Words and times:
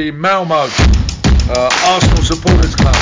the 0.00 0.12
Malmo 0.12 0.54
uh, 0.54 1.70
Arsenal 1.84 2.22
Supporters 2.22 2.74
Club. 2.74 2.94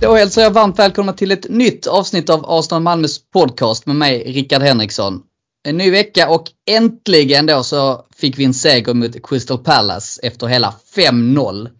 Då 0.00 0.14
hälsar 0.14 0.42
jag 0.42 0.50
varmt 0.50 0.78
välkomna 0.78 1.12
till 1.12 1.32
ett 1.32 1.48
nytt 1.48 1.86
avsnitt 1.86 2.30
av 2.30 2.44
Arsenal 2.48 2.82
Malmös 2.82 3.30
podcast 3.32 3.86
med 3.86 3.96
mig 3.96 4.32
Rickard 4.32 4.62
Henriksson. 4.62 5.22
En 5.68 5.76
ny 5.76 5.90
vecka 5.90 6.28
och 6.28 6.46
äntligen 6.70 7.46
då 7.46 7.62
så 7.62 8.06
fick 8.16 8.38
vi 8.38 8.44
en 8.44 8.54
seger 8.54 8.94
mot 8.94 9.26
Crystal 9.28 9.58
Palace 9.58 10.20
efter 10.22 10.46
hela 10.46 10.74
5-0. 10.96 11.75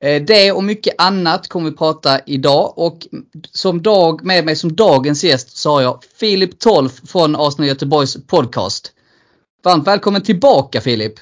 Eh, 0.00 0.22
Det 0.22 0.52
och 0.52 0.64
mycket 0.64 0.94
annat 0.98 1.48
kommer 1.48 1.70
vi 1.70 1.76
prata 1.76 2.20
idag 2.26 2.72
och 2.78 3.06
som 3.52 3.82
dag, 3.82 4.24
med 4.24 4.44
mig 4.44 4.56
som 4.56 4.76
dagens 4.76 5.24
gäst 5.24 5.56
så 5.56 5.70
har 5.70 5.82
jag 5.82 6.04
Filip 6.20 6.58
Tolf 6.58 7.00
från 7.08 7.36
Arsenal 7.36 7.68
Göteborgs 7.68 8.26
podcast. 8.26 8.92
Varmt 9.64 9.86
välkommen 9.86 10.22
tillbaka 10.22 10.80
Filip! 10.80 11.12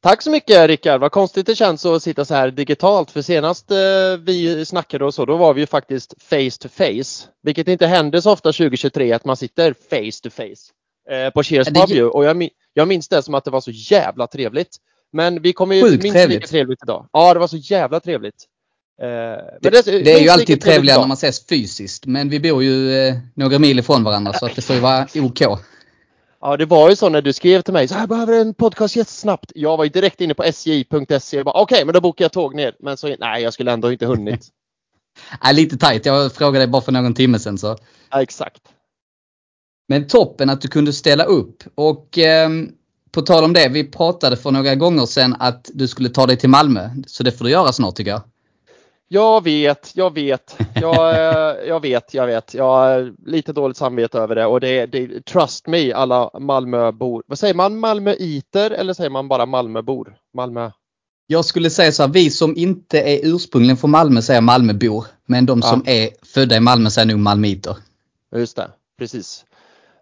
Tack 0.00 0.22
så 0.22 0.30
mycket 0.30 0.66
Rickard! 0.68 1.00
Vad 1.00 1.12
konstigt 1.12 1.46
det 1.46 1.54
känns 1.54 1.86
att 1.86 2.02
sitta 2.02 2.24
så 2.24 2.34
här 2.34 2.50
digitalt 2.50 3.10
för 3.10 3.22
senast 3.22 3.70
eh, 3.70 3.76
vi 4.20 4.64
snackade 4.66 5.04
och 5.04 5.14
så 5.14 5.24
då 5.24 5.36
var 5.36 5.54
vi 5.54 5.60
ju 5.60 5.66
faktiskt 5.66 6.14
face 6.22 6.50
to 6.60 6.68
face. 6.68 7.26
Vilket 7.42 7.68
inte 7.68 7.86
händer 7.86 8.20
så 8.20 8.30
ofta 8.32 8.52
2023 8.52 9.12
att 9.12 9.24
man 9.24 9.36
sitter 9.36 9.72
face 9.90 10.22
to 10.22 10.30
face 10.30 10.72
eh, 11.14 11.30
på 11.30 11.42
Cheers 11.42 11.68
Det- 11.68 11.80
pub 11.80 11.90
ju. 11.90 12.04
och 12.08 12.24
jag, 12.24 12.36
min- 12.36 12.50
jag 12.74 12.88
minns 12.88 13.08
det 13.08 13.22
som 13.22 13.34
att 13.34 13.44
det 13.44 13.50
var 13.50 13.60
så 13.60 13.70
jävla 13.70 14.26
trevligt. 14.26 14.76
Men 15.12 15.42
vi 15.42 15.52
kommer 15.52 15.74
ju 15.76 15.82
Sjukt 15.82 16.02
minst 16.02 16.16
trevligt. 16.16 16.36
lika 16.40 16.46
trevligt 16.46 16.82
idag. 16.82 17.08
Ja, 17.12 17.34
det 17.34 17.40
var 17.40 17.46
så 17.46 17.56
jävla 17.56 18.00
trevligt. 18.00 18.44
Eh, 19.02 19.06
men 19.08 19.42
Det, 19.60 19.70
minst 19.70 19.84
det 19.86 20.12
är 20.12 20.20
ju 20.20 20.28
alltid 20.28 20.60
trevligare 20.60 21.00
när 21.00 21.08
man 21.08 21.14
ses 21.14 21.46
fysiskt 21.46 22.06
men 22.06 22.28
vi 22.28 22.40
bor 22.40 22.62
ju 22.62 22.92
eh, 22.92 23.14
några 23.34 23.58
mil 23.58 23.78
ifrån 23.78 24.04
varandra 24.04 24.32
så 24.32 24.46
att 24.46 24.56
det 24.56 24.62
får 24.62 24.76
ju 24.76 24.82
vara 24.82 25.06
OK. 25.14 25.40
Ja, 26.40 26.56
det 26.56 26.64
var 26.66 26.90
ju 26.90 26.96
så 26.96 27.08
när 27.08 27.22
du 27.22 27.32
skrev 27.32 27.62
till 27.62 27.72
mig 27.72 27.88
så 27.88 27.94
här 27.94 28.06
behöver 28.06 28.40
en 28.40 28.54
podcast 28.54 28.96
jättesnabbt. 28.96 29.52
Jag 29.54 29.76
var 29.76 29.84
ju 29.84 29.90
direkt 29.90 30.20
inne 30.20 30.34
på 30.34 30.42
sj.se 30.44 31.38
och 31.38 31.44
bara 31.44 31.60
okej, 31.62 31.84
men 31.84 31.94
då 31.94 32.00
bokar 32.00 32.24
jag 32.24 32.32
tåg 32.32 32.54
ner. 32.54 32.74
Men 32.78 32.96
så 32.96 33.16
nej, 33.18 33.42
jag 33.42 33.52
skulle 33.52 33.72
ändå 33.72 33.92
inte 33.92 34.06
hunnit. 34.06 34.46
Äh, 35.44 35.54
lite 35.54 35.76
tajt, 35.78 36.06
jag 36.06 36.32
frågade 36.32 36.58
dig 36.58 36.66
bara 36.66 36.82
för 36.82 36.92
någon 36.92 37.14
timme 37.14 37.38
sedan 37.38 37.58
så. 37.58 37.76
Ja, 38.10 38.22
exakt. 38.22 38.62
Men 39.88 40.06
toppen 40.06 40.50
att 40.50 40.60
du 40.60 40.68
kunde 40.68 40.92
ställa 40.92 41.24
upp. 41.24 41.62
Och 41.74 42.18
ehm, 42.18 42.72
på 43.10 43.22
tal 43.22 43.44
om 43.44 43.52
det, 43.52 43.68
vi 43.68 43.84
pratade 43.84 44.36
för 44.36 44.50
några 44.50 44.74
gånger 44.74 45.06
sedan 45.06 45.36
att 45.38 45.70
du 45.74 45.88
skulle 45.88 46.08
ta 46.08 46.26
dig 46.26 46.36
till 46.36 46.48
Malmö. 46.48 46.90
Så 47.06 47.22
det 47.22 47.32
får 47.32 47.44
du 47.44 47.50
göra 47.50 47.72
snart 47.72 47.94
tycker 47.94 48.10
jag. 48.10 48.22
Jag 49.10 49.44
vet, 49.44 49.90
jag 49.94 50.14
vet, 50.14 50.56
jag, 50.74 51.14
eh, 51.14 51.68
jag 51.68 51.80
vet, 51.80 52.14
jag 52.14 52.26
vet. 52.26 52.54
Jag 52.54 52.64
har 52.64 53.14
lite 53.26 53.52
dåligt 53.52 53.76
samvete 53.76 54.18
över 54.18 54.34
det 54.34 54.46
och 54.46 54.60
det, 54.60 54.86
det 54.86 55.24
trust 55.24 55.66
me 55.66 55.92
alla 55.92 56.30
Malmöbor. 56.38 57.22
Vad 57.26 57.38
säger 57.38 57.54
man? 57.54 57.78
Malmöiter 57.78 58.70
eller 58.70 58.92
säger 58.92 59.10
man 59.10 59.28
bara 59.28 59.46
Malmöbor? 59.46 60.16
Malmö. 60.34 60.70
Jag 61.26 61.44
skulle 61.44 61.70
säga 61.70 61.92
så 61.92 62.02
här, 62.02 62.10
vi 62.10 62.30
som 62.30 62.56
inte 62.56 63.00
är 63.00 63.20
ursprungligen 63.22 63.76
från 63.76 63.90
Malmö 63.90 64.22
säger 64.22 64.40
Malmöbor. 64.40 65.06
Men 65.26 65.46
de 65.46 65.62
som 65.62 65.82
är 65.86 66.10
födda 66.22 66.56
i 66.56 66.60
Malmö 66.60 66.90
säger 66.90 67.06
nog 67.06 67.18
Malmöiter. 67.18 67.76
Just 68.36 68.56
det, 68.56 68.70
precis. 68.98 69.44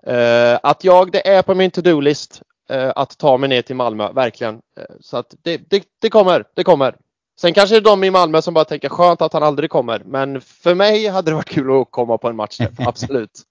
Eh, 0.07 0.59
att 0.63 0.85
jag, 0.85 1.13
det 1.13 1.29
är 1.29 1.43
på 1.43 1.55
min 1.55 1.71
to-do-list 1.71 2.43
att 2.75 3.19
ta 3.19 3.39
mig 3.39 3.49
ner 3.49 3.63
till 3.63 3.77
Malmö, 3.77 4.13
verkligen. 4.13 4.55
Eh, 4.55 4.85
så 5.01 5.17
att 5.17 5.35
det, 5.43 5.61
det, 5.71 5.85
det 6.01 6.11
kommer, 6.11 6.45
det 6.55 6.65
kommer. 6.65 6.97
Sen 7.41 7.55
kanske 7.55 7.75
det 7.75 7.79
är 7.79 7.91
de 7.91 8.05
i 8.05 8.11
Malmö 8.11 8.43
som 8.43 8.55
bara 8.55 8.65
tänker 8.65 8.89
skönt 8.89 9.23
att 9.23 9.33
han 9.33 9.43
aldrig 9.43 9.71
kommer. 9.71 10.03
Men 10.07 10.41
för 10.41 10.75
mig 10.75 11.07
hade 11.07 11.31
det 11.31 11.35
varit 11.35 11.49
kul 11.49 11.81
att 11.81 11.91
komma 11.91 12.19
på 12.19 12.29
en 12.29 12.37
match, 12.37 12.61
absolut. 12.79 13.43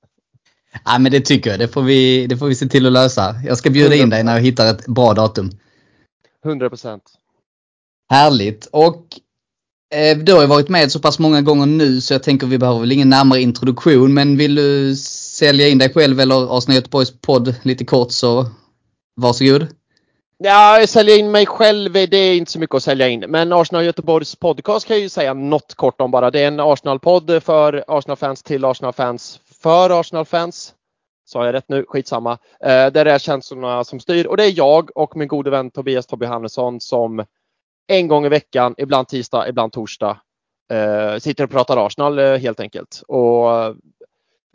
Ja 0.86 1.00
men 1.00 1.12
det 1.12 1.22
tycker 1.22 1.50
jag, 1.50 1.60
det 1.60 1.68
får, 1.68 1.82
vi, 1.82 2.28
det 2.28 2.38
får 2.38 2.48
vi 2.48 2.56
se 2.56 2.66
till 2.66 2.86
att 2.86 2.92
lösa. 2.92 3.36
Jag 3.46 3.58
ska 3.58 3.70
bjuda 3.70 3.96
in 3.96 4.10
dig 4.10 4.24
när 4.24 4.34
jag 4.34 4.42
hittar 4.42 4.68
ett 4.68 4.88
bra 4.88 5.14
datum. 5.14 5.52
100 6.46 6.70
procent. 6.70 7.04
Härligt. 8.10 8.66
Och 8.66 9.20
eh, 9.96 10.18
du 10.18 10.34
har 10.34 10.42
ju 10.42 10.48
varit 10.48 10.70
med 10.70 10.92
så 10.92 11.00
pass 11.00 11.20
många 11.20 11.42
gånger 11.42 11.66
nu 11.66 12.02
så 12.02 12.14
jag 12.14 12.24
tänker 12.24 12.48
vi 12.48 12.58
behöver 12.58 12.80
väl 12.80 12.92
ingen 12.92 13.10
närmare 13.10 13.42
introduktion. 13.42 14.14
Men 14.14 14.38
vill 14.38 14.56
du 14.56 14.96
sälja 14.96 15.68
in 15.68 15.78
dig 15.78 15.94
själv 15.94 16.20
eller 16.20 16.58
Arsenal 16.58 16.76
Göteborgs 16.76 17.14
podd 17.22 17.56
lite 17.64 17.86
kort 17.86 18.12
så 18.12 18.46
varsågod. 19.16 19.68
Ja, 20.38 20.86
sälja 20.88 21.16
in 21.16 21.32
mig 21.32 21.46
själv, 21.46 21.94
det 21.94 22.18
är 22.18 22.36
inte 22.36 22.52
så 22.52 22.60
mycket 22.60 22.76
att 22.76 22.84
sälja 22.84 23.08
in. 23.08 23.20
Men 23.20 23.54
Arsenal 23.54 23.86
Göteborgs 23.86 24.36
podcast 24.36 24.88
kan 24.88 24.96
jag 24.96 25.02
ju 25.02 25.10
säga 25.10 25.34
något 25.34 25.76
kort 25.76 26.02
om 26.02 26.12
bara. 26.12 26.32
Det 26.32 26.40
är 26.40 26.48
en 26.48 26.60
Arsenal-podd 26.60 27.44
för 27.44 27.84
Arsenal-fans 27.88 28.44
till 28.44 28.66
Arsenal-fans 28.66 29.40
för 29.62 30.00
Arsenal-fans. 30.00 30.74
Sa 31.26 31.46
jag 31.46 31.54
rätt 31.54 31.70
nu? 31.70 31.86
Skitsamma. 31.88 32.32
Eh, 32.60 32.68
där 32.68 33.06
det 33.06 33.12
är 33.12 33.20
känslorna 33.20 33.84
som 33.84 34.00
styr 34.00 34.26
och 34.26 34.38
det 34.38 34.44
är 34.44 34.58
jag 34.58 34.98
och 34.98 35.18
min 35.18 35.28
gode 35.28 35.50
vän 35.50 35.72
Tobias 35.72 36.06
Tobbe 36.06 36.28
Hannesson 36.28 36.82
som 36.82 37.26
en 37.88 38.08
gång 38.08 38.26
i 38.26 38.30
veckan, 38.30 38.76
ibland 38.78 39.08
tisdag, 39.08 39.50
ibland 39.50 39.72
torsdag, 39.72 40.20
eh, 40.72 41.18
sitter 41.20 41.44
och 41.44 41.50
pratar 41.50 41.86
Arsenal 41.86 42.20
eh, 42.20 42.36
helt 42.36 42.60
enkelt. 42.60 43.02
Och 43.08 43.76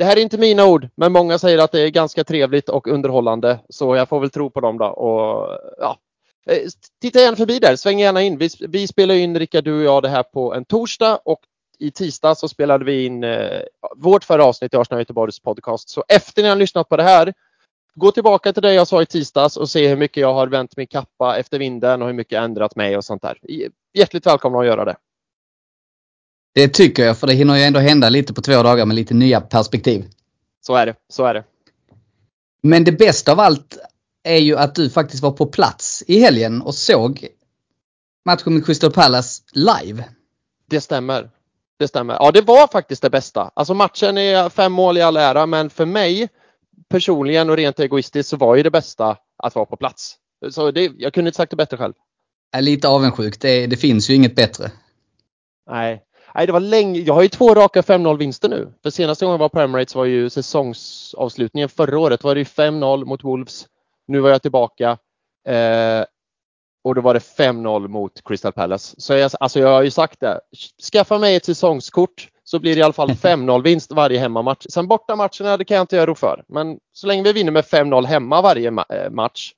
det 0.01 0.07
här 0.07 0.17
är 0.17 0.23
inte 0.23 0.39
mina 0.39 0.67
ord, 0.67 0.89
men 0.95 1.13
många 1.13 1.39
säger 1.39 1.59
att 1.59 1.73
det 1.73 1.81
är 1.81 1.89
ganska 1.89 2.25
trevligt 2.25 2.69
och 2.69 2.87
underhållande. 2.87 3.59
Så 3.69 3.97
jag 3.97 4.09
får 4.09 4.21
väl 4.21 4.31
tro 4.31 4.51
på 4.51 4.61
dem 4.61 4.79
då. 4.79 4.87
Och, 4.87 5.59
ja. 5.79 5.99
Eh, 6.47 6.69
titta 7.01 7.21
gärna 7.21 7.37
förbi 7.37 7.59
där, 7.59 7.77
sväng 7.77 7.99
gärna 7.99 8.23
in. 8.23 8.39
Vi, 8.39 8.49
vi 8.69 8.87
spelar 8.87 9.15
in, 9.15 9.39
Rickard, 9.39 9.65
du 9.65 9.79
och 9.79 9.83
jag, 9.83 10.03
det 10.03 10.09
här 10.09 10.23
på 10.23 10.55
en 10.55 10.65
torsdag 10.65 11.21
och 11.25 11.41
i 11.79 11.91
tisdag 11.91 12.35
så 12.35 12.49
spelade 12.49 12.85
vi 12.85 13.05
in 13.05 13.25
eh, 13.25 13.61
vårt 13.97 14.25
förra 14.25 14.45
avsnitt 14.45 14.75
i 14.75 14.77
Arsenal 14.77 15.01
Göteborgs 15.01 15.41
podcast. 15.41 15.89
Så 15.89 16.05
efter 16.09 16.43
ni 16.43 16.49
har 16.49 16.57
lyssnat 16.57 16.89
på 16.89 16.97
det 16.97 17.03
här, 17.03 17.35
gå 17.95 18.11
tillbaka 18.11 18.53
till 18.53 18.63
det 18.63 18.75
jag 18.75 18.87
sa 18.87 19.03
i 19.03 19.07
tisdags 19.07 19.57
och 19.57 19.71
se 19.71 19.89
hur 19.89 19.97
mycket 19.97 20.21
jag 20.21 20.35
har 20.35 20.47
vänt 20.47 20.77
min 20.77 20.87
kappa 20.87 21.37
efter 21.37 21.59
vinden 21.59 22.03
och 22.03 22.09
hur 22.09 22.15
mycket 22.15 22.33
jag 22.33 22.45
ändrat 22.45 22.77
mig 22.77 22.97
och 22.97 23.05
sånt 23.05 23.23
där. 23.23 23.39
Hjärtligt 23.95 24.27
välkomna 24.27 24.59
att 24.59 24.67
göra 24.67 24.85
det. 24.85 24.97
Det 26.53 26.69
tycker 26.69 27.05
jag 27.07 27.19
för 27.19 27.27
det 27.27 27.33
hinner 27.33 27.57
ju 27.57 27.63
ändå 27.63 27.81
hända 27.81 28.09
lite 28.09 28.33
på 28.35 28.41
två 28.41 28.63
dagar 28.63 28.87
med 28.87 28.95
lite 28.97 29.15
nya 29.15 29.41
perspektiv. 29.41 30.05
Så 30.61 30.75
är 30.75 30.87
det, 30.87 30.95
så 31.09 31.25
är 31.25 31.35
det. 31.35 31.45
Men 32.63 32.85
det 32.85 32.93
bästa 32.93 33.33
av 33.33 33.41
allt 33.41 33.79
är 34.23 34.37
ju 34.37 34.57
att 34.57 34.75
du 34.75 34.91
faktiskt 34.91 35.23
var 35.23 35.31
på 35.31 35.47
plats 35.47 36.05
i 36.07 36.21
helgen 36.21 36.63
och 36.63 36.75
såg 36.75 37.27
matchen 38.25 38.55
med 38.55 38.67
Crystal 38.67 38.93
Palace 38.93 39.43
live. 39.53 40.05
Det 40.71 40.81
stämmer. 40.81 41.31
Det 41.79 41.89
stämmer. 41.89 42.15
Ja, 42.15 42.31
det 42.31 42.41
var 42.41 42.67
faktiskt 42.67 43.03
det 43.03 43.11
bästa. 43.11 43.51
Alltså 43.55 43.75
matchen 43.75 44.19
är 44.19 44.49
fem 44.49 44.73
mål 44.73 44.99
i 44.99 45.03
all 45.03 45.17
ära, 45.17 45.47
men 45.47 45.71
för 45.71 45.87
mig 45.87 46.29
personligen 46.89 47.51
och 47.51 47.57
rent 47.57 47.81
egoistiskt 47.81 48.29
så 48.31 48.37
var 48.37 48.57
ju 48.57 48.63
det 48.63 48.71
bästa 48.71 49.17
att 49.37 49.55
vara 49.55 49.67
på 49.67 49.77
plats. 49.77 50.17
Så 50.51 50.71
det, 50.71 50.93
jag 50.99 51.15
kunde 51.15 51.29
inte 51.29 51.37
sagt 51.37 51.51
det 51.51 51.57
bättre 51.57 51.77
själv. 51.77 51.95
Är 52.53 52.63
lite 52.63 52.89
avundsjuk, 52.89 53.41
det, 53.41 53.67
det 53.67 53.77
finns 53.77 54.11
ju 54.11 54.15
inget 54.15 54.35
bättre. 54.35 54.71
Nej. 55.71 56.03
Nej, 56.35 56.47
det 56.47 56.53
var 56.53 56.61
länge. 56.61 57.01
Jag 57.01 57.15
har 57.15 57.23
ju 57.23 57.29
två 57.29 57.55
raka 57.55 57.81
5-0 57.81 58.17
vinster 58.19 58.49
nu. 58.49 58.73
För 58.83 58.91
senaste 58.91 59.25
gången 59.25 59.33
jag 59.35 59.39
var 59.39 59.49
på 59.49 59.61
Emirates 59.61 59.95
var 59.95 60.05
ju 60.05 60.31
säsongsavslutningen 60.31 61.69
förra 61.69 61.99
året. 61.99 62.25
var 62.25 62.35
det 62.35 62.41
ju 62.41 62.45
5-0 62.45 63.05
mot 63.05 63.25
Wolves. 63.25 63.67
Nu 64.07 64.21
var 64.21 64.31
jag 64.31 64.43
tillbaka. 64.43 64.99
Eh, 65.49 66.05
och 66.85 66.95
då 66.95 67.01
var 67.01 67.15
det 67.15 67.21
5-0 67.21 67.89
mot 67.89 68.25
Crystal 68.25 68.53
Palace. 68.53 68.95
Så 69.01 69.15
jag, 69.15 69.31
alltså 69.41 69.61
jag 69.61 69.69
har 69.69 69.83
ju 69.83 69.91
sagt 69.91 70.21
det. 70.21 70.41
Skaffa 70.93 71.19
mig 71.19 71.37
ett 71.37 71.45
säsongskort 71.45 72.29
så 72.45 72.59
blir 72.59 72.75
det 72.75 72.79
i 72.81 72.83
alla 72.83 72.93
fall 72.93 73.11
5-0 73.11 73.63
vinst 73.63 73.93
varje 73.93 74.19
hemmamatch. 74.19 74.67
Sen 74.71 74.89
bortamatcherna 74.89 75.57
det 75.57 75.65
kan 75.65 75.75
jag 75.77 75.83
inte 75.85 75.97
göra 75.97 76.15
för. 76.15 76.45
Men 76.49 76.79
så 76.93 77.07
länge 77.07 77.23
vi 77.23 77.33
vinner 77.33 77.53
med 77.53 77.65
5-0 77.65 78.05
hemma 78.07 78.43
varje 78.43 78.71
ma- 78.71 79.05
eh, 79.05 79.11
match 79.11 79.53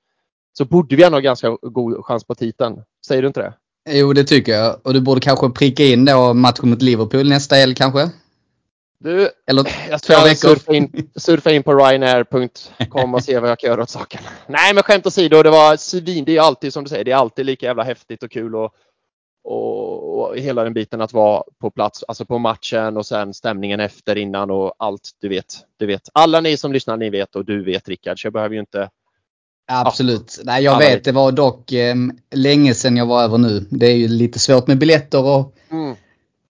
så 0.59 0.65
borde 0.65 0.97
vi 0.97 1.05
ändå 1.05 1.17
ha 1.17 1.21
ganska 1.21 1.57
god 1.63 2.05
chans 2.05 2.25
på 2.25 2.35
titeln. 2.35 2.83
Säger 3.07 3.23
du 3.23 3.29
inte 3.29 3.41
det? 3.41 3.55
Jo, 3.91 4.13
det 4.13 4.25
tycker 4.25 4.53
jag. 4.53 4.81
Och 4.83 4.95
du 4.95 5.01
borde 5.01 5.21
kanske 5.21 5.51
pricka 5.51 5.85
in 5.85 6.05
då 6.05 6.35
matchen 6.35 6.71
mot 6.71 6.83
Liverpool 6.83 7.29
nästa 7.29 7.55
helg 7.55 7.75
kanske? 7.75 8.11
Du, 8.99 9.31
Eller 9.47 9.65
jag 9.91 10.01
ska 10.01 10.35
surfa 10.35 10.75
in, 10.75 11.11
surfa 11.17 11.51
in 11.51 11.63
på 11.63 11.75
ryanair.com 11.75 13.15
och 13.15 13.25
se 13.25 13.39
vad 13.39 13.51
jag 13.51 13.59
kan 13.59 13.71
göra 13.71 13.83
åt 13.83 13.91
saken. 13.91 14.21
Nej 14.47 14.75
men 14.75 14.83
skämt 14.83 15.07
åsido, 15.07 15.43
det 15.43 15.51
var 15.51 15.77
svin. 15.77 16.25
Det 16.25 16.37
är 16.37 16.41
alltid 16.41 16.73
som 16.73 16.85
du 16.85 16.89
säger, 16.89 17.05
det 17.05 17.11
är 17.11 17.17
alltid 17.17 17.47
lika 17.47 17.67
jävla 17.67 17.83
häftigt 17.83 18.23
och 18.23 18.31
kul 18.31 18.55
och, 18.55 18.75
och, 19.45 20.21
och 20.21 20.37
hela 20.39 20.65
den 20.65 20.75
biten 20.75 21.01
att 21.01 21.13
vara 21.13 21.43
på 21.61 21.71
plats, 21.71 22.05
alltså 22.09 22.25
på 22.25 22.39
matchen 22.39 22.97
och 22.97 23.07
sen 23.07 23.35
stämningen 23.35 23.81
efter 23.81 24.19
innan 24.19 24.51
och 24.51 24.75
allt 24.79 25.11
du 25.21 25.29
vet. 25.29 25.55
Du 25.77 25.87
vet. 25.87 26.09
Alla 26.13 26.41
ni 26.41 26.57
som 26.57 26.73
lyssnar, 26.73 26.97
ni 26.97 27.11
vet 27.11 27.37
och 27.37 27.45
du 27.45 27.65
vet 27.65 27.89
Rickard, 27.89 28.21
så 28.21 28.27
jag 28.27 28.33
behöver 28.33 28.55
ju 28.55 28.61
inte 28.61 28.91
Absolut. 29.81 30.41
Nej, 30.45 30.65
jag 30.65 30.75
Alla 30.75 30.85
vet. 30.85 31.05
Det 31.05 31.13
var 31.13 31.33
dock 31.33 31.73
eh, 31.73 31.95
länge 32.35 32.75
sedan 32.75 32.97
jag 32.97 33.07
var 33.07 33.23
över 33.23 33.39
nu. 33.39 33.67
Det 33.71 33.87
är 33.87 33.97
ju 33.97 34.09
lite 34.09 34.39
svårt 34.39 34.67
med 34.67 34.79
biljetter 34.79 35.25
och 35.25 35.55
mm. 35.71 35.97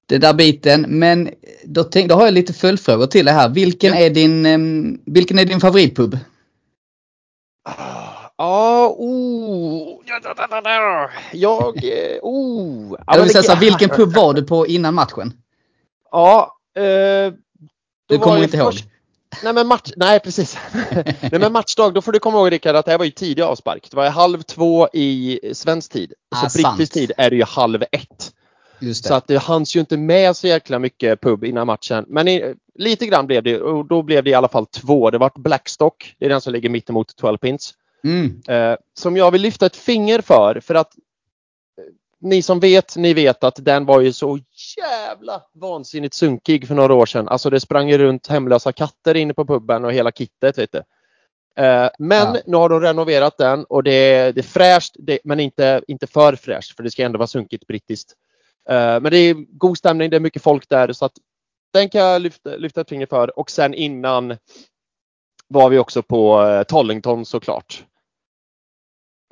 det 0.07 0.19
där 0.19 0.35
biten. 0.35 0.87
Men 0.89 1.31
då, 1.65 1.85
tänk, 1.85 2.09
då 2.09 2.15
har 2.15 2.25
jag 2.25 2.35
lite 2.35 2.53
följdfrågor 2.53 3.07
till 3.07 3.27
det 3.27 3.33
här. 3.33 3.49
Vilken, 3.49 3.93
Ja. 3.95 3.99
är 4.01 4.11
din, 4.11 4.47
eh, 4.47 4.59
vilken 5.07 5.39
är 5.39 5.45
din 5.45 5.61
favoritpub? 5.61 6.19
Ah, 7.69 8.13
Ja, 8.37 8.95
oh, 8.99 10.01
Jag... 11.33 11.85
eh, 11.85 12.19
Oh. 12.23 12.91
Ja, 12.91 13.05
Jag 13.07 13.17
men 13.17 13.23
vill 13.23 13.33
säga 13.33 13.43
så 13.43 13.53
här, 13.53 13.61
vilken 13.61 13.89
pub 13.89 14.15
var 14.15 14.35
du 14.35 14.43
på 14.43 14.67
innan 14.67 14.95
matchen? 14.95 15.33
Ja. 16.11 16.57
Eh, 16.77 17.33
Du 18.09 18.19
kommer 18.19 18.37
jag 18.37 18.45
inte 18.45 18.57
ihåg? 18.57 18.73
Nej 19.43 19.53
men 19.53 19.67
match, 19.67 19.91
nej 19.97 20.21
precis. 20.21 20.59
nej 21.21 21.41
men 21.41 21.53
matchdag, 21.53 21.95
då 21.95 22.03
får 22.03 22.13
du 22.13 22.19
komma 22.19 22.39
ihåg 22.39 22.53
Rickard 22.53 22.77
att 22.77 22.85
det 22.85 22.91
här 22.91 22.99
var 22.99 23.05
ju 23.05 23.11
tidig 23.11 23.43
avspark. 23.43 23.91
Det 23.91 23.97
var 23.97 24.11
halv 24.11 24.43
två 24.43 24.89
i 24.93 25.41
svensk 25.53 25.93
tid. 25.93 26.13
Ah, 26.31 26.49
så 26.49 26.63
brittisk 26.63 26.93
tid 26.93 27.13
är 27.17 27.31
det 27.31 27.37
ju 27.37 27.45
halv 27.45 27.83
ett. 27.83 28.33
Just 28.79 29.05
Så 29.05 29.15
att 29.15 29.27
det 29.27 29.39
hanns 29.39 29.77
ju 29.77 29.81
inte 29.81 29.97
med 29.97 30.37
så 30.37 30.47
jäkla 30.47 30.79
mycket 30.79 31.21
pub 31.21 31.45
innan 31.45 31.67
matchen. 31.67 32.05
Men 32.09 32.29
i, 32.29 32.55
lite 32.75 33.07
grann 33.07 33.27
blev 33.27 33.43
det 33.43 33.61
och 33.61 33.87
då 33.87 34.03
blev 34.03 34.25
det 34.25 34.31
i 34.31 34.35
alla 34.35 34.49
fall 34.49 34.67
två. 34.67 35.11
Det 35.11 35.19
vart 35.19 35.39
Blackstock, 35.39 36.15
det 36.19 36.25
är 36.25 36.29
den 36.29 36.41
som 36.41 36.53
ligger 36.53 36.69
mittemot 36.69 37.17
12 37.17 37.39
pins. 37.39 37.75
Mm. 38.05 38.43
Eh, 38.49 38.77
som 38.99 39.17
jag 39.17 39.31
vill 39.31 39.43
lyfta 39.43 39.67
ett 39.67 39.77
finger 39.77 40.21
för. 40.21 40.61
För 40.61 40.75
att 40.75 40.93
ni 42.23 42.43
som 42.43 42.61
vet, 42.61 42.97
ni 42.97 43.15
vet 43.15 43.45
att 43.45 43.65
den 43.65 43.85
var 43.87 44.01
ju 44.01 44.13
så 44.13 44.39
jävla 44.79 45.43
vansinnigt 45.55 46.15
sunkig 46.15 46.69
för 46.69 46.75
några 46.75 46.95
år 46.95 47.07
sedan. 47.07 47.29
Alltså 47.29 47.51
det 47.51 47.61
sprang 47.61 47.89
ju 47.91 47.99
runt 47.99 48.27
hemlösa 48.27 48.73
katter 48.73 49.15
inne 49.17 49.35
på 49.35 49.45
puben 49.47 49.85
och 49.85 49.93
hela 49.93 50.13
kittet. 50.13 50.59
Vet 50.59 50.73
du. 50.73 50.83
Eh, 51.63 51.89
men 51.99 52.35
Ja. 52.35 52.41
nu 52.47 52.57
har 52.57 52.69
de 52.69 52.81
renoverat 52.81 53.39
den 53.39 53.65
och 53.65 53.83
det 53.83 53.93
är, 53.93 54.33
det 54.33 54.41
är 54.41 54.43
fräscht 54.43 54.95
det, 54.99 55.19
men 55.25 55.41
inte, 55.41 55.83
inte 55.89 56.07
för 56.07 56.37
fräscht 56.37 56.77
för 56.77 56.83
det 56.83 56.91
ska 56.91 57.03
ändå 57.05 57.19
vara 57.19 57.27
sunkigt 57.27 57.67
brittiskt. 57.67 58.13
Eh, 58.69 58.75
men 59.01 59.05
det 59.05 59.17
är 59.19 59.35
god 59.59 59.79
stämning, 59.79 60.11
det 60.11 60.17
är 60.17 60.21
mycket 60.21 60.43
folk 60.43 60.69
där 60.69 60.93
så 60.93 61.05
att 61.05 61.13
den 61.73 61.89
kan 61.89 62.01
jag 62.01 62.23
lyfta, 62.23 62.57
lyfta 62.57 62.81
ett 62.81 62.89
finger 62.89 63.07
för. 63.07 63.39
Och 63.39 63.51
sen 63.51 63.75
innan 63.75 64.37
var 65.49 65.69
vi 65.71 65.79
också 65.79 66.03
på 66.03 66.43
eh, 66.43 66.63
Tollington 66.63 67.25
såklart. 67.27 67.85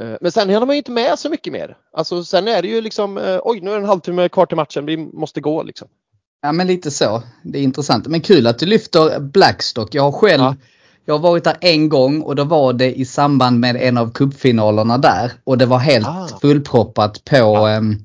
Eh, 0.00 0.16
Men 0.20 0.32
sen 0.32 0.48
hinner 0.48 0.66
man 0.66 0.74
ju 0.74 0.78
inte 0.78 0.90
med 0.90 1.18
så 1.18 1.28
mycket 1.28 1.52
mer. 1.52 1.76
Alltså 1.92 2.24
sen 2.24 2.48
är 2.48 2.62
det 2.62 2.68
ju 2.68 2.80
liksom, 2.80 3.18
eh, 3.18 3.38
oj 3.44 3.60
nu 3.60 3.70
är 3.70 3.74
det 3.74 3.80
en 3.80 3.88
halvtimme 3.88 4.28
kvar 4.28 4.46
till 4.46 4.56
matchen, 4.56 4.86
vi 4.86 4.96
måste 4.96 5.40
gå 5.40 5.62
liksom. 5.62 5.88
Ja 6.42 6.52
men 6.52 6.66
lite 6.66 6.90
så. 6.90 7.22
Det 7.42 7.58
är 7.58 7.62
intressant. 7.62 8.06
Men 8.06 8.20
kul 8.20 8.46
att 8.46 8.58
du 8.58 8.66
lyfter 8.66 9.20
Blackstock. 9.20 9.94
Jag 9.94 10.02
har 10.02 10.12
själv 10.12 10.42
Ja. 10.42 10.56
jag 11.04 11.14
har 11.14 11.18
varit 11.18 11.44
där 11.44 11.56
en 11.60 11.88
gång 11.88 12.22
och 12.22 12.36
då 12.36 12.44
var 12.44 12.72
det 12.72 12.94
i 12.98 13.04
samband 13.04 13.60
med 13.60 13.76
en 13.76 13.98
av 13.98 14.12
cupfinalerna 14.12 14.98
där. 14.98 15.32
Och 15.44 15.58
det 15.58 15.66
var 15.66 15.78
helt 15.78 16.06
Ah. 16.06 16.28
fullproppat 16.42 17.24
på 17.24 17.36
Ja. 17.36 17.68
ehm, 17.70 17.96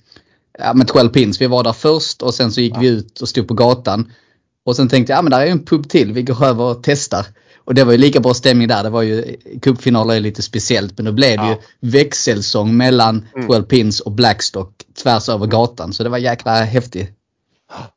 ja, 0.59 0.73
med 0.73 0.87
12 0.87 1.09
pins. 1.09 1.41
Vi 1.41 1.47
var 1.47 1.63
där 1.63 1.73
först 1.73 2.21
och 2.21 2.33
sen 2.33 2.51
så 2.51 2.61
gick 2.61 2.73
Ja. 2.75 2.79
vi 2.79 2.87
ut 2.87 3.21
och 3.21 3.29
stod 3.29 3.47
på 3.47 3.53
gatan. 3.53 4.11
Och 4.65 4.75
sen 4.75 4.89
tänkte 4.89 5.13
jag, 5.13 5.17
ja 5.17 5.21
men 5.21 5.31
där 5.31 5.39
är 5.39 5.45
ju 5.45 5.51
en 5.51 5.65
pub 5.65 5.89
till, 5.89 6.13
vi 6.13 6.23
går 6.23 6.45
över 6.45 6.63
och 6.63 6.83
testar. 6.83 7.25
Och 7.65 7.73
det 7.75 7.83
var 7.83 7.91
ju 7.91 7.97
lika 7.97 8.19
bra 8.19 8.33
stämning 8.33 8.67
där. 8.67 8.83
Det 8.83 8.89
var 8.89 9.01
ju, 9.01 9.37
cupfinaler 9.61 10.15
är 10.15 10.19
lite 10.19 10.41
speciellt 10.41 10.97
men 10.97 11.05
då 11.05 11.11
blev 11.11 11.37
det 11.37 11.43
Ja. 11.45 11.49
ju 11.81 11.89
växelsång 11.89 12.77
mellan 12.77 13.27
Mm. 13.35 13.47
12 13.47 13.63
pins 13.63 13.99
och 13.99 14.11
Blackstock 14.11 14.71
tvärs 15.03 15.29
över 15.29 15.45
gatan. 15.47 15.93
Så 15.93 16.03
det 16.03 16.09
var 16.09 16.17
jäkla 16.17 16.51
häftig 16.63 17.13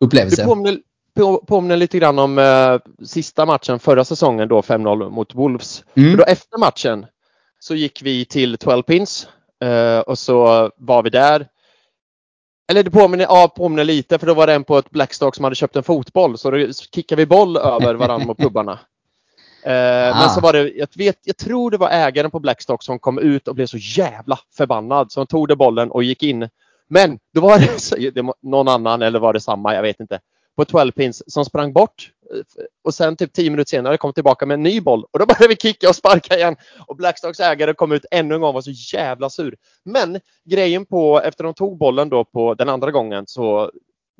upplevelse. 0.00 0.42
Det 0.42 0.48
påminner, 0.48 0.78
på, 1.16 1.44
påminner 1.46 1.76
lite 1.76 1.98
grann 1.98 2.18
om 2.18 2.38
eh, 2.38 2.78
sista 3.06 3.46
matchen 3.46 3.78
förra 3.78 4.04
säsongen 4.04 4.48
då 4.48 4.60
5-0 4.60 5.10
mot 5.10 5.34
Wolves. 5.34 5.84
Mm. 5.94 6.10
För 6.10 6.18
då 6.18 6.24
efter 6.24 6.58
matchen 6.58 7.06
så 7.60 7.74
gick 7.74 8.02
vi 8.02 8.24
till 8.24 8.58
12 8.58 8.82
pins 8.82 9.28
eh, 9.64 9.98
och 9.98 10.18
så 10.18 10.70
var 10.76 11.02
vi 11.02 11.10
där. 11.10 11.46
Eller 12.70 12.82
det 12.82 12.90
påminner, 12.90 13.24
ja, 13.24 13.52
påminner 13.56 13.84
lite 13.84 14.18
för 14.18 14.26
då 14.26 14.34
var 14.34 14.46
det 14.46 14.54
en 14.54 14.64
på 14.64 14.78
ett 14.78 14.90
Blackstock 14.90 15.34
som 15.36 15.44
hade 15.44 15.56
köpt 15.56 15.76
en 15.76 15.82
fotboll 15.82 16.38
så 16.38 16.50
då 16.50 16.72
kickade 16.94 17.22
vi 17.22 17.26
boll 17.26 17.56
över 17.56 17.94
varandra 17.94 18.26
och 18.30 18.38
pubbarna. 18.38 18.78
Eh, 19.68 19.74
Ah. 20.16 20.20
Men 20.20 20.30
så 20.30 20.40
var 20.40 20.52
det, 20.52 20.70
jag, 20.70 20.88
vet, 20.96 21.18
jag 21.24 21.36
tror 21.36 21.70
det 21.70 21.76
var 21.76 21.90
ägaren 21.90 22.30
på 22.30 22.40
Blackstock 22.40 22.82
som 22.82 22.98
kom 22.98 23.18
ut 23.18 23.48
och 23.48 23.54
blev 23.54 23.66
så 23.66 23.76
jävla 23.78 24.38
förbannad 24.56 25.12
så 25.12 25.20
han 25.20 25.26
tog 25.26 25.48
det 25.48 25.56
bollen 25.56 25.90
och 25.90 26.02
gick 26.04 26.22
in. 26.22 26.48
Men 26.88 27.18
då 27.34 27.40
var 27.40 27.58
det, 27.58 27.66
så- 27.80 27.96
det 27.96 28.22
var 28.22 28.34
någon 28.42 28.68
annan 28.68 29.02
eller 29.02 29.18
var 29.18 29.32
det 29.32 29.40
samma, 29.40 29.74
jag 29.74 29.82
vet 29.82 30.00
inte. 30.00 30.20
På 30.56 30.64
12 30.64 30.92
pins 30.92 31.22
som 31.32 31.44
sprang 31.44 31.72
bort 31.72 32.10
eh, 32.34 32.40
och 32.84 32.94
sen 32.94 33.16
typ 33.16 33.32
10 33.32 33.50
minuter 33.50 33.70
senare 33.70 33.96
kom 33.96 34.12
tillbaka 34.12 34.46
med 34.46 34.54
en 34.54 34.62
ny 34.62 34.80
boll 34.80 35.04
och 35.10 35.18
då 35.18 35.26
började 35.26 35.48
vi 35.48 35.56
kicka 35.56 35.88
och 35.88 35.96
sparka 35.96 36.36
igen. 36.36 36.56
Och 36.86 36.96
Blackstocks 36.96 37.40
ägare 37.40 37.74
kom 37.74 37.92
ut 37.92 38.04
ännu 38.10 38.34
en 38.34 38.40
gång 38.40 38.48
och 38.48 38.54
var 38.54 38.60
så 38.60 38.96
jävla 38.96 39.30
sur. 39.30 39.56
Men 39.84 40.20
grejen 40.44 40.86
på, 40.86 41.20
efter 41.20 41.44
de 41.44 41.54
tog 41.54 41.78
bollen 41.78 42.08
då 42.08 42.24
på 42.24 42.54
den 42.54 42.68
andra 42.68 42.90
gången 42.90 43.24
så 43.26 43.70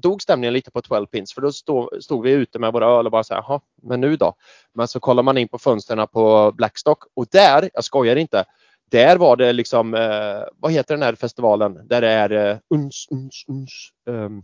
dog 0.03 0.23
stämningen 0.23 0.53
lite 0.55 0.71
på 0.71 0.83
12 0.83 1.07
pins 1.07 1.33
för 1.35 1.41
då 1.41 1.53
stod, 1.53 1.89
stod 2.03 2.25
vi 2.25 2.31
ute 2.31 2.59
med 2.59 2.73
våra 2.73 2.87
öl 2.87 3.07
och 3.07 3.13
bara 3.13 3.25
så 3.25 3.35
här, 3.35 3.45
jaha, 3.49 3.61
men 3.83 4.01
nu 4.01 4.17
då? 4.17 4.35
Men 4.75 4.89
så 4.89 5.01
kollar 5.01 5.23
man 5.23 5.39
in 5.39 5.49
på 5.49 5.59
fönstren 5.59 6.07
på 6.09 6.53
Blackstock 6.53 6.99
och 7.15 7.27
där, 7.31 7.71
jag 7.75 7.85
skojar 7.85 8.17
inte, 8.17 8.45
där 8.91 9.17
var 9.17 9.37
det 9.37 9.53
liksom, 9.53 9.95
eh, 9.95 10.43
vad 10.57 10.73
heter 10.73 10.95
den 10.95 11.03
här 11.03 11.15
festivalen? 11.15 11.89
Där 11.89 12.01
det 12.01 12.09
är 12.11 12.51
eh, 12.51 12.57
uns, 12.75 13.07
uns, 13.11 13.45
uns. 13.49 13.89
Um, 14.07 14.43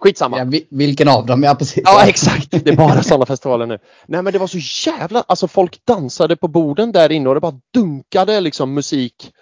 skitsamma. 0.00 0.38
Ja, 0.38 0.44
vi- 0.44 0.66
vilken 0.70 1.08
av 1.08 1.26
dem? 1.26 1.42
Ja 1.42 1.54
precis. 1.54 1.82
Ja 1.86 2.06
exakt, 2.08 2.50
det 2.50 2.66
är 2.70 2.76
bara 2.76 3.02
sådana 3.02 3.26
festivaler 3.26 3.66
nu. 3.66 3.78
Nej 4.06 4.22
men 4.22 4.32
det 4.32 4.38
var 4.38 4.46
så 4.46 4.90
jävla, 4.90 5.24
alltså 5.26 5.48
folk 5.48 5.84
dansade 5.84 6.36
på 6.36 6.48
borden 6.48 6.92
där 6.92 7.12
inne 7.12 7.28
och 7.28 7.34
det 7.34 7.40
bara 7.40 7.60
dunkade 7.74 8.40
liksom 8.40 8.74
musik. 8.74 9.32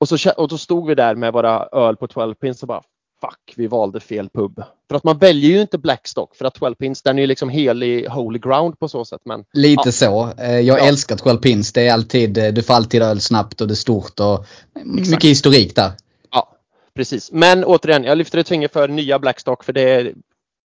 Och, 0.00 0.08
så, 0.08 0.30
och 0.36 0.48
då 0.48 0.58
stod 0.58 0.86
vi 0.88 0.94
där 0.94 1.14
med 1.14 1.32
våra 1.32 1.68
öl 1.72 1.96
på 1.96 2.06
12 2.06 2.34
pins 2.34 2.62
och 2.62 2.68
bara 2.68 2.82
fuck, 3.20 3.54
vi 3.56 3.66
valde 3.66 4.00
fel 4.00 4.28
pub. 4.28 4.62
För 4.88 4.94
att 4.96 5.04
man 5.04 5.18
väljer 5.18 5.50
ju 5.50 5.60
inte 5.60 5.78
Blackstock 5.78 6.36
för 6.36 6.44
att 6.44 6.54
12 6.54 6.74
pins 6.74 7.02
den 7.02 7.18
är 7.18 7.22
ju 7.22 7.26
liksom 7.26 7.48
helig 7.48 8.06
holy 8.08 8.38
ground 8.38 8.78
på 8.78 8.88
så 8.88 9.04
sätt. 9.04 9.20
Men 9.24 9.44
Lite 9.52 9.82
Ja. 9.84 9.92
så. 9.92 10.32
Eh, 10.38 10.50
Jag 10.60 10.78
Ja. 10.78 10.84
älskar 10.84 11.16
12 11.16 11.38
pins. 11.38 11.72
Det 11.72 11.86
är 11.88 11.92
alltid, 11.92 12.38
eh, 12.38 12.48
du 12.52 12.62
får 12.62 12.74
alltid 12.74 13.02
öl 13.02 13.20
snabbt 13.20 13.60
och 13.60 13.68
det 13.68 13.74
är 13.74 13.76
stort 13.76 14.20
och 14.20 14.46
mycket 14.84 15.24
historik 15.24 15.76
där. 15.76 15.90
ja, 16.30 16.56
precis. 16.94 17.32
Men 17.32 17.64
återigen, 17.64 18.04
jag 18.04 18.18
lyfter 18.18 18.38
ett 18.38 18.48
finger 18.48 18.68
för 18.68 18.88
nya 18.88 19.18
Blackstock 19.18 19.64
för 19.64 19.72
det, 19.72 19.82
är- 19.90 20.14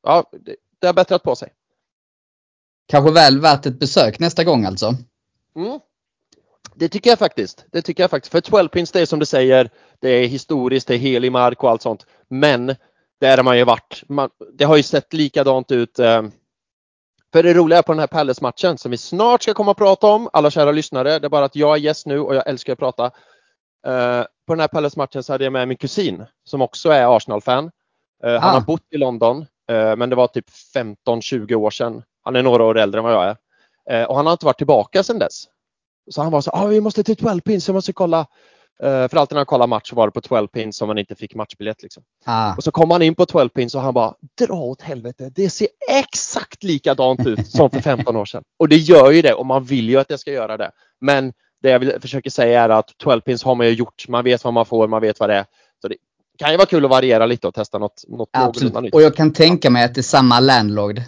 ja, 0.02 0.30
det, 0.40 0.56
det 0.80 0.86
har 0.86 0.94
bättrat 0.94 1.22
på 1.22 1.36
sig. 1.36 1.48
Kanske 2.86 3.10
väl 3.12 3.40
värt 3.40 3.66
ett 3.66 3.78
besök 3.80 4.18
nästa 4.18 4.44
gång 4.44 4.64
alltså. 4.64 4.94
Mm. 5.56 5.80
Det 6.76 6.88
tycker 6.88 7.10
jag 7.10 7.18
faktiskt. 7.18 7.64
Det 7.72 7.82
tycker 7.82 8.02
jag 8.02 8.10
faktiskt. 8.10 8.32
För 8.32 8.40
12 8.40 8.68
pins 8.68 8.92
det 8.92 9.00
är 9.00 9.06
som 9.06 9.18
du 9.18 9.26
säger, 9.26 9.70
det 10.00 10.08
är 10.08 10.26
historiskt, 10.26 10.88
det 10.88 10.94
är 10.94 10.98
helig 10.98 11.32
mark 11.32 11.62
och 11.64 11.70
allt 11.70 11.82
sånt. 11.82 12.06
Men 12.28 12.66
där 13.20 13.36
har 13.36 13.44
man 13.44 13.58
ju 13.58 13.64
varit. 13.64 14.02
Man, 14.08 14.30
det 14.52 14.64
har 14.64 14.76
ju 14.76 14.82
sett 14.82 15.12
likadant 15.12 15.70
ut. 15.72 15.98
Eh, 15.98 16.22
för 17.32 17.42
det 17.42 17.54
roliga 17.54 17.82
på 17.82 17.92
den 17.92 17.98
här 17.98 18.06
Palace-matchen 18.06 18.78
som 18.78 18.90
vi 18.90 18.96
snart 18.96 19.42
ska 19.42 19.54
komma 19.54 19.70
och 19.70 19.76
prata 19.76 20.06
om, 20.06 20.28
alla 20.32 20.50
kära 20.50 20.72
lyssnare, 20.72 21.18
det 21.18 21.26
är 21.26 21.28
bara 21.28 21.44
att 21.44 21.56
jag 21.56 21.72
är 21.74 21.80
gäst 21.80 22.06
nu 22.06 22.20
och 22.20 22.34
jag 22.34 22.46
älskar 22.48 22.72
att 22.72 22.78
prata. 22.78 23.04
Eh, 23.86 24.22
på 24.46 24.54
den 24.54 24.60
här 24.60 24.68
Palace-matchen 24.68 25.22
så 25.22 25.32
hade 25.32 25.44
jag 25.44 25.52
med 25.52 25.68
min 25.68 25.76
kusin 25.76 26.24
som 26.44 26.62
också 26.62 26.90
är 26.90 27.16
Arsenal-fan. 27.16 27.70
Eh, 28.24 28.32
han 28.40 28.50
Ah. 28.50 28.52
har 28.52 28.60
bott 28.60 28.86
i 28.90 28.96
London, 28.96 29.46
men 29.96 30.10
det 30.10 30.16
var 30.16 30.26
typ 30.26 30.46
15-20 30.74 31.54
år 31.54 31.70
sedan. 31.70 32.02
Han 32.22 32.36
är 32.36 32.42
några 32.42 32.64
år 32.64 32.78
äldre 32.78 32.98
än 32.98 33.04
vad 33.04 33.12
jag 33.14 33.36
är. 33.90 34.06
Och 34.06 34.16
han 34.16 34.26
har 34.26 34.32
inte 34.32 34.46
varit 34.46 34.58
tillbaka 34.58 35.02
sedan 35.02 35.18
dess. 35.18 35.44
Så 36.10 36.22
han 36.22 36.32
var 36.32 36.40
så 36.40 36.50
ah, 36.50 36.66
vi 36.66 36.80
måste 36.80 37.04
till 37.04 37.16
12 37.16 37.40
pins, 37.40 37.68
jag 37.68 37.74
måste 37.74 37.92
kolla. 37.92 38.26
Eh, 38.82 39.08
för 39.08 39.16
alltid 39.16 39.34
när 39.34 39.38
han 39.38 39.46
kollade 39.46 39.70
match 39.70 39.90
så 39.90 39.96
var 39.96 40.06
det 40.06 40.10
på 40.10 40.20
12 40.20 40.46
pins 40.46 40.76
som 40.76 40.88
man 40.88 40.98
inte 40.98 41.14
fick 41.14 41.34
matchbiljett. 41.34 41.82
Liksom. 41.82 42.02
Ah. 42.24 42.54
Och 42.56 42.64
så 42.64 42.70
kom 42.70 42.90
han 42.90 43.02
in 43.02 43.14
på 43.14 43.26
12 43.26 43.48
pins 43.48 43.74
och 43.74 43.80
han 43.80 43.94
bara 43.94 44.14
dra 44.38 44.54
åt 44.54 44.82
helvete. 44.82 45.30
Det 45.34 45.50
ser 45.50 45.68
exakt 45.90 46.62
likadant 46.62 47.26
ut 47.26 47.46
som 47.46 47.70
för 47.70 47.80
15 47.80 48.16
år 48.16 48.24
sedan. 48.24 48.42
Och 48.58 48.68
det 48.68 48.76
gör 48.76 49.10
ju 49.10 49.22
det 49.22 49.34
och 49.34 49.46
man 49.46 49.64
vill 49.64 49.88
ju 49.88 49.96
att 49.96 50.08
det 50.08 50.18
ska 50.18 50.32
göra 50.32 50.56
det. 50.56 50.70
Men 51.00 51.32
det 51.62 51.70
jag 51.70 51.78
vill, 51.78 52.00
försöker 52.00 52.30
säga 52.30 52.64
är 52.64 52.68
att 52.68 52.90
12 52.98 53.20
pins 53.20 53.44
har 53.44 53.54
man 53.54 53.66
ju 53.66 53.72
gjort. 53.72 54.08
Man 54.08 54.24
vet 54.24 54.44
vad 54.44 54.54
man 54.54 54.66
får, 54.66 54.88
man 54.88 55.02
vet 55.02 55.20
vad 55.20 55.28
det 55.28 55.34
är. 55.34 55.46
Så 55.82 55.88
det 55.88 55.96
kan 56.38 56.50
ju 56.50 56.56
vara 56.56 56.66
kul 56.66 56.84
att 56.84 56.90
variera 56.90 57.26
lite 57.26 57.48
och 57.48 57.54
testa 57.54 57.78
något, 57.78 58.04
något 58.08 58.28
Absolut. 58.32 58.54
någorlunda 58.54 58.80
nytt. 58.80 58.94
Och 58.94 59.02
jag 59.02 59.16
kan 59.16 59.32
tänka 59.32 59.70
mig 59.70 59.84
att 59.84 59.94
det 59.94 60.00
är 60.00 60.02
samma 60.02 60.40
landlord. 60.40 61.00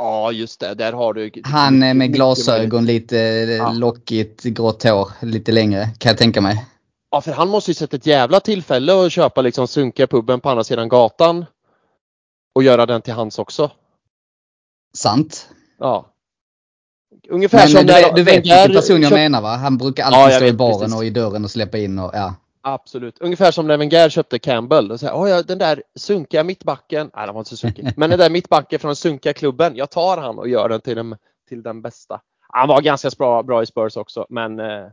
Ja 0.00 0.32
just 0.32 0.60
det, 0.60 0.74
där 0.74 0.92
har 0.92 1.14
du. 1.14 1.30
Han 1.44 1.82
är 1.82 1.94
med 1.94 2.12
glasögon, 2.12 2.86
lite 2.86 3.18
eh, 3.60 3.74
lockigt, 3.74 4.42
grått 4.42 4.82
hår, 4.82 5.08
lite 5.22 5.52
längre 5.52 5.88
kan 5.98 6.10
jag 6.10 6.18
tänka 6.18 6.40
mig. 6.40 6.66
Ja, 7.10 7.20
för 7.20 7.32
han 7.32 7.48
måste 7.48 7.70
ju 7.70 7.74
sett 7.74 7.94
ett 7.94 8.06
jävla 8.06 8.40
tillfälle 8.40 9.06
att 9.06 9.12
köpa 9.12 9.42
liksom 9.42 9.68
sunkiga 9.68 10.06
puben 10.06 10.40
på 10.40 10.50
andra 10.50 10.64
sidan 10.64 10.88
gatan. 10.88 11.44
Och 12.54 12.62
göra 12.62 12.86
den 12.86 13.02
till 13.02 13.12
hans 13.14 13.38
också. 13.38 13.70
Sant. 14.94 15.48
Ja. 15.78 16.06
Ungefär 17.28 17.58
Men 17.58 17.68
som 17.68 17.86
du, 17.86 17.92
vet- 17.92 18.16
du 18.16 18.22
vet 18.22 18.34
vilken 18.44 18.72
person 18.72 19.02
jag 19.02 19.12
menar 19.12 19.40
va? 19.42 19.56
Han 19.56 19.78
brukar 19.78 20.04
alltid 20.04 20.34
Ja, 20.34 20.36
stå 20.36 20.44
i 20.46 20.52
baren 20.52 20.78
precis. 20.80 20.96
och 20.96 21.04
i 21.04 21.10
dörren 21.10 21.44
och 21.44 21.50
släppa 21.50 21.78
in 21.78 21.98
och 21.98 22.10
ja. 22.14 22.34
Absolut. 22.62 23.18
Ungefär 23.18 23.50
som 23.50 23.66
när 23.66 23.76
Wenger 23.76 24.08
köpte 24.08 24.38
Campbell. 24.38 24.90
Och 24.92 25.00
så 25.00 25.06
här, 25.06 25.12
"Oj, 25.22 25.30
ja, 25.30 25.42
den 25.42 25.58
där 25.58 25.82
sunkiga 25.96 26.44
mittbacken. 26.44 27.10
Nej, 27.16 27.26
den 27.26 27.34
var 27.34 27.40
inte 27.40 27.50
så 27.50 27.56
sunkig. 27.56 27.92
Men 27.96 28.10
den 28.10 28.18
där 28.18 28.30
mittbacken 28.30 28.78
från 28.78 28.88
den 28.88 28.96
sunkiga 28.96 29.32
klubben. 29.32 29.76
Jag 29.76 29.90
tar 29.90 30.16
han 30.16 30.38
och 30.38 30.48
gör 30.48 30.68
den 30.68 30.80
till 30.80 30.96
den, 30.96 31.16
till 31.48 31.62
den 31.62 31.82
bästa. 31.82 32.20
Han 32.52 32.68
var 32.68 32.80
ganska 32.80 33.10
bra, 33.18 33.42
bra 33.42 33.62
i 33.62 33.66
Spurs 33.66 33.96
också. 33.96 34.26
Men 34.28 34.60
eh, 34.60 34.86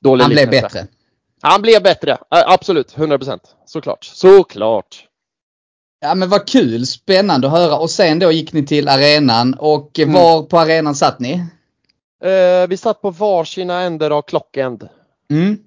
dålig 0.00 0.22
Han 0.24 0.30
blev 0.30 0.50
bättre. 0.50 0.86
Han 1.42 1.62
blev 1.62 1.82
bättre. 1.82 2.10
Eh, 2.12 2.18
Absolut. 2.30 2.96
100 2.98 3.18
procent. 3.18 3.56
Såklart. 3.66 4.04
Såklart. 4.04 5.02
Ja 6.00 6.14
men 6.14 6.28
vad 6.28 6.48
kul, 6.48 6.86
spännande 6.86 7.46
att 7.46 7.52
höra. 7.52 7.78
Och 7.78 7.90
sen 7.90 8.18
då 8.18 8.32
gick 8.32 8.52
ni 8.52 8.66
till 8.66 8.88
arenan 8.88 9.54
och 9.54 9.98
Mm. 9.98 10.14
var 10.14 10.42
på 10.42 10.58
arenan 10.58 10.94
satt 10.94 11.20
ni? 11.20 11.32
Eh, 12.24 12.68
vi 12.68 12.76
satt 12.76 13.02
på 13.02 13.10
varsina 13.10 13.80
ändar 13.80 14.10
av 14.10 14.22
klockänd. 14.22 14.88
Mm. 15.30 15.58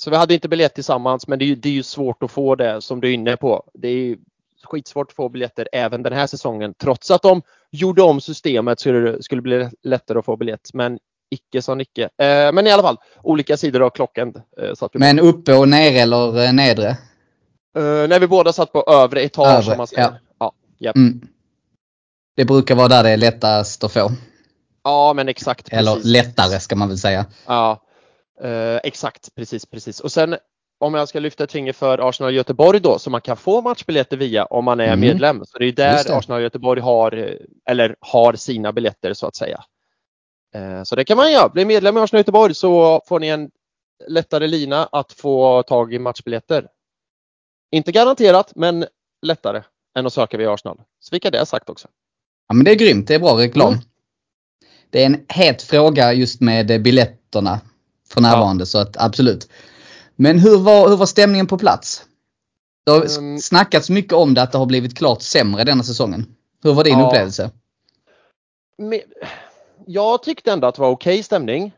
Så 0.00 0.10
vi 0.10 0.16
hade 0.16 0.34
inte 0.34 0.48
biljett 0.48 0.74
tillsammans 0.74 1.28
men 1.28 1.38
det 1.38 1.44
är, 1.44 1.46
ju, 1.46 1.54
det 1.54 1.68
är 1.68 1.72
ju 1.72 1.82
svårt 1.82 2.22
att 2.22 2.30
få 2.30 2.54
det 2.54 2.82
som 2.82 3.00
du 3.00 3.08
är 3.08 3.12
inne 3.12 3.36
på. 3.36 3.64
Det 3.74 3.88
är 3.88 3.92
ju 3.94 4.18
skitsvårt 4.64 5.10
att 5.10 5.16
få 5.16 5.28
biljetter 5.28 5.68
även 5.72 6.02
den 6.02 6.12
här 6.12 6.26
säsongen. 6.26 6.74
Trots 6.74 7.10
att 7.10 7.22
de 7.22 7.42
gjorde 7.70 8.02
om 8.02 8.20
systemet 8.20 8.80
så 8.80 8.92
det 8.92 9.22
skulle 9.22 9.42
bli 9.42 9.68
lättare 9.82 10.18
att 10.18 10.24
få 10.24 10.36
biljett. 10.36 10.70
Men 10.74 10.98
icke 11.30 11.62
sa 11.62 11.74
Nicke. 11.74 12.02
Eh, 12.02 12.52
men 12.52 12.66
i 12.66 12.70
alla 12.70 12.82
fall, 12.82 12.96
olika 13.22 13.56
sidor 13.56 13.82
av 13.82 13.90
klockan. 13.90 14.34
Eh. 14.60 14.88
Men 14.92 15.18
uppe 15.18 15.54
och 15.54 15.68
nere 15.68 15.98
eller 15.98 16.44
eh, 16.44 16.52
nedre? 16.52 16.88
Eh, 17.76 18.08
när 18.08 18.20
vi 18.20 18.26
båda 18.26 18.52
satt 18.52 18.72
på 18.72 18.84
övre 18.88 19.22
etage 19.22 19.58
Övre, 19.58 19.72
om 19.72 19.76
man 19.76 19.86
säger. 19.86 20.02
ja. 20.02 20.18
Ja. 20.38 20.52
Ja, 20.78 20.92
Mm. 20.96 21.20
Det 22.36 22.44
brukar 22.44 22.74
vara 22.74 22.88
där 22.88 23.02
det 23.02 23.10
är 23.10 23.16
lättast 23.16 23.84
att 23.84 23.92
få. 23.92 24.10
ja 24.84 25.12
men 25.16 25.28
exakt. 25.28 25.68
Eller 25.72 25.94
precis. 25.94 26.12
lättare 26.12 26.60
ska 26.60 26.76
man 26.76 26.88
väl 26.88 26.98
säga. 26.98 27.26
Ja, 27.46 27.82
eh, 28.42 28.76
exakt, 28.84 29.34
precis, 29.34 29.66
precis. 29.66 30.00
Och 30.00 30.12
sen 30.12 30.36
om 30.78 30.94
jag 30.94 31.08
ska 31.08 31.20
lyfta 31.20 31.44
ett 31.44 31.52
finger 31.52 31.72
för 31.72 32.08
Arsenal 32.08 32.34
Göteborg 32.34 32.80
då, 32.80 32.98
som 32.98 33.10
man 33.12 33.20
kan 33.20 33.36
få 33.36 33.60
matchbiljetter 33.62 34.16
via 34.16 34.44
om 34.44 34.64
man 34.64 34.80
är 34.80 34.84
Mm. 34.86 35.00
medlem. 35.00 35.44
Så 35.44 35.58
det 35.58 35.64
är 35.66 35.72
där. 35.72 36.18
Arsenal 36.18 36.42
Göteborg 36.42 36.80
har, 36.80 37.12
eh, 37.12 37.34
eller 37.70 37.96
har 38.00 38.32
sina 38.34 38.72
biljetter 38.72 39.14
så 39.14 39.26
att 39.26 39.36
säga. 39.36 39.64
Eh, 40.54 40.82
Så 40.82 40.96
det 40.96 41.04
kan 41.04 41.16
man 41.16 41.32
göra. 41.32 41.48
Bli 41.48 41.64
medlem 41.64 41.96
i 41.96 42.00
Arsenal 42.00 42.18
Göteborg 42.20 42.54
så 42.54 43.02
får 43.08 43.20
ni 43.20 43.28
en 43.28 43.50
lättare 44.08 44.46
lina 44.46 44.86
att 44.92 45.12
få 45.12 45.62
tag 45.62 45.94
i 45.94 45.98
matchbiljetter. 45.98 46.68
Inte 47.72 47.92
garanterat, 47.92 48.52
men 48.56 48.86
lättare 49.22 49.62
än 49.98 50.06
att 50.06 50.12
söka 50.12 50.36
via 50.36 50.52
Arsenal. 50.52 50.80
Så 51.00 51.10
fick 51.10 51.24
jag 51.24 51.32
det 51.32 51.46
sagt 51.46 51.68
också. 51.70 51.88
Ja 52.48 52.54
men 52.54 52.64
det 52.64 52.70
är 52.70 52.74
grymt, 52.74 53.08
det 53.08 53.14
är 53.14 53.18
bra 53.18 53.38
reklam. 53.38 53.72
Mm. 53.72 53.84
Det 54.90 55.02
är 55.02 55.06
en 55.06 55.24
het 55.28 55.62
fråga 55.62 56.12
just 56.12 56.40
med 56.40 56.82
biljetterna 56.82 57.60
för 58.12 58.20
närvarande 58.20 58.66
så 58.66 58.78
att 58.78 58.96
absolut. 59.00 59.48
Men 60.16 60.38
hur 60.38 60.58
var, 60.58 60.88
hur 60.88 60.96
var 60.96 61.06
stämningen 61.06 61.46
på 61.46 61.58
plats? 61.58 62.04
Det 62.86 62.90
har 62.92 63.18
Mm. 63.18 63.38
snackats 63.38 63.90
mycket 63.90 64.12
om 64.12 64.34
det 64.34 64.42
att 64.42 64.52
det 64.52 64.58
har 64.58 64.66
blivit 64.66 64.96
klart 64.98 65.22
sämre 65.22 65.64
denna 65.64 65.82
säsongen. 65.82 66.26
Hur 66.62 66.72
var 66.72 66.84
din 66.84 66.98
Ja. 66.98 67.06
upplevelse? 67.06 67.50
jag 69.86 70.22
tyckte 70.22 70.52
ändå 70.52 70.66
att 70.66 70.74
det 70.74 70.80
var 70.82 70.90
okej 70.90 71.22
stämning. 71.22 71.72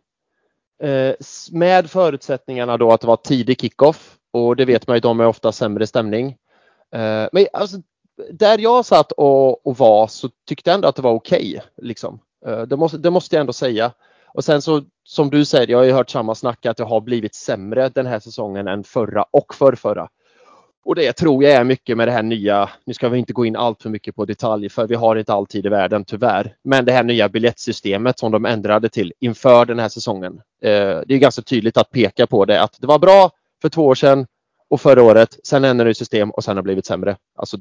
Eh, 0.83 1.15
med 1.53 1.91
förutsättningarna 1.91 2.77
då 2.77 2.93
att 2.93 3.01
det 3.01 3.07
var 3.07 3.17
tidig 3.17 3.61
kickoff 3.61 4.17
och 4.33 4.57
det 4.57 4.65
vet 4.65 4.87
man 4.87 4.97
ju, 4.97 5.01
de 5.01 5.21
är 5.21 5.27
ofta 5.27 5.53
sämre 5.53 5.87
stämning. 5.87 6.37
Eh, 6.95 7.29
men 7.33 7.47
alltså, 7.53 7.77
där 8.31 8.59
jag 8.59 8.85
satt 8.87 9.13
och, 9.13 9.67
och 9.67 9.77
var 9.79 10.07
så 10.07 10.29
tyckte 10.49 10.71
jag 10.71 10.75
ändå 10.75 10.89
att 10.89 10.97
det 10.97 11.03
var 11.03 11.13
okej. 11.13 11.63
liksom. 11.83 12.19
eh, 12.47 12.63
det, 12.63 12.77
måste, 12.77 12.99
det 12.99 13.11
måste 13.11 13.37
jag 13.37 13.41
ändå 13.41 13.53
säga. 13.53 13.93
Och 14.35 14.45
sen 14.45 14.63
så 14.63 14.83
som 15.05 15.31
du 15.31 15.45
säger, 15.45 15.69
jag 15.69 15.79
har 15.79 15.85
ju 15.85 15.93
hört 15.93 16.11
samma 16.11 16.35
snack 16.35 16.67
att 16.67 16.77
det 16.77 16.85
har 16.85 17.01
blivit 17.01 17.35
sämre 17.35 17.89
den 17.89 18.07
här 18.07 18.21
säsongen 18.21 18.69
än 18.69 18.85
förra 18.85 19.25
och 19.31 19.55
förrförra. 19.55 20.09
Och 20.85 20.95
det 20.95 21.13
tror 21.13 21.45
jag 21.45 21.53
är 21.53 21.65
mycket 21.65 21.97
med 21.97 22.09
det 22.09 22.13
här 22.13 22.23
nya, 22.23 22.71
nu 22.85 22.95
ska 22.95 23.09
vi 23.09 23.19
inte 23.19 23.33
gå 23.33 23.47
in 23.47 23.57
allt 23.57 23.83
för 23.83 23.91
mycket 23.91 24.17
på 24.17 24.25
detalj 24.25 24.69
för 24.69 24.87
vi 24.87 24.95
har 24.95 25.17
inte 25.17 25.33
all 25.33 25.47
tid 25.47 25.67
i 25.67 25.69
världen 25.69 26.05
tyvärr. 26.05 26.57
Men 26.65 26.85
det 26.85 26.93
här 26.93 27.03
nya 27.03 27.29
biljettsystemet 27.29 28.19
som 28.19 28.33
de 28.33 28.45
ändrade 28.45 28.89
till 28.89 29.13
inför 29.21 29.65
den 29.65 29.79
här 29.79 29.89
säsongen. 29.89 30.33
Eh, 30.63 31.01
det 31.07 31.15
är 31.15 31.19
ganska 31.19 31.43
tydligt 31.43 31.77
att 31.77 31.91
peka 31.91 32.27
på 32.27 32.45
det 32.45 32.63
att 32.63 32.81
det 32.81 32.87
var 32.87 32.99
bra 32.99 33.31
för 33.63 33.69
två 33.69 33.87
år 33.87 33.95
sedan 33.95 34.27
och 34.69 34.81
förra 34.81 35.03
året. 35.03 35.39
Sen 35.45 35.65
ändrade 35.65 35.91
de 35.91 35.95
system 35.95 36.31
och 36.31 36.45
sen 36.45 36.57
har 36.57 36.63
det 36.63 36.67
blivit 36.67 36.87
sämre. 36.87 37.17
Alltså, 37.37 37.59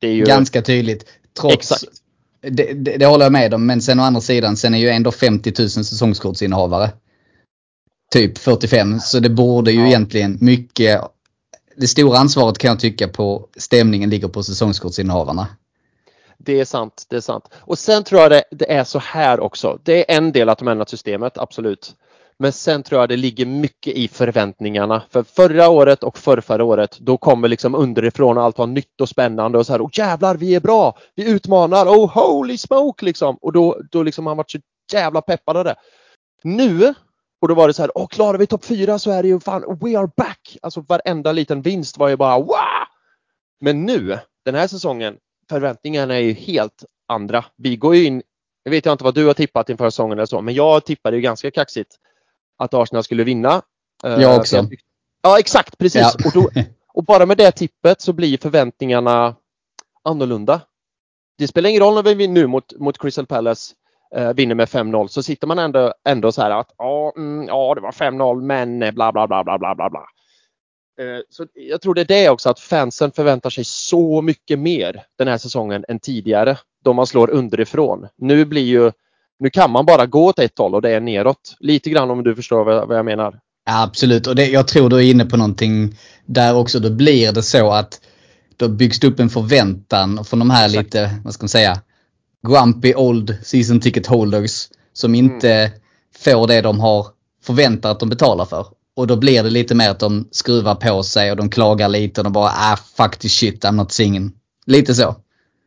det 0.00 0.08
är 0.08 0.12
ju 0.12 0.24
Ganska 0.24 0.62
tydligt. 0.62 1.04
Trots, 1.40 1.54
exakt. 1.54 1.84
Det, 2.42 2.72
det, 2.72 2.96
det 2.96 3.06
håller 3.06 3.24
jag 3.24 3.32
med 3.32 3.54
om 3.54 3.66
men 3.66 3.82
sen 3.82 4.00
å 4.00 4.02
andra 4.02 4.20
sidan 4.20 4.56
sen 4.56 4.74
är 4.74 4.78
ju 4.78 4.88
ändå 4.88 5.12
50 5.12 5.52
000 5.58 5.70
säsongskortsinnehavare. 5.70 6.90
Typ 8.12 8.38
45 8.38 9.00
så 9.00 9.20
det 9.20 9.30
borde 9.30 9.72
ju 9.72 9.80
Ja. 9.80 9.86
egentligen 9.86 10.38
mycket 10.40 11.00
det 11.76 11.88
stora 11.88 12.18
ansvaret 12.18 12.58
kan 12.58 12.68
jag 12.68 12.80
tycka 12.80 13.08
på 13.08 13.46
stämningen 13.56 14.10
ligger 14.10 14.28
på 14.28 14.42
säsongskortsinnehavarna. 14.42 15.46
Det 16.38 16.60
är 16.60 16.64
sant, 16.64 17.06
det 17.08 17.16
är 17.16 17.20
sant. 17.20 17.44
Och 17.54 17.78
sen 17.78 18.04
tror 18.04 18.20
jag 18.20 18.30
det, 18.30 18.44
det 18.50 18.72
är 18.72 18.84
så 18.84 18.98
här 18.98 19.40
också. 19.40 19.78
Det 19.82 20.12
är 20.12 20.16
en 20.16 20.32
del 20.32 20.48
att 20.48 20.58
de 20.58 20.68
ändrat 20.68 20.88
systemet, 20.88 21.38
absolut. 21.38 21.94
Men 22.42 22.52
sen 22.52 22.82
tror 22.82 23.00
jag 23.00 23.08
det 23.08 23.16
ligger 23.16 23.46
mycket 23.46 23.94
i 23.94 24.08
förväntningarna. 24.08 25.02
För 25.10 25.22
förra 25.22 25.68
året 25.68 26.02
och 26.02 26.18
förrförra 26.18 26.64
året, 26.64 26.98
då 26.98 27.16
kommer 27.16 27.48
liksom 27.48 27.74
underifrån 27.74 28.38
allt 28.38 28.58
var 28.58 28.66
nytt 28.66 29.00
och 29.00 29.08
spännande 29.08 29.58
och 29.58 29.66
så 29.66 29.72
här, 29.72 29.80
oh 29.80 29.90
jävlar, 29.92 30.34
vi 30.34 30.54
är 30.54 30.60
bra, 30.60 30.98
vi 31.14 31.30
utmanar, 31.30 31.86
oh 31.86 32.10
holy 32.14 32.58
smoke 32.58 33.04
liksom. 33.04 33.36
Och 33.36 33.52
då, 33.52 33.80
då 33.90 34.02
liksom 34.02 34.26
har 34.26 34.30
man 34.30 34.36
varit 34.36 34.50
så 34.50 34.58
jävla 34.92 35.20
peppad 35.20 35.56
av 35.56 35.64
det. 35.64 35.74
Nu, 36.42 36.94
och 37.40 37.48
då 37.48 37.54
var 37.54 37.68
det 37.68 37.74
så 37.74 37.82
här, 37.82 37.90
åh 37.94 38.06
klarar 38.06 38.38
vi 38.38 38.46
topp 38.46 38.64
fyra 38.64 38.98
så 38.98 39.10
är 39.10 39.22
det 39.22 39.28
ju 39.28 39.40
fan, 39.40 39.78
we 39.80 39.98
are 39.98 40.10
back. 40.16 40.58
Alltså 40.62 40.80
varenda 40.80 41.32
liten 41.32 41.62
vinst 41.62 41.98
var 41.98 42.08
ju 42.08 42.16
bara 42.16 42.38
wow! 42.38 42.56
Men 43.60 43.86
nu, 43.86 44.18
den 44.44 44.54
här 44.54 44.66
säsongen, 44.66 45.16
förväntningarna 45.48 46.14
är 46.14 46.20
ju 46.20 46.32
helt 46.32 46.84
andra. 47.08 47.44
Vi 47.56 47.76
går 47.76 47.96
ju 47.96 48.04
in, 48.04 48.22
jag 48.62 48.70
vet 48.70 48.86
jag 48.86 48.92
inte 48.92 49.04
vad 49.04 49.14
du 49.14 49.26
har 49.26 49.34
tippat 49.34 49.70
inför 49.70 49.90
säsongen 49.90 50.18
eller 50.18 50.26
så, 50.26 50.40
men 50.40 50.54
jag 50.54 50.84
tippade 50.84 51.16
ju 51.16 51.22
ganska 51.22 51.50
kaxigt 51.50 51.99
att 52.60 52.74
Arsenal 52.74 53.04
skulle 53.04 53.24
vinna. 53.24 53.62
Eh, 54.04 54.10
Jag 54.12 54.38
också. 54.38 54.56
för 54.56 54.62
tyck- 54.62 54.80
Ja 55.22 55.38
exakt, 55.38 55.78
precis. 55.78 56.00
Ja. 56.18 56.26
Och, 56.26 56.32
då, 56.34 56.50
och 56.94 57.04
bara 57.04 57.26
med 57.26 57.36
det 57.38 57.52
tippet 57.52 58.00
så 58.00 58.12
blir 58.12 58.38
förväntningarna 58.38 59.34
annorlunda. 60.04 60.60
Det 61.38 61.48
spelar 61.48 61.70
ingen 61.70 61.82
roll 61.82 61.94
när 61.94 62.02
vi 62.02 62.14
vinner 62.14 62.34
nu 62.40 62.46
mot, 62.46 62.78
mot 62.78 62.98
Crystal 62.98 63.26
Palace 63.26 63.74
eh, 64.16 64.32
vinner 64.32 64.54
med 64.54 64.68
5-0 64.68 65.06
så 65.06 65.22
sitter 65.22 65.46
man 65.46 65.58
ändå, 65.58 65.94
ändå 66.08 66.32
så 66.32 66.42
här 66.42 66.50
att 66.50 66.74
ja, 66.78 67.12
mm, 67.16 67.46
ja 67.48 67.74
det 67.74 67.80
var 67.80 67.92
5-0 67.92 68.40
men 68.42 68.82
eh, 68.82 68.90
bla 68.92 69.12
bla 69.12 69.26
bla 69.26 69.44
bla 69.44 69.58
bla 69.58 69.74
bla 69.74 69.90
bla. 69.90 70.00
Eh, 71.00 71.20
Så 71.28 71.46
jag 71.54 71.80
tror 71.80 71.94
det 71.94 72.00
är 72.00 72.04
det 72.04 72.30
också 72.30 72.50
att 72.50 72.60
fansen 72.60 73.12
förväntar 73.12 73.50
sig 73.50 73.64
så 73.64 74.22
mycket 74.22 74.58
mer 74.58 75.04
den 75.18 75.28
här 75.28 75.38
säsongen 75.38 75.84
än 75.88 75.98
tidigare 76.00 76.58
då 76.84 76.92
man 76.92 77.06
slår 77.06 77.30
underifrån. 77.30 78.08
Nu 78.16 78.44
blir 78.44 78.62
ju 78.66 78.92
nu 79.40 79.50
kan 79.50 79.70
man 79.70 79.86
bara 79.86 80.06
gå 80.06 80.26
åt 80.26 80.38
ett 80.38 80.58
håll 80.58 80.74
och 80.74 80.82
det 80.82 80.90
är 80.90 81.00
neråt. 81.00 81.56
Lite 81.60 81.90
grann 81.90 82.10
om 82.10 82.24
du 82.24 82.34
förstår 82.36 82.64
vad 82.86 82.96
jag- 82.98 83.04
menar. 83.04 83.38
Ja, 83.66 83.82
absolut 83.82 84.26
och 84.26 84.34
det, 84.34 84.46
jag 84.46 84.68
tror 84.68 84.90
du 84.90 84.96
är 84.96 85.10
inne 85.10 85.24
på 85.24 85.36
någonting 85.36 85.98
där 86.26 86.56
också. 86.56 86.78
Då 86.80 86.90
blir 86.90 87.32
det 87.32 87.42
så 87.42 87.70
att 87.70 88.00
då 88.56 88.68
byggs 88.68 89.00
det 89.00 89.06
upp 89.06 89.20
en 89.20 89.30
förväntan 89.30 90.24
från 90.24 90.38
de 90.38 90.50
här 90.50 90.66
Exakt. 90.68 90.84
lite, 90.84 91.16
vad 91.24 91.34
ska 91.34 91.42
man 91.42 91.48
säga, 91.48 91.80
grumpy 92.48 92.94
old 92.94 93.36
season 93.42 93.80
ticket 93.80 94.06
holders 94.06 94.68
som 94.92 95.14
inte 95.14 95.70
får 96.18 96.46
det 96.46 96.60
de 96.60 96.80
har 96.80 97.06
förväntat 97.42 97.90
att 97.90 98.00
de 98.00 98.08
betalar 98.08 98.44
för. 98.44 98.66
Och 98.96 99.06
då 99.06 99.16
blir 99.16 99.42
det 99.42 99.50
lite 99.50 99.74
mer 99.74 99.90
att 99.90 99.98
de 100.00 100.28
skruvar 100.30 100.74
på 100.74 101.02
sig 101.02 101.30
och 101.30 101.36
de 101.36 101.50
klagar 101.50 101.88
lite 101.88 102.20
och 102.20 102.24
de 102.24 102.32
bara 102.32 102.50
ah 102.50 102.76
fuck 102.96 103.16
this 103.16 103.32
shit 103.32 103.64
I'm 103.64 103.72
not 103.72 103.92
singing. 103.92 104.32
Lite 104.66 104.94
så. 104.94 105.16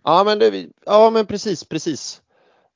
Ja 0.03 0.23
men, 0.23 0.39
det, 0.39 0.65
ja, 0.85 1.09
men 1.09 1.25
precis, 1.25 1.63
precis. 1.63 2.19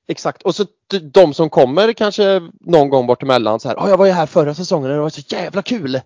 Exakt. 0.07 0.43
Och 0.43 0.55
så 0.55 0.65
de 1.13 1.33
som 1.33 1.49
kommer 1.49 1.93
kanske 1.93 2.41
någon 2.61 2.89
gång 2.89 3.07
bort 3.07 3.23
emellan 3.23 3.59
så 3.59 3.67
här. 3.67 3.75
"Ja, 3.75 3.89
jag 3.89 3.97
var 3.97 4.05
ju 4.05 4.11
här 4.11 4.25
förra 4.25 4.53
säsongen 4.53 4.89
och 4.89 4.95
det 4.95 5.01
var 5.01 5.09
så 5.09 5.35
jävla 5.35 5.61
kul. 5.61 6.01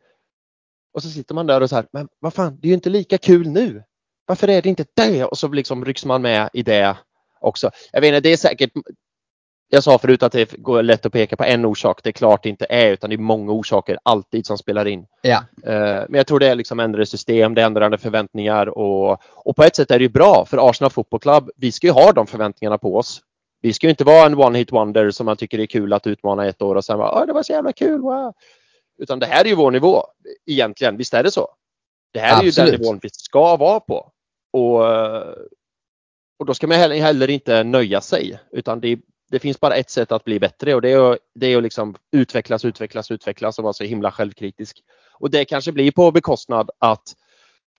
Och 0.94 1.04
så 1.04 1.10
sitter 1.10 1.36
man 1.36 1.48
där 1.48 1.62
och 1.62 1.70
så 1.70 1.76
här. 1.76 1.86
Men 1.94 2.08
vad 2.20 2.34
fan, 2.34 2.58
det 2.62 2.68
är 2.68 2.70
ju 2.70 2.74
inte 2.74 2.90
lika 2.90 3.18
kul 3.18 3.48
nu. 3.50 3.84
Varför 4.26 4.48
är 4.48 4.62
det 4.62 4.70
inte 4.70 4.86
det? 4.96 5.26
Och 5.26 5.38
så 5.38 5.48
liksom 5.48 5.86
rycks 5.86 6.06
man 6.06 6.22
med 6.22 6.50
i 6.54 6.64
det 6.64 6.98
också. 7.42 7.72
Jag 7.92 8.02
vet 8.02 8.08
inte, 8.08 8.20
det 8.20 8.34
är 8.34 8.38
säkert. 8.38 8.72
Jag 9.74 9.84
sa 9.84 9.98
förut 9.98 10.24
att 10.24 10.32
det 10.32 10.52
går 10.58 10.84
lätt 10.84 11.06
att 11.06 11.12
peka 11.14 11.36
på 11.36 11.44
en 11.44 11.66
orsak. 11.66 12.04
Det 12.04 12.10
är 12.10 12.14
klart 12.14 12.44
det 12.44 12.50
inte 12.50 12.66
är 12.70 12.92
utan 12.92 13.10
det 13.10 13.16
är 13.16 13.18
många 13.18 13.52
orsaker 13.52 13.98
alltid 14.04 14.46
som 14.46 14.58
spelar 14.58 14.88
in. 14.88 15.06
Ja. 15.22 15.38
Eh, 15.66 16.06
Men 16.10 16.14
jag 16.14 16.28
tror 16.28 16.40
det 16.40 16.48
är 16.48 16.56
liksom 16.56 16.80
ändrade 16.80 17.06
system, 17.06 17.54
det 17.56 17.62
är 17.62 17.66
ändrade 17.66 17.98
förväntningar 17.98 18.78
och, 18.78 19.18
och 19.36 19.56
på 19.56 19.64
ett 19.64 19.76
sätt 19.76 19.92
är 19.92 20.00
det 20.00 20.04
ju 20.04 20.10
bra 20.10 20.46
för 20.46 20.70
Arsenal 20.70 20.92
Football 20.92 21.20
Club. 21.20 21.50
Vi 21.56 21.72
ska 21.72 21.88
ju 21.88 21.94
ha 21.94 22.12
de 22.12 22.28
förväntningarna 22.28 22.78
på 22.78 22.98
oss. 22.98 23.22
Vi 23.62 23.74
ska 23.74 23.90
inte 23.90 24.04
vara 24.04 24.26
en 24.26 24.36
one 24.40 24.58
hit 24.58 24.72
wonder 24.72 25.12
som 25.12 25.26
man 25.26 25.38
tycker 25.38 25.60
är 25.60 25.66
kul 25.66 25.94
att 25.94 26.08
utmana 26.08 26.46
ett 26.46 26.62
år 26.62 26.76
och 26.76 26.86
sen 26.86 26.98
bara, 26.98 27.20
"Åh, 27.22 27.26
det 27.26 27.34
var 27.34 27.44
så 27.44 27.54
jävla 27.54 27.74
kul, 27.74 28.02
wow. 28.02 28.34
Utan 28.98 29.20
det 29.20 29.26
här 29.26 29.46
är 29.46 29.50
ju 29.50 29.56
vår 29.56 29.72
nivå 29.72 30.04
egentligen, 30.46 30.98
visst 30.98 31.14
är 31.14 31.24
det 31.24 31.32
så? 31.32 31.48
Det 32.14 32.20
här 32.20 32.40
är 32.40 32.44
ju 32.44 32.50
Absolut. 32.50 32.72
den 32.72 32.82
nivån 32.82 33.00
vi 33.02 33.10
ska 33.12 33.58
vara 33.58 33.80
på. 33.80 34.12
Och, 34.54 34.82
och 36.40 36.46
då 36.46 36.54
ska 36.54 36.68
man 36.68 36.78
heller, 36.78 36.96
heller 36.96 37.30
inte 37.30 37.64
nöja 37.64 38.02
sig 38.02 38.40
utan 38.52 38.80
det, 38.82 39.00
det 39.32 39.40
finns 39.40 39.60
bara 39.60 39.76
ett 39.76 39.90
sätt 39.90 40.12
att 40.12 40.24
bli 40.24 40.40
bättre 40.40 40.76
och 40.76 40.82
det 40.82 40.92
är, 40.92 41.20
det 41.36 41.48
är 41.48 41.58
att 41.58 41.64
liksom 41.64 41.96
utvecklas, 42.12 42.66
utvecklas, 42.66 43.12
utvecklas 43.12 43.58
och 43.58 43.64
vara 43.64 43.74
så 43.74 43.84
himla 43.84 44.12
självkritisk. 44.12 44.78
Och 45.20 45.30
det 45.30 45.46
kanske 45.46 45.72
blir 45.72 45.92
på 45.92 46.12
bekostnad 46.12 46.70
att 46.80 47.14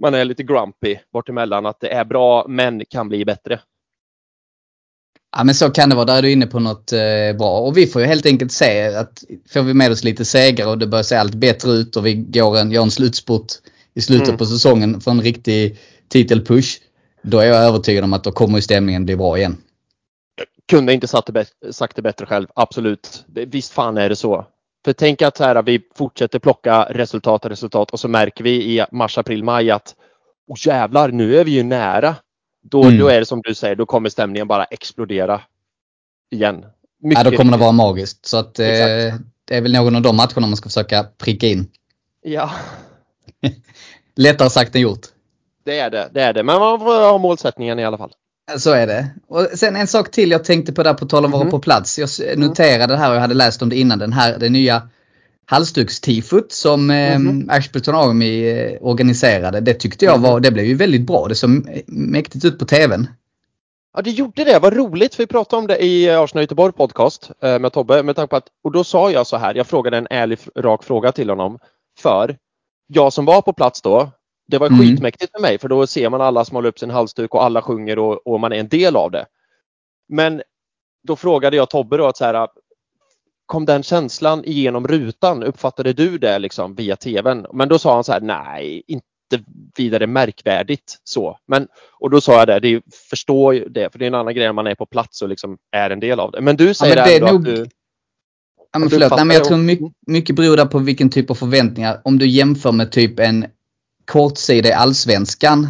man 0.00 0.14
är 0.14 0.24
lite 0.24 0.42
grumpy 0.42 0.98
bort 1.12 1.28
emellan 1.28 1.66
att 1.66 1.80
det 1.80 1.88
är 1.92 2.04
bra 2.04 2.44
men 2.48 2.84
kan 2.84 3.08
bli 3.08 3.24
bättre. 3.24 3.60
Ja 5.36 5.44
men 5.44 5.54
så 5.54 5.70
kan 5.70 5.88
det 5.88 5.94
vara. 5.94 6.04
Där 6.04 6.18
är 6.18 6.22
du 6.22 6.32
inne 6.32 6.46
på 6.46 6.60
något 6.60 6.92
eh, 6.92 7.36
bra. 7.38 7.58
Och 7.58 7.76
vi 7.76 7.86
får 7.86 8.02
ju 8.02 8.08
helt 8.08 8.26
enkelt 8.26 8.52
se 8.52 8.94
att 8.94 9.24
får 9.52 9.62
vi 9.62 9.74
med 9.74 9.90
oss 9.92 10.04
lite 10.04 10.24
segrar 10.24 10.66
och 10.66 10.78
det 10.78 10.86
börjar 10.86 11.02
se 11.02 11.16
allt 11.16 11.34
bättre 11.34 11.70
ut 11.70 11.96
och 11.96 12.06
vi 12.06 12.14
går 12.14 12.58
en, 12.58 12.70
gör 12.70 12.82
en 12.82 12.90
slutspurt 12.90 13.46
i 13.94 14.00
slutet 14.00 14.28
Mm. 14.28 14.38
på 14.38 14.46
säsongen 14.46 15.00
för 15.00 15.10
en 15.10 15.20
riktig 15.22 15.78
titelpush. 16.08 16.78
Då 17.22 17.38
är 17.38 17.46
jag 17.46 17.56
övertygad 17.56 18.04
om 18.04 18.12
att 18.12 18.24
då 18.24 18.32
kommer 18.32 18.60
stämningen 18.60 19.04
bli 19.04 19.16
bra 19.16 19.38
igen. 19.38 19.56
Kunde 20.68 20.92
inte 20.92 21.08
sagt 21.08 21.34
det, 21.34 21.46
sagt 21.72 21.96
det 21.96 22.02
bättre 22.02 22.26
själv, 22.26 22.46
absolut. 22.54 23.24
Visst 23.28 23.72
fan 23.72 23.98
är 23.98 24.08
det 24.08 24.16
så. 24.16 24.46
För 24.84 24.92
tänk 24.92 25.22
att 25.22 25.36
så 25.36 25.44
här, 25.44 25.62
vi 25.62 25.80
fortsätter 25.96 26.38
plocka 26.38 26.82
resultat 26.90 27.44
och 27.44 27.50
resultat 27.50 27.90
och 27.90 28.00
så 28.00 28.08
märker 28.08 28.44
vi 28.44 28.50
i 28.50 28.84
mars, 28.92 29.18
april, 29.18 29.44
maj 29.44 29.70
att 29.70 29.94
oh 30.48 30.56
jävlar, 30.66 31.08
nu 31.08 31.36
är 31.36 31.44
vi 31.44 31.50
ju 31.50 31.62
nära. 31.62 32.16
Då, 32.62 32.82
mm. 32.82 32.98
då 32.98 33.08
är 33.08 33.20
det 33.20 33.26
som 33.26 33.42
du 33.44 33.54
säger, 33.54 33.76
då 33.76 33.86
kommer 33.86 34.08
stämningen 34.08 34.48
bara 34.48 34.64
explodera 34.64 35.40
igen. 36.30 36.64
Mycket 37.02 37.24
ja, 37.24 37.30
då 37.30 37.36
kommer 37.36 37.52
det 37.52 37.58
vara 37.58 37.72
magiskt. 37.72 38.26
Så 38.26 38.36
att, 38.36 38.58
eh, 38.58 38.66
det 39.44 39.56
är 39.56 39.60
väl 39.60 39.72
någon 39.72 39.96
av 39.96 40.02
de 40.02 40.16
matcherna 40.16 40.46
man 40.46 40.56
ska 40.56 40.68
försöka 40.68 41.04
pricka 41.18 41.46
in. 41.46 41.66
Ja. 42.22 42.50
Lättare 44.16 44.50
sagt 44.50 44.74
än 44.74 44.80
gjort. 44.80 45.06
Det 45.64 45.78
är 45.78 45.90
det, 45.90 46.08
det 46.12 46.22
är 46.22 46.32
det. 46.32 46.42
Men 46.42 46.60
man 46.60 46.78
får 46.78 47.10
ha 47.10 47.18
målsättningen 47.18 47.78
i 47.78 47.84
alla 47.84 47.98
fall. 47.98 48.12
Så 48.56 48.70
är 48.70 48.86
det. 48.86 49.10
Och 49.28 49.48
sen 49.54 49.76
en 49.76 49.86
sak 49.86 50.10
till 50.10 50.30
jag 50.30 50.44
tänkte 50.44 50.72
på 50.72 50.82
där 50.82 50.94
på 50.94 51.06
tal 51.06 51.24
om 51.24 51.30
att 51.30 51.32
vara 51.32 51.44
mhm. 51.44 51.50
på 51.50 51.58
plats. 51.58 51.98
Jag 51.98 52.38
noterade 52.38 52.94
det 52.94 52.98
här 52.98 53.10
och 53.10 53.16
jag 53.16 53.20
hade 53.20 53.34
läst 53.34 53.62
om 53.62 53.68
det 53.68 53.76
innan. 53.76 53.98
Den 53.98 54.12
här, 54.12 54.38
det 54.38 54.48
nya 54.48 54.88
halsdukstifot 55.46 56.52
som 56.52 56.90
mm 56.90 57.22
-hmm. 57.22 57.56
Ashburton 57.56 57.94
Army 57.94 58.48
eh, 58.48 58.78
organiserade. 58.80 59.60
Det 59.60 59.74
tyckte 59.74 60.04
jag 60.04 60.18
var, 60.18 60.40
det 60.40 60.50
blev 60.50 60.66
ju 60.66 60.74
väldigt 60.74 61.06
bra. 61.06 61.26
Det 61.28 61.34
såg 61.34 61.50
mäktigt 61.86 62.44
ut 62.44 62.58
på 62.58 62.64
TVn. 62.64 63.06
Ja 63.94 64.02
det 64.02 64.10
gjorde 64.10 64.44
det, 64.44 64.58
vad 64.58 64.76
roligt. 64.76 65.20
Vi 65.20 65.26
pratade 65.26 65.60
om 65.60 65.66
det 65.66 65.84
i 65.84 66.10
Arsenal 66.10 66.42
Göteborg 66.42 66.72
podcast 66.72 67.30
eh, 67.42 67.58
med 67.58 67.72
Tobbe. 67.72 68.02
Med 68.02 68.16
tanke 68.16 68.30
på 68.30 68.36
att, 68.36 68.48
och 68.64 68.72
då 68.72 68.84
sa 68.84 69.10
jag 69.10 69.26
så 69.26 69.36
här, 69.36 69.54
jag 69.54 69.66
frågade 69.66 69.96
en 69.96 70.06
ärlig 70.10 70.38
rak 70.56 70.84
fråga 70.84 71.12
till 71.12 71.30
honom. 71.30 71.58
För 71.98 72.36
jag 72.86 73.12
som 73.12 73.24
var 73.24 73.42
på 73.42 73.52
plats 73.52 73.82
då, 73.82 74.10
det 74.48 74.58
var 74.58 74.66
mm. 74.66 74.80
skitmäktigt 74.80 75.32
för 75.32 75.40
mig 75.40 75.58
för 75.58 75.68
då 75.68 75.86
ser 75.86 76.10
man 76.10 76.20
alla 76.20 76.44
som 76.44 76.54
håller 76.54 76.68
upp 76.68 76.78
sin 76.78 76.90
halsduk 76.90 77.34
och 77.34 77.44
alla 77.44 77.62
sjunger 77.62 77.98
och, 77.98 78.26
och, 78.26 78.40
man 78.40 78.52
är 78.52 78.56
en 78.56 78.68
del 78.68 78.96
av 78.96 79.10
det. 79.10 79.26
Men 80.08 80.42
då 81.02 81.16
frågade 81.16 81.56
jag 81.56 81.70
Tobbe 81.70 81.96
då 81.96 82.06
att 82.06 82.16
så 82.16 82.24
här, 82.24 82.48
kom 83.46 83.66
den 83.66 83.82
känslan 83.82 84.44
igenom 84.44 84.88
rutan? 84.88 85.42
Uppfattade 85.42 85.92
du 85.92 86.18
det 86.18 86.38
liksom 86.38 86.74
via 86.74 86.96
tvn? 86.96 87.46
Men 87.52 87.68
då 87.68 87.78
sa 87.78 87.94
han 87.94 88.04
så 88.04 88.12
här, 88.12 88.20
nej, 88.20 88.82
inte 88.86 89.06
vidare 89.76 90.06
märkvärdigt 90.06 90.98
så. 91.04 91.38
Men, 91.48 91.68
och 91.98 92.10
då 92.10 92.20
sa 92.20 92.38
jag 92.38 92.48
det, 92.48 92.60
det 92.60 92.82
förstår 93.10 93.52
det, 93.52 93.92
för 93.92 93.98
det 93.98 94.04
är 94.04 94.06
en 94.06 94.14
annan 94.14 94.34
grej 94.34 94.46
när 94.46 94.52
man 94.52 94.66
är 94.66 94.74
på 94.74 94.86
plats 94.86 95.22
och 95.22 95.28
liksom 95.28 95.58
är 95.72 95.90
en 95.90 96.00
del 96.00 96.20
av 96.20 96.32
det. 96.32 96.40
Men 96.40 96.56
du 96.56 96.74
säger 96.74 96.96
ja, 96.96 97.02
men 97.02 97.10
det 97.10 97.16
ändå 97.16 97.32
nog... 97.32 97.48
att 97.48 97.56
du 97.56 97.66
Ja, 98.72 98.78
men 98.78 98.90
förlåt, 98.90 99.10
Nej, 99.16 99.24
men 99.24 99.36
jag 99.36 99.44
tror 99.44 99.56
mycket, 99.56 99.92
mycket 100.06 100.36
beror 100.36 100.56
där 100.56 100.66
på 100.66 100.78
vilken 100.78 101.10
typ 101.10 101.30
av 101.30 101.34
förväntningar. 101.34 102.00
Om 102.04 102.18
du 102.18 102.26
jämför 102.26 102.72
med 102.72 102.92
typ 102.92 103.20
en 103.20 103.46
kortsida 104.04 104.68
i 104.68 104.72
Allsvenskan. 104.72 105.68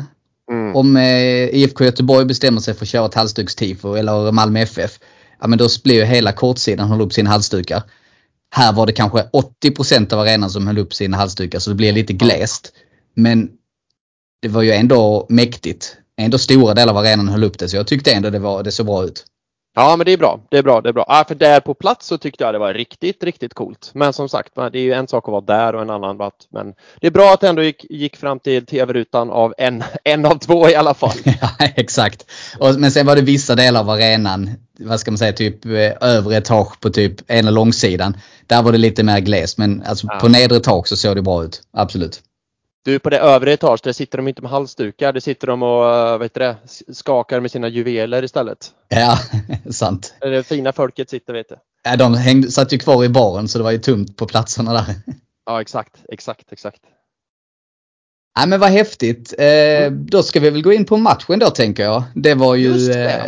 Mm. 0.51 0.77
Om 0.77 0.97
eh, 0.97 1.55
IFK 1.55 1.85
Göteborg 1.85 2.25
bestämmer 2.25 2.61
sig 2.61 2.75
för 2.75 2.85
att 2.85 2.89
köra 2.89 3.07
ett 3.07 3.15
halsdukstifo 3.15 3.95
eller 3.95 4.33
Malmö 4.33 4.61
FF. 4.61 4.99
Ja 5.43 5.49
men 5.49 5.59
då 5.59 5.69
blir 5.85 5.95
ju 5.95 6.05
hela 6.05 6.33
kortsidan 6.33 6.89
hålla 6.89 7.05
upp 7.05 7.13
sina 7.13 7.31
halsdukar. 7.31 7.83
Här 8.55 8.73
var 8.73 8.87
det 8.87 8.93
kanske 8.93 9.29
80% 9.65 10.13
av 10.13 10.21
arenan 10.21 10.51
som 10.51 10.67
höll 10.67 10.79
upp 10.79 10.95
sina 10.95 11.17
halsdukar 11.17 11.59
så 11.59 11.71
det 11.71 11.77
blir 11.77 11.93
lite 11.93 12.13
glest. 12.13 12.73
Men 13.15 13.51
det 14.43 14.49
var 14.49 14.63
ju 14.63 14.73
ändå 14.73 15.27
mäktigt. 15.29 15.97
Ändå 16.17 16.39
stora 16.39 16.75
delar 16.75 16.93
av 16.93 16.99
arenan 16.99 17.29
höll 17.29 17.45
upp 17.45 17.59
det 17.59 17.69
så 17.69 17.77
jag 17.77 17.87
tyckte 17.87 18.13
ändå 18.13 18.31
det, 18.31 18.39
var, 18.39 18.63
det 18.63 18.73
såg 18.73 18.87
bra 18.87 19.05
ut. 19.05 19.25
Ja 19.75 19.97
men 19.97 20.05
det 20.05 20.13
är 20.13 20.17
bra. 20.17 20.41
Det 20.51 20.59
är 20.59 20.63
bra. 20.63 20.81
Det 20.81 20.89
är 20.89 20.93
bra. 20.93 21.05
Ja, 21.09 21.25
för 21.29 21.35
där 21.35 21.61
på 21.61 21.75
plats 21.75 22.07
så 22.07 22.19
tyckte 22.19 22.45
jag 22.45 22.55
det 22.55 22.59
var 22.59 22.75
riktigt, 22.75 23.25
riktigt 23.25 23.55
coolt. 23.55 23.91
Men 23.95 24.13
som 24.13 24.29
sagt, 24.29 24.55
det 24.55 24.79
är 24.79 24.83
ju 24.83 24.93
en 24.93 25.09
sak 25.09 25.25
att 25.29 25.33
vara 25.33 25.41
där 25.41 25.75
och 25.75 25.83
en 25.83 25.91
annan 25.91 26.21
att, 26.21 26.47
men 26.51 26.75
det 27.01 27.07
är 27.07 27.11
bra 27.11 27.33
att 27.33 27.41
det 27.41 27.49
ändå 27.49 27.63
gick, 27.63 27.87
gick 27.91 28.17
fram 28.17 28.41
till 28.41 28.67
tv-rutan 28.67 29.31
av 29.31 29.55
en, 29.59 29.85
en 30.05 30.27
av 30.27 30.39
två 30.39 30.69
i 30.69 30.75
alla 30.75 30.95
fall. 30.95 31.17
ja 31.25 31.49
exakt. 31.59 32.27
Och, 32.59 32.81
men 32.81 32.93
sen 32.93 33.07
var 33.07 33.17
det 33.17 33.23
vissa 33.23 33.55
delar 33.55 33.81
av 33.81 33.91
arenan, 33.91 34.51
vad 34.79 35.01
ska 35.01 35.11
man 35.11 35.19
säga, 35.19 35.33
typ 35.33 35.65
eh, 35.65 35.93
övre 36.01 36.37
etage 36.37 36.81
på 36.81 36.91
typ 36.91 37.31
ena 37.31 37.51
långsidan. 37.51 38.17
Där 38.47 38.63
var 38.63 38.73
det 38.73 38.79
lite 38.79 39.03
mer 39.03 39.21
glest 39.21 39.59
men 39.59 39.83
alltså 39.83 40.07
ja. 40.11 40.19
på 40.21 40.29
nedre 40.29 40.57
etage 40.57 40.89
så 40.89 40.97
såg 40.97 41.17
det 41.17 41.23
bra 41.23 41.45
ut. 41.45 41.63
Absolut. 41.73 42.23
Du, 42.85 42.99
på 42.99 43.11
det 43.11 43.19
övre 43.19 43.53
etaget, 43.53 43.83
där 43.83 43.93
sitter 43.93 44.19
de 44.19 44.29
inte 44.29 44.43
med 44.43 44.51
halsdukar. 44.51 45.13
Där 45.13 45.21
sitter 45.21 45.47
de 45.47 45.63
och 45.63 45.95
eh, 45.95 46.19
vet 46.19 46.35
det, 46.35 46.57
skakar 46.93 47.41
med 47.41 47.51
sina 47.51 47.69
juveler 47.69 48.25
istället. 48.25 48.71
Ja, 48.89 49.19
sant. 49.71 50.15
Det 50.21 50.47
fina 50.47 50.73
folket 50.73 51.11
sitter, 51.11 51.33
vet 51.33 51.49
du. 51.49 51.57
Ja, 51.85 51.97
de 51.97 52.15
hängde, 52.15 52.51
satt 52.51 52.73
ju 52.73 52.79
kvar 52.79 53.05
i 53.05 53.09
baren 53.09 53.49
så 53.49 53.59
det 53.59 53.65
var 53.65 53.71
ju 53.71 53.79
tomt 53.79 54.17
på 54.17 54.27
platserna 54.27 54.73
där. 54.73 54.85
Ja, 55.47 55.61
exakt, 55.61 55.97
exakt, 56.09 56.53
exakt. 56.53 56.81
Ja, 58.35 58.47
men 58.47 58.61
vad 58.61 58.71
häftigt. 58.71 59.35
Eh. 59.39 59.91
Då 59.91 60.23
ska 60.23 60.41
vi 60.41 60.51
väl 60.51 60.63
gå 60.63 60.73
in 60.73 60.85
på 60.85 60.97
matchen 60.97 61.39
då 61.39 61.51
tänker 61.51 61.83
jag. 61.83 62.03
Det 62.15 62.35
var 62.35 62.55
ju 62.55 62.91
eh, 62.91 63.25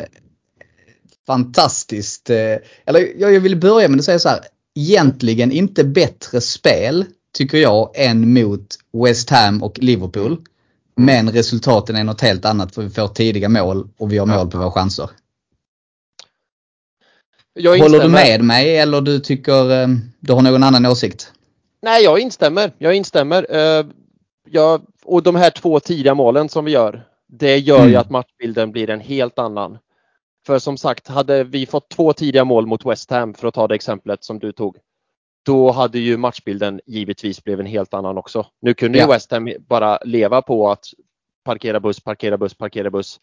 fantastiskt. 1.26 2.30
Eh, 2.30 2.56
eller 2.87 3.20
jag, 3.20 3.40
vill 3.40 3.56
börja 3.56 3.88
med 3.88 3.98
att 3.98 4.04
säga 4.04 4.18
så 4.18 4.28
här. 4.28 4.40
Egentligen 4.74 5.52
inte 5.52 5.84
bättre 5.84 6.40
spel 6.40 7.04
tycker 7.37 7.58
jag, 7.58 7.90
än 7.94 8.32
mot 8.34 8.66
West 9.04 9.30
Ham 9.30 9.62
och 9.62 9.78
Liverpool. 9.78 10.32
Mm. 10.32 10.44
Men 10.94 11.30
resultaten 11.30 11.96
är 11.96 12.04
något 12.04 12.20
helt 12.20 12.44
annat 12.44 12.74
för 12.74 12.82
vi 12.82 12.90
får 12.90 13.08
tidiga 13.08 13.48
mål 13.48 13.88
och 13.98 14.12
vi 14.12 14.18
har 14.18 14.26
mål 14.26 14.50
på 14.50 14.58
våra 14.58 14.70
chanser. 14.70 15.10
Håller 17.64 18.00
du 18.00 18.08
med 18.08 18.44
mig 18.44 18.76
eller 18.76 19.00
du 19.00 19.20
tycker 19.20 19.82
eh, 19.82 19.88
du 20.20 20.32
har 20.32 20.42
någon 20.42 20.62
annan 20.62 20.87
åsikt? 20.87 21.32
Nej, 21.82 22.04
jag 22.04 22.18
instämmer. 22.18 22.72
Jag 22.78 22.94
instämmer. 22.94 23.56
Uh, 23.56 23.87
jag, 24.50 24.82
och 25.04 25.22
de 25.22 25.37
här 25.37 25.50
två 25.50 25.80
tidiga 25.80 26.14
målen 26.14 26.48
som 26.48 26.64
vi 26.64 26.70
gör, 26.72 27.06
det 27.28 27.58
gör 27.58 27.78
mm. 27.78 27.90
ju 27.90 27.96
att 27.96 28.10
matchbilden 28.10 28.72
blir 28.72 28.90
en 28.90 29.00
helt 29.00 29.38
annan. 29.38 29.78
För 30.46 30.59
som 30.59 30.76
sagt, 30.76 31.09
hade 31.09 31.44
vi 31.44 31.66
fått 31.66 31.88
två 31.88 32.12
tidiga 32.12 32.44
mål 32.44 32.66
mot 32.66 32.87
West 32.87 33.11
Ham, 33.11 33.35
för 33.35 33.48
att 33.48 33.54
ta 33.54 33.68
det 33.68 33.74
exemplet 33.74 34.24
som 34.24 34.38
du 34.38 34.52
tog, 34.52 34.76
då 35.46 35.70
hade 35.70 35.98
ju 35.98 36.16
matchbilden 36.16 36.80
givetvis 36.87 37.44
blivit 37.44 37.61
en 37.61 37.72
helt 37.72 37.94
annan 37.94 38.18
också. 38.18 38.46
Nu 38.61 38.74
kunde 38.74 38.98
ja. 38.98 39.04
ju 39.04 39.11
West 39.11 39.30
Ham 39.30 39.52
bara 39.59 39.98
leva 40.04 40.42
på 40.42 40.70
att 40.70 40.85
parkera 41.44 41.80
buss, 41.80 42.00
parkera 42.00 42.38
buss, 42.38 42.54
parkera 42.54 42.90
buss. 42.90 43.20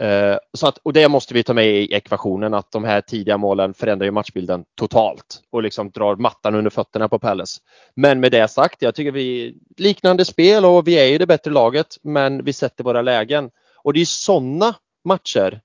Uh, 0.00 0.36
så 0.52 0.66
att, 0.66 0.78
och 0.78 0.92
det 0.92 1.08
måste 1.08 1.34
vi 1.34 1.42
ta 1.42 1.54
med 1.54 1.66
i 1.66 1.94
ekvationen 1.94 2.54
att 2.54 2.72
de 2.72 2.84
här 2.84 3.00
tidiga 3.00 3.36
målen 3.36 3.74
förändrar 3.74 4.04
ju 4.04 4.10
matchbilden 4.10 4.64
totalt 4.76 5.42
och 5.50 5.62
liksom 5.62 5.90
drar 5.90 6.16
mattan 6.16 6.54
under 6.54 6.70
fötterna 6.70 7.08
på 7.08 7.18
Palace. 7.18 7.60
Men 7.94 8.20
med 8.20 8.32
det 8.32 8.48
sagt, 8.48 8.82
jag 8.82 8.94
tycker 8.94 9.12
vi 9.12 9.54
liknande 9.76 10.24
spel 10.24 10.64
och 10.64 10.88
vi 10.88 10.98
är 10.98 11.06
ju 11.06 11.18
det 11.18 11.26
bättre 11.26 11.50
laget 11.50 11.96
men 12.02 12.44
vi 12.44 12.52
sätter 12.52 12.84
våra 12.84 13.02
lägen. 13.02 13.50
Och 13.76 13.92
det 13.92 14.00
är 14.00 14.04
sådana 14.04 14.74
matcher 15.04 15.60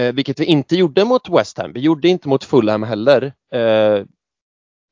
uh, 0.00 0.12
vilket 0.12 0.40
vi 0.40 0.44
inte 0.44 0.76
gjorde 0.76 1.04
mot 1.04 1.28
West 1.28 1.58
Ham. 1.58 1.72
Vi 1.72 1.80
gjorde 1.80 2.08
inte 2.08 2.28
mot 2.28 2.44
Fulham 2.44 2.82
heller. 2.82 3.32
Uh, 3.54 4.04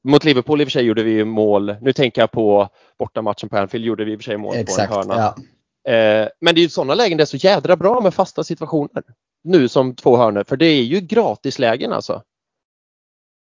mot 0.09 0.25
Liverpool 0.25 0.61
i 0.61 0.65
och 0.65 0.69
för 0.69 0.71
sig 0.71 0.85
gjorde 0.85 1.03
vi 1.03 1.25
mål. 1.25 1.77
Nu 1.81 1.93
tänker 1.93 2.23
jag 2.23 2.31
på 2.31 2.69
bortamatchen 2.99 3.49
på 3.49 3.59
Anfield 3.59 3.85
gjorde 3.85 4.05
vi 4.05 4.13
i 4.13 4.17
och 4.17 4.21
för 4.21 4.25
sig 4.25 4.37
mål 4.37 4.57
Exakt, 4.57 4.93
på 4.93 5.01
en 5.01 5.11
hörna. 5.11 5.23
Ja. 5.23 5.43
Eh, 5.89 6.29
men 6.41 6.55
det 6.55 6.61
är 6.61 6.63
ju 6.63 6.69
sådana 6.69 6.95
lägen 6.95 7.19
det 7.19 7.25
är 7.25 7.27
så 7.27 7.37
jädra 7.37 7.77
bra 7.77 8.01
med 8.01 8.15
fasta 8.15 8.45
situationer. 8.45 9.03
Nu 9.45 9.69
som 9.69 9.95
två 9.95 10.17
hörnor, 10.17 10.45
för 10.49 10.57
det 10.57 10.67
är 10.67 10.83
ju 10.83 11.01
gratislägen 11.01 11.93
alltså. 11.93 12.23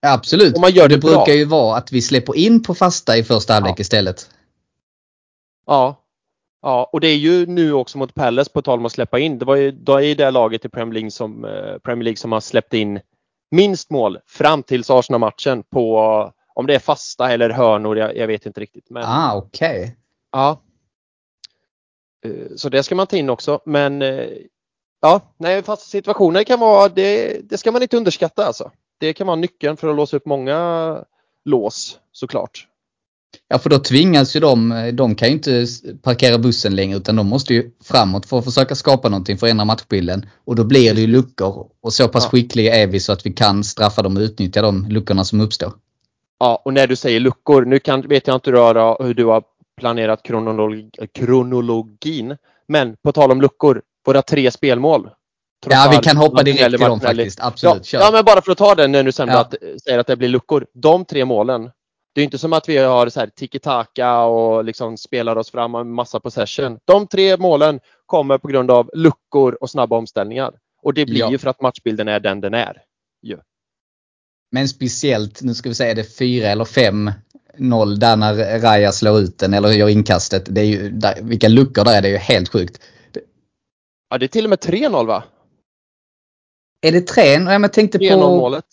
Absolut. 0.06 0.56
Och 0.56 0.62
man 0.62 0.72
gör 0.72 0.88
det, 0.88 0.96
det 0.96 1.02
brukar 1.02 1.34
ju 1.34 1.46
vara 1.46 1.78
att 1.78 1.92
vi 1.92 2.02
släpper 2.02 2.38
in 2.38 2.64
på 2.64 2.76
fasta 2.76 3.18
i 3.18 3.24
första 3.24 3.54
halvlek 3.54 3.80
ja. 3.80 3.82
istället. 3.82 4.30
Ja. 5.66 6.04
Ja, 6.62 6.90
och 6.94 7.00
det 7.00 7.08
är 7.08 7.16
ju 7.16 7.46
nu 7.46 7.74
också 7.74 7.98
mot 7.98 8.16
Palace 8.16 8.52
på 8.52 8.62
tal 8.62 8.80
om 8.80 8.86
att 8.86 8.92
släppa 8.92 9.20
in. 9.20 9.40
Det 9.40 9.46
var 9.46 9.56
ju 9.56 9.72
då 9.72 10.02
är 10.02 10.16
det 10.16 10.32
laget 10.32 10.66
i 10.66 10.70
Premier 10.70 10.94
League 10.94 11.12
som, 11.12 11.46
eh, 11.46 11.78
Premier 11.78 12.04
League 12.04 12.18
som 12.18 12.32
har 12.32 12.40
släppt 12.40 12.74
in 12.74 13.00
minst 13.52 13.90
mål 13.90 14.20
fram 14.28 14.64
till 14.64 14.84
Arsenal-matchen 14.88 15.64
på 15.64 16.00
om 16.56 16.68
det 16.68 16.76
är 16.76 16.80
fasta 16.80 17.32
eller 17.32 17.50
hörnor, 17.50 17.98
jag, 17.98 18.18
jag 18.18 18.28
vet 18.28 18.46
inte 18.46 18.62
riktigt. 18.62 18.90
Men, 18.90 19.04
ah, 19.06 19.36
okej. 19.36 19.82
Okay. 19.82 19.92
Ja. 20.32 20.62
Eh, 22.26 22.56
så 22.56 22.70
det 22.70 22.84
ska 22.84 22.96
man 22.96 23.08
ta 23.08 23.18
in 23.18 23.30
också. 23.30 23.60
Men 23.66 24.02
eh, 24.02 24.30
ja, 25.02 25.22
nej, 25.38 25.64
fasta 25.64 25.86
situationer 25.86 26.44
kan 26.44 26.60
vara, 26.60 26.90
det, 26.90 27.40
det 27.50 27.58
ska 27.58 27.72
man 27.72 27.82
inte 27.82 27.98
underskatta 27.98 28.46
alltså. 28.46 28.72
Det 28.98 29.14
kan 29.14 29.28
vara 29.28 29.36
nyckeln 29.36 29.78
för 29.78 29.88
att 29.88 29.96
låsa 29.96 30.18
upp 30.18 30.26
många 30.26 31.04
lås 31.46 32.00
såklart. 32.12 32.68
Ja 33.48 33.60
för 33.60 33.70
då 33.70 33.80
tvingas 33.80 34.36
ju 34.36 34.40
de, 34.40 34.92
de 34.94 35.16
kan 35.16 35.28
ju 35.28 35.34
inte 35.34 35.66
parkera 36.02 36.38
bussen 36.38 36.76
längre 36.76 36.98
utan 36.98 37.16
de 37.16 37.28
måste 37.28 37.54
ju 37.54 37.72
framåt 37.84 38.26
för 38.26 38.40
att 38.40 38.46
försöka 38.46 38.76
skapa 38.76 39.10
någonting, 39.10 39.38
förändra 39.38 39.66
matchbilden. 39.66 40.26
Och 40.46 40.56
då 40.56 40.64
blir 40.64 40.94
det 40.94 41.02
ju 41.02 41.08
luckor. 41.08 41.68
Och 41.82 41.94
så 41.94 42.08
pass 42.08 42.24
ja. 42.24 42.30
skickliga 42.30 42.76
är 42.76 42.88
vi 42.88 43.00
så 43.00 43.12
att 43.12 43.26
vi 43.26 43.34
kan 43.34 43.64
straffa 43.64 44.02
dem 44.02 44.18
och 44.18 44.22
utnyttja 44.22 44.62
de 44.62 44.88
luckorna 44.90 45.24
som 45.24 45.42
uppstår. 45.42 45.74
Ja, 46.40 46.62
och 46.66 46.74
när 46.74 46.88
du 46.88 46.96
säger 46.96 47.20
luckor, 47.20 47.66
nu 47.66 47.80
kan, 47.80 48.02
vet 48.02 48.28
jag 48.28 48.36
inte 48.36 48.52
hur, 48.52 49.04
hur 49.04 49.14
du 49.14 49.26
har 49.26 49.44
planerat 49.80 50.24
kronolog, 50.24 50.90
kronologin, 51.14 52.38
men 52.68 52.96
på 53.04 53.12
tal 53.12 53.32
om 53.32 53.42
luckor, 53.42 53.82
våra 54.06 54.22
tre 54.22 54.52
spelmål. 54.52 55.10
Ja, 55.66 55.88
vi 55.92 55.98
kan 55.98 56.18
hoppa 56.18 56.44
direkt 56.44 56.70
till 56.70 56.80
dem 56.80 57.00
faktiskt. 57.00 57.40
Absolut, 57.42 57.94
ja, 57.94 58.00
ja, 58.00 58.12
men 58.12 58.26
bara 58.26 58.42
för 58.42 58.52
att 58.52 58.58
ta 58.58 58.76
den 58.76 58.92
när 58.92 59.04
du 59.04 59.12
sen 59.12 59.28
ja. 59.28 59.40
att, 59.40 59.56
säger 59.84 60.00
att 60.00 60.08
det 60.08 60.16
blir 60.16 60.30
luckor. 60.30 60.66
De 60.74 61.06
tre 61.06 61.26
målen, 61.26 61.70
det 62.18 62.22
är 62.22 62.24
inte 62.24 62.38
som 62.38 62.54
att 62.54 62.70
vi 62.70 62.78
har 62.78 63.10
så 63.10 63.20
här 63.20 63.28
tiki-taka 63.28 64.22
och 64.24 64.64
liksom 64.66 64.98
spelar 64.98 65.36
oss 65.36 65.52
fram 65.52 65.76
en 65.76 65.92
massa 65.92 66.20
possession. 66.20 66.80
De 66.86 67.08
tre 67.08 67.38
målen 67.38 67.80
kommer 68.06 68.38
på 68.38 68.48
grund 68.48 68.72
av 68.72 68.90
luckor 68.94 69.58
och 69.62 69.70
snabba 69.70 69.98
omställningar. 69.98 70.54
Och 70.82 70.94
det 70.94 71.06
blir 71.06 71.20
Ja. 71.20 71.32
ju 71.32 71.38
för 71.38 71.50
att 71.50 71.62
matchbilden 71.62 72.08
är 72.08 72.20
den 72.20 72.42
den 72.42 72.54
är. 72.54 72.82
Men 74.52 74.68
speciellt, 74.68 75.42
nu 75.42 75.54
ska 75.54 75.70
vi 75.70 75.76
säga 75.76 75.94
det 75.94 76.18
4 76.18 76.48
eller 76.48 76.66
5-0 76.66 77.96
där 77.96 78.16
när 78.16 78.60
Raja 78.60 78.92
slår 78.92 79.20
ut 79.20 79.40
den 79.40 79.54
eller 79.54 79.70
gör 79.70 79.90
inkastet. 79.90 80.44
Det 80.50 80.62
är 80.62 80.66
ju, 80.66 80.90
där, 80.90 81.22
vilka 81.22 81.48
luckor 81.48 81.84
där 81.84 81.98
är, 81.98 82.02
det 82.02 82.08
är 82.08 82.12
ju 82.12 82.18
helt 82.18 82.50
sjukt. 82.50 82.82
Ja, 84.10 84.18
det 84.18 84.26
är 84.26 84.28
till 84.28 84.46
och 84.46 84.50
med 84.50 84.60
3-0 84.60 85.06
va? 85.08 85.24
Är 86.82 86.92
det 86.92 87.02
3 87.02 87.24
Ja, 87.34 87.40
men 87.40 87.62
jag 87.62 87.74
tänkte 87.74 87.98
3-0 87.98 88.12
på... 88.22 88.38
målet. 88.38 88.66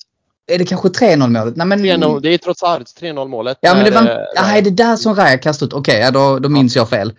Är 0.47 0.59
det 0.59 0.65
kanske 0.65 0.89
3-0 0.89 1.29
målet? 1.29 1.57
Nej 1.57 1.67
men... 1.67 1.79
3-0, 1.79 2.21
det 2.21 2.29
är 2.29 2.39
trots 2.39 2.63
allt 2.63 2.87
3-0 3.01 3.29
målet. 3.29 3.59
Ja 3.61 3.75
men 3.75 3.85
det 3.85 3.91
var... 3.91 4.03
eh, 4.03 4.17
Ja, 4.35 4.57
är 4.57 4.63
det 4.63 4.71
där 4.71 4.97
som 4.97 5.15
Raja 5.15 5.39
kastade 5.39 5.67
ut? 5.69 5.73
Okej, 5.73 6.01
ja, 6.01 6.11
då, 6.11 6.39
då 6.39 6.49
minns 6.49 6.77
jag 6.77 6.89
fel. 6.89 7.13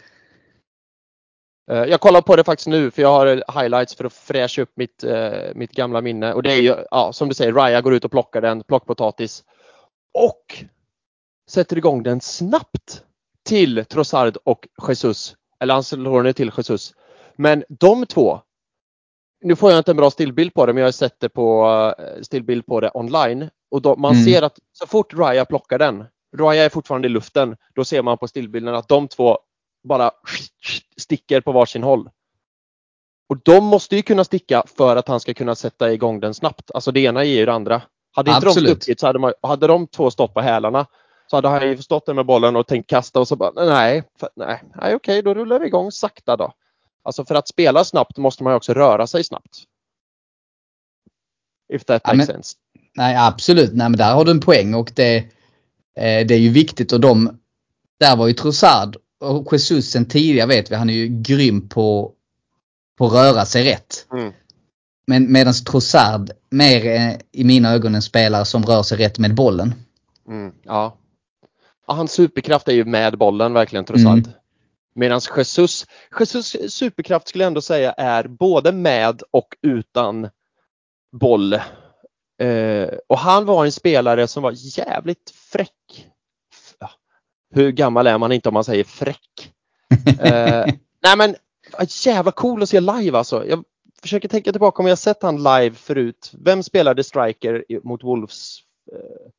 Eh, 1.72 1.78
Jag 1.84 2.02
kollar 2.02 2.22
på 2.22 2.36
det 2.36 2.44
faktiskt 2.44 2.68
nu 2.68 2.92
för 2.92 3.02
jag 3.02 3.10
har 3.10 3.28
eh, 3.28 3.62
highlights 3.62 3.96
för 3.96 4.06
att 4.06 4.14
fräscha 4.14 4.62
upp 4.62 4.72
mitt, 4.76 5.04
eh, 5.04 5.32
mitt 5.56 5.72
gamla 5.72 6.02
minne. 6.02 6.34
Och 6.34 6.44
det 6.44 6.52
är 6.54 6.62
ju, 6.62 6.76
ja, 6.92 7.14
som 7.14 7.30
du 7.30 7.36
säger, 7.36 7.54
Raya 7.54 7.82
går 7.82 7.94
ut 7.94 8.06
och 8.06 8.12
plockar 8.12 8.42
den, 8.42 8.64
plockpotatis. 8.64 9.44
Och 10.18 10.64
sätter 11.50 11.78
igång 11.78 12.04
den 12.04 12.22
snabbt 12.22 13.02
till 13.48 13.86
Trossard 13.86 14.38
och 14.44 14.68
Jesus. 14.88 15.36
Eller 15.60 15.74
han 15.74 15.84
slår 15.84 16.24
den 16.24 16.34
till 16.34 16.52
Jesus. 16.58 16.94
Men 17.36 17.64
de 17.70 18.06
två, 18.06 18.42
nu 19.42 19.56
får 19.56 19.72
jag 19.72 19.80
inte 19.80 19.92
en 19.92 19.98
bra 19.98 20.12
stillbild 20.12 20.54
på 20.54 20.66
det 20.66 20.74
men 20.74 20.82
jag 20.82 20.88
har 20.88 20.92
sett 20.92 21.20
det 21.20 21.30
på 21.30 21.68
eh, 22.00 22.22
stillbild 22.22 22.66
på 22.66 22.80
det 22.80 22.92
online. 22.94 23.50
Och 23.72 23.82
då, 23.82 23.96
man 23.96 24.12
Mm. 24.14 24.26
ser 24.26 24.42
att 24.42 24.60
så 24.74 24.88
fort 24.88 25.14
Raya 25.14 25.46
plockar 25.46 25.80
den, 25.80 26.06
Raya 26.38 26.64
är 26.66 26.70
fortfarande 26.70 27.08
i 27.08 27.10
luften, 27.10 27.56
då 27.76 27.86
ser 27.86 28.02
man 28.02 28.18
på 28.18 28.28
stillbilden 28.28 28.76
att 28.76 28.88
de 28.88 29.08
två 29.08 29.40
bara 29.84 30.12
sticker 30.98 31.42
på 31.42 31.52
varsin 31.52 31.84
håll. 31.84 32.10
Och 33.30 33.38
de 33.44 33.66
måste 33.66 33.96
ju 33.96 34.02
kunna 34.02 34.24
sticka 34.24 34.64
för 34.78 34.96
att 34.96 35.08
han 35.08 35.20
ska 35.20 35.34
kunna 35.34 35.56
sätta 35.56 35.94
igång 35.94 36.20
den 36.20 36.34
snabbt. 36.34 36.72
Alltså 36.74 36.92
det 36.92 37.00
ena 37.00 37.24
ger 37.24 37.40
ju 37.40 37.46
det 37.46 37.54
andra. 37.54 37.82
Hade 38.12 38.32
inte 38.32 38.48
Absolut. 38.48 38.70
de 38.70 38.76
stuckit 38.76 39.00
så 39.00 39.08
hade, 39.08 39.20
man, 39.20 39.34
hade 39.42 39.68
de 39.68 39.88
två 39.88 40.12
stått 40.12 40.34
på 40.34 40.42
hälarna 40.42 40.86
så 41.28 41.36
hade 41.38 41.48
han 41.48 41.68
ju 41.70 41.78
stått 41.78 42.06
där 42.06 42.14
med 42.14 42.26
bollen 42.26 42.56
och 42.56 42.68
tänkt 42.68 42.90
kasta 42.90 43.20
och 43.20 43.28
så 43.28 43.36
bara 43.36 43.52
nej, 43.66 44.04
för, 44.20 44.30
nej, 44.36 44.64
nej 44.76 44.96
okej 44.96 45.22
då 45.22 45.34
rullar 45.34 45.60
vi 45.60 45.68
igång 45.68 45.92
sakta 45.92 46.38
då. 46.38 46.54
Alltså 47.06 47.26
för 47.26 47.36
att 47.36 47.48
spela 47.48 47.84
snabbt 47.84 48.18
måste 48.18 48.44
man 48.44 48.54
ju 48.54 48.58
också 48.58 48.74
röra 48.74 49.08
sig 49.08 49.24
snabbt. 49.24 49.64
If 51.74 51.84
that 51.86 52.02
Ja, 52.06 52.14
makes 52.14 52.28
men- 52.28 52.36
sense. 52.36 52.56
Nej 52.98 53.16
absolut, 53.16 53.74
nej 53.74 53.90
men 53.90 53.98
där 53.98 54.14
har 54.14 54.26
du 54.26 54.32
en 54.32 54.40
poäng 54.40 54.74
och 54.74 54.92
det, 54.96 55.18
eh, 55.98 56.28
det 56.28 56.32
är 56.32 56.40
ju 56.40 56.50
viktigt 56.50 56.92
och 56.92 57.00
de, 57.00 57.40
där 58.00 58.16
var 58.16 58.28
ju 58.28 58.34
Trossard 58.34 58.98
och 59.20 59.54
Jesus 59.54 59.92
sen 59.92 60.06
tidigare 60.06 60.48
vet 60.48 60.72
vi, 60.72 60.76
han 60.76 60.90
är 60.90 60.94
ju 60.94 61.08
grym 61.08 61.70
på, 61.70 62.12
på 62.98 63.06
att 63.06 63.14
röra 63.14 63.46
sig 63.46 63.64
rätt. 63.64 64.08
Mm. 64.14 64.34
Men 65.08 65.32
medan 65.32 65.54
Trossard 65.54 66.32
mer 66.50 66.86
är, 66.86 67.22
i 67.32 67.44
mina 67.44 67.74
ögon 67.74 67.96
en 67.96 68.02
spelare 68.02 68.46
som 68.46 68.64
rör 68.64 68.84
sig 68.84 68.98
rätt 68.98 69.20
med 69.20 69.36
bollen. 69.36 69.74
Mm, 70.28 70.54
ja. 70.64 70.98
ja. 71.88 71.94
Hans 71.94 72.12
superkraft 72.12 72.68
är 72.68 72.74
ju 72.74 72.86
med 72.86 73.18
bollen 73.18 73.54
verkligen 73.54 73.86
Trossard. 73.86 74.18
Mm. 74.18 74.32
Medan 74.96 75.22
Jesus, 75.38 75.86
Jesus 76.20 76.56
superkraft 76.74 77.28
skulle 77.28 77.44
jag 77.44 77.48
ändå 77.48 77.62
säga 77.62 77.92
är 77.92 78.28
både 78.28 78.72
med 78.72 79.22
och 79.32 79.48
utan 79.62 80.30
boll. 81.12 81.54
Eh, 82.42 82.90
och 83.08 83.18
han 83.18 83.46
var 83.46 83.66
en 83.66 83.72
spelare 83.72 84.28
som 84.28 84.44
var 84.44 84.54
jävligt 84.56 85.30
fräck. 85.30 86.08
Hur 87.54 87.72
gammal 87.72 88.08
är 88.08 88.18
man 88.18 88.32
inte 88.32 88.50
om 88.50 88.54
man 88.54 88.64
säger 88.64 88.84
fräck? 88.84 89.52
Eh, 90.20 90.66
nej 91.04 91.18
men 91.18 91.36
jävla 92.06 92.32
cool 92.32 92.64
att 92.64 92.70
se 92.70 92.80
live 92.80 93.18
alltså. 93.18 93.46
Jag 93.48 93.64
försöker 94.02 94.28
tänka 94.28 94.52
tillbaka 94.52 94.82
om 94.84 94.88
jag 94.88 94.98
sett 94.98 95.24
han 95.24 95.38
live 95.38 95.72
förut. 95.72 96.32
Vem 96.34 96.64
spelade 96.64 97.04
striker 97.04 97.66
mot 97.84 98.04
Wolves? 98.04 98.58
Eh, 98.92 99.32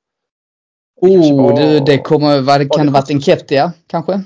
det 1.00 1.18
Oh, 1.18 1.56
du, 1.56 1.80
det 1.80 1.98
kommer, 1.98 2.36
det 2.36 2.40
Var 2.42 2.58
kan 2.58 2.86
det 2.86 2.92
det 2.92 2.92
varit 2.92 3.10
en 3.10 3.20
Ketia 3.20 3.72
kanske? 3.86 4.22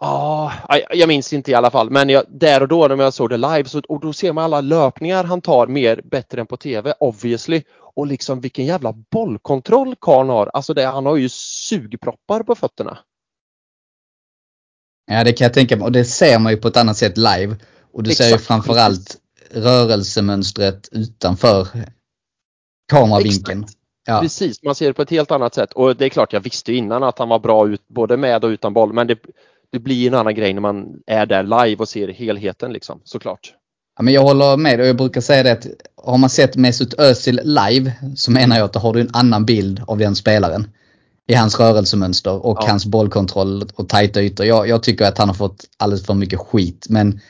Ja, 0.00 0.52
jag- 0.68 0.96
jag 0.96 1.08
minns 1.08 1.32
inte 1.32 1.50
i 1.50 1.54
alla 1.54 1.70
fall. 1.70 1.90
Men 1.90 2.08
jag, 2.08 2.24
där 2.28 2.62
och 2.62 2.68
då 2.68 2.88
när 2.88 3.04
jag 3.04 3.14
såg 3.14 3.30
det 3.30 3.36
live 3.36 3.64
så, 3.64 3.82
och 3.88 4.00
då 4.00 4.12
ser 4.12 4.32
man 4.32 4.44
alla 4.44 4.60
löpningar 4.60 5.24
han 5.24 5.40
tar 5.40 5.66
mer 5.66 6.00
bättre 6.04 6.40
än 6.40 6.46
på 6.46 6.56
TV 6.56 6.94
obviously. 7.00 7.62
Och 7.96 8.06
liksom 8.06 8.40
vilken 8.40 8.64
jävla 8.66 8.92
bollkontroll 8.92 9.94
karln 10.00 10.28
har. 10.28 10.50
Alltså 10.54 10.74
det, 10.74 10.84
han 10.86 11.06
har 11.06 11.16
ju 11.16 11.28
sugproppar 11.28 12.42
på 12.42 12.54
fötterna. 12.54 12.98
Ja 15.06 15.24
det 15.24 15.32
kan 15.32 15.44
jag 15.44 15.54
tänka 15.54 15.76
mig 15.76 15.84
och 15.84 15.92
det 15.92 16.04
ser 16.04 16.38
man 16.38 16.52
ju 16.52 16.58
på 16.58 16.68
ett 16.68 16.76
annat 16.76 16.96
sätt 16.96 17.16
live. 17.16 17.56
Och 17.92 18.02
du 18.02 18.14
ser 18.14 18.24
ju 18.24 18.30
Exakt, 18.30 18.46
framförallt 18.46 19.16
rörelsemönstret 19.50 20.88
utanför 20.92 21.68
kameravinkeln. 22.92 23.62
Exakt. 23.62 23.78
Ja. 24.06 24.20
Precis, 24.20 24.62
man 24.62 24.74
ser 24.74 24.86
det 24.86 24.92
på 24.94 25.02
ett 25.02 25.10
helt 25.10 25.30
annat 25.30 25.54
sätt. 25.54 25.72
Och 25.72 25.96
det 25.96 26.04
är 26.04 26.08
klart 26.08 26.32
jag 26.32 26.40
visste 26.40 26.72
innan 26.72 27.02
att 27.02 27.18
han 27.18 27.28
var 27.28 27.38
bra 27.38 27.68
ut, 27.68 27.88
både 27.88 28.16
med 28.16 28.44
och 28.44 28.48
utan 28.48 28.72
boll. 28.74 28.92
Men 28.92 29.06
det, 29.06 29.18
det 29.74 29.80
blir 29.80 30.06
en 30.08 30.14
annan 30.14 30.34
grej 30.34 30.52
när 30.52 30.60
man 30.60 30.86
är 31.06 31.26
där 31.26 31.42
live 31.42 31.76
och 31.76 31.88
ser 31.88 32.08
helheten 32.08 32.72
liksom, 32.72 33.00
såklart. 33.04 33.52
Ja, 33.96 34.02
men 34.02 34.14
jag 34.14 34.22
håller 34.22 34.56
med 34.56 34.80
och 34.80 34.86
jag 34.86 34.96
brukar 34.96 35.20
säga 35.20 35.42
det 35.42 35.52
att 35.52 35.66
har 36.04 36.18
man 36.18 36.30
sett 36.30 36.56
Mesut 36.56 36.94
Özil 37.00 37.40
live 37.44 37.92
så 38.16 38.30
menar 38.30 38.56
jag 38.56 38.64
att 38.64 38.72
då 38.72 38.80
har 38.80 38.92
du 38.92 39.00
en 39.00 39.10
annan 39.12 39.44
bild 39.44 39.82
av 39.86 39.98
den 39.98 40.14
spelaren. 40.16 40.70
I 41.28 41.34
hans 41.34 41.60
rörelsemönster 41.60 42.46
och 42.46 42.58
Ja. 42.60 42.66
hans 42.68 42.86
bollkontroll 42.86 43.62
och 43.74 43.88
tajta 43.88 44.22
ytor. 44.22 44.46
Jag, 44.46 44.68
jag 44.68 44.82
tycker 44.82 45.04
att 45.04 45.18
han 45.18 45.28
har 45.28 45.34
fått 45.34 45.64
alldeles 45.78 46.06
för 46.06 46.14
mycket 46.14 46.38
skit 46.38 46.86
men 46.88 47.20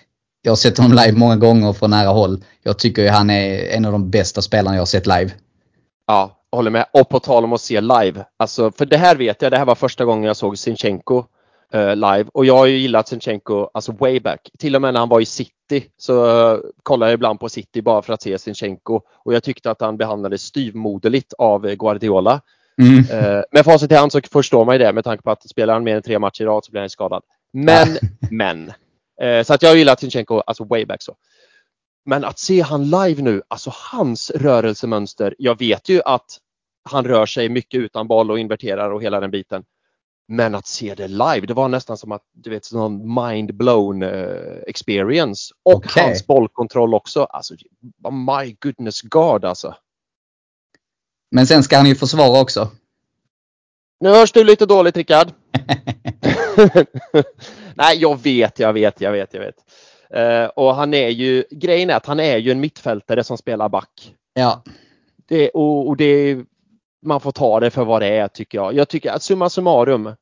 jag 0.42 0.50
har 0.50 0.57
sett 0.57 0.78
honom 0.78 0.92
live 0.92 1.12
många 1.18 1.37
gånger 1.37 1.72
från 1.72 1.90
nära 1.90 2.09
håll. 2.09 2.44
Jag 2.62 2.78
tycker 2.78 3.02
ju 3.02 3.09
han 3.09 3.30
är 3.30 3.76
en 3.76 3.85
av 3.85 3.92
de 3.92 4.11
bästa 4.11 4.42
spelarna 4.42 4.76
jag 4.76 4.80
har 4.80 4.87
sett 4.87 5.07
live. 5.07 5.30
Ja, 6.07 6.37
håller 6.52 6.70
med. 6.70 6.87
Och 6.92 7.09
på 7.09 7.20
tal 7.20 7.44
om 7.44 7.52
att 7.52 7.61
se 7.61 7.80
live. 7.80 8.24
Alltså, 8.38 8.70
för 8.72 8.87
det 8.87 8.96
här 8.96 9.16
vet 9.16 9.42
jag, 9.42 9.52
det 9.52 9.59
här 9.59 9.64
var 9.64 9.74
första 9.74 10.04
gången 10.04 10.24
jag 10.24 10.37
såg 10.37 10.59
Sinchenko 10.59 11.24
live. 11.75 12.25
Och 12.33 12.47
jag 12.47 12.57
har 12.57 12.67
ju 12.67 12.77
gillat 12.77 13.09
Sinchenko, 13.09 13.69
alltså 13.75 13.93
way 13.93 14.21
back. 14.21 14.51
Till 14.59 14.77
och 14.77 14.83
med 14.83 14.93
när 14.93 15.01
han 15.01 15.09
var 15.09 15.21
i 15.21 15.25
City 15.25 15.87
så 15.97 16.27
uh, 16.55 16.61
kollade 16.83 17.11
jag 17.11 17.17
ibland 17.17 17.41
på 17.41 17.49
City 17.49 17.83
bara 17.83 18.03
för 18.03 18.13
att 18.13 18.23
se 18.23 18.39
Sinchenko. 18.39 19.01
Och 19.25 19.35
jag 19.35 19.43
tyckte 19.43 19.71
att 19.71 19.81
han 19.81 19.97
behandlades 19.97 20.43
styvmoderligt 20.43 21.33
av 21.33 21.67
eh, 21.67 21.75
Guardiola. 21.75 22.41
Mm. 22.83 22.99
Eh, 23.11 23.43
med 23.53 23.65
facit 23.65 23.93
i 23.93 23.95
hand 23.95 24.13
så 24.13 24.21
förstår 24.33 24.65
man 24.65 24.75
ju 24.75 24.79
det 24.79 24.93
med 24.93 25.05
tanke 25.05 25.23
på 25.23 25.31
att 25.31 25.49
spelar 25.49 25.75
han 25.75 25.85
mer 25.85 25.97
än 25.97 26.03
tre 26.03 26.19
matcher 26.19 26.43
i 26.43 26.47
rad 26.47 26.65
så 26.65 26.71
blir 26.71 26.81
han 26.81 26.91
skadad. 26.91 27.23
Men, 27.53 27.99
men. 28.31 28.73
Eh, 29.21 29.43
så 29.43 29.55
att 29.55 29.63
jag 29.63 29.71
har 29.71 29.77
gillat 29.77 30.01
Sinchenko, 30.01 30.41
alltså 30.41 30.65
way 30.65 30.87
back 30.87 31.03
så. 31.03 31.17
Men 32.07 32.25
att 32.25 32.39
se 32.39 32.61
han 32.61 32.85
live 32.85 33.23
nu, 33.23 33.43
alltså 33.49 33.73
hans 33.93 34.31
rörelsemönster. 34.31 35.35
Jag 35.39 35.59
vet 35.59 35.89
ju 35.89 36.01
att 36.05 36.39
han 36.85 37.05
rör 37.05 37.27
sig 37.27 37.49
mycket 37.49 37.81
utan 37.81 38.09
boll 38.09 38.31
och 38.31 38.39
inverterar 38.39 38.91
och 38.91 39.03
hela 39.03 39.21
den 39.21 39.31
biten. 39.31 39.65
Men 40.29 40.55
att 40.55 40.67
se 40.67 40.95
det 40.95 41.09
live, 41.09 41.41
det 41.41 41.55
var 41.55 41.69
nästan 41.69 41.97
som 41.97 42.13
att 42.13 42.23
du 42.33 42.51
vet 42.51 42.73
någon 42.73 43.15
mind 43.15 43.55
blown 43.55 44.03
eh, 44.03 44.59
experience. 44.67 45.55
Och 45.63 45.75
Okej. 45.75 46.03
hans 46.03 46.27
bollkontroll 46.27 46.95
också. 46.95 47.25
Alltså 47.25 47.55
my 48.11 48.57
goodness 48.61 49.03
god 49.03 49.45
alltså. 49.45 49.75
Men 51.31 51.47
sen 51.47 51.63
ska 51.63 51.77
han 51.77 51.87
ju 51.87 51.95
försvara 51.95 52.41
också. 52.41 52.71
Nu 54.01 54.09
hörs 54.09 54.33
du 54.33 54.45
lite 54.45 54.67
dåligt 54.67 54.97
Rickard. 54.97 55.33
Nej, 57.75 57.99
jag 57.99 58.23
vet, 58.23 58.59
jag 58.59 58.73
vet, 58.73 59.01
jag 59.01 59.13
vet, 59.13 59.35
jag 59.35 59.41
vet. 59.41 59.57
Eh, 60.11 60.45
och 60.45 60.75
han 60.75 60.95
är 60.95 61.09
ju, 61.09 61.45
grejen 61.51 61.91
är 61.91 61.95
att 61.95 62.07
han 62.07 62.21
är 62.21 62.37
ju 62.37 62.51
en 62.51 62.61
mittfältare 62.61 63.25
som 63.25 63.39
spelar 63.39 63.69
back. 63.69 64.15
Ja. 64.35 64.63
Det, 65.29 65.49
och, 65.49 65.89
och 65.89 65.97
det, 65.97 66.39
man 67.05 67.21
får 67.21 67.33
ta 67.33 67.61
det 67.61 67.71
för 67.71 67.85
vad 67.85 68.03
det 68.03 68.09
är 68.09 68.29
tycker 68.29 68.59
jag. 68.59 68.75
Jag 68.75 68.88
tycker 68.88 69.11
att 69.11 69.23
summa 69.23 69.51
summarum, 69.51 70.14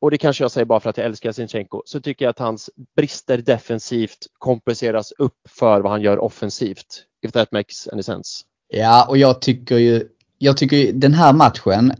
och 0.00 0.10
det 0.10 0.18
kanske 0.18 0.44
jag 0.44 0.50
säger 0.50 0.64
bara 0.64 0.80
för 0.80 0.90
att 0.90 0.96
jag 0.96 1.06
älskar 1.06 1.32
Sinchenko, 1.32 1.82
så 1.86 2.00
tycker 2.00 2.24
jag 2.24 2.30
att 2.30 2.38
hans 2.38 2.70
brister 2.96 3.38
defensivt 3.38 4.26
kompenseras 4.38 5.12
upp 5.12 5.38
för 5.48 5.80
vad 5.80 5.92
han 5.92 6.02
gör 6.02 6.18
offensivt. 6.18 7.04
If 7.22 7.32
that 7.32 7.52
makes 7.52 7.88
any 7.88 8.02
sense. 8.02 8.44
Ja 8.68 9.06
och 9.08 9.18
jag 9.18 9.40
tycker 9.40 9.76
ju, 9.76 10.08
jag 10.38 10.56
tycker 10.56 10.76
ju 10.76 10.92
den 10.92 11.14
här 11.14 11.32
matchen 11.32 11.92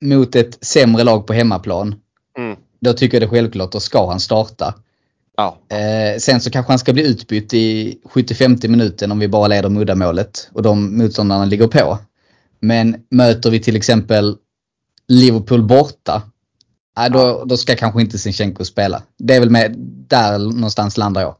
mot 0.00 0.36
ett 0.36 0.64
sämre 0.64 1.04
lag 1.04 1.26
på 1.26 1.32
hemmaplan. 1.32 1.94
Mm. 2.38 2.56
Då 2.80 2.92
tycker 2.92 3.16
jag 3.16 3.22
det 3.22 3.26
är 3.26 3.36
självklart, 3.36 3.72
då 3.72 3.80
ska 3.80 4.10
han 4.10 4.20
starta. 4.20 4.74
Ja, 5.36 5.58
Eh, 5.68 6.18
sen 6.18 6.40
så 6.40 6.50
kanske 6.50 6.72
han 6.72 6.78
ska 6.78 6.92
bli 6.92 7.10
utbytt 7.10 7.54
i 7.54 7.98
75 8.04 8.56
minuten 8.62 9.12
om 9.12 9.18
vi 9.18 9.28
bara 9.28 9.48
leder 9.48 9.68
med 9.68 9.82
uddamålet 9.82 10.50
och 10.52 10.62
de 10.62 10.98
motståndarna 10.98 11.44
ligger 11.44 11.66
på. 11.66 11.98
Men 12.60 12.96
möter 13.10 13.50
vi 13.50 13.60
till 13.60 13.76
exempel 13.76 14.36
Liverpool 15.08 15.62
borta, 15.62 16.22
äh, 16.98 17.12
då, 17.12 17.44
då 17.44 17.56
ska 17.56 17.76
kanske 17.76 18.00
inte 18.00 18.18
Sinchenko 18.18 18.64
spela. 18.64 19.02
Det 19.18 19.34
är 19.34 19.40
väl 19.40 19.50
med, 19.50 19.74
där 20.08 20.38
någonstans 20.38 20.96
landar 20.96 21.20
jag. 21.22 21.34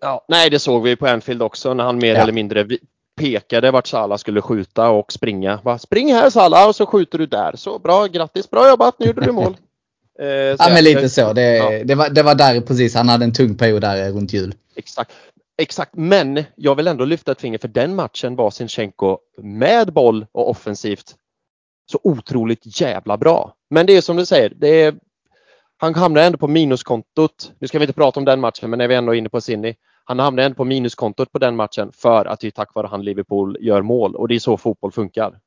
Ja, 0.00 0.24
nej, 0.28 0.50
det 0.50 0.58
såg 0.58 0.82
vi 0.82 0.96
på 0.96 1.06
Anfield 1.06 1.42
också 1.42 1.74
när 1.74 1.84
han 1.84 1.98
mer 1.98 2.14
Ja. 2.14 2.20
eller 2.22 2.32
mindre 2.32 2.66
pekade 3.20 3.70
vart 3.70 3.86
Salah 3.86 4.16
skulle 4.18 4.42
skjuta 4.42 4.88
och 4.90 5.12
springa. 5.12 5.60
Bara, 5.64 5.78
Spring 5.78 6.12
här 6.14 6.30
Salah 6.30 6.68
och 6.68 6.76
så 6.76 6.86
skjuter 6.86 7.18
du 7.18 7.26
där. 7.26 7.56
Så 7.56 7.78
bra, 7.78 8.06
grattis, 8.06 8.50
bra 8.50 8.68
jobbat, 8.68 8.98
nu 8.98 9.06
gjorde 9.06 9.20
du 9.24 9.32
mål. 9.32 9.56
Eh, 10.20 10.26
Ja 10.28 10.68
men 10.74 10.84
lite 10.84 11.08
så. 11.08 11.32
Det, 11.32 11.56
Ja. 11.56 11.84
det, 11.84 11.94
var, 11.94 12.10
det 12.10 12.22
var 12.22 12.34
där 12.34 12.60
precis, 12.60 12.94
han 12.94 13.08
hade 13.08 13.24
en 13.24 13.32
tung 13.32 13.54
period 13.54 13.80
där 13.80 14.10
runt 14.12 14.32
jul. 14.32 14.54
Exakt. 14.76 15.10
Exakt, 15.62 15.94
men 15.94 16.44
jag 16.56 16.74
vill 16.74 16.88
ändå 16.88 17.04
lyfta 17.04 17.32
ett 17.32 17.40
finger 17.40 17.58
för 17.58 17.68
den 17.68 17.94
matchen 17.94 18.36
var 18.36 18.50
Sinchenko 18.50 19.18
med 19.38 19.92
boll 19.92 20.26
och 20.32 20.50
offensivt 20.50 21.16
så 21.86 22.00
otroligt 22.02 22.80
jävla 22.80 23.16
bra. 23.16 23.54
Men 23.70 23.86
det 23.86 23.96
är 23.96 24.00
som 24.00 24.16
du 24.16 24.26
säger, 24.26 24.52
det 24.56 24.82
är, 24.82 24.94
han 25.76 25.94
hamnar 25.94 26.22
ändå 26.22 26.38
på 26.38 26.48
minuskontot. 26.48 27.52
Nu 27.58 27.68
ska 27.68 27.78
vi 27.78 27.84
inte 27.84 27.94
prata 27.94 28.20
om 28.20 28.24
den 28.24 28.40
matchen, 28.40 28.70
men 28.70 28.78
när 28.78 28.88
vi 28.88 28.94
ändå 28.94 29.14
är 29.14 29.18
inne 29.18 29.28
på 29.28 29.40
Sinny. 29.40 29.74
Han 30.04 30.18
hamnar 30.18 30.42
ändå 30.42 30.56
på 30.56 30.64
minuskontot 30.64 31.32
på 31.32 31.38
den 31.38 31.56
matchen 31.56 31.92
för 31.94 32.24
att 32.24 32.40
det 32.40 32.46
är 32.46 32.50
tack 32.50 32.74
vare 32.74 32.86
han 32.86 33.04
Liverpool 33.04 33.56
gör 33.60 33.82
mål 33.82 34.16
och 34.16 34.28
det 34.28 34.34
är 34.34 34.38
så 34.38 34.56
fotboll 34.56 34.92
funkar. 34.92 35.38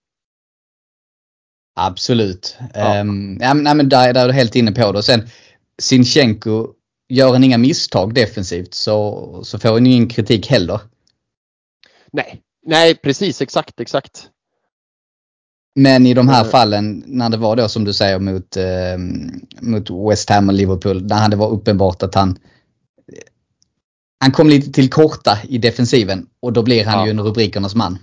Absolut. 1.75 2.57
Ja. 2.73 3.01
Um, 3.01 3.37
ja, 3.41 3.53
men 3.53 3.89
där, 3.89 4.13
där 4.13 4.23
är 4.23 4.27
du 4.27 4.33
helt 4.33 4.55
inne 4.55 4.71
på 4.71 4.91
det. 4.91 4.97
Och 4.97 5.05
sen 5.05 5.27
Sinchenko, 5.81 6.73
gör 7.09 7.33
han 7.33 7.43
inga 7.43 7.57
misstag 7.57 8.13
defensivt 8.13 8.73
så, 8.73 9.41
så 9.43 9.59
får 9.59 9.69
han 9.69 9.87
ingen 9.87 10.09
kritik 10.09 10.47
heller. 10.47 10.79
Nej, 12.11 12.41
nej 12.65 12.95
precis 12.95 13.41
exakt, 13.41 13.79
exakt. 13.79 14.29
Men 15.75 16.07
i 16.07 16.13
de 16.13 16.29
här 16.29 16.41
mm. 16.41 16.51
fallen 16.51 17.03
när 17.05 17.29
det 17.29 17.37
var 17.37 17.55
då 17.55 17.69
som 17.69 17.83
du 17.83 17.93
säger 17.93 18.19
mot, 18.19 18.57
eh, 18.57 18.97
mot 19.61 20.11
West 20.11 20.29
Ham 20.29 20.49
och 20.49 20.55
Liverpool, 20.55 21.05
när 21.05 21.29
det 21.29 21.35
var 21.35 21.49
uppenbart 21.49 22.03
att 22.03 22.15
han 22.15 22.39
han 24.19 24.31
kom 24.31 24.49
lite 24.49 24.71
till 24.71 24.89
korta 24.89 25.37
i 25.49 25.57
defensiven 25.57 26.27
och 26.39 26.53
då 26.53 26.63
blir 26.63 26.85
han 26.85 26.99
ja. 26.99 27.05
ju 27.05 27.11
en 27.11 27.21
rubrikernas 27.21 27.75
man. 27.75 27.97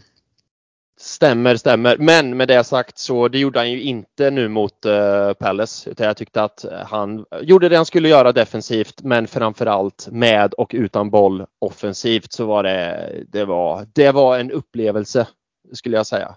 Stämmer, 1.04 1.56
stämmer. 1.56 1.96
Men 1.98 2.36
med 2.36 2.48
det 2.48 2.64
sagt 2.64 2.98
så 2.98 3.28
det 3.28 3.38
gjorde 3.38 3.58
han 3.58 3.70
ju 3.70 3.82
inte 3.82 4.30
nu 4.30 4.48
mot 4.48 4.86
uh, 4.86 5.32
Palace. 5.32 5.90
Utan 5.90 6.06
jag 6.06 6.16
tyckte 6.16 6.42
att 6.42 6.64
han 6.86 7.24
gjorde 7.40 7.68
det 7.68 7.76
han 7.76 7.86
skulle 7.86 8.08
göra 8.08 8.32
defensivt 8.32 9.02
men 9.02 9.26
framförallt 9.26 10.08
med 10.10 10.54
och 10.54 10.70
utan 10.74 11.10
boll 11.10 11.46
offensivt 11.60 12.32
så 12.32 12.46
var 12.46 12.62
det, 12.62 13.10
det 13.28 13.44
var, 13.44 13.86
det 13.94 14.10
var 14.10 14.38
en 14.38 14.50
upplevelse 14.50 15.26
skulle 15.72 15.96
jag 15.96 16.06
säga. 16.06 16.36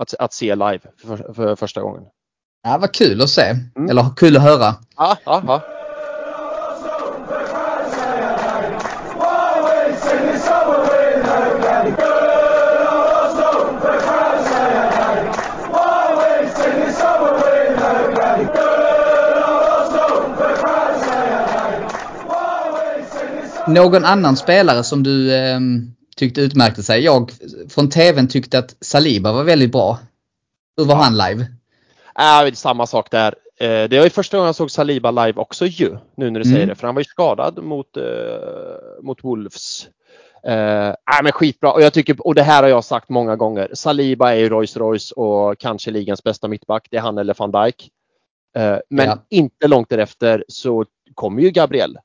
Att, 0.00 0.14
att 0.14 0.32
se 0.32 0.54
live 0.54 0.80
för, 1.02 1.32
för 1.32 1.56
första 1.56 1.80
gången. 1.80 2.02
Ja, 2.62 2.78
vad 2.80 2.92
kul 2.92 3.22
att 3.22 3.30
se. 3.30 3.54
Mm. 3.76 3.90
Eller 3.90 4.16
kul 4.16 4.36
att 4.36 4.42
höra. 4.42 4.74
Ja, 4.96 5.16
ja, 5.24 5.42
ja. 5.46 5.79
Någon 23.74 24.04
annan 24.04 24.36
spelare 24.36 24.84
som 24.84 25.02
du 25.02 25.34
eh, 25.34 25.60
tyckte 26.16 26.40
utmärkte 26.40 26.82
sig? 26.82 27.04
Jag 27.04 27.32
från 27.68 27.90
TVn 27.90 28.28
tyckte 28.28 28.58
att 28.58 28.76
Saliba 28.80 29.32
var 29.32 29.44
väldigt 29.44 29.72
bra. 29.72 29.98
Hur 30.76 30.84
var 30.84 30.94
han 30.94 31.12
live? 31.16 31.46
Äh, 32.18 32.52
samma 32.52 32.86
sak 32.86 33.10
där. 33.10 33.34
Eh, 33.60 33.88
det 33.88 33.98
var 33.98 34.04
ju 34.04 34.10
första 34.10 34.36
gången 34.36 34.46
jag 34.46 34.54
såg 34.54 34.70
Saliba 34.70 35.10
live 35.10 35.40
också 35.40 35.66
ju, 35.66 35.96
nu 36.14 36.30
när 36.30 36.40
du 36.40 36.46
mm. 36.46 36.54
säger 36.54 36.66
det. 36.66 36.74
För 36.74 36.86
han 36.86 36.94
var 36.94 37.00
ju 37.00 37.04
skadad 37.04 37.62
mot, 37.62 37.96
eh, 37.96 38.02
mot 39.02 39.24
Wolves. 39.24 39.88
Eh, 40.46 40.88
äh, 40.88 40.94
men 41.22 41.32
skitbra 41.32 41.72
och 41.72 41.82
jag 41.82 41.92
tycker, 41.92 42.26
och 42.26 42.34
det 42.34 42.42
här 42.42 42.62
har 42.62 42.70
jag 42.70 42.84
sagt 42.84 43.08
många 43.08 43.36
gånger. 43.36 43.70
Saliba 43.74 44.32
är 44.32 44.36
ju 44.36 44.48
Rolls 44.48 44.76
Royce 44.76 45.12
och 45.12 45.58
kanske 45.58 45.90
ligans 45.90 46.22
bästa 46.22 46.48
mittback. 46.48 46.88
Det 46.90 46.96
är 46.96 47.00
han 47.00 47.18
eller 47.18 47.34
van 47.38 47.50
Dijk. 47.50 47.90
Eh, 48.56 48.78
men 48.90 49.06
ja. 49.06 49.18
inte 49.28 49.68
långt 49.68 49.88
därefter 49.88 50.44
så 50.48 50.84
kommer 51.14 51.42
ju 51.42 51.50
Gabriel. 51.50 51.98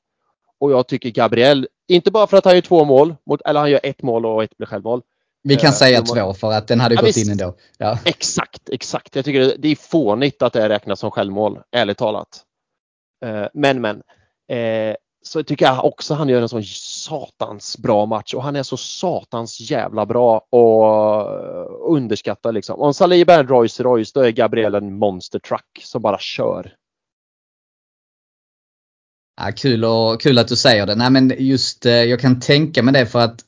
Och 0.60 0.72
jag 0.72 0.86
tycker 0.86 1.10
Gabriel, 1.10 1.68
inte 1.88 2.10
bara 2.10 2.26
för 2.26 2.36
att 2.36 2.44
han 2.44 2.54
gör 2.54 2.60
två 2.60 2.84
mål, 2.84 3.14
mot, 3.26 3.40
eller 3.40 3.60
han 3.60 3.70
gör 3.70 3.80
ett 3.82 4.02
mål 4.02 4.26
och 4.26 4.44
ett 4.44 4.56
blir 4.56 4.66
självmål. 4.66 5.02
Vi 5.42 5.56
kan 5.56 5.70
uh, 5.70 5.74
säga 5.74 6.02
två 6.02 6.34
för 6.34 6.52
att 6.52 6.68
den 6.68 6.80
hade 6.80 6.94
ja, 6.94 7.00
gått 7.00 7.08
visst. 7.08 7.26
in 7.26 7.32
ändå. 7.32 7.54
Ja. 7.78 7.98
Exakt, 8.04 8.68
exakt. 8.68 9.16
Jag 9.16 9.24
tycker 9.24 9.54
det, 9.58 9.68
är 9.68 9.76
fånigt 9.76 10.42
att 10.42 10.52
det 10.52 10.68
räknas 10.68 11.00
som 11.00 11.10
självmål, 11.10 11.60
ärligt 11.72 11.98
talat. 11.98 12.42
Uh, 13.26 13.46
men 13.54 13.80
men. 13.80 13.96
Uh, 14.52 14.94
så 15.26 15.42
tycker 15.42 15.66
jag 15.66 15.84
också 15.84 16.14
han 16.14 16.28
gör 16.28 16.42
en 16.42 16.48
sån 16.48 16.64
satans 16.64 17.78
bra 17.78 18.06
match 18.06 18.34
och 18.34 18.42
han 18.42 18.56
är 18.56 18.62
så 18.62 18.76
satans 18.76 19.70
jävla 19.70 20.06
bra 20.06 20.38
och 20.38 21.94
underskattad 21.94 22.54
liksom. 22.54 22.80
Om 22.80 22.94
Saliba 22.94 23.34
är 23.34 23.40
en 23.40 23.48
Royce 23.48 23.80
Royce 23.80 24.12
då 24.14 24.20
är 24.20 24.30
Gabriel 24.30 24.74
en 24.74 24.98
monster 24.98 25.38
truck 25.38 25.82
som 25.82 26.02
bara 26.02 26.18
kör. 26.18 26.74
Ja, 29.36 29.52
kul, 29.56 29.84
och, 29.84 30.20
kul 30.20 30.38
att 30.38 30.48
du 30.48 30.56
säger 30.56 30.86
det. 30.86 30.94
Nej, 30.94 31.10
men 31.10 31.32
just, 31.38 31.86
eh, 31.86 31.92
jag 31.92 32.20
kan 32.20 32.40
tänka 32.40 32.82
mig 32.82 32.94
det 32.94 33.06
för 33.06 33.20
att 33.20 33.40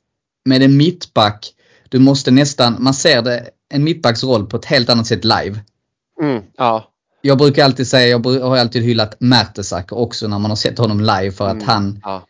med 0.44 0.62
en 0.62 0.76
mittback, 0.76 1.52
du 1.88 1.98
måste 1.98 2.30
nästan, 2.30 2.76
man 2.78 2.94
ser 2.94 3.22
det, 3.22 3.48
en 3.70 3.84
mittbacks 3.84 4.24
roll 4.24 4.46
på 4.46 4.56
ett 4.56 4.64
helt 4.64 4.90
annat 4.90 5.06
sätt 5.06 5.24
live. 5.24 5.60
Mm, 6.22 6.42
ja. 6.56 6.90
Jag 7.22 7.38
brukar 7.38 7.64
alltid 7.64 7.86
säga, 7.86 8.08
jag 8.08 8.26
har 8.26 8.56
alltid 8.56 8.82
hyllat 8.82 9.16
Mertesacker 9.18 9.98
också 9.98 10.28
när 10.28 10.38
man 10.38 10.50
har 10.50 10.56
sett 10.56 10.78
honom 10.78 11.00
live 11.00 11.32
för 11.32 11.46
att 11.46 11.52
mm, 11.52 11.68
han, 11.68 12.00
ja. 12.04 12.26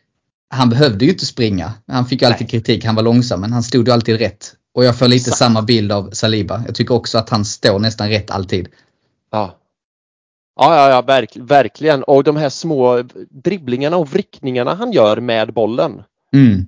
han 0.51 0.71
behövde 0.71 1.05
ju 1.05 1.11
inte 1.11 1.27
springa. 1.27 1.73
Han 1.87 2.07
fick 2.07 2.23
ju 2.23 2.27
alltid 2.27 2.47
Nej. 2.47 2.51
kritik, 2.51 2.85
han 2.85 2.94
var 2.94 3.03
långsam 3.03 3.40
men 3.40 3.53
han 3.53 3.62
stod 3.62 3.88
ju 3.88 3.94
alltid 3.94 4.18
rätt. 4.18 4.55
Och 4.75 4.85
jag 4.85 4.99
får 4.99 5.09
lite 5.09 5.23
Exakt. 5.23 5.38
samma 5.38 5.62
bild 5.62 5.92
av 5.92 6.11
Saliba. 6.11 6.62
Jag 6.66 6.75
tycker 6.75 6.94
också 6.94 7.18
att 7.18 7.31
han 7.31 7.44
står 7.44 7.79
nästan 7.79 8.09
rätt 8.09 8.31
alltid. 8.31 8.68
Ja, 9.31 9.59
Ja, 10.61 10.77
ja, 10.77 10.90
ja 10.90 11.03
verk, 11.03 11.37
verkligen. 11.37 12.03
Och 12.03 12.25
de 12.25 12.37
här 12.37 12.49
små 12.49 13.03
dribblingarna 13.31 13.97
och 13.97 14.09
vrickningarna 14.09 14.75
han 14.75 14.92
gör 14.92 15.21
med 15.21 15.53
bollen. 15.53 16.03
Mm. 16.33 16.66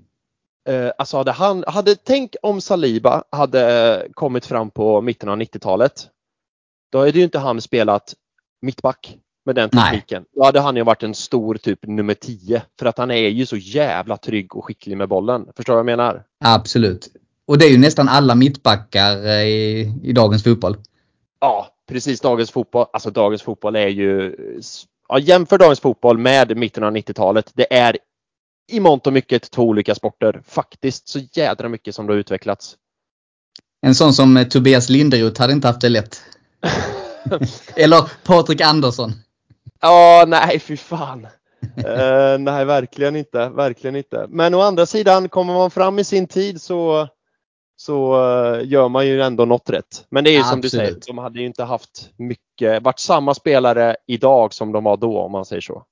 Eh, 0.68 0.92
alltså 0.98 1.16
hade 1.16 1.32
han, 1.32 1.64
hade, 1.66 1.96
tänk 1.96 2.36
om 2.42 2.60
Saliba 2.60 3.24
hade 3.30 4.06
kommit 4.14 4.46
fram 4.46 4.70
på 4.70 5.00
mitten 5.00 5.28
av 5.28 5.36
90-talet. 5.36 6.08
Då 6.92 6.98
hade 6.98 7.10
ju 7.10 7.24
inte 7.24 7.38
han 7.38 7.60
spelat 7.60 8.14
mittback 8.62 9.16
med 9.46 9.54
den 9.54 9.70
tekniken. 9.70 10.22
Nej. 10.22 10.30
Då 10.34 10.44
hade 10.44 10.60
han 10.60 10.76
ju 10.76 10.82
varit 10.84 11.02
en 11.02 11.14
stor 11.14 11.54
typ 11.54 11.86
nummer 11.86 12.14
10 12.14 12.62
för 12.78 12.86
att 12.86 12.98
han 12.98 13.10
är 13.10 13.28
ju 13.28 13.46
så 13.46 13.56
jävla 13.56 14.16
trygg 14.16 14.56
och 14.56 14.64
skicklig 14.64 14.96
med 14.96 15.08
bollen. 15.08 15.46
Förstår 15.56 15.72
du 15.72 15.74
vad 15.74 15.90
jag 15.90 15.98
menar? 15.98 16.22
Absolut. 16.44 17.08
Och 17.46 17.58
det 17.58 17.64
är 17.64 17.70
ju 17.70 17.78
nästan 17.78 18.08
alla 18.08 18.34
mittbackar 18.34 19.28
i, 19.28 19.92
i 20.02 20.12
dagens 20.12 20.44
fotboll. 20.44 20.76
Ja, 21.40 21.68
precis 21.90 22.20
dagens 22.20 22.50
fotboll. 22.50 22.86
Alltså 22.92 23.10
dagens 23.10 23.42
fotboll 23.42 23.76
är 23.76 23.88
ju, 23.88 24.36
ja, 25.08 25.18
jämför 25.18 25.58
dagens 25.58 25.80
fotboll 25.80 26.18
med 26.18 26.56
mitten 26.56 26.84
av 26.84 26.92
90-talet. 26.92 27.50
Det 27.54 27.74
är 27.74 27.98
i 28.70 28.80
mångt 28.80 29.06
och 29.06 29.12
mycket 29.12 29.50
två 29.50 29.62
olika 29.62 29.94
sporter. 29.94 30.42
Faktiskt 30.46 31.08
så 31.08 31.18
jädra 31.32 31.68
mycket 31.68 31.94
som 31.94 32.06
det 32.06 32.12
har 32.12 32.18
utvecklats. 32.18 32.76
En 33.82 33.94
sån 33.94 34.12
som 34.12 34.36
eh, 34.36 34.46
Tobias 34.46 34.88
Linderoth 34.88 35.40
hade 35.40 35.52
inte 35.52 35.68
haft 35.68 35.80
det 35.80 35.88
lätt. 35.88 36.22
Eller 37.76 38.10
Patrik 38.24 38.60
Andersson. 38.60 39.12
Ja, 39.80 40.24
nej 40.28 40.58
fy 40.58 40.76
fan. 40.76 41.26
uh, 41.78 42.38
nej, 42.38 42.64
verkligen 42.64 43.16
inte. 43.16 43.48
Verkligen 43.48 43.96
inte. 43.96 44.26
Men 44.28 44.54
å 44.54 44.60
andra 44.60 44.86
sidan, 44.86 45.28
kommer 45.28 45.54
man 45.54 45.70
fram 45.70 45.98
i 45.98 46.04
sin 46.04 46.26
tid 46.26 46.62
så 46.62 47.08
så 47.80 48.14
eh, 48.14 48.68
gör 48.68 48.88
man 48.88 49.06
ju 49.06 49.22
ändå 49.22 49.44
något 49.44 49.70
rätt. 49.70 50.06
Men 50.10 50.24
det 50.24 50.30
är 50.30 50.38
ju 50.38 50.42
som 50.42 50.60
du 50.60 50.70
säger, 50.70 50.96
de 51.06 51.18
hade 51.18 51.40
ju 51.40 51.46
inte 51.46 51.64
haft 51.64 52.10
mycket, 52.16 52.82
varit 52.82 52.98
samma 52.98 53.34
spelare 53.34 53.96
idag 54.06 54.54
som 54.54 54.72
de 54.72 54.84
var 54.84 54.96
då 54.96 55.20
om 55.20 55.32
man 55.32 55.44
säger 55.44 55.60
så. 55.60 55.84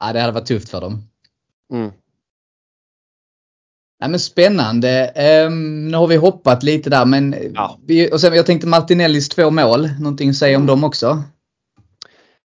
Ja, 0.00 0.12
det 0.12 0.20
hade 0.20 0.32
varit 0.32 0.46
tufft 0.46 0.68
för 0.68 0.80
dem. 0.80 1.02
Mm. 1.72 1.92
Ja, 3.98 4.08
men 4.08 4.20
spännande. 4.20 5.12
Um, 5.46 5.88
nu 5.88 5.96
har 5.96 6.06
vi 6.06 6.16
hoppat 6.16 6.62
lite 6.62 6.90
där 6.90 7.04
men 7.04 7.52
ja. 7.54 7.78
vi, 7.86 8.12
och 8.12 8.20
sen, 8.20 8.34
jag 8.34 8.46
tänkte 8.46 8.66
Martinellis 8.66 9.28
två 9.28 9.50
mål. 9.50 9.88
Någonting 10.00 10.30
att 10.30 10.36
säga 10.36 10.56
om 10.56 10.62
mm. 10.62 10.66
dem 10.66 10.84
också? 10.84 11.22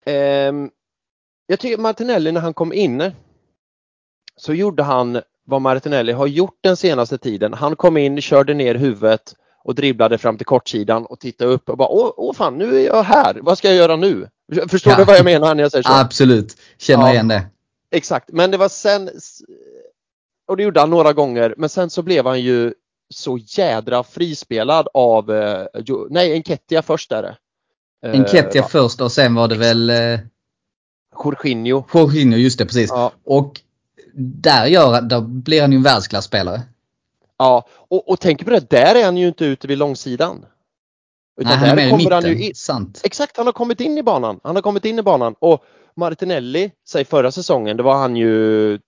Um, 0.07 0.71
jag 1.47 1.61
tycker 1.61 1.79
Martinelli 1.79 2.33
när 2.33 2.41
han 2.41 2.55
kom 2.55 2.73
in 2.73 3.13
så 4.37 4.55
gjorde 4.55 4.83
han 4.83 5.23
vad 5.53 5.62
Martinelli 5.62 6.12
har 6.12 6.27
gjort 6.27 6.59
den 6.61 6.77
senaste 6.77 7.19
tiden. 7.19 7.55
Han 7.55 7.77
kom 7.77 7.97
in, 7.97 8.21
körde 8.21 8.55
ner 8.55 8.75
huvudet 8.75 9.35
och 9.65 9.75
dribblade 9.75 10.19
fram 10.19 10.37
till 10.37 10.47
kortsidan 10.47 11.07
och 11.07 11.21
tittade 11.21 11.51
upp 11.51 11.69
och 11.69 11.77
bara 11.77 11.88
åh, 11.88 12.12
åh 12.17 12.35
fan 12.35 12.59
nu 12.59 12.77
är 12.77 12.87
jag 12.87 13.03
här, 13.03 13.38
vad 13.43 13.59
ska 13.59 13.69
jag 13.69 13.77
göra 13.77 13.97
nu? 13.97 14.29
Förstår 14.69 14.93
ja. 14.93 14.99
du 14.99 15.05
vad 15.05 15.17
jag 15.17 15.25
menar 15.25 15.55
när 15.55 15.62
jag 15.62 15.73
säger 15.73 15.83
så? 15.83 15.93
Absolut, 15.93 16.57
känner 16.79 17.07
ja. 17.07 17.12
igen 17.12 17.29
det. 17.29 17.47
Exakt, 17.91 18.29
men 18.33 18.51
det 18.51 18.57
var 18.57 18.69
sen 18.69 19.11
och 20.49 20.57
det 20.57 20.62
gjorde 20.62 20.81
han 20.81 20.91
några 20.91 21.12
gånger 21.12 21.55
men 21.57 21.69
sen 21.69 21.91
så 21.91 22.03
blev 22.03 22.27
han 22.27 22.41
ju 22.41 22.75
så 23.15 23.38
jädra 23.38 24.03
frispelad 24.03 24.88
av, 24.95 25.31
eh, 25.31 25.67
nej 26.11 26.33
Enketia 26.33 26.83
först 26.83 27.12
är 27.12 27.23
det. 27.23 27.37
Enketia 28.07 28.62
uh, 28.62 28.69
först 28.69 29.01
och 29.01 29.12
sen 29.12 29.35
var 29.35 29.49
det 29.49 29.57
väl 29.57 29.91
eh, 29.91 30.21
Jorginho. 31.25 31.85
Jorginho, 31.95 32.38
just 32.38 32.59
det 32.59 32.67
precis. 32.67 32.91
Ja. 32.91 33.12
Och 33.25 33.61
där, 34.14 34.66
gör, 34.66 35.01
där 35.01 35.20
blir 35.20 35.61
han 35.61 35.72
ju 35.72 35.77
en 35.77 35.83
världsklasspelare. 35.83 36.62
Ja, 37.38 37.66
och, 37.70 38.09
och 38.09 38.20
tänk 38.20 38.44
på 38.44 38.51
det, 38.51 38.70
där 38.70 38.94
är 38.94 39.05
han 39.05 39.16
ju 39.16 39.29
inte 39.29 39.44
ute 39.44 39.68
vid 39.68 39.79
långsidan. 39.79 40.46
Utan 41.40 41.61
Nej, 41.61 41.68
han 41.68 41.79
är 41.79 41.90
kommer 41.90 42.11
han 42.11 42.25
ju 42.25 42.46
in, 42.46 42.55
sant. 42.55 43.01
Exakt, 43.05 43.37
han 43.37 43.46
har 43.46 43.53
kommit 43.53 43.81
in 43.81 43.98
i 43.98 44.03
banan. 44.03 44.40
Han 44.42 44.57
har 44.57 44.62
kommit 44.62 44.85
in 44.85 44.98
i 44.98 45.03
banan 45.03 45.35
och 45.38 45.64
Martinelli, 45.94 46.72
säg 46.88 47.05
förra 47.05 47.31
säsongen, 47.31 47.77
då 47.77 47.85
var 47.85 47.94
han 47.94 48.16
ju 48.16 48.79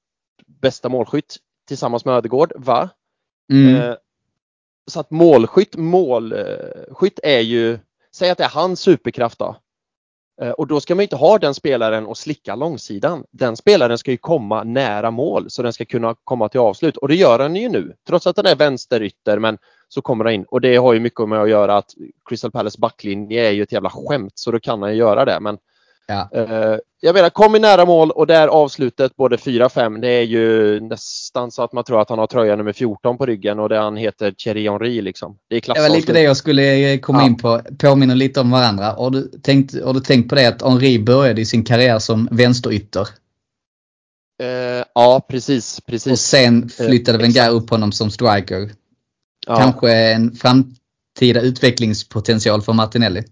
bästa 0.47 0.89
målskytt 0.89 1.37
tillsammans 1.69 2.05
med 2.05 2.15
Ödegård, 2.15 2.53
va? 2.57 2.89
Mm. 3.53 3.77
Eh, 3.77 3.95
så 4.87 5.01
att 5.01 5.11
målskytt, 5.11 5.77
målskytt 5.77 7.21
är 7.23 7.41
ju, 7.41 7.79
säg 8.13 8.31
att 8.31 8.39
det 8.39 8.45
är 8.45 8.49
hans 8.49 8.81
superkraft 8.81 9.39
då. 9.39 9.57
Eh, 10.43 10.51
och 10.51 10.67
då 10.67 10.81
ska 10.81 10.95
man 10.95 11.03
inte 11.03 11.17
ha 11.17 11.39
den 11.39 11.55
spelaren 11.55 12.07
och 12.07 12.19
slicka 12.19 12.55
långsidan. 12.55 13.25
Den 13.31 13.57
spelaren 13.57 13.99
ska 13.99 14.11
ju 14.11 14.17
komma 14.17 14.65
nära 14.65 15.11
mål 15.11 15.51
så 15.51 15.63
den 15.63 15.73
ska 15.73 15.85
kunna 15.85 16.15
komma 16.25 16.49
till 16.49 16.61
avslut 16.61 16.97
och 16.97 17.09
det 17.09 17.15
gör 17.15 17.39
han 17.39 17.57
ju 17.57 17.69
nu. 17.69 17.95
Trots 18.07 18.27
att 18.27 18.37
den 18.37 18.47
är 18.47 18.57
vänsterytter 18.57 19.39
men 19.39 19.59
så 19.89 20.03
kommer 20.03 20.25
han 20.25 20.35
in 20.35 20.45
och 20.45 20.61
det 20.61 20.77
har 20.77 20.93
ju 20.93 21.01
mycket 21.01 21.29
med 21.29 21.41
att 21.41 21.49
göra 21.49 21.77
att 21.77 21.95
Crystal 22.29 22.51
Palace 22.51 22.79
backlinje 22.81 23.49
är 23.49 23.51
ju 23.51 23.63
ett 23.63 23.73
jävla 23.73 23.91
skämt 23.91 24.33
så 24.35 24.51
då 24.51 24.61
kan 24.61 24.83
han 24.83 24.91
ju 24.91 24.97
göra 24.97 25.25
det. 25.25 25.41
Men 25.41 25.59
Ja. 26.07 26.29
Eh, 26.33 26.77
jag 27.01 27.15
menar, 27.15 27.31
kom 27.31 27.57
i 27.57 27.59
nära 27.59 27.85
mål 27.85 28.11
och 28.11 28.27
där 28.27 28.49
avslutet 28.49 29.17
både 29.17 29.37
4-5, 29.37 30.01
det 30.01 30.09
är 30.09 30.23
ju 30.23 30.81
nästan 30.81 31.51
så 31.51 31.63
att 31.63 31.73
man 31.73 31.85
tror 31.85 32.01
att 32.01 32.09
han 32.09 32.19
har 32.19 32.27
tröja 32.27 32.57
nummer 32.57 32.73
14 32.73 33.19
på 33.19 33.27
ryggen 33.27 33.59
och 33.59 33.69
det 33.69 33.79
han 33.79 33.97
heter 33.97 34.31
Thierry 34.33 34.69
Henry 34.69 35.03
liksom. 35.03 35.39
Det 35.49 35.57
är 35.57 35.75
Det 35.75 35.81
var 35.81 35.89
lite 35.89 36.13
det 36.13 36.21
jag 36.23 36.37
skulle 36.37 36.93
eh, 36.93 36.99
komma 37.01 37.19
Ja. 37.21 37.27
in 37.27 37.37
på. 37.37 37.61
Påminner 37.79 38.15
lite 38.15 38.41
om 38.41 38.51
varandra. 38.51 38.85
Har 38.85 39.11
du, 39.11 39.23
tänkt, 39.43 39.83
har 39.85 39.95
du 39.95 40.01
tänkt 40.01 40.29
på 40.29 40.35
det 40.35 40.47
att 40.47 40.63
Henri 40.63 40.99
började 40.99 41.41
i 41.41 41.45
sin 41.45 41.65
karriär 41.65 41.99
som 41.99 42.29
vänsterytter? 42.31 43.09
Eh, 44.43 44.85
ja, 44.95 45.27
precis, 45.29 45.79
Och 45.79 45.87
precis. 45.87 46.21
sen 46.21 46.69
flyttade 46.69 47.19
Eh, 47.19 47.23
Wenger 47.23 47.51
upp 47.51 47.71
honom 47.71 47.93
som 47.93 48.11
striker. 48.11 48.71
Ja. 49.47 49.57
Kanske 49.57 49.93
en 49.95 50.33
framtida 50.33 51.41
utvecklingspotential 51.41 52.63
för 52.63 52.73
Martinelli. 52.73 53.23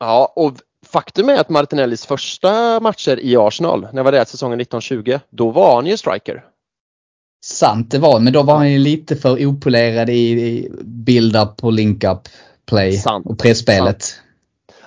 ja, 0.00 0.32
och 0.36 0.52
faktum 0.94 1.28
är 1.28 1.34
att 1.34 1.48
Martinellis 1.48 2.06
första 2.06 2.80
matcher 2.80 3.20
i 3.20 3.36
Arsenal, 3.36 3.80
när 3.80 3.96
jag 3.98 4.04
var 4.04 4.12
där 4.12 4.24
säsongen 4.24 4.60
1920, 4.60 5.18
då 5.30 5.50
var 5.50 5.74
han 5.74 5.86
ju 5.86 5.96
striker. 5.96 6.44
Sant 7.44 7.90
det 7.90 7.98
var, 7.98 8.20
men 8.20 8.32
då 8.32 8.42
var 8.42 8.56
han 8.56 8.72
ju 8.72 8.78
lite 8.78 9.16
för 9.16 9.46
opolerad 9.46 10.10
i, 10.10 10.68
build-up 10.80 11.64
och 11.64 11.72
link-up 11.72 12.28
play 12.66 12.96
Sant. 12.96 13.26
och 13.26 13.38
pressspelet. 13.38 14.04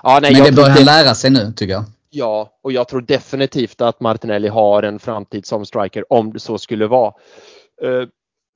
Ja, 0.03 0.19
nej, 0.21 0.33
Men 0.33 0.43
det 0.43 0.51
börjar 0.51 0.69
han 0.69 0.83
lära 0.83 1.15
sig 1.15 1.29
nu 1.29 1.53
tycker 1.55 1.73
jag. 1.73 1.83
Ja, 2.09 2.49
och 2.63 2.71
jag 2.71 2.87
tror 2.87 3.01
definitivt 3.01 3.81
att 3.81 3.99
Martinelli 3.99 4.47
har 4.47 4.83
en 4.83 4.99
framtid 4.99 5.45
som 5.45 5.65
striker 5.65 6.13
om 6.13 6.33
det 6.33 6.39
så 6.39 6.57
skulle 6.57 6.87
vara. 6.87 7.13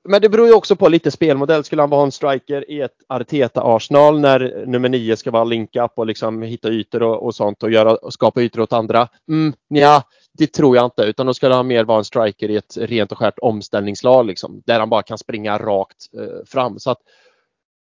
Men 0.03 0.21
det 0.21 0.29
beror 0.29 0.47
ju 0.47 0.53
också 0.53 0.75
på 0.75 0.89
lite 0.89 1.11
spelmodell. 1.11 1.63
Skulle 1.63 1.81
han 1.81 1.89
vara 1.89 2.03
en 2.03 2.11
striker 2.11 2.71
i 2.71 2.81
ett 2.81 2.95
Arteta-Arsenal 3.07 4.19
när 4.19 4.63
nummer 4.65 4.89
nio 4.89 5.17
ska 5.17 5.31
vara 5.31 5.43
link-up 5.43 5.91
och 5.95 6.05
liksom 6.05 6.41
hitta 6.41 6.69
ytor 6.69 7.03
och, 7.03 7.25
och 7.25 7.35
sånt 7.35 7.63
och, 7.63 7.71
göra, 7.71 7.95
och 7.95 8.13
skapa 8.13 8.41
ytor 8.41 8.61
åt 8.61 8.73
andra? 8.73 9.07
Mm, 9.29 9.53
ja, 9.67 10.03
det 10.33 10.47
tror 10.47 10.75
jag 10.75 10.85
inte. 10.85 11.01
Utan 11.01 11.25
då 11.25 11.33
skulle 11.33 11.55
han 11.55 11.67
mer 11.67 11.83
vara 11.83 11.97
en 11.97 12.03
striker 12.03 12.49
i 12.49 12.55
ett 12.55 12.77
rent 12.77 13.11
och 13.11 13.17
skärt 13.17 13.39
omställningslag 13.39 14.25
liksom, 14.25 14.61
där 14.65 14.79
han 14.79 14.89
bara 14.89 15.03
kan 15.03 15.17
springa 15.17 15.57
rakt 15.57 15.97
eh, 16.17 16.45
fram. 16.45 16.79
Så 16.79 16.91
att 16.91 16.99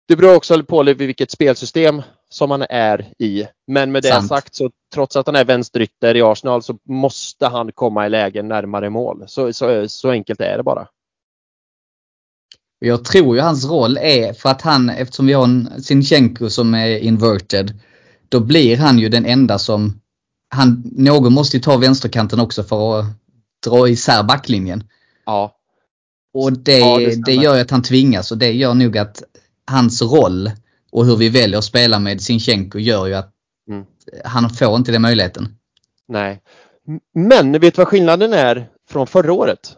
det 0.08 0.16
beror 0.16 0.36
också 0.36 0.64
på 0.64 0.84
vilket 0.84 1.32
spelsystem 1.32 2.02
som 2.30 2.52
han 2.52 2.66
är 2.70 3.12
i. 3.20 3.48
Men 3.68 3.92
med 3.92 4.04
det 4.04 4.10
Sant. 4.10 4.28
sagt 4.28 4.56
så 4.56 4.72
trots 4.94 5.16
att 5.16 5.26
han 5.26 5.36
är 5.36 5.46
vänsterytter 5.46 6.16
i 6.16 6.22
Arsenal 6.22 6.64
så 6.64 6.78
måste 6.84 7.48
han 7.48 7.72
komma 7.72 8.06
i 8.06 8.10
lägen 8.10 8.48
närmare 8.48 8.90
mål. 8.90 9.24
Så, 9.28 9.54
så, 9.54 9.90
så 9.90 10.10
enkelt 10.10 10.42
är 10.42 10.58
det 10.58 10.64
bara. 10.64 10.88
Jag 12.80 13.06
tror 13.06 13.36
ju 13.36 13.42
hans 13.42 13.66
roll 13.66 13.98
är 13.98 14.34
för 14.34 14.50
att 14.50 14.62
han, 14.62 14.90
eftersom 14.90 15.26
vi 15.28 15.34
har 15.34 15.44
en 15.44 15.84
Sinchenko 15.84 16.50
som 16.50 16.74
är 16.74 16.98
inverted, 16.98 17.80
då 18.30 18.40
blir 18.40 18.78
han 18.78 19.00
ju 19.00 19.10
den 19.10 19.26
enda 19.26 19.60
som, 19.60 20.02
han, 20.50 20.84
någon 20.96 21.34
måste 21.34 21.58
ju 21.58 21.64
ta 21.64 21.78
vänsterkanten 21.78 22.40
också 22.40 22.64
för 22.64 23.00
att 23.00 23.06
dra 23.66 23.90
isär 23.90 24.24
backlinjen. 24.24 24.84
Ja, 25.26 25.56
Och 26.34 26.54
det, 26.54 26.78
Ja, 26.80 26.98
det 26.98 27.24
det, 27.26 27.34
gör 27.34 27.62
att 27.62 27.72
han 27.72 27.82
tvingas 27.82 28.32
och 28.32 28.38
det 28.38 28.52
gör 28.52 28.74
nog 28.74 28.98
att 28.98 29.24
hans 29.72 30.02
roll 30.02 30.52
och 30.92 31.06
hur 31.06 31.16
vi 31.16 31.30
väljer 31.30 31.58
att 31.58 31.64
spela 31.64 32.00
med 32.00 32.22
Sinchenko 32.22 32.80
gör 32.80 33.08
ju 33.08 33.14
att 33.14 33.32
Mm. 33.70 33.86
han 34.26 34.50
får 34.50 34.76
inte 34.76 34.92
den 34.92 35.02
möjligheten. 35.02 35.48
nej. 36.08 36.42
Men 37.14 37.52
vet 37.52 37.62
du 37.62 37.72
vad 37.82 37.88
skillnaden 37.88 38.34
är 38.34 38.70
från 38.90 39.08
förra 39.08 39.34
året? 39.34 39.78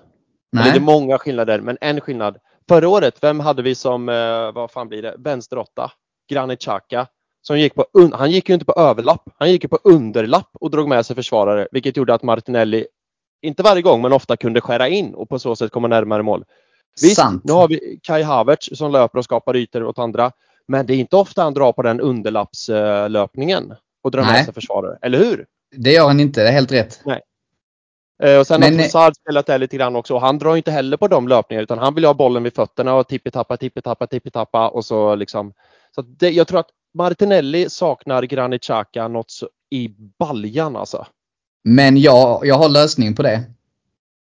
Eller 0.54 0.64
det 0.64 0.70
är 0.70 0.74
Nej. 0.74 0.82
många 0.82 1.18
skillnader, 1.18 1.62
men 1.62 1.78
en 1.82 2.02
skillnad. 2.02 2.38
Förra 2.70 2.90
året, 2.90 3.18
vem 3.22 3.40
hade 3.40 3.62
vi 3.62 3.76
som, 3.76 4.10
eh, 4.10 4.52
vad 4.54 4.72
fan 4.72 4.88
blir 4.88 5.02
det, 5.02 5.16
vänsteråtta? 5.18 5.92
Granit 6.30 6.62
Xhaka. 6.62 7.08
Som 7.42 7.60
gick 7.60 7.76
på, 7.76 7.86
han 8.14 8.32
gick 8.32 8.50
ju 8.50 8.54
inte 8.54 8.66
på 8.66 8.74
överlapp, 8.74 9.30
han 9.38 9.52
gick 9.52 9.64
ju 9.64 9.70
på 9.70 9.80
underlapp 9.84 10.50
och 10.54 10.72
drog 10.72 10.90
med 10.90 11.06
sig 11.06 11.16
försvarare, 11.16 11.68
vilket 11.72 11.98
gjorde 11.98 12.14
att 12.14 12.24
Martinelli, 12.24 12.88
inte 13.42 13.64
varje 13.64 13.82
gång, 13.82 14.02
men 14.02 14.14
ofta 14.14 14.38
kunde 14.38 14.62
skära 14.62 14.88
in 14.88 15.14
och 15.14 15.30
på 15.30 15.40
så 15.40 15.56
sätt 15.56 15.72
komma 15.72 15.88
närmare 15.88 16.24
mål. 16.24 16.44
Visst, 17.02 17.16
Sant. 17.16 17.44
nu 17.44 17.54
har 17.54 17.68
vi 17.68 18.00
Kai 18.04 18.24
Havertz 18.24 18.70
som 18.78 18.92
löper 18.92 19.18
och 19.18 19.24
skapar 19.24 19.56
ytor 19.56 19.84
åt 19.84 20.00
andra, 20.00 20.32
men 20.68 20.86
det 20.86 20.94
är 20.94 20.98
inte 20.98 21.16
ofta 21.16 21.44
han 21.44 21.54
drar 21.54 21.72
på 21.72 21.82
den 21.82 22.02
underlappslöpningen 22.02 23.74
och 24.04 24.12
drar 24.12 24.22
Nej. 24.22 24.32
med 24.32 24.46
sig 24.46 24.54
försvarare, 24.54 24.98
eller 25.02 25.18
hur? 25.18 25.46
Det 25.76 25.92
gör 25.92 26.08
han 26.08 26.20
inte, 26.20 26.42
det 26.42 26.48
är 26.48 26.54
helt 26.54 26.72
rätt. 26.72 27.02
Eh, 27.06 27.18
Och 28.40 28.48
sen 28.48 28.60
Men- 28.60 28.74
har 28.76 28.84
Trossard 28.84 29.16
spelat 29.16 29.46
där 29.46 29.58
lite 29.60 29.78
grann 29.78 29.96
också 29.96 30.14
och 30.14 30.22
han 30.22 30.38
drar 30.40 30.56
inte 30.56 30.72
heller 30.72 30.98
på 30.98 31.08
de 31.08 31.28
löpningarna 31.28 31.64
utan 31.64 31.78
han 31.80 31.96
vill 31.96 32.06
ha 32.06 32.14
bollen 32.14 32.44
vid 32.44 32.56
fötterna 32.56 32.94
och 32.94 33.08
tippi-tappa, 33.08 33.58
tippi-tappa, 33.58 34.08
tippi-tappa 34.08 34.68
och 34.70 34.86
så 34.86 35.16
liksom. 35.16 35.54
Så 35.96 36.02
det, 36.02 36.30
jag 36.30 36.48
tror 36.48 36.60
att 36.60 36.70
Martinelli 36.94 37.70
saknar 37.70 38.24
Granit 38.24 38.62
Xhaka 38.64 39.08
något 39.08 39.32
så 39.32 39.50
i 39.70 39.90
baljan 40.20 40.76
alltså. 40.76 41.06
Men 41.64 41.98
jag, 41.98 42.46
jag 42.46 42.56
har 42.56 42.70
lösningen 42.70 43.16
på 43.16 43.24
det. 43.24 43.44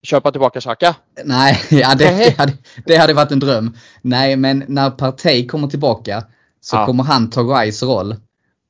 Köpa 0.03 0.31
tillbaka 0.31 0.61
Xhaka? 0.61 0.95
Nej, 1.23 1.61
ja, 1.69 1.95
det, 1.95 2.05
det, 2.05 2.37
hade, 2.37 2.53
det 2.85 2.95
hade 2.97 3.13
varit 3.13 3.31
en 3.31 3.39
dröm. 3.39 3.77
Nej, 4.01 4.35
men 4.35 4.63
när 4.67 4.89
Partey 4.89 5.47
kommer 5.47 5.67
tillbaka 5.67 6.23
så 6.61 6.75
Ja. 6.75 6.85
kommer 6.85 7.03
han 7.03 7.29
ta 7.29 7.41
Rice 7.41 7.85
roll. 7.85 8.15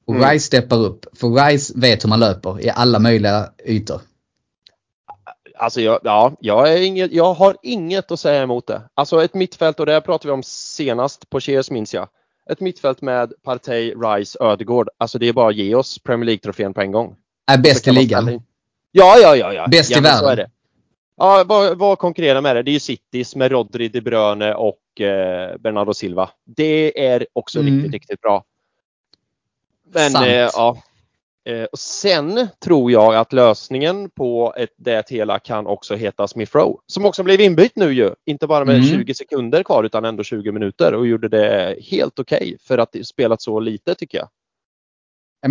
Och 0.07 0.15
Mm. 0.15 0.29
Rice 0.29 0.45
steppar 0.45 0.77
upp. 0.77 1.05
För 1.17 1.27
Rice 1.29 1.73
vet 1.75 2.03
hur 2.03 2.09
man 2.09 2.19
löper 2.19 2.61
i 2.65 2.69
alla 2.69 2.99
möjliga 2.99 3.49
ytor. 3.65 4.01
Alltså 5.57 5.81
jag, 5.81 5.99
ja, 6.03 6.35
jag, 6.39 6.83
inget, 6.85 7.11
jag 7.11 7.33
har 7.33 7.57
inget 7.61 8.11
att 8.11 8.19
säga 8.19 8.41
emot 8.43 8.67
det. 8.67 8.81
Alltså 8.93 9.23
ett 9.23 9.33
mittfält 9.33 9.79
och 9.79 9.85
det 9.85 9.91
här 9.93 10.01
pratade 10.01 10.27
vi 10.27 10.33
om 10.33 10.43
senast 10.43 11.29
på 11.29 11.39
Cheers 11.39 11.71
minns 11.71 11.93
jag. 11.93 12.07
Ett 12.49 12.59
mittfält 12.59 13.01
med 13.01 13.33
Partey, 13.43 13.93
Rice, 13.95 14.37
Ödegård. 14.41 14.89
Alltså 14.97 15.17
det 15.19 15.27
är 15.27 15.33
bara 15.33 15.49
att 15.49 15.55
ge 15.55 15.75
oss 15.75 15.99
Premier 15.99 16.25
League-trofén 16.25 16.73
på 16.73 16.81
en 16.81 16.91
gång. 16.91 17.15
Är 17.51 17.57
bäst 17.57 17.83
Så 17.83 17.89
i 17.89 17.93
ligan. 17.93 18.41
Ja, 18.91 19.17
ja, 19.21 19.35
ja. 19.35 19.53
ja. 19.53 19.67
Bäst 19.67 19.91
i 19.91 19.93
ja, 19.93 19.97
så 19.97 20.03
världen. 20.03 20.29
är 20.29 20.35
det. 20.35 20.49
Ja, 21.17 21.43
vad, 21.47 21.77
vad 21.77 21.97
konkurrerar 21.97 22.41
med 22.41 22.55
det? 22.55 22.63
Det 22.63 22.71
är 22.71 22.73
ju 22.73 22.79
Citys 22.79 23.35
med 23.35 23.51
Rodri, 23.51 23.87
De 23.87 24.01
Bruyne 24.01 24.53
och 24.53 25.01
eh, 25.01 25.57
Bernardo 25.57 25.93
Silva. 25.93 26.29
Det 26.43 27.05
är 27.07 27.27
också 27.33 27.59
Mm. 27.59 27.75
riktigt, 27.75 27.91
riktigt 27.93 28.21
bra. 28.21 28.43
Men 29.93 30.15
eh, 30.15 30.31
ja. 30.33 30.77
Eh, 31.49 31.63
och 31.63 31.79
sen 31.79 32.47
tror 32.63 32.91
jag 32.91 33.15
att 33.15 33.33
lösningen 33.33 34.09
på 34.09 34.53
ett, 34.57 34.69
det 34.77 35.09
hela 35.09 35.39
kan 35.39 35.67
också 35.67 35.95
heta 35.95 36.27
Smith 36.27 36.55
Rowe. 36.57 36.77
Som 36.87 37.05
också 37.05 37.23
blev 37.23 37.41
inbytt 37.41 37.75
nu 37.75 37.93
ju. 37.93 38.11
Inte 38.25 38.47
bara 38.47 38.65
med 38.65 38.75
Mm. 38.75 38.87
20 38.87 39.13
sekunder 39.13 39.63
kvar 39.63 39.83
utan 39.83 40.05
ändå 40.05 40.23
20 40.23 40.51
minuter 40.51 40.93
och 40.93 41.07
gjorde 41.07 41.29
det 41.29 41.77
helt 41.81 42.19
okej 42.19 42.57
för 42.61 42.77
att 42.77 42.91
det 42.91 43.07
spelat 43.07 43.41
så 43.41 43.59
lite 43.59 43.95
tycker 43.95 44.17
jag. 44.17 44.29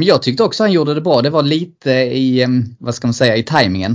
Jag 0.05 0.23
tyckte 0.23 0.43
också 0.45 0.63
han 0.63 0.73
gjorde 0.73 0.95
det 0.95 1.01
bra. 1.01 1.23
Det 1.23 1.31
var 1.31 1.43
lite 1.43 1.91
i, 1.93 2.47
vad 2.79 2.95
ska 2.95 3.07
man 3.07 3.15
säga, 3.15 3.37
i 3.37 3.43
tajmingen. 3.43 3.93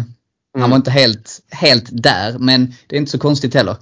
Han 0.53 0.61
Mm. 0.61 0.69
var 0.69 0.77
inte 0.77 0.91
helt, 0.91 1.39
helt 1.51 1.85
där, 1.91 2.39
men 2.39 2.73
det 2.87 2.95
är 2.95 2.99
inte 2.99 3.11
så 3.11 3.19
konstigt 3.19 3.53
heller. 3.53 3.75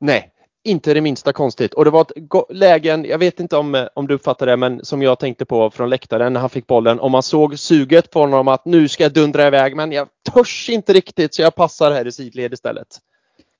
Nej, 0.00 0.30
inte 0.68 0.94
det 0.94 1.00
minsta 1.00 1.32
konstigt. 1.32 1.74
Och 1.74 1.84
det 1.84 1.90
var 1.90 2.00
ett 2.00 2.32
lägen, 2.50 3.04
jag 3.04 3.18
vet 3.18 3.40
inte 3.40 3.56
om, 3.56 3.74
eh, 3.74 3.86
om 3.94 4.06
du 4.06 4.14
uppfattar 4.14 4.46
det, 4.46 4.56
men 4.56 4.84
som 4.84 5.02
jag 5.02 5.18
tänkte 5.18 5.44
på 5.44 5.70
från 5.70 5.90
läktaren 5.90 6.32
när 6.32 6.40
han 6.40 6.50
fick 6.50 6.66
bollen. 6.66 7.00
Om 7.00 7.12
man 7.12 7.22
såg 7.22 7.58
suget 7.58 8.10
på 8.10 8.20
honom 8.20 8.48
att 8.48 8.64
nu 8.64 8.88
ska 8.88 9.02
jag 9.02 9.12
dundra 9.12 9.46
iväg, 9.46 9.76
men 9.76 9.92
jag 9.92 10.08
törs 10.34 10.68
inte 10.68 10.92
riktigt 10.92 11.34
så 11.34 11.42
jag 11.42 11.54
passar 11.54 11.90
här 11.90 12.06
i 12.06 12.12
sidled 12.12 12.52
istället. 12.52 12.86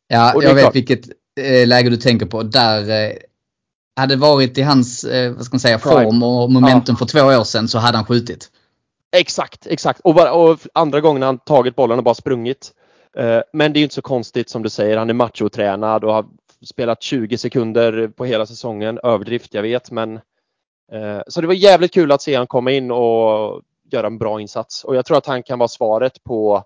Ja, 0.08 0.32
jag 0.42 0.54
vet 0.54 0.62
klart. 0.62 0.76
vilket 0.76 1.08
eh, 1.40 1.66
läge 1.66 1.90
du 1.90 1.96
tänker 1.96 2.26
på. 2.26 2.42
Där 2.42 2.90
eh, 2.90 3.12
hade 3.96 4.16
varit 4.16 4.58
i 4.58 4.62
hans, 4.62 5.04
eh, 5.04 5.32
vad 5.32 5.44
ska 5.44 5.54
man 5.54 5.60
säga, 5.60 5.78
form 5.78 6.22
och 6.22 6.50
momentum 6.50 6.96
för 6.96 7.06
två 7.06 7.20
år 7.20 7.44
sedan 7.44 7.68
så 7.68 7.78
hade 7.78 7.98
han 7.98 8.06
skjutit. 8.06 8.50
Exakt, 9.16 9.66
exakt. 9.66 10.00
Och, 10.00 10.14
bara, 10.14 10.32
och 10.32 10.58
andra 10.72 11.00
gången 11.00 11.22
han 11.22 11.38
tagit 11.38 11.76
bollen 11.76 11.98
och 11.98 12.04
bara 12.04 12.14
sprungit. 12.14 12.72
Eh, 13.16 13.40
Men 13.52 13.72
det 13.72 13.78
är 13.78 13.80
ju 13.80 13.84
inte 13.84 13.94
så 13.94 14.02
konstigt 14.02 14.50
som 14.50 14.62
du 14.62 14.70
säger. 14.70 14.96
Han 14.96 15.10
är 15.10 15.14
machotränad 15.14 16.04
och 16.04 16.14
har 16.14 16.26
spelat 16.66 17.02
20 17.02 17.38
sekunder 17.38 18.08
på 18.08 18.24
hela 18.24 18.46
säsongen. 18.46 18.98
Överdrift, 19.02 19.54
jag 19.54 19.62
vet, 19.62 19.90
men 19.90 20.16
eh, 20.92 21.20
så 21.28 21.40
det 21.40 21.46
var 21.46 21.54
jävligt 21.54 21.94
kul 21.94 22.12
att 22.12 22.22
se 22.22 22.34
han 22.34 22.46
komma 22.46 22.70
in 22.70 22.90
och 22.90 23.62
göra 23.90 24.06
en 24.06 24.18
bra 24.18 24.40
insats. 24.40 24.84
Och 24.84 24.96
jag 24.96 25.06
tror 25.06 25.18
att 25.18 25.26
han 25.26 25.42
kan 25.42 25.58
vara 25.58 25.68
svaret 25.68 26.24
på, 26.24 26.64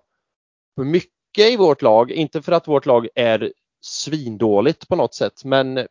på 0.75 0.83
mycket 0.83 1.51
i 1.51 1.57
vårt 1.57 1.81
lag. 1.81 2.11
Inte 2.11 2.41
för 2.41 2.51
att 2.51 2.67
vårt 2.67 2.85
lag 2.85 3.07
är 3.15 3.53
svindåligt 3.81 4.87
på 4.87 4.95
något 4.95 5.13
sätt, 5.13 5.43
men 5.43 5.87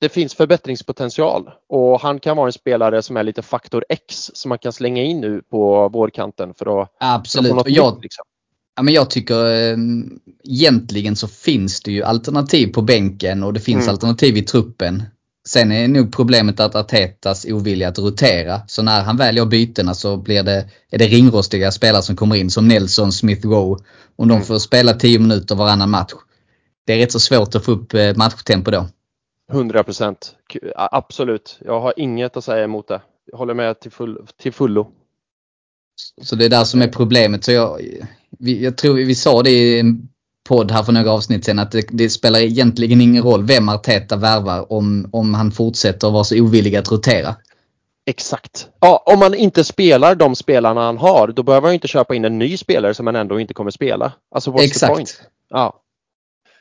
det 0.00 0.08
finns 0.08 0.34
förbättringspotential 0.34 1.50
och 1.68 2.00
han 2.00 2.20
kan 2.20 2.36
vara 2.36 2.46
en 2.46 2.52
spelare 2.52 3.02
som 3.02 3.16
är 3.16 3.22
lite 3.22 3.42
faktor 3.42 3.84
X 3.88 4.30
som 4.34 4.48
man 4.48 4.58
kan 4.58 4.72
slänga 4.72 5.02
in 5.02 5.20
nu 5.20 5.42
på 5.42 5.88
vårkanten 5.88 6.54
för 6.54 6.82
att, 6.82 6.88
för 6.88 7.06
att 7.06 7.14
Absolut. 7.14 7.54
något 7.54 7.64
Och 7.64 7.70
jag. 7.70 8.02
Liksom. 8.02 8.24
Ja, 8.76 8.82
men 8.82 8.94
jag 8.94 9.10
tycker 9.10 9.44
eh, 9.72 9.76
egentligen 10.44 11.16
så 11.16 11.28
finns 11.28 11.80
det 11.80 11.92
ju 11.92 12.02
alternativ 12.02 12.66
på 12.72 12.82
bänken 12.82 13.42
och 13.42 13.52
det 13.52 13.60
finns 13.60 13.82
Mm. 13.84 13.92
alternativ 13.92 14.36
i 14.36 14.42
truppen. 14.42 15.02
Sen 15.48 15.72
är 15.72 15.88
nog 15.88 16.12
problemet 16.12 16.60
att 16.60 16.74
Artetas 16.74 17.44
ovilja 17.44 17.88
att 17.88 17.98
rotera. 17.98 18.60
Så 18.66 18.82
när 18.82 19.02
han 19.02 19.16
väl 19.16 19.36
gör 19.36 19.46
bytena 19.46 19.94
så 19.94 20.16
blir 20.16 20.42
det, 20.42 20.68
är 20.90 20.98
det 20.98 21.06
ringrostiga 21.06 21.70
spelare 21.72 22.02
som 22.02 22.16
kommer 22.16 22.36
in 22.36 22.50
som 22.50 22.68
Nelson, 22.68 23.12
Smith 23.12 23.46
Rowe. 23.46 23.82
Om 24.16 24.28
de 24.28 24.34
Mm. 24.34 24.44
får 24.46 24.58
spela 24.58 24.92
10 24.92 25.18
minuter 25.18 25.54
varannan 25.54 25.90
match. 25.90 26.12
Det 26.86 26.92
är 26.92 26.98
rätt 26.98 27.12
så 27.12 27.20
svårt 27.20 27.54
att 27.54 27.64
få 27.64 27.72
upp 27.72 27.94
eh, 27.94 28.16
matchtempo 28.16 28.70
då. 28.70 28.86
100 29.52 29.84
procent. 29.84 30.34
Absolut. 30.76 31.58
Jag 31.64 31.80
har 31.80 31.94
inget 31.96 32.36
att 32.36 32.44
säga 32.44 32.64
emot 32.64 32.88
det. 32.88 33.00
Jag 33.30 33.38
håller 33.38 33.54
med 33.54 33.80
till, 33.80 33.90
full, 33.90 34.18
till 34.42 34.52
fullo. 34.52 34.90
Så 36.22 36.36
det 36.36 36.44
är 36.44 36.48
där 36.48 36.64
som 36.64 36.82
är 36.82 36.88
problemet. 36.88 37.44
Så 37.44 37.52
jag, 37.52 37.80
vi, 38.38 38.64
jag 38.64 38.76
tror 38.76 38.94
vi 38.94 39.14
sa 39.14 39.42
det 39.42 39.50
i 39.50 39.80
en 39.80 40.08
podd 40.48 40.70
här 40.70 40.82
för 40.82 40.92
några 40.92 41.12
avsnitt 41.12 41.44
sedan 41.44 41.58
att 41.58 41.72
det, 41.72 41.86
det 41.90 42.10
spelar 42.10 42.40
egentligen 42.40 43.00
ingen 43.00 43.22
roll 43.22 43.44
vem 43.44 43.68
Arteta 43.68 44.16
värvar 44.16 44.72
om, 44.72 45.08
om 45.12 45.34
han 45.34 45.52
fortsätter 45.52 46.10
vara 46.10 46.24
så 46.24 46.40
ovillig 46.40 46.76
att 46.76 46.92
rotera. 46.92 47.36
Exakt. 48.06 48.68
Ja, 48.80 49.02
om 49.06 49.18
man 49.18 49.34
inte 49.34 49.64
spelar 49.64 50.14
de 50.14 50.36
spelarna 50.36 50.80
han 50.80 50.98
har, 50.98 51.28
då 51.28 51.42
behöver 51.42 51.66
man 51.66 51.74
inte 51.74 51.88
köpa 51.88 52.14
in 52.14 52.24
en 52.24 52.38
ny 52.38 52.56
spelare 52.56 52.94
som 52.94 53.04
man 53.04 53.16
ändå 53.16 53.40
inte 53.40 53.54
kommer 53.54 53.70
spela. 53.70 54.12
Alltså 54.34 54.50
what's 54.50 54.80
the 54.80 54.86
point? 54.86 55.00
Exakt. 55.08 55.28
Ja. 55.50 55.80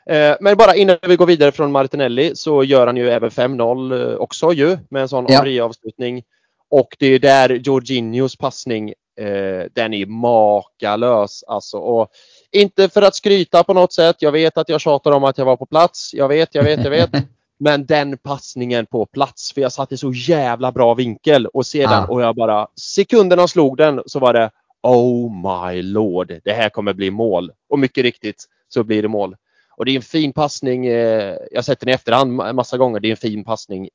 Eh, 0.09 0.35
Men 0.39 0.57
bara 0.57 0.75
innan 0.75 0.97
vi 1.07 1.15
går 1.15 1.25
vidare 1.25 1.51
från 1.51 1.71
Martinelli 1.71 2.35
så 2.35 2.63
gör 2.63 2.87
han 2.87 2.97
ju 2.97 3.09
även 3.09 3.29
5-0 3.29 4.11
eh, 4.11 4.15
också 4.15 4.53
ju 4.53 4.77
med 4.89 5.01
en 5.01 5.09
sån 5.09 5.25
Ja. 5.29 5.35
Henri-avslutning. 5.37 6.23
Och 6.69 6.95
det 6.99 7.07
är 7.07 7.19
där 7.19 7.49
Jorginhos 7.49 8.35
passning, 8.35 8.93
eh, 9.17 9.65
den 9.73 9.93
är 9.93 10.05
makalös 10.05 11.43
alltså. 11.47 11.77
Och 11.77 12.07
inte 12.51 12.89
för 12.89 13.01
att 13.01 13.15
skryta 13.15 13.63
på 13.63 13.73
något 13.73 13.93
sätt. 13.93 14.15
Jag 14.19 14.31
vet 14.31 14.57
att 14.57 14.69
jag 14.69 14.81
tjatar 14.81 15.11
om 15.11 15.23
att 15.23 15.37
jag 15.37 15.45
var 15.45 15.57
på 15.57 15.65
plats. 15.65 16.13
Jag 16.13 16.27
vet, 16.27 16.55
jag 16.55 16.63
vet, 16.63 16.83
jag 16.83 16.91
vet. 16.91 17.09
Men 17.57 17.85
den 17.85 18.17
passningen 18.17 18.85
på 18.85 19.05
plats, 19.05 19.53
för 19.53 19.61
jag 19.61 19.71
satt 19.71 19.91
i 19.91 19.97
så 19.97 20.11
jävla 20.11 20.71
bra 20.71 20.93
vinkel 20.93 21.45
och 21.45 21.65
ser 21.65 21.87
den 21.87 21.91
Ja. 21.91 22.07
och 22.07 22.21
jag 22.21 22.35
bara 22.35 22.67
sekunden 22.75 23.39
han 23.39 23.47
slog 23.47 23.77
den 23.77 24.01
så 24.05 24.19
var 24.19 24.33
det 24.33 24.51
Oh 24.81 25.31
my 25.31 25.81
lord, 25.81 26.33
det 26.43 26.53
här 26.53 26.69
kommer 26.69 26.93
bli 26.93 27.11
mål. 27.11 27.51
Och 27.69 27.79
mycket 27.79 28.03
riktigt 28.03 28.45
så 28.69 28.83
blir 28.83 29.01
det 29.01 29.07
mål. 29.07 29.35
Och 29.77 29.85
det 29.85 29.91
är 29.91 29.95
en 29.95 30.01
fin 30.01 30.33
passning. 30.33 30.85
Eh, 30.85 31.37
jag 31.51 31.57
har 31.57 31.61
sett 31.61 31.79
den 31.79 31.89
i 31.89 31.91
efterhand 31.91 32.33
massa 32.33 32.77
gånger. 32.77 32.99
Det 32.99 33.07
är 33.07 33.11
en 33.11 33.17
fin 33.17 33.43
passning 33.43 33.89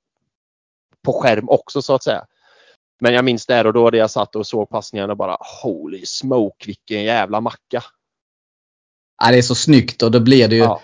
på 1.02 1.12
skärm 1.12 1.48
också 1.48 1.82
så 1.82 1.94
att 1.94 2.02
säga. 2.02 2.24
Men 3.00 3.14
jag 3.14 3.24
minns 3.24 3.46
där 3.46 3.66
och 3.66 3.72
då 3.72 3.90
där 3.90 3.98
jag 3.98 4.10
satt 4.10 4.36
och 4.36 4.46
såg 4.46 4.68
passningen 4.68 5.10
och 5.10 5.16
bara 5.16 5.36
holy 5.62 6.06
smoke 6.06 6.66
vilken 6.66 7.02
jävla 7.02 7.40
macka. 7.40 7.82
Ja, 9.22 9.30
det 9.30 9.38
är 9.38 9.42
så 9.42 9.54
snyggt 9.54 10.02
och 10.02 10.10
då 10.10 10.20
blir 10.20 10.48
det 10.48 10.56
ju 10.56 10.62
Ja. 10.62 10.80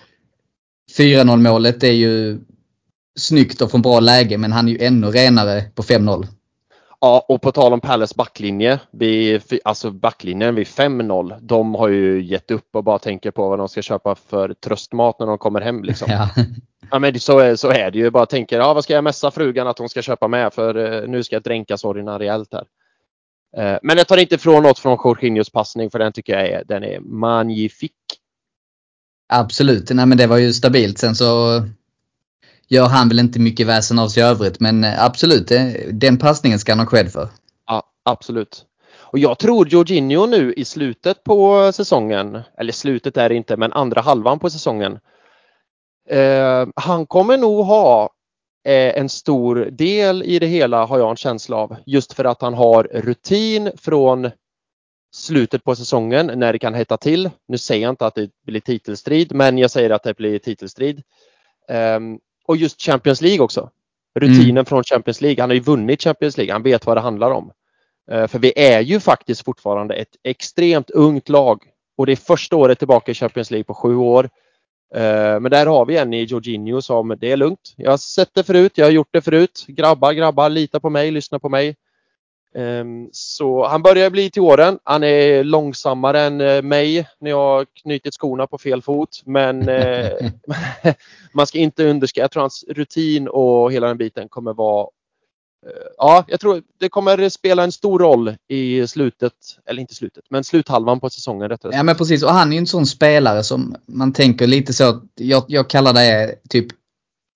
4-0 0.97 1.37
målet 1.37 1.83
är 1.83 1.91
ju 1.91 2.39
snyggt 3.19 3.61
och 3.61 3.71
från 3.71 3.81
bra 3.81 3.99
läge 3.99 4.37
men 4.37 4.51
han 4.51 4.67
är 4.67 4.71
ju 4.71 4.85
ännu 4.85 5.07
renare 5.07 5.61
på 5.75 5.83
5-0. 5.83 6.27
Ja, 7.01 7.25
och 7.29 7.41
på 7.41 7.51
tal 7.51 7.73
om 7.73 7.81
Palace 7.81 8.13
backlinje. 8.17 8.79
Vi, 8.91 9.41
alltså 9.63 9.91
backlinjen 9.91 10.55
vid 10.55 10.67
5-0. 10.67 11.39
De 11.41 11.75
har 11.75 11.87
ju 11.87 12.23
gett 12.23 12.51
upp 12.51 12.75
och 12.75 12.83
bara 12.83 12.99
tänker 12.99 13.31
på 13.31 13.49
vad 13.49 13.59
de 13.59 13.69
ska 13.69 13.81
köpa 13.81 14.15
för 14.15 14.53
tröstmat 14.53 15.19
när 15.19 15.27
de 15.27 15.37
kommer 15.37 15.61
hem. 15.61 15.83
Liksom. 15.83 16.07
Ja. 16.11 16.29
Ja, 16.91 16.99
men 16.99 17.19
så, 17.19 17.39
är, 17.39 17.55
så 17.55 17.69
är 17.69 17.91
det 17.91 17.97
ju. 17.97 18.09
Bara 18.09 18.25
tänker, 18.25 18.59
ja, 18.59 18.73
vad 18.73 18.83
ska 18.83 18.93
jag 18.93 19.03
mässa 19.03 19.31
frugan 19.31 19.67
att 19.67 19.79
hon 19.79 19.89
ska 19.89 20.01
köpa 20.01 20.27
med 20.27 20.53
för 20.53 21.03
eh, 21.03 21.09
nu 21.09 21.23
ska 21.23 21.35
jag 21.35 21.43
dränka 21.43 21.77
sorgerna 21.77 22.19
rejält 22.19 22.53
här. 22.53 22.65
Eh, 23.57 23.79
men 23.83 23.97
jag 23.97 24.07
tar 24.07 24.17
inte 24.17 24.35
ifrån 24.35 24.63
något 24.63 24.79
från 24.79 24.97
Jorginhos 25.03 25.49
passning 25.49 25.91
för 25.91 25.99
den 25.99 26.13
tycker 26.13 26.33
jag 26.33 26.49
är, 26.49 26.63
den 26.65 26.83
är 26.83 26.99
magnifik. 26.99 27.91
Absolut, 29.33 29.89
nej 29.89 30.05
men 30.05 30.17
det 30.17 30.27
var 30.27 30.37
ju 30.37 30.53
stabilt. 30.53 30.97
Sen 30.97 31.15
så 31.15 31.61
gör 32.67 32.87
han 32.87 33.09
väl 33.09 33.19
inte 33.19 33.39
mycket 33.39 33.67
väsen 33.67 33.99
av 33.99 34.07
sig 34.07 34.23
i 34.23 34.25
övrigt 34.25 34.59
men 34.59 34.83
eh, 34.83 35.03
absolut, 35.03 35.51
den 35.91 36.17
passningen 36.17 36.59
ska 36.59 36.71
han 36.71 36.79
ha 36.79 36.85
cred 36.85 37.11
för. 37.11 37.29
Ja, 37.67 37.83
absolut. 38.03 38.65
Och 39.15 39.19
jag 39.19 39.39
tror 39.39 39.67
Jorginho 39.67 40.25
nu 40.25 40.53
i 40.53 40.65
slutet 40.65 41.23
på 41.23 41.71
säsongen, 41.73 42.39
eller 42.57 42.73
slutet 42.73 43.17
är 43.17 43.29
det 43.29 43.35
inte, 43.35 43.57
men 43.57 43.73
andra 43.73 44.01
halvan 44.01 44.39
på 44.39 44.49
säsongen. 44.49 44.99
Eh, 46.09 46.67
han 46.75 47.05
kommer 47.05 47.37
nog 47.37 47.65
ha 47.65 48.09
eh, 48.65 48.97
en 48.99 49.09
stor 49.09 49.55
del 49.55 50.23
i 50.23 50.39
det 50.39 50.47
hela 50.47 50.85
har 50.85 50.99
jag 50.99 51.09
en 51.09 51.15
känsla 51.15 51.57
av. 51.57 51.75
Just 51.85 52.13
för 52.13 52.25
att 52.25 52.41
han 52.41 52.53
har 52.53 52.83
rutin 52.83 53.71
från 53.77 54.31
slutet 55.15 55.63
på 55.63 55.75
säsongen 55.75 56.31
när 56.35 56.53
det 56.53 56.59
kan 56.59 56.73
hetta 56.73 56.97
till. 56.97 57.29
Nu 57.47 57.57
säger 57.57 57.83
jag 57.83 57.89
inte 57.89 58.05
att 58.05 58.15
det 58.15 58.29
blir 58.45 58.59
titelstrid, 58.59 59.35
men 59.35 59.57
jag 59.57 59.71
säger 59.71 59.89
att 59.89 60.03
det 60.03 60.17
blir 60.17 60.39
titelstrid. 60.39 61.03
Ehm, 61.69 62.19
och 62.45 62.57
just 62.57 62.81
Champions 62.81 63.21
League 63.21 63.39
också. 63.39 63.69
Rutinen 64.19 64.65
från 64.65 64.83
Champions 64.83 65.21
League. 65.21 65.41
Han 65.43 65.49
har 65.49 65.55
ju 65.55 65.61
vunnit 65.61 66.03
Champions 66.03 66.37
League. 66.37 66.53
Han 66.53 66.63
vet 66.63 66.85
vad 66.85 66.97
det 66.97 67.01
handlar 67.01 67.31
om. 67.31 67.51
Eh, 68.11 68.27
För 68.27 68.39
vi 68.39 68.53
är 68.55 68.81
ju 68.81 68.99
faktiskt 68.99 69.45
fortfarande 69.45 69.95
ett 69.95 70.15
extremt 70.23 70.89
ungt 70.89 71.29
lag 71.29 71.63
och 71.97 72.05
det 72.05 72.11
är 72.11 72.15
första 72.15 72.55
året 72.55 72.79
tillbaka 72.79 73.11
i 73.11 73.15
Champions 73.15 73.51
League 73.51 73.63
på 73.63 73.73
sju 73.73 73.95
år. 73.95 74.29
Eh, 74.93 75.39
Men 75.39 75.51
där 75.51 75.65
har 75.65 75.85
vi 75.85 75.97
en 75.97 76.13
i 76.13 76.23
Jorginho 76.23 76.81
som 76.81 77.15
det 77.19 77.31
är 77.31 77.37
lugnt. 77.37 77.73
Jag 77.75 77.91
har 77.91 77.97
sett 77.97 78.29
det 78.33 78.43
förut, 78.43 78.71
jag 78.75 78.85
har 78.85 78.91
gjort 78.91 79.09
det 79.11 79.21
förut. 79.21 79.65
Grabbar, 79.67 80.13
grabbar, 80.13 80.49
lita 80.49 80.79
på 80.79 80.89
mig, 80.89 81.11
lyssna 81.11 81.39
på 81.39 81.49
mig. 81.49 81.75
Ehm, 82.55 83.09
Så 83.11 83.67
han 83.67 83.81
börjar 83.81 84.09
bli 84.09 84.29
till 84.29 84.41
åren. 84.41 84.79
Han 84.83 85.03
är 85.03 85.43
långsammare 85.43 86.21
än 86.21 86.41
eh, 86.41 86.61
mig 86.61 87.07
när 87.19 87.29
jag 87.29 87.65
knutit 87.83 88.13
skorna 88.13 88.47
på 88.47 88.57
fel 88.57 88.81
fot. 88.81 89.21
Men 89.25 89.69
eh, 89.69 90.11
man 91.33 91.47
ska 91.47 91.57
inte 91.59 91.85
underskatta, 91.89 92.23
jag 92.23 92.31
tror 92.31 92.41
hans 92.41 92.65
rutin 92.67 93.27
och 93.27 93.71
hela 93.71 93.87
den 93.87 93.97
biten 93.97 94.29
kommer 94.29 94.53
vara 94.53 94.87
Ja, 95.97 96.25
jag 96.27 96.39
tror 96.39 96.61
det 96.79 96.89
kommer 96.89 97.29
spela 97.29 97.63
en 97.63 97.71
stor 97.71 97.99
roll 97.99 98.35
i 98.47 98.87
slutet, 98.87 99.33
eller 99.65 99.81
inte 99.81 99.95
slutet, 99.95 100.23
men 100.29 100.43
sluthalvan 100.43 100.99
på 100.99 101.09
säsongen 101.09 101.49
rättare 101.49 101.75
Ja 101.75 101.83
men 101.83 101.95
precis 101.95 102.23
och 102.23 102.29
han 102.29 102.49
är 102.49 102.53
ju 102.53 102.59
en 102.59 102.67
sån 102.67 102.85
spelare 102.85 103.43
som 103.43 103.75
man 103.85 104.13
tänker 104.13 104.47
lite 104.47 104.73
så 104.73 105.01
jag, 105.15 105.43
jag 105.47 105.69
kallar 105.69 105.93
det 105.93 106.35
typ 106.49 106.67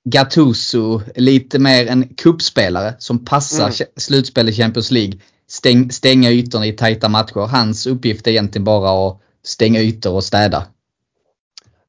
Gattuso, 0.09 1.01
lite 1.15 1.59
mer 1.59 1.88
en 1.88 2.07
kuppspelare 2.15 2.93
som 2.99 3.25
passar 3.25 3.65
Mm. 3.65 3.88
slutspel 3.95 4.49
i 4.49 4.53
Champions 4.53 4.91
League. 4.91 5.19
Stäng, 5.47 5.91
stänga 5.91 6.32
ytorna 6.32 6.65
i 6.65 6.71
tajta 6.71 7.09
matcher. 7.09 7.47
Hans 7.47 7.88
uppgift 7.88 8.27
är 8.27 8.32
egentligen 8.32 8.63
bara 8.63 9.07
att 9.07 9.21
stänga 9.43 9.80
ytor 9.80 10.13
och 10.13 10.23
städa. 10.23 10.65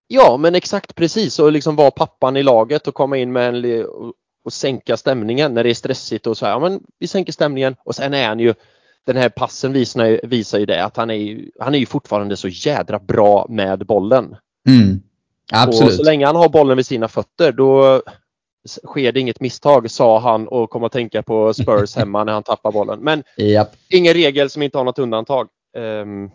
Ja, 0.08 0.36
men 0.36 0.54
exakt 0.54 0.94
precis 0.94 1.38
och 1.38 1.52
liksom 1.52 1.76
vara 1.76 1.90
pappan 1.90 2.36
i 2.36 2.42
laget 2.42 2.88
och 2.88 2.94
komma 2.94 3.16
in 3.16 3.32
med 3.32 3.48
en 3.48 3.84
och, 4.50 4.52
och 4.52 4.54
sänka 4.54 4.96
stämningen 4.96 5.54
när 5.54 5.64
det 5.64 5.70
är 5.70 5.74
stressigt 5.74 6.26
och 6.26 6.36
så 6.36 6.46
här. 6.46 6.52
Ja, 6.52 6.58
men 6.58 6.80
vi 6.98 7.06
sänker 7.06 7.32
stämningen 7.32 7.76
och 7.84 7.94
sen 7.94 8.14
är 8.14 8.28
han 8.28 8.40
ju 8.40 8.54
den 9.06 9.16
här 9.16 9.28
passen 9.28 9.72
visar, 9.72 10.20
visar 10.26 10.58
ju 10.58 10.66
det 10.66 10.84
att 10.84 10.96
han 10.96 11.10
är 11.10 11.14
ju, 11.14 11.50
han 11.60 11.74
är 11.74 11.78
ju 11.78 11.86
fortfarande 11.86 12.36
så 12.36 12.48
jädra 12.48 12.98
bra 12.98 13.46
med 13.48 13.86
bollen. 13.86 14.36
Mm. 14.68 15.02
Och 15.52 15.58
Absolut. 15.58 15.94
så 15.94 16.02
länge 16.02 16.26
han 16.26 16.36
har 16.36 16.48
bollen 16.48 16.76
vid 16.76 16.86
sina 16.86 17.08
fötter 17.08 17.52
då 17.52 18.02
sker 18.68 19.12
det 19.12 19.20
inget 19.20 19.40
misstag 19.40 19.90
sa 19.90 20.18
han 20.18 20.48
och 20.48 20.70
kom 20.70 20.84
att 20.84 20.92
tänka 20.92 21.22
på 21.22 21.54
Spurs 21.54 21.96
hemma 21.96 22.24
när 22.24 22.32
han 22.32 22.42
tappar 22.42 22.72
bollen. 22.72 23.00
Men 23.00 23.22
Japp. 23.36 23.72
ingen 23.88 24.14
regel 24.14 24.50
som 24.50 24.62
inte 24.62 24.78
har 24.78 24.84
något 24.84 24.98
undantag. 24.98 25.48
Ehm, 25.76 26.30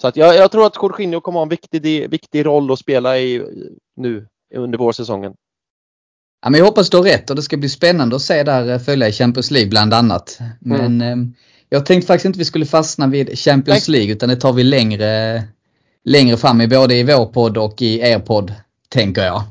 så 0.00 0.08
att 0.08 0.16
jag, 0.16 0.36
jag 0.36 0.50
tror 0.50 0.66
att 0.66 0.76
Jorginho 0.76 1.20
kommer 1.20 1.38
ha 1.38 1.42
en 1.42 1.48
viktig, 1.48 2.10
viktig 2.10 2.46
roll 2.46 2.72
att 2.72 2.78
spela 2.78 3.18
i 3.18 3.42
nu 3.96 4.26
under 4.54 4.78
vårsäsongen. 4.78 5.34
Ja, 6.42 6.50
men 6.50 6.58
jag 6.58 6.66
hoppas 6.66 6.90
du 6.90 6.96
har 6.96 7.04
rätt 7.04 7.30
och 7.30 7.36
det 7.36 7.42
ska 7.42 7.56
bli 7.56 7.68
spännande 7.68 8.16
att 8.16 8.22
se 8.22 8.42
där 8.42 8.72
eh, 8.72 8.78
följa 8.78 9.08
i 9.08 9.12
Champions 9.12 9.50
League 9.50 9.70
bland 9.70 9.94
annat. 9.94 10.38
Men 10.60 11.00
eh, 11.00 11.16
jag 11.68 11.86
tänkte 11.86 12.06
faktiskt 12.06 12.26
inte 12.26 12.38
vi 12.38 12.44
skulle 12.44 12.66
fastna 12.66 13.06
vid 13.06 13.38
Champions 13.38 13.88
League 13.88 14.12
utan 14.12 14.28
det 14.28 14.36
tar 14.36 14.52
vi 14.52 14.64
längre, 14.64 15.42
längre 16.04 16.36
fram 16.36 16.60
i 16.60 16.68
både 16.68 16.94
i 16.94 17.02
vår 17.02 17.26
podd 17.26 17.58
och 17.58 17.82
i 17.82 18.00
er 18.00 18.18
podd, 18.18 18.54
tänker 18.88 19.24
jag. 19.24 19.42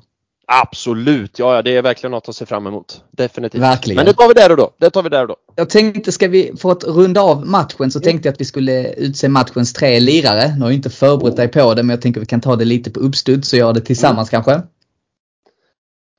Absolut, 0.49 1.39
ja, 1.39 1.55
ja 1.55 1.61
det 1.61 1.77
är 1.77 1.81
verkligen 1.81 2.11
något 2.11 2.29
att 2.29 2.35
se 2.35 2.45
fram 2.45 2.67
emot. 2.67 3.01
Definitivt. 3.11 3.61
Verkligen. 3.61 3.95
Men 3.95 4.05
det 4.05 4.13
tar 4.13 4.27
vi 4.27 4.33
där 4.33 4.51
och 4.51 4.57
då. 4.57 4.71
Det 4.77 4.89
tar 4.89 5.03
vi 5.03 5.09
där 5.09 5.21
och 5.21 5.27
då. 5.27 5.35
Jag 5.55 5.69
tänkte, 5.69 6.11
ska 6.11 6.27
vi, 6.27 6.51
för 6.57 6.71
att 6.71 6.83
runda 6.83 7.21
av 7.21 7.45
matchen 7.47 7.91
så 7.91 7.99
tänkte 7.99 8.27
jag 8.27 8.33
att 8.33 8.41
vi 8.41 8.45
skulle 8.45 8.93
utse 8.93 9.29
matchens 9.29 9.73
tre 9.73 9.99
lirare. 9.99 10.55
Nu 10.55 10.61
har 10.61 10.67
jag 10.67 10.73
inte 10.73 10.89
förberett 10.89 11.35
dig 11.35 11.47
på 11.47 11.73
det 11.73 11.83
men 11.83 11.89
jag 11.89 12.01
tänker 12.01 12.19
att 12.19 12.23
vi 12.23 12.27
kan 12.27 12.41
ta 12.41 12.55
det 12.55 12.65
lite 12.65 12.91
på 12.91 12.99
uppstuds 12.99 13.53
och 13.53 13.59
göra 13.59 13.73
det 13.73 13.81
tillsammans 13.81 14.29
kanske. 14.29 14.61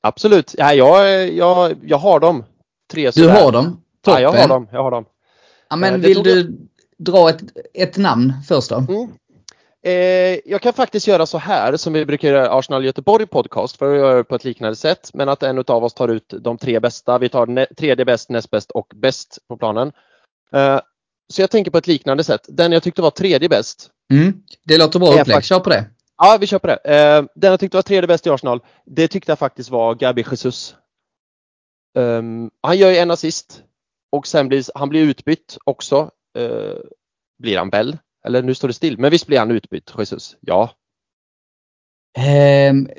Absolut. 0.01 0.55
Ja, 0.57 0.73
jag, 0.73 1.29
jag, 1.33 1.75
jag 1.83 1.97
har 1.97 2.19
dem. 2.19 2.45
Tre 2.91 3.11
Du 3.15 3.27
har 3.27 3.51
dem? 3.51 3.81
Ja, 4.05 4.21
jag 4.21 4.31
har 4.31 4.47
dem. 4.47 4.67
Jag 4.71 4.83
har 4.83 4.91
dem. 4.91 5.05
Ja, 5.69 5.75
Eh, 5.75 5.79
men 5.79 6.01
det 6.01 6.07
vill 6.07 6.23
du 6.23 6.57
dra 6.97 7.29
ett, 7.29 7.43
ett 7.73 7.97
namn 7.97 8.33
först 8.47 8.69
då? 8.69 8.75
Mm. 8.75 9.09
Eh, 9.83 10.39
jag 10.45 10.61
kan 10.61 10.73
faktiskt 10.73 11.07
göra 11.07 11.25
så 11.25 11.37
här 11.37 11.77
som 11.77 11.93
vi 11.93 12.05
brukar 12.05 12.27
göra 12.27 12.45
i 12.45 12.49
Arsenal 12.49 12.85
Göteborg 12.85 13.25
podcast 13.27 13.77
för 13.77 13.93
att 13.93 13.99
göra 13.99 14.17
det 14.17 14.23
på 14.23 14.35
ett 14.35 14.43
liknande 14.43 14.75
sätt. 14.75 15.09
Men 15.13 15.29
att 15.29 15.43
en 15.43 15.63
av 15.67 15.83
oss 15.83 15.93
tar 15.93 16.07
ut 16.07 16.33
de 16.41 16.57
tre 16.57 16.79
bästa. 16.79 17.17
Vi 17.17 17.29
tar 17.29 17.75
tredje 17.75 18.05
bäst, 18.05 18.29
näst 18.29 18.49
bäst 18.49 18.71
och 18.71 18.91
bäst 18.95 19.37
på 19.47 19.57
planen. 19.57 19.91
Eh, 20.53 20.79
så 21.33 21.41
jag 21.41 21.51
tänker 21.51 21.71
på 21.71 21.77
ett 21.77 21.87
liknande 21.87 22.23
sätt. 22.23 22.41
Den 22.47 22.71
jag 22.71 22.83
tyckte 22.83 23.01
var 23.01 23.11
tredje 23.11 23.49
bäst 23.49 23.89
Mm. 24.11 24.33
Det 24.65 24.77
låter 24.77 24.99
bra 24.99 25.21
upplägg. 25.21 25.43
Kör 25.43 25.59
på 25.59 25.69
det. 25.69 25.85
Ja, 26.21 26.37
vi 26.41 26.47
kör 26.47 26.59
på 26.59 26.67
det. 26.67 26.79
Eh, 26.83 27.25
den 27.35 27.51
jag 27.51 27.59
tyckte 27.59 27.77
var 27.77 27.81
tredje 27.81 28.07
bäst 28.07 28.27
i 28.27 28.29
Arsenal, 28.29 28.61
det 28.85 29.07
tyckte 29.07 29.31
jag 29.31 29.39
faktiskt 29.39 29.69
var 29.69 29.95
Gabi 29.95 30.25
Jesus. 30.31 30.75
Ehm, 31.97 32.51
han 32.61 32.77
gör 32.77 32.91
ju 32.91 32.97
en 32.97 33.11
assist 33.11 33.63
och 34.11 34.27
sen 34.27 34.47
blir 34.47 34.65
han 34.75 34.89
blir 34.89 35.01
utbytt 35.01 35.57
också. 35.63 36.11
Eh, 36.37 36.77
blir 37.39 37.57
han 37.57 37.69
Bell? 37.69 37.97
Eller 38.25 38.41
nu 38.41 38.55
står 38.55 38.67
det 38.67 38.73
still, 38.73 38.97
men 38.97 39.11
visst 39.11 39.27
blir 39.27 39.39
han 39.39 39.51
utbytt, 39.51 39.93
Jesus? 39.97 40.37
Ja. 40.39 40.71
Um, 42.69 42.89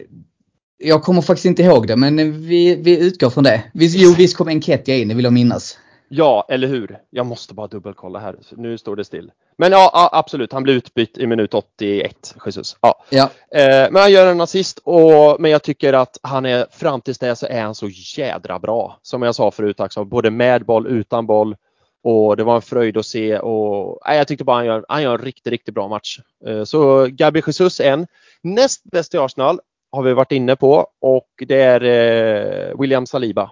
jag 0.77 1.03
kommer 1.03 1.23
faktiskt 1.23 1.45
inte 1.45 1.63
ihåg 1.63 1.87
det, 1.87 1.97
men 1.97 2.17
vi, 2.47 2.75
vi 2.75 3.07
utgår 3.07 3.31
från 3.31 3.45
det. 3.45 3.71
Visst, 3.75 3.99
jo, 3.99 4.15
visst 4.19 4.37
kom 4.37 4.49
Enketia 4.49 4.97
in, 4.97 5.09
det 5.09 5.15
vill 5.15 5.25
jag 5.25 5.33
minnas. 5.33 5.79
Ja, 6.13 6.47
eller 6.49 6.69
hur? 6.69 6.99
Jag 7.11 7.27
måste 7.27 7.55
bara 7.55 7.67
dubbelkolla 7.67 8.19
här. 8.19 8.37
Nu 8.51 8.79
står 8.79 8.97
det 8.97 9.05
still. 9.05 9.33
Men 9.59 9.73
ja, 9.73 9.91
ja, 9.93 10.11
absolut. 10.13 10.53
Han 10.53 10.63
blir 10.63 10.75
utbytt 10.75 11.19
i 11.19 11.27
minut 11.27 11.55
81, 11.55 12.35
Jesus. 12.47 12.77
Ja. 12.81 13.05
Ja. 13.11 13.31
Eh, 13.55 13.91
men 13.91 13.97
han 13.97 14.13
gör 14.13 14.31
en 14.31 14.41
assist 14.41 14.79
och 14.85 15.41
men 15.41 15.51
jag 15.51 15.63
tycker 15.63 15.93
att 15.93 16.19
han 16.23 16.47
är 16.47 16.67
fram 16.71 17.01
tills 17.01 17.19
det 17.19 17.37
så 17.37 17.47
är 17.47 17.63
han 17.63 17.75
så 17.75 17.89
jädra 18.17 18.59
bra. 18.59 18.99
Som 19.03 19.23
jag 19.23 19.35
sa 19.35 19.51
förut 19.51 19.81
också, 19.81 20.05
både 20.05 20.31
med 20.31 20.65
boll, 20.65 20.87
utan 20.87 21.27
boll. 21.27 21.57
Och 22.03 22.37
det 22.37 22.45
var 22.45 22.57
en 22.57 22.63
fröjd 22.63 22.97
att 22.97 23.07
se 23.07 23.39
och 23.39 23.99
nej, 24.07 24.19
jag 24.19 24.29
tyckte 24.29 24.45
bara 24.45 24.57
han 24.57 24.67
gör, 24.67 24.85
han 24.89 25.03
gör 25.03 25.19
en 25.19 25.25
riktigt, 25.25 25.51
riktigt 25.51 25.75
bra 25.75 25.89
match. 25.89 26.19
Eh, 26.47 26.65
så 26.65 27.07
Gabi 27.07 27.43
Jesus 27.47 27.81
en. 27.81 28.07
Näst 28.43 28.83
bäst 28.85 29.15
i 29.15 29.19
Arsenal 29.19 29.61
har 29.93 30.03
vi 30.03 30.13
varit 30.13 30.33
inne 30.33 30.57
på 30.57 30.87
och 31.01 31.29
det 31.49 31.63
är 31.63 31.83
eh, 31.85 32.81
William 32.81 33.07
Saliba. 33.07 33.51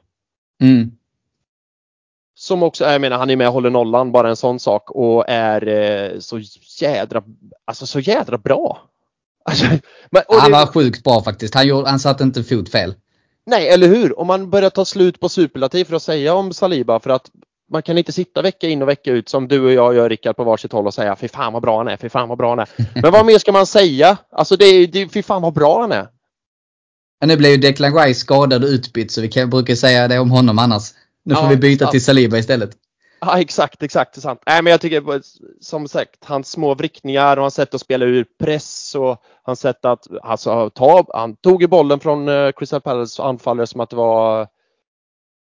Mm. 0.63 0.91
Som 2.41 2.62
också, 2.62 2.84
jag 2.84 3.01
menar 3.01 3.18
han 3.18 3.30
är 3.30 3.36
med 3.36 3.47
och 3.47 3.53
håller 3.53 3.70
nollan, 3.70 4.12
bara 4.12 4.28
en 4.28 4.36
sån 4.36 4.61
sak 4.61 4.91
och 4.91 5.24
är 5.28 5.68
eh, 5.68 6.18
så 6.18 6.41
jädra, 6.80 7.22
alltså 7.64 7.86
så 7.86 8.01
jädra 8.01 8.39
bra. 8.39 8.82
Alltså, 9.45 9.66
men, 10.11 10.22
Han 10.28 10.51
det, 10.51 10.57
var 10.57 10.66
sjukt 10.66 11.05
bra 11.05 11.22
faktiskt. 11.22 11.55
Han, 11.55 11.66
gjorde, 11.66 11.91
han 11.91 12.01
satte 12.01 12.24
inte 12.24 12.45
fot 12.45 12.70
fel. 12.70 12.95
nej, 13.47 13.68
eller 13.68 13.89
hur? 13.89 14.18
Om 14.18 14.26
man 14.26 14.51
börjar 14.51 14.70
ta 14.70 14.84
slut 14.84 15.20
på 15.20 15.28
superlativ 15.28 15.84
för 15.84 15.97
att 15.97 16.03
säga 16.03 16.34
om 16.34 16.53
Saliba 16.53 17.01
för 17.01 17.11
att 17.11 17.30
man 17.70 17.82
kan 17.82 17.99
inte 17.99 18.12
sitta 18.12 18.43
vecka 18.43 18.68
in 18.68 18.82
och 18.82 18.89
vecka 18.89 19.12
ut 19.12 19.28
som 19.28 19.49
du 19.49 19.64
och 19.64 19.72
jag 19.72 19.95
gör 19.95 20.09
Rickard 20.09 20.36
på 20.36 20.45
varsitt 20.45 20.72
håll 20.72 20.86
och 20.86 20.95
säga 20.95 21.16
fy 21.16 21.28
fan 21.28 21.53
vad 21.53 21.62
bra 21.62 21.78
han 21.78 21.89
är, 21.89 21.97
fy 21.97 22.09
fan 22.09 22.28
vad 22.28 22.39
bra 22.39 22.49
han 22.49 22.59
är. 22.59 22.68
Men 23.03 23.12
vad 23.12 23.26
mer 23.26 23.39
ska 23.39 23.53
man 23.53 23.66
säga? 23.66 24.18
Alltså 24.32 24.57
det 24.57 24.64
är 24.64 24.86
det, 24.86 25.09
fy 25.09 25.22
fan 25.22 25.43
vad 25.43 25.53
bra 25.53 25.80
han 25.80 25.93
är. 25.93 26.09
Men 27.20 27.28
nu 27.28 27.36
blev 27.36 27.51
ju 27.51 27.57
Declan 27.57 27.95
Rice 27.95 28.20
skadad 28.20 28.64
och 28.64 28.68
utbytt 28.68 29.12
så 29.12 29.20
vi 29.20 29.28
kan, 29.28 29.51
brukar 29.51 29.74
säga 29.74 30.09
det 30.09 30.18
om 30.18 30.30
honom 30.30 30.59
annars. 30.59 30.93
Nu 31.29 31.35
får 31.35 31.45
Ja, 31.45 31.51
vi 31.51 31.57
byta 31.57 31.85
sant. 31.85 31.91
till 31.91 32.05
Saliba 32.05 32.39
istället. 32.39 32.70
Ja 33.20 33.41
exakt, 33.41 33.83
exakt, 33.83 34.14
det 34.14 34.18
är 34.18 34.20
sant. 34.22 34.43
Nej 34.47 34.62
men 34.62 34.70
jag 34.70 34.81
tycker 34.81 35.22
som 35.61 35.89
sagt, 35.89 36.24
hans 36.24 36.51
små 36.51 36.74
vrickningar 36.74 37.37
och 37.37 37.43
hans 37.43 37.55
sätt 37.55 37.74
att 37.74 37.81
spela 37.81 38.05
ur 38.05 38.26
press 38.39 38.95
och 38.95 39.22
hans 39.43 39.61
sätt 39.61 39.85
att, 39.85 40.07
alltså 40.22 40.70
ta, 40.70 41.05
han 41.14 41.37
tog 41.37 41.62
ju 41.62 41.68
bollen 41.68 42.01
från 42.01 42.29
eh, 42.29 42.53
Crystal 42.53 42.81
Palace 42.81 43.22
anfallare 43.22 43.66
som 43.66 43.81
att 43.81 43.91
det 43.91 43.97
var, 43.97 44.49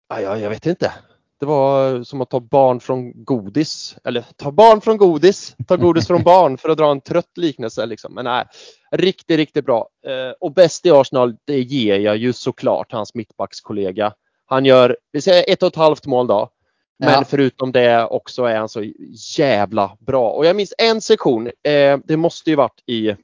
ja, 0.09 0.21
jag, 0.21 0.41
jag 0.41 0.51
vet 0.51 0.67
inte. 0.67 0.93
Det 1.41 1.47
var 1.47 2.03
som 2.05 2.21
att 2.21 2.31
ta 2.31 2.41
barn 2.41 2.81
från 2.81 3.25
godis, 3.25 3.97
eller 4.05 4.25
ta 4.37 4.51
barn 4.53 4.81
från 4.81 4.97
godis, 4.97 5.57
ta 5.67 5.77
godis 5.77 6.07
från 6.07 6.23
barn 6.33 6.59
för 6.59 6.69
att 6.69 6.79
dra 6.79 6.91
en 6.91 7.01
trött 7.01 7.37
liknelse 7.37 7.87
liksom. 7.87 8.15
Men 8.15 8.25
nej, 8.25 8.45
riktigt, 8.93 9.37
riktigt 9.37 9.65
bra. 9.65 9.89
Eh, 10.07 10.35
och 10.41 10.55
bäst 10.55 10.87
i 10.87 10.91
Arsenal, 10.91 11.37
det 11.45 11.61
ger 11.61 11.99
jag 11.99 12.17
ju 12.17 12.33
såklart 12.33 12.93
hans 12.93 13.15
mittbackskollega. 13.15 14.13
Han 14.47 14.65
gör, 14.65 14.97
vi 15.13 15.21
säger 15.21 15.45
ett 15.53 15.63
och 15.63 15.67
ett 15.69 15.77
halvt 15.77 16.07
mål 16.07 16.27
då. 16.27 16.51
Men 16.99 17.13
Ja. 17.13 17.25
förutom 17.25 17.73
det 17.73 18.07
också 18.07 18.45
är 18.45 18.57
han 18.57 18.69
så 18.69 18.93
jävla 19.39 19.97
bra. 20.01 20.31
Och 20.31 20.47
jag 20.47 20.57
minns 20.57 20.75
en 20.79 21.01
sektion, 21.01 21.47
eh, 21.47 21.99
det 22.05 22.17
måste 22.17 22.51
ju 22.51 22.57
varit 22.57 22.83
i 22.87 23.09
eh, 23.09 23.17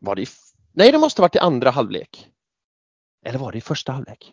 var 0.00 0.14
det 0.14 0.22
i, 0.22 0.26
Nej, 0.72 0.92
det 0.92 0.98
måste 0.98 1.22
varit 1.22 1.36
i 1.36 1.38
andra 1.38 1.70
halvlek. 1.70 2.28
Eller 3.26 3.38
var 3.38 3.52
det 3.52 3.58
i 3.58 3.60
första 3.60 3.92
halvlek? 3.92 4.32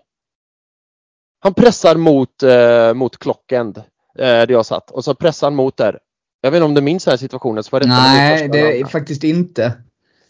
Han 1.39 1.53
pressar 1.53 1.95
mot, 1.95 2.43
eh, 2.43 2.93
mot 2.93 3.17
Klockend, 3.17 3.77
eh, 3.77 3.83
där 4.15 4.51
jag 4.51 4.65
satt. 4.65 4.91
Och 4.91 5.03
så 5.03 5.15
pressar 5.15 5.47
han 5.47 5.55
mot 5.55 5.77
där. 5.77 5.99
Jag 6.41 6.51
vet 6.51 6.57
inte 6.57 6.65
om 6.65 6.73
du 6.73 6.81
minns 6.81 7.05
den 7.05 7.11
här 7.11 7.17
situationen? 7.17 7.63
Så 7.63 7.69
var 7.71 7.79
det 7.79 7.87
Nej, 7.87 8.49
det 8.49 8.79
är 8.79 8.85
faktiskt 8.85 9.23
inte. 9.23 9.73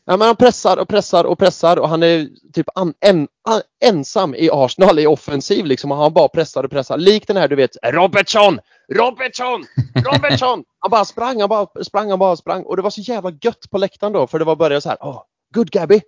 Ja, 0.06 0.18
men 0.18 0.28
han 0.28 0.36
pressar 0.36 0.78
och 0.78 0.88
pressar 0.88 1.24
och 1.24 1.40
pressar 1.40 1.78
och 1.80 1.90
han 1.90 2.04
är 2.04 2.28
typ 2.54 2.68
an, 2.76 2.94
en, 3.00 3.28
an, 3.48 3.62
ensam 3.84 4.36
i 4.36 4.50
Arsenal 4.52 5.00
i 5.00 5.08
offensiv 5.08 5.66
liksom. 5.66 5.92
Och 5.92 5.98
han 5.98 6.14
bara 6.14 6.28
pressar 6.28 6.64
och 6.64 6.72
pressar. 6.72 6.98
Likt 6.98 7.28
den 7.28 7.38
här 7.38 7.48
du 7.48 7.56
vet, 7.56 7.78
Robertson! 7.84 8.60
Robertson! 8.94 9.66
Robertson! 10.06 10.64
Han 10.80 10.92
bara 10.92 11.06
sprang, 11.06 11.40
han 11.40 11.50
bara 11.50 11.84
sprang, 11.84 12.10
han 12.10 12.20
bara 12.20 12.36
sprang. 12.36 12.64
Och 12.64 12.76
det 12.76 12.82
var 12.82 12.90
så 12.90 13.02
jävla 13.02 13.32
gött 13.42 13.70
på 13.72 13.78
läktaren 13.78 14.14
då 14.14 14.28
för 14.28 14.40
det 14.40 14.46
var 14.46 14.56
börjat 14.56 14.84
så 14.84 14.90
här. 14.90 14.98
Oh, 15.02 15.22
good 15.54 15.72
Gabby! 15.72 16.02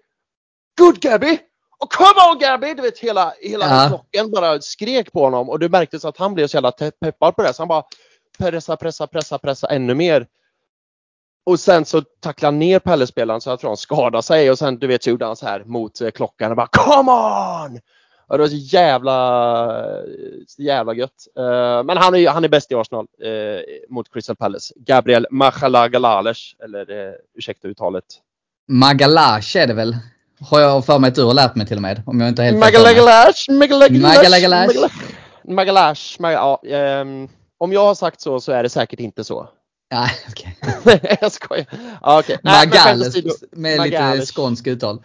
Good 0.77 0.99
Gabby! 0.99 1.39
Och 1.79 1.91
come 1.91 2.31
on 2.33 2.39
Gabby! 2.39 2.73
Du 2.73 2.81
vet 2.81 2.99
hela, 2.99 3.33
hela 3.41 3.65
Ja. 3.65 3.87
flocken 3.89 4.31
bara 4.31 4.61
skrek 4.61 5.11
på 5.11 5.23
honom 5.23 5.49
och 5.49 5.59
det 5.59 5.69
märktes 5.69 6.05
att 6.05 6.17
han 6.17 6.33
blev 6.33 6.47
så 6.47 6.57
jävla 6.57 6.71
peppad 6.71 7.35
på 7.35 7.41
det. 7.43 7.53
Så 7.53 7.61
han 7.61 7.67
bara 7.67 7.83
pressa, 8.39 8.77
pressa, 8.77 9.07
pressa, 9.07 9.37
pressa 9.37 9.67
ännu 9.67 9.93
mer. 9.93 10.27
Och 11.47 11.59
sen 11.59 11.85
så 11.85 12.01
tacklade 12.01 12.47
han 12.47 12.59
ner 12.59 12.79
Pelle-spelaren 12.79 13.41
så 13.41 13.49
jag 13.49 13.59
tror 13.59 13.69
han 13.69 13.77
skadade 13.77 14.23
sig 14.23 14.51
och 14.51 14.57
sen 14.57 14.79
du 14.79 14.87
vet 14.87 15.03
så 15.03 15.09
gjorde 15.09 15.25
han 15.25 15.35
så 15.35 15.45
här 15.45 15.63
mot 15.63 16.01
eh, 16.01 16.11
klockan 16.11 16.51
och 16.51 16.57
bara 16.57 16.67
Come 16.67 17.11
on! 17.11 17.79
Och 18.27 18.37
det 18.37 18.43
var 18.43 18.47
så 18.47 18.55
jävla, 18.55 19.15
så 20.47 20.61
jävla 20.61 20.93
gött. 20.93 21.27
Eh, 21.37 21.83
men 21.83 21.97
han 21.97 22.15
är, 22.15 22.29
han 22.29 22.43
är 22.43 22.49
bäst 22.49 22.71
i 22.71 22.75
Arsenal 22.75 23.07
eh, 23.23 23.61
mot 23.89 24.13
Crystal 24.13 24.35
Palace. 24.35 24.73
Gabriel 24.77 25.27
Machalagalales, 25.31 26.37
eller 26.63 26.91
uh, 26.91 27.13
ursäkta 27.37 27.67
uttalet. 27.67 28.03
Magalash 28.67 29.57
är 29.57 29.67
det 29.67 29.73
väl? 29.73 29.97
Har 30.49 30.59
jag 30.59 30.85
för 30.85 30.99
mig 30.99 31.07
att 31.07 31.15
du 31.15 31.23
har 31.23 31.33
lärt 31.33 31.55
mig 31.55 31.67
till 31.67 31.77
och 31.77 31.81
med. 31.81 32.03
Om 32.05 32.19
jag 32.19 32.29
inte 32.29 32.43
helt. 32.43 32.57
Magalagalash, 32.57 33.51
Magalagalash, 33.51 34.17
Magalagalash. 34.17 34.89
Magalash. 35.43 36.19
Mag- 36.19 36.33
ja, 36.33 36.61
ehm, 36.65 37.27
om 37.57 37.73
jag 37.73 37.85
har 37.85 37.95
sagt 37.95 38.21
så 38.21 38.39
så 38.39 38.51
är 38.51 38.63
det 38.63 38.69
säkert 38.69 38.99
inte 38.99 39.23
så. 39.23 39.49
Ja, 39.89 40.09
okej. 40.29 40.57
jag 41.21 41.31
skojar. 41.31 41.65
Ja, 42.01 42.19
okej. 42.19 42.37
Nej, 42.43 42.67
Magales 42.67 43.15
med 43.51 43.71
lite 43.71 43.77
Magales. 43.99 44.31
skånsk 44.31 44.67
uttal. 44.67 45.03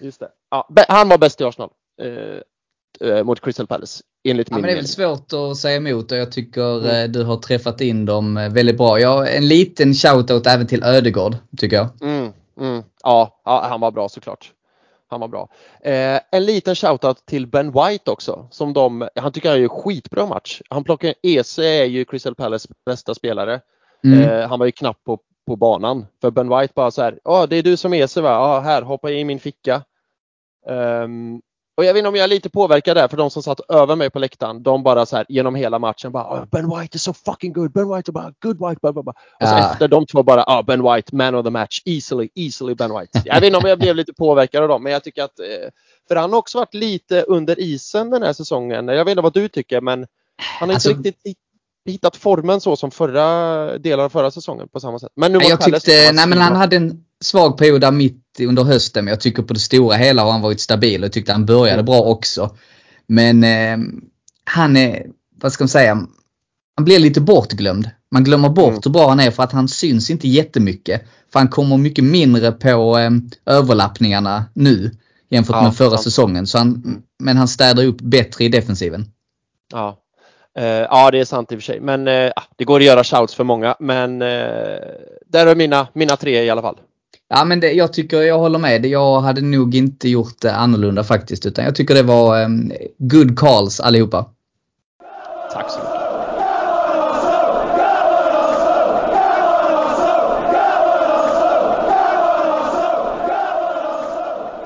Just 0.00 0.20
det. 0.20 0.28
Ja, 0.50 0.68
han 0.88 1.08
var 1.08 1.18
bäst 1.18 1.40
i 1.40 1.44
Arsenal. 1.44 1.70
Eh, 2.02 3.08
eh, 3.10 3.24
mot 3.24 3.40
Crystal 3.40 3.66
Palace. 3.66 4.02
Enligt 4.24 4.48
Ja, 4.50 4.54
min 4.56 4.62
men 4.62 4.68
det 4.68 4.72
är 4.72 4.76
väl 4.76 4.88
svårt 4.88 5.32
att 5.32 5.56
säga 5.56 5.76
emot 5.76 6.12
och 6.12 6.18
jag 6.18 6.32
tycker 6.32 6.78
Mm. 6.78 7.04
eh, 7.04 7.08
du 7.08 7.24
har 7.24 7.36
träffat 7.36 7.80
in 7.80 8.06
dem 8.06 8.36
eh, 8.36 8.48
väldigt 8.52 8.76
bra. 8.76 9.00
Jag, 9.00 9.36
en 9.36 9.48
liten 9.48 9.94
shoutout 9.94 10.46
även 10.46 10.66
till 10.66 10.82
Ödegård, 10.84 11.36
tycker 11.56 11.76
jag. 11.76 11.88
Mm, 12.02 12.32
mm. 12.60 12.82
Ja, 13.02 13.40
ja, 13.44 13.66
han 13.70 13.80
var 13.80 13.90
bra 13.90 14.08
såklart. 14.08 14.52
Han 15.10 15.20
var 15.20 15.28
bra. 15.28 15.48
Eh, 15.80 16.20
en 16.32 16.44
liten 16.44 16.74
shoutout 16.74 17.26
till 17.26 17.46
Ben 17.46 17.72
White 17.72 18.10
också. 18.10 18.48
Som 18.50 18.72
de, 18.72 19.08
han 19.14 19.32
tycker 19.32 19.50
han 19.50 19.60
gör 19.60 19.68
skitbra 19.68 20.26
match. 20.26 20.60
Han 20.70 20.84
plockar, 20.84 21.14
EC 21.22 21.58
är 21.58 21.84
ju 21.84 22.04
Crystal 22.04 22.34
Palace 22.34 22.68
bästa 22.86 23.14
spelare. 23.14 23.60
Mm. 24.04 24.22
Eh, 24.22 24.48
han 24.48 24.58
var 24.58 24.66
ju 24.66 24.72
knappt 24.72 25.04
på, 25.04 25.18
på 25.46 25.56
banan. 25.56 26.06
För 26.20 26.30
Ben 26.30 26.48
White 26.58 26.72
bara 26.76 26.90
så 26.90 27.02
här, 27.02 27.18
ja 27.24 27.46
det 27.46 27.56
är 27.56 27.62
du 27.62 27.76
som 27.76 27.94
är 27.94 28.06
så 28.06 28.20
va? 28.20 28.30
Ja 28.30 28.60
här, 28.60 28.82
hoppa 28.82 29.10
i 29.10 29.24
min 29.24 29.40
ficka. 29.40 29.82
Ehm, 30.68 31.40
och 31.76 31.84
jag 31.84 31.94
vet 31.94 31.98
inte 31.98 32.08
om 32.08 32.14
jag 32.14 32.24
är 32.24 32.28
lite 32.28 32.50
påverkad 32.50 32.96
där 32.96 33.08
för 33.08 33.16
de 33.16 33.30
som 33.30 33.42
satt 33.42 33.60
över 33.70 33.96
mig 33.96 34.10
på 34.10 34.18
läktaren, 34.18 34.62
de 34.62 34.82
bara 34.82 35.06
så 35.06 35.16
här 35.16 35.26
genom 35.28 35.54
hela 35.54 35.78
matchen 35.78 36.12
bara 36.12 36.40
"Oh, 36.42 36.44
Ben 36.50 36.70
White 36.80 36.96
is 36.96 37.02
so 37.02 37.12
fucking 37.12 37.52
good, 37.52 37.72
Ben 37.72 37.88
White 37.94 38.10
är 38.10 38.12
bara 38.12 38.32
good 38.42 38.68
White, 38.68 38.78
blah, 38.82 38.92
blah, 38.92 39.02
blah. 39.04 39.14
Och 39.40 39.48
så 39.48 39.54
Ja. 39.54 39.72
efter 39.72 39.88
de 39.88 40.06
två 40.06 40.22
bara, 40.22 40.44
ah, 40.46 40.62
Ben 40.62 40.82
White, 40.82 41.14
man 41.16 41.34
of 41.34 41.44
the 41.44 41.50
match, 41.50 41.82
easily, 41.84 42.28
easily 42.34 42.74
Ben 42.74 42.90
White. 43.00 43.22
Jag 43.24 43.34
vet 43.34 43.44
inte 43.44 43.58
om 43.58 43.68
jag 43.68 43.78
blev 43.78 43.96
lite 43.96 44.12
påverkad 44.12 44.62
av 44.62 44.68
dem, 44.68 44.82
men 44.82 44.92
jag 44.92 45.04
tycker 45.04 45.22
att, 45.22 45.38
eh, 45.40 45.70
för 46.08 46.16
han 46.16 46.32
har 46.32 46.38
också 46.38 46.58
varit 46.58 46.74
lite 46.74 47.22
under 47.22 47.60
isen 47.60 48.10
den 48.10 48.22
här 48.22 48.32
säsongen. 48.32 48.88
Jag 48.88 49.04
vet 49.04 49.12
inte 49.12 49.22
vad 49.22 49.34
du 49.34 49.48
tycker, 49.48 49.80
men 49.80 50.06
han 50.60 50.68
har 50.68 50.74
Alltså- 50.74 50.90
inte 50.90 51.08
riktigt 51.08 51.38
hittat 51.86 52.16
formen 52.16 52.60
så 52.60 52.76
som 52.76 52.90
förra 52.90 53.78
delar 53.78 54.04
av 54.04 54.08
förra 54.08 54.30
säsongen 54.30 54.68
på 54.68 54.80
samma 54.80 54.98
sätt. 54.98 55.12
Men 55.16 55.32
nu 55.32 55.38
var 55.38 55.44
jag 55.48 55.58
Palace- 55.58 55.72
tyckte, 55.74 56.12
nej 56.12 56.26
men 56.28 56.38
han 56.38 56.56
hade 56.56 56.76
en 56.76 57.04
svag 57.24 57.58
period 57.58 57.80
där 57.80 57.90
mitt 57.90 58.24
under 58.40 58.62
hösten 58.64 59.04
men 59.04 59.12
jag 59.12 59.20
tycker 59.20 59.42
på 59.42 59.54
det 59.54 59.60
stora 59.60 59.96
hela 59.96 60.22
har 60.24 60.32
han 60.32 60.40
varit 60.40 60.60
stabil 60.60 61.04
och 61.04 61.12
tyckte 61.12 61.32
han 61.32 61.46
började 61.46 61.82
bra 61.82 62.00
också. 62.02 62.56
Men 63.06 63.44
eh, 63.44 63.78
han 64.44 64.76
är, 64.76 65.06
vad 65.42 65.52
ska 65.52 65.64
man 65.64 65.68
säga, 65.68 65.94
han 66.76 66.84
blir 66.84 66.98
lite 66.98 67.20
bortglömd. 67.20 67.90
Man 68.10 68.24
glömmer 68.24 68.48
bort 68.48 68.68
Mm. 68.68 68.80
hur 68.84 68.90
bra 68.90 69.08
han 69.08 69.20
är 69.20 69.30
för 69.30 69.42
att 69.42 69.52
han 69.52 69.68
syns 69.68 70.10
inte 70.10 70.28
jättemycket. 70.28 71.02
För 71.32 71.38
han 71.38 71.48
kommer 71.48 71.76
mycket 71.76 72.04
mindre 72.04 72.52
på 72.52 72.98
eh, 72.98 73.10
överlappningarna 73.46 74.44
nu 74.54 74.90
jämfört 75.30 75.56
Ja, 75.56 75.62
med 75.62 75.76
förra 75.76 75.90
sant. 75.90 76.02
säsongen. 76.02 76.46
Så 76.46 76.58
han. 76.58 77.02
Men 77.22 77.36
han 77.36 77.48
städar 77.48 77.84
upp 77.84 78.00
bättre 78.00 78.44
i 78.44 78.48
defensiven. 78.48 79.06
Ja. 79.72 79.98
Eh, 80.58 80.64
ja, 80.64 81.10
det 81.10 81.20
är 81.20 81.24
sant 81.24 81.52
i 81.52 81.54
och 81.54 81.58
för 81.58 81.64
sig. 81.64 81.80
Men 81.80 82.08
eh, 82.08 82.32
det 82.56 82.64
går 82.64 82.80
att 82.80 82.86
göra 82.86 83.04
shouts 83.04 83.34
för 83.34 83.44
många. 83.44 83.76
Men 83.80 84.22
eh, 84.22 84.78
där 85.26 85.46
är 85.46 85.54
mina, 85.54 85.88
mina 85.92 86.16
tre 86.16 86.44
i 86.44 86.50
alla 86.50 86.62
fall. 86.62 86.76
Ja 87.28 87.44
men 87.44 87.60
det, 87.60 87.72
jag 87.72 87.92
tycker, 87.92 88.22
jag 88.22 88.38
håller 88.38 88.58
med. 88.58 88.86
Jag 88.86 89.20
hade 89.20 89.40
nog 89.40 89.74
inte 89.74 90.08
gjort 90.08 90.40
det 90.40 90.54
annorlunda 90.54 91.04
faktiskt. 91.04 91.46
Utan 91.46 91.64
jag 91.64 91.74
tycker 91.74 91.94
det 91.94 92.02
var 92.02 92.44
um, 92.44 92.72
good 92.98 93.38
calls 93.38 93.80
allihopa. 93.80 94.26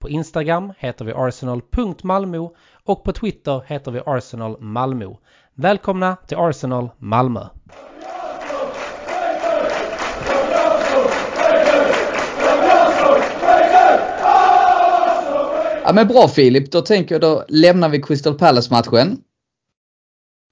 på 0.00 0.08
Instagram 0.08 0.72
heter 0.78 1.04
vi 1.04 1.12
arsenal.malmo 1.12 2.54
och 2.84 3.04
på 3.04 3.12
Twitter 3.12 3.62
heter 3.66 3.90
vi 3.90 4.00
Arsenal 4.06 4.60
Malmö. 4.60 5.06
Välkomna 5.54 6.16
till 6.16 6.36
Arsenal 6.36 6.90
Malmö! 6.98 7.46
Ja 15.84 15.92
men 15.94 16.08
bra 16.08 16.28
Filip, 16.28 16.72
då 16.72 16.80
tänker 16.80 17.14
jag 17.14 17.22
då 17.22 17.44
lämnar 17.48 17.88
vi 17.88 18.02
Crystal 18.02 18.38
Palace-matchen. 18.38 19.18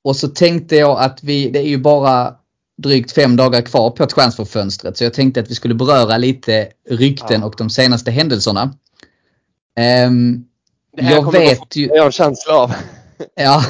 Och 0.04 0.16
så 0.16 0.28
tänkte 0.28 0.76
jag 0.76 0.98
att 0.98 1.24
vi, 1.24 1.50
det 1.50 1.58
är 1.58 1.68
ju 1.68 1.78
bara 1.78 2.34
drygt 2.82 3.12
fem 3.12 3.36
dagar 3.36 3.62
kvar 3.62 3.90
på 3.90 4.06
transferfönstret 4.06 4.96
så 4.96 5.04
jag 5.04 5.14
tänkte 5.14 5.40
att 5.40 5.50
vi 5.50 5.54
skulle 5.54 5.74
beröra 5.74 6.16
lite 6.16 6.68
rykten 6.90 7.40
Ja. 7.40 7.46
och 7.46 7.54
de 7.58 7.70
senaste 7.70 8.10
händelserna. 8.10 8.74
Ehm, 9.78 10.44
Det 10.96 11.02
här 11.02 11.14
jag 11.14 11.32
vet 11.32 11.76
ju... 11.76 11.86
Jag 11.86 11.98
har 11.98 12.06
en 12.06 12.12
känsla 12.12 12.54
av. 12.54 12.72
Ja. 13.34 13.64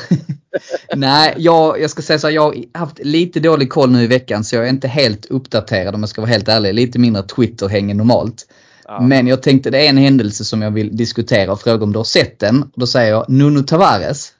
Nej, 0.97 1.35
jag, 1.37 1.81
jag 1.81 1.91
ska 1.91 2.03
säga 2.03 2.19
så 2.19 2.27
här, 2.27 2.35
jag 2.35 2.43
har 2.43 2.55
haft 2.75 2.99
lite 2.99 3.41
dålig 3.41 3.71
koll 3.71 3.91
nu 3.91 4.03
i 4.03 4.07
veckan 4.07 4.45
så 4.45 4.57
jag 4.57 4.65
är 4.65 4.69
inte 4.69 4.89
helt 4.89 5.27
uppdaterad 5.27 5.95
om 5.95 6.01
jag 6.01 6.09
ska 6.09 6.21
vara 6.21 6.31
helt 6.31 6.49
ärlig. 6.49 6.75
Lite 6.75 6.99
mindre 6.99 7.23
Twitter-häng 7.23 7.91
än 7.91 7.97
normalt. 7.97 8.47
Ja. 8.85 9.01
Men 9.01 9.27
jag 9.27 9.43
tänkte 9.43 9.71
det 9.71 9.87
är 9.87 9.89
en 9.89 9.97
händelse 9.97 10.45
som 10.45 10.63
jag 10.63 10.71
vill 10.71 10.97
diskutera 10.97 11.53
och 11.53 11.61
fråga 11.61 11.85
om 11.85 11.93
du 11.93 11.99
har 11.99 12.05
sett 12.05 12.39
den. 12.39 12.63
Och 12.63 12.81
då 12.81 12.87
säger 12.87 13.11
jag 13.11 13.25
Nuno 13.29 13.63
Tavares. 13.63 14.33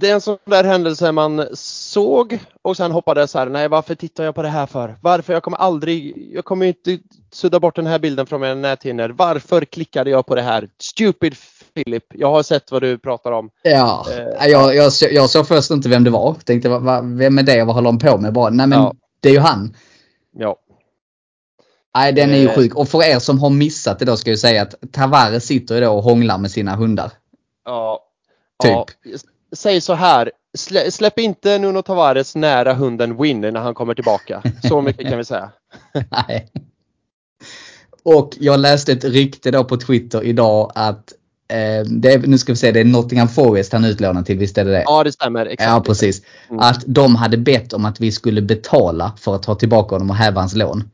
Det 0.00 0.08
är 0.10 0.14
en 0.14 0.20
sån 0.20 0.38
där 0.44 0.64
händelse 0.64 1.12
man 1.12 1.46
såg 1.54 2.38
och 2.62 2.76
sen 2.76 2.92
hoppades 2.92 3.30
så 3.30 3.38
här, 3.38 3.46
nej 3.46 3.68
varför 3.68 3.94
tittar 3.94 4.24
jag 4.24 4.34
på 4.34 4.42
det 4.42 4.48
här 4.48 4.66
för? 4.66 4.96
Varför? 5.00 5.32
Jag 5.32 5.42
kommer 5.42 5.58
aldrig, 5.58 6.28
jag 6.34 6.44
kommer 6.44 6.66
inte 6.66 6.98
sudda 7.32 7.60
bort 7.60 7.76
den 7.76 7.86
här 7.86 7.98
bilden 7.98 8.26
från 8.26 8.40
mina 8.40 8.54
näthinnor. 8.54 9.08
Varför 9.08 9.64
klickade 9.64 10.10
jag 10.10 10.26
på 10.26 10.34
det 10.34 10.42
här? 10.42 10.68
Stupid 10.78 11.34
Philip, 11.74 12.04
jag 12.14 12.30
har 12.30 12.42
sett 12.42 12.70
vad 12.72 12.82
du 12.82 12.98
pratar 12.98 13.32
om. 13.32 13.50
Ja, 13.62 14.06
Eh, 14.40 14.46
jag, 14.48 14.74
jag, 14.76 14.92
jag 15.10 15.30
såg 15.30 15.48
först 15.48 15.70
inte 15.70 15.88
vem 15.88 16.04
det 16.04 16.10
var. 16.10 16.34
Tänkte 16.44 16.68
va, 16.68 16.78
va, 16.78 17.00
vem 17.00 17.38
är 17.38 17.42
det 17.42 17.60
och 17.60 17.66
vad 17.66 17.74
håller 17.76 17.88
han 17.90 17.98
på 17.98 18.18
med? 18.18 18.32
Bara, 18.32 18.50
nej 18.50 18.66
men 18.66 18.78
Ja. 18.78 18.94
det 19.20 19.28
är 19.28 19.32
ju 19.32 19.38
han. 19.38 19.76
Ja. 20.36 20.56
Nej 21.96 22.12
den 22.12 22.30
är 22.30 22.38
ju 22.38 22.48
Eh. 22.48 22.54
sjuk. 22.54 22.74
Och 22.74 22.88
för 22.88 23.02
er 23.02 23.18
som 23.18 23.38
har 23.38 23.50
missat 23.50 23.98
det 23.98 24.04
då 24.04 24.16
ska 24.16 24.30
jag 24.30 24.38
säga 24.38 24.62
att 24.62 24.74
Tavares 24.92 25.44
sitter 25.46 25.74
ju 25.74 25.80
då 25.80 25.92
och 25.92 26.02
hånglar 26.02 26.38
med 26.38 26.50
sina 26.50 26.76
hundar. 26.76 27.10
Ja. 27.64 28.00
Typ. 28.62 28.72
ja. 28.72 28.86
Säg 29.54 29.80
så 29.80 29.94
här, 29.94 30.32
slä, 30.58 30.90
släpp 30.90 31.18
inte 31.18 31.58
Nuno 31.58 31.82
Tavares 31.82 32.34
nära 32.34 32.74
hunden 32.74 33.22
Win 33.22 33.40
när 33.40 33.60
han 33.60 33.74
kommer 33.74 33.94
tillbaka. 33.94 34.42
Så 34.68 34.80
mycket 34.80 35.08
kan 35.08 35.18
vi 35.18 35.24
säga. 35.24 35.52
Nej. 36.10 36.48
Och 38.02 38.36
jag 38.40 38.60
läste 38.60 38.92
ett 38.92 39.04
rykte 39.04 39.50
då 39.50 39.64
på 39.64 39.76
Twitter 39.76 40.24
idag 40.24 40.72
att 40.74 41.12
eh, 41.48 41.86
det 41.86 42.12
är, 42.12 42.18
nu 42.26 42.38
ska 42.38 42.52
vi 42.52 42.56
se, 42.56 42.72
det 42.72 42.80
är 42.80 42.84
Nottingham 42.84 43.28
Forest 43.28 43.72
han 43.72 43.84
är 43.84 43.88
utlånad 43.88 44.26
till, 44.26 44.38
visst 44.38 44.58
är 44.58 44.64
det 44.64 44.70
det? 44.70 44.82
Ja, 44.86 45.04
det 45.04 45.12
stämmer. 45.12 45.46
Exakt. 45.46 45.70
Ja, 45.70 45.82
precis. 45.86 46.22
Mm. 46.48 46.60
Att 46.60 46.82
de 46.86 47.16
hade 47.16 47.36
bett 47.36 47.72
om 47.72 47.84
att 47.84 48.00
vi 48.00 48.12
skulle 48.12 48.42
betala 48.42 49.12
för 49.18 49.34
att 49.34 49.42
ta 49.42 49.54
tillbaka 49.54 49.94
honom 49.94 50.10
och 50.10 50.16
häva 50.16 50.40
hans 50.40 50.54
lån. 50.54 50.90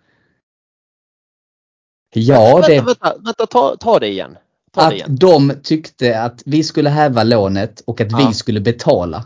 Ja, 2.15 2.55
vänta, 2.55 2.69
det, 2.69 2.81
vänta, 2.81 3.15
vänta 3.19 3.47
ta, 3.47 3.77
ta 3.77 3.99
det 3.99 4.09
igen. 4.09 4.37
Att 4.77 4.95
de 5.09 5.53
tyckte 5.63 6.21
att 6.23 6.43
vi 6.47 6.65
skulle 6.65 6.91
häva 6.91 7.23
lånet 7.23 7.81
och 7.87 8.01
att 8.01 8.13
Ja. 8.13 8.27
vi 8.29 8.35
skulle 8.35 8.61
betala 8.61 9.25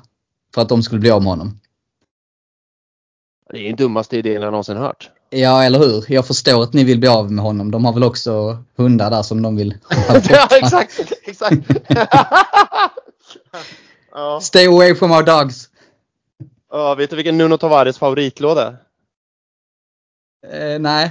för 0.54 0.62
att 0.62 0.68
de 0.68 0.82
skulle 0.82 1.00
bli 1.00 1.10
av 1.10 1.22
med 1.22 1.30
honom. 1.30 1.60
Det 3.52 3.58
är 3.58 3.64
den 3.66 3.76
dummaste 3.76 4.16
idén 4.16 4.42
jag 4.42 4.50
någonsin 4.50 4.76
hört. 4.76 5.10
Ja, 5.30 5.64
eller 5.64 5.78
hur? 5.78 6.04
Jag 6.08 6.26
förstår 6.26 6.62
att 6.62 6.72
ni 6.72 6.84
vill 6.84 6.98
bli 6.98 7.08
av 7.08 7.32
med 7.32 7.44
honom. 7.44 7.70
De 7.70 7.84
har 7.84 7.92
väl 7.92 8.02
också 8.04 8.62
hundar 8.76 9.10
där 9.10 9.22
som 9.22 9.42
de 9.42 9.56
vill 9.56 9.72
ha 10.08 10.20
ja, 10.28 10.48
exakt. 10.50 11.12
exakt. 11.22 11.56
ja. 14.12 14.40
Stay 14.40 14.66
away 14.66 14.94
from 14.94 15.10
our 15.12 15.22
dogs. 15.22 15.68
ja, 16.70 16.94
vet 16.94 17.10
du 17.10 17.16
vilken 17.16 17.38
Nuno 17.38 17.58
Tavares 17.58 17.98
favoritlåt 17.98 18.58
är? 18.58 18.76
Eh, 20.52 20.78
nej. 20.80 21.10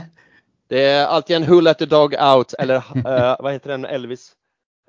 Det 0.68 0.84
är 0.84 1.05
alltid 1.05 1.36
en 1.36 1.45
Who 1.45 1.59
let 1.59 1.78
the 1.78 1.86
dog 1.86 2.16
out 2.36 2.53
eller 2.53 2.76
eh, 2.95 3.36
vad 3.39 3.53
heter 3.53 3.70
den 3.70 3.86
Elvis? 3.86 4.32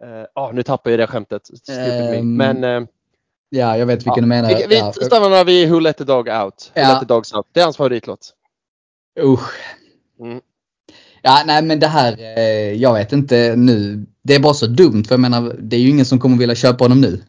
Ja, 0.01 0.27
ah, 0.35 0.51
nu 0.53 0.63
tappar 0.63 0.91
jag 0.91 1.01
det 1.01 1.07
skämtet. 1.07 1.43
Ehm, 1.71 2.37
Men 2.37 2.65
eh, 2.65 2.83
Ja, 3.49 3.79
jag 3.79 3.87
vet 3.87 3.99
vilken 3.99 4.13
ja. 4.15 4.21
du 4.21 4.27
menar. 4.27 4.49
vi, 4.49 4.67
vi 4.69 4.79
ja. 4.79 4.93
stannar 4.93 5.45
vid 5.45 5.71
Who 5.71 5.81
let 5.81 5.97
the 5.97 6.05
dog 6.05 6.29
out. 6.29 6.73
Who 6.75 6.81
Ja. 6.81 6.89
let 6.93 7.01
the 7.01 7.07
dogs 7.15 7.33
out. 7.35 7.47
Det 7.53 7.61
är 7.61 7.65
hans 7.65 7.77
favoritlåt. 7.77 8.35
Usch. 9.21 9.51
Mm. 10.21 10.41
Ja, 11.23 11.43
nej 11.47 11.63
men 11.63 11.81
det 11.81 11.87
här, 11.87 12.17
jag 12.73 12.95
vet 12.95 13.13
inte 13.13 13.57
nu. 13.57 14.07
Det 14.23 14.35
är 14.35 14.41
bara 14.41 14.55
så 14.55 14.67
dumt 14.67 15.05
för 15.05 15.13
jag 15.15 15.21
menar, 15.21 15.57
det 15.59 15.77
är 15.77 15.81
ju 15.81 15.89
ingen 15.91 16.05
som 16.05 16.19
kommer 16.19 16.37
vilja 16.37 16.55
köpa 16.55 16.85
honom 16.85 17.01
nu. 17.01 17.23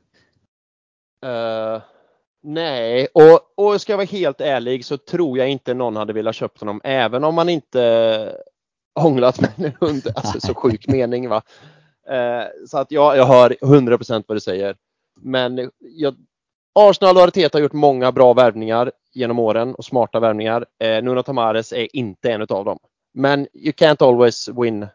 Nej, 2.46 3.08
och, 3.14 3.40
och 3.56 3.82
ska 3.82 3.94
jag 3.94 3.98
vara 3.98 4.06
helt 4.06 4.42
ärlig 4.42 4.86
så 4.86 4.98
tror 4.98 5.38
jag 5.38 5.50
inte 5.50 5.74
någon 5.74 5.96
hade 5.96 6.14
velat 6.14 6.36
köpa 6.36 6.60
honom 6.60 6.82
även 6.84 7.24
om 7.24 7.36
man 7.36 7.50
inte 7.50 8.36
hånglat 9.00 9.40
med 9.40 9.52
en 9.58 9.74
hund. 9.80 10.08
Alltså 10.16 10.40
så 10.40 10.54
sjuk 10.54 10.88
mening 10.88 11.30
va. 11.30 11.42
Eh, 12.10 12.44
så 12.68 12.78
att 12.78 12.92
ja, 12.92 13.16
jag 13.16 13.26
hör 13.26 13.56
100% 13.62 14.24
vad 14.28 14.36
du 14.36 14.42
säger. 14.42 14.76
Men 15.22 15.72
jag, 15.80 16.16
Arsenal 16.80 17.18
och 17.18 17.24
Arteta 17.24 17.58
har 17.58 17.64
gjort 17.64 17.74
många 17.74 18.12
bra 18.12 18.34
värvningar 18.34 18.92
genom 19.14 19.40
åren 19.40 19.76
och 19.76 19.86
smarta 19.86 20.20
värvningar. 20.20 20.66
Eh, 20.80 21.04
Nuno 21.04 21.24
Tamares 21.24 21.74
är 21.74 21.96
inte 21.96 22.32
en 22.32 22.42
av 22.42 22.66
dem. 22.66 22.80
Men 23.14 23.48
you 23.54 23.72
can't 23.72 24.04
always 24.04 24.50
win. 24.50 24.84
Eh, 24.84 24.90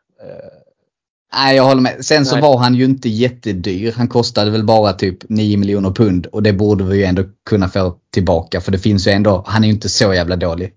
Nej, 1.34 1.56
jag 1.56 1.64
håller 1.64 1.80
med. 1.82 2.04
Sen 2.04 2.26
så 2.26 2.34
Nej. 2.34 2.42
var 2.42 2.58
han 2.58 2.74
ju 2.74 2.84
inte 2.84 3.08
jättedyr. 3.08 3.92
Han 3.96 4.08
kostade 4.08 4.50
väl 4.50 4.64
bara 4.64 4.92
typ 4.92 5.28
9 5.28 5.56
miljoner 5.58 5.90
pund 5.90 6.26
och 6.26 6.42
det 6.42 6.52
borde 6.52 6.84
vi 6.84 6.96
ju 6.98 7.04
ändå 7.04 7.24
kunna 7.48 7.68
få 7.68 7.96
tillbaka 8.12 8.60
för 8.60 8.72
det 8.72 8.78
finns 8.78 9.06
ju 9.06 9.10
ändå, 9.12 9.44
han 9.46 9.62
är 9.64 9.68
ju 9.68 9.74
inte 9.74 9.88
så 9.88 10.14
jävla 10.14 10.36
dålig. 10.36 10.74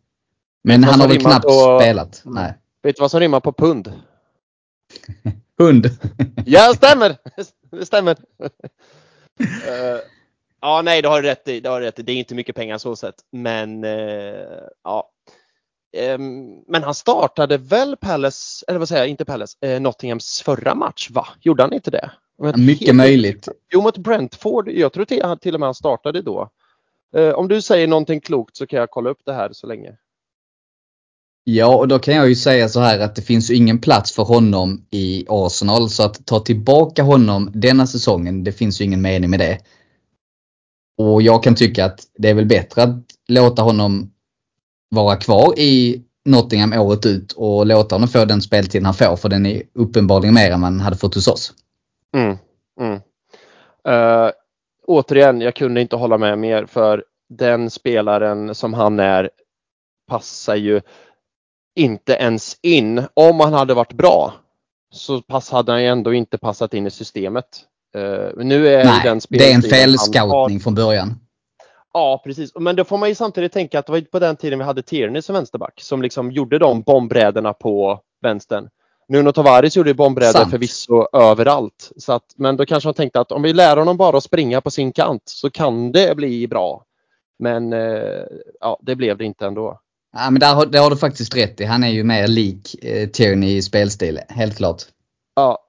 Men 0.63 0.83
han 0.83 0.99
har 1.01 1.07
väl 1.07 1.19
knappt 1.21 1.45
på- 1.45 1.79
spelat. 1.81 2.21
Nej. 2.25 2.53
vet 2.83 2.95
du 2.95 2.99
vad 3.01 3.11
som 3.11 3.19
rimmar 3.19 3.39
på 3.39 3.53
pund? 3.53 3.91
Hund. 5.57 5.89
Ja, 6.45 6.73
stämmer! 6.75 7.17
Det 7.71 7.85
stämmer. 7.85 8.17
Eh, 9.39 9.99
ja, 10.61 10.81
nej, 10.81 11.01
det 11.01 11.07
har 11.07 11.21
du 11.21 11.27
rätt 11.27 11.47
i. 11.47 11.59
Det 11.59 11.69
har 11.69 11.81
rätt 11.81 11.99
i. 11.99 12.01
Det 12.01 12.11
är 12.11 12.15
inte 12.15 12.35
mycket 12.35 12.55
pengar 12.55 12.77
så 12.77 12.95
sett. 12.95 13.15
Men 13.31 13.83
eh, 13.83 13.91
ja. 14.83 15.09
Ehm, 15.93 16.63
men 16.67 16.83
han 16.83 16.93
startade 16.93 17.57
väl 17.57 17.95
Palace, 17.97 18.65
eller 18.67 18.79
vad 18.79 18.87
säger 18.87 19.01
jag, 19.01 19.09
inte 19.09 19.25
Palace, 19.25 19.57
eh, 19.61 19.81
Nottinghams 19.81 20.41
förra 20.41 20.75
match 20.75 21.09
va? 21.11 21.27
Gjorde 21.41 21.63
han 21.63 21.73
inte 21.73 21.91
det? 21.91 22.11
Mycket 22.55 22.87
helt- 22.87 22.97
möjligt. 22.97 23.47
Jo, 23.73 23.81
mot 23.81 23.97
Brentford. 23.97 24.69
Jag 24.69 24.93
tror 24.93 25.05
till, 25.05 25.23
till 25.41 25.53
och 25.53 25.59
med 25.59 25.67
han 25.67 25.75
startade 25.75 26.21
då. 26.21 26.49
Eh, 27.15 27.29
om 27.29 27.47
du 27.47 27.61
säger 27.61 27.87
någonting 27.87 28.21
klokt 28.21 28.57
så 28.57 28.67
kan 28.67 28.79
jag 28.79 28.91
kolla 28.91 29.09
upp 29.09 29.21
det 29.25 29.33
här 29.33 29.49
så 29.53 29.67
länge. 29.67 29.97
Ja, 31.43 31.75
och 31.75 31.87
då 31.87 31.99
kan 31.99 32.15
jag 32.15 32.29
ju 32.29 32.35
säga 32.35 32.69
så 32.69 32.79
här 32.79 32.99
att 32.99 33.15
det 33.15 33.21
finns 33.21 33.51
ju 33.51 33.55
ingen 33.55 33.81
plats 33.81 34.11
för 34.15 34.23
honom 34.23 34.85
i 34.91 35.25
Arsenal. 35.29 35.89
Så 35.89 36.03
att 36.03 36.25
ta 36.25 36.39
tillbaka 36.39 37.03
honom 37.03 37.51
denna 37.53 37.87
säsongen, 37.87 38.43
det 38.43 38.51
finns 38.51 38.81
ju 38.81 38.85
ingen 38.85 39.01
mening 39.01 39.29
med 39.29 39.39
det. 39.39 39.59
Och 40.97 41.21
jag 41.21 41.43
kan 41.43 41.55
tycka 41.55 41.85
att 41.85 41.99
det 42.17 42.29
är 42.29 42.33
väl 42.33 42.45
bättre 42.45 42.83
att 42.83 42.95
låta 43.27 43.61
honom 43.61 44.11
vara 44.93 45.15
kvar 45.15 45.59
i 45.59 46.01
Nottingham 46.25 46.73
året 46.73 47.05
ut 47.05 47.31
och 47.31 47.65
låta 47.65 47.95
honom 47.95 48.07
få 48.07 48.25
den 48.25 48.41
speltid 48.41 48.83
han 48.83 48.93
får. 48.93 49.15
För 49.15 49.29
den 49.29 49.45
är 49.45 49.63
uppenbarligen 49.73 50.33
mer 50.33 50.51
än 50.51 50.59
man 50.59 50.79
hade 50.79 50.97
fått 50.97 51.15
hos 51.15 51.27
oss. 51.27 51.53
Mm, 52.15 52.37
mm. 52.79 52.99
Eh, 53.87 54.31
återigen, 54.87 55.41
jag 55.41 55.55
kunde 55.55 55.81
inte 55.81 55.95
hålla 55.95 56.17
med 56.17 56.39
mer 56.39 56.65
för 56.65 57.03
den 57.29 57.69
spelaren 57.69 58.55
som 58.55 58.73
han 58.73 58.99
är 58.99 59.29
passar 60.07 60.55
ju 60.55 60.81
inte 61.75 62.13
ens 62.13 62.57
in. 62.61 63.03
Om 63.13 63.39
han 63.39 63.53
hade 63.53 63.73
varit 63.73 63.93
bra 63.93 64.33
så 64.93 65.21
pass 65.21 65.49
hade 65.49 65.71
han 65.71 65.81
ju 65.81 65.87
ändå 65.87 66.13
inte 66.13 66.37
passat 66.37 66.73
in 66.73 66.87
i 66.87 66.91
systemet. 66.91 67.45
Men 68.35 68.47
nu 68.47 68.67
är 68.67 68.85
Nej, 68.85 69.01
den 69.03 69.21
det 69.29 69.51
är 69.51 69.55
en 69.55 69.61
felscoutning 69.61 70.59
från 70.59 70.75
början. 70.75 71.19
Ja, 71.93 72.21
precis. 72.23 72.51
Men 72.55 72.75
då 72.75 72.83
får 72.83 72.97
man 72.97 73.09
ju 73.09 73.15
samtidigt 73.15 73.51
tänka 73.51 73.79
att 73.79 73.85
det 73.85 73.91
var 73.91 74.01
på 74.01 74.19
den 74.19 74.35
tiden 74.35 74.59
vi 74.59 74.65
hade 74.65 74.81
Tierney 74.81 75.21
som 75.21 75.35
vänsterback 75.35 75.81
som 75.81 76.01
liksom 76.01 76.31
gjorde 76.31 76.59
de 76.59 76.81
bombräderna 76.81 77.53
på 77.53 77.99
vänstern. 78.21 78.69
Nuno 79.07 79.31
Tavares 79.31 79.75
gjorde 79.77 79.93
bombräder 79.93 80.45
förvisso 80.45 81.07
överallt. 81.13 81.91
Så 81.97 82.13
att, 82.13 82.23
men 82.35 82.57
då 82.57 82.65
kanske 82.65 82.87
man 82.87 82.93
tänkte 82.93 83.19
att 83.19 83.31
om 83.31 83.41
vi 83.41 83.53
lär 83.53 83.77
honom 83.77 83.97
bara 83.97 84.17
att 84.17 84.23
springa 84.23 84.61
på 84.61 84.71
sin 84.71 84.91
kant 84.91 85.23
så 85.25 85.49
kan 85.49 85.91
det 85.91 86.15
bli 86.15 86.47
bra. 86.47 86.85
Men 87.39 87.73
eh, 87.73 88.23
ja, 88.59 88.79
det 88.81 88.95
blev 88.95 89.17
det 89.17 89.25
inte 89.25 89.45
ändå. 89.45 89.79
Ja, 90.13 90.29
men 90.29 90.39
där 90.39 90.53
har, 90.53 90.65
det 90.65 90.77
har 90.77 90.89
du 90.89 90.97
faktiskt 90.97 91.35
rätt 91.35 91.61
i. 91.61 91.65
Han 91.65 91.83
är 91.83 91.89
ju 91.89 92.03
mer 92.03 92.27
lik 92.27 92.83
eh, 92.83 93.09
Tierney 93.09 93.57
i 93.57 93.61
spelstil, 93.61 94.19
helt 94.29 94.57
klart. 94.57 94.83
Ja. 95.35 95.59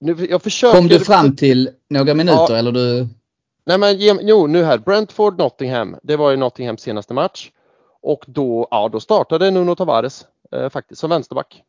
Nu, 0.00 0.26
jag 0.30 0.42
försöker... 0.42 0.78
Kom 0.78 0.88
du 0.88 1.00
fram 1.00 1.36
till 1.36 1.70
några 1.90 2.14
minuter 2.14 2.46
Ja. 2.48 2.56
eller 2.56 2.72
du? 2.72 3.08
Nej 3.68 3.78
men 3.78 3.96
jo, 3.98 4.46
nu 4.46 4.62
här. 4.64 4.78
Brentford, 4.78 5.38
Nottingham. 5.38 5.96
Det 6.02 6.16
var 6.16 6.30
ju 6.30 6.36
Nottinghams 6.36 6.80
senaste 6.82 7.14
match. 7.14 7.50
Och 8.02 8.24
då, 8.26 8.68
ja, 8.70 8.88
då 8.88 9.00
startade 9.00 9.50
Nuno 9.50 9.74
Tavares 9.74 10.26
eh, 10.52 10.68
faktiskt 10.68 11.00
som 11.00 11.10
vänsterback. 11.10 11.62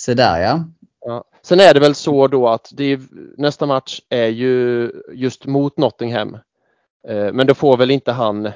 Se 0.00 0.14
där 0.14 0.40
ja. 0.40 0.64
Ja. 1.00 1.24
Sen 1.42 1.60
är 1.60 1.74
det 1.74 1.80
väl 1.80 1.94
så 1.94 2.26
då 2.28 2.48
att 2.48 2.68
är, 2.84 3.00
nästa 3.40 3.66
match 3.66 4.00
är 4.08 4.26
ju 4.26 4.90
just 5.12 5.46
mot 5.46 5.76
Nottingham. 5.76 6.34
Eh, 7.08 7.32
men 7.32 7.46
då 7.46 7.54
får 7.54 7.76
väl 7.76 7.90
inte 7.90 8.12
han 8.12 8.50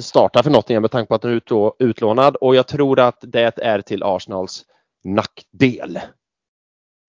starta 0.00 0.42
för 0.42 0.50
Nottingham 0.50 0.82
med 0.82 0.90
tanke 0.90 1.08
på 1.08 1.14
att 1.14 1.22
han 1.22 1.32
är 1.32 1.36
utlå- 1.40 1.72
utlånad 1.78 2.36
och 2.36 2.54
jag 2.56 2.66
tror 2.66 3.00
att 3.00 3.18
det 3.20 3.58
är 3.58 3.80
till 3.80 4.02
Arsenals 4.02 4.64
nackdel. 5.04 6.00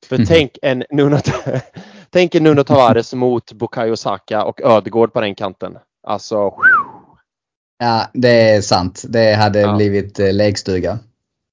För 0.06 0.18
Mhm. 0.18 0.26
tänk 0.26 0.58
en 0.62 0.84
Nuno, 0.90 1.18
tänk 2.10 2.36
en 2.36 2.44
Nuno 2.44 2.64
Tavares 2.64 3.14
mot 3.14 3.52
Bukayo 3.52 3.96
Saka 3.96 4.44
och 4.44 4.62
Ödegård 4.62 5.14
på 5.14 5.22
den 5.22 5.36
kanten. 5.36 5.78
Alltså, 6.04 6.54
Ja, 7.82 8.08
det 8.14 8.30
är 8.52 8.62
sant. 8.62 9.04
Det 9.10 9.34
hade 9.34 9.60
Ja. 9.60 9.76
blivit 9.76 10.20
eh, 10.20 10.34
lekstuga. 10.34 11.00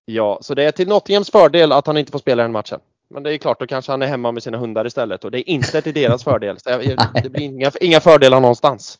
ja, 0.04 0.38
så 0.42 0.54
det 0.54 0.64
är 0.64 0.70
till 0.72 0.88
Nottinghams 0.88 1.30
fördel 1.30 1.72
att 1.72 1.86
han 1.86 1.96
inte 1.96 2.12
får 2.12 2.18
spela 2.18 2.42
den 2.42 2.52
matchen. 2.52 2.80
Men 3.10 3.22
det 3.22 3.34
är 3.34 3.38
klart, 3.38 3.60
då 3.60 3.66
kanske 3.66 3.92
han 3.92 4.02
är 4.02 4.06
hemma 4.06 4.32
med 4.32 4.42
sina 4.42 4.58
hundar 4.58 4.86
istället 4.86 5.24
och 5.24 5.30
det 5.30 5.38
är 5.38 5.48
inte 5.50 5.82
till 5.82 5.94
deras 5.94 6.24
fördel. 6.30 6.58
Så 6.60 6.70
det 7.22 7.30
blir 7.30 7.42
inga, 7.42 7.70
inga 7.80 8.00
fördelar 8.00 8.40
någonstans. 8.40 8.98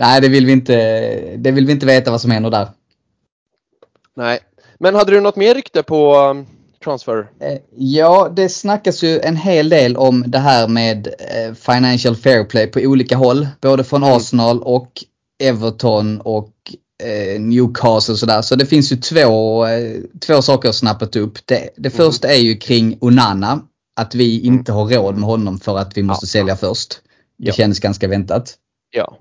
Nej, 0.00 0.20
det 0.20 0.28
vill 0.28 0.46
vi 0.46 0.52
inte. 0.52 0.74
Det 1.36 1.50
vill 1.50 1.66
vi 1.66 1.72
inte 1.72 1.86
veta 1.86 2.10
vad 2.10 2.20
som 2.20 2.30
händer 2.30 2.50
där. 2.50 2.68
Nej. 4.14 4.38
Men 4.78 4.94
hade 4.94 5.12
du 5.12 5.20
något 5.20 5.36
mer 5.36 5.54
rykte 5.54 5.82
på 5.82 6.16
um, 6.18 6.46
transfer? 6.84 7.18
Eh, 7.40 7.58
Ja, 7.76 8.32
det 8.36 8.48
snackas 8.48 9.02
ju 9.04 9.20
en 9.20 9.36
hel 9.36 9.68
del 9.68 9.96
om 9.96 10.24
det 10.26 10.38
här 10.38 10.68
med 10.68 11.06
eh, 11.06 11.54
Financial 11.54 12.16
Fair 12.16 12.44
Play 12.44 12.66
på 12.66 12.80
olika 12.80 13.16
håll. 13.16 13.48
Både 13.60 13.84
från 13.84 14.02
Mm. 14.02 14.16
Arsenal 14.16 14.62
och 14.62 15.04
Everton 15.42 16.20
och 16.20 16.52
eh, 17.04 17.40
Newcastle 17.40 18.12
och 18.12 18.18
sådär. 18.18 18.42
Så 18.42 18.54
det 18.56 18.66
finns 18.66 18.92
ju 18.92 18.96
två, 18.96 19.66
två 20.26 20.42
saker 20.42 20.72
snappat 20.72 21.16
upp. 21.16 21.38
Det, 21.46 21.70
det 21.76 21.88
Mm. 21.94 21.96
första 21.96 22.28
är 22.28 22.38
ju 22.38 22.56
kring 22.56 22.98
Onana. 23.00 23.60
Att 24.00 24.14
vi 24.14 24.40
inte 24.40 24.72
har 24.72 24.86
råd 24.88 25.14
med 25.14 25.24
honom 25.28 25.60
för 25.60 25.78
att 25.78 25.96
vi 25.96 26.02
måste 26.02 26.24
Ja. 26.26 26.28
sälja 26.28 26.56
först. 26.56 27.00
Det 27.38 27.46
Ja. 27.46 27.52
känns 27.52 27.80
ganska 27.80 28.08
väntat. 28.08 28.54
Ja. 28.90 29.16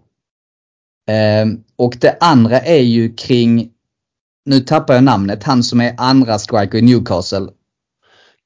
Och 1.75 1.97
det 1.99 2.17
andra 2.19 2.59
är 2.59 2.81
ju 2.81 3.13
kring, 3.13 3.69
nu 4.47 4.59
tappar 4.59 4.93
jag 4.93 5.03
namnet, 5.03 5.43
han 5.43 5.63
som 5.63 5.81
är 5.81 5.93
andra 5.97 6.39
striker 6.39 6.77
i 6.77 6.81
Newcastle. 6.81 7.47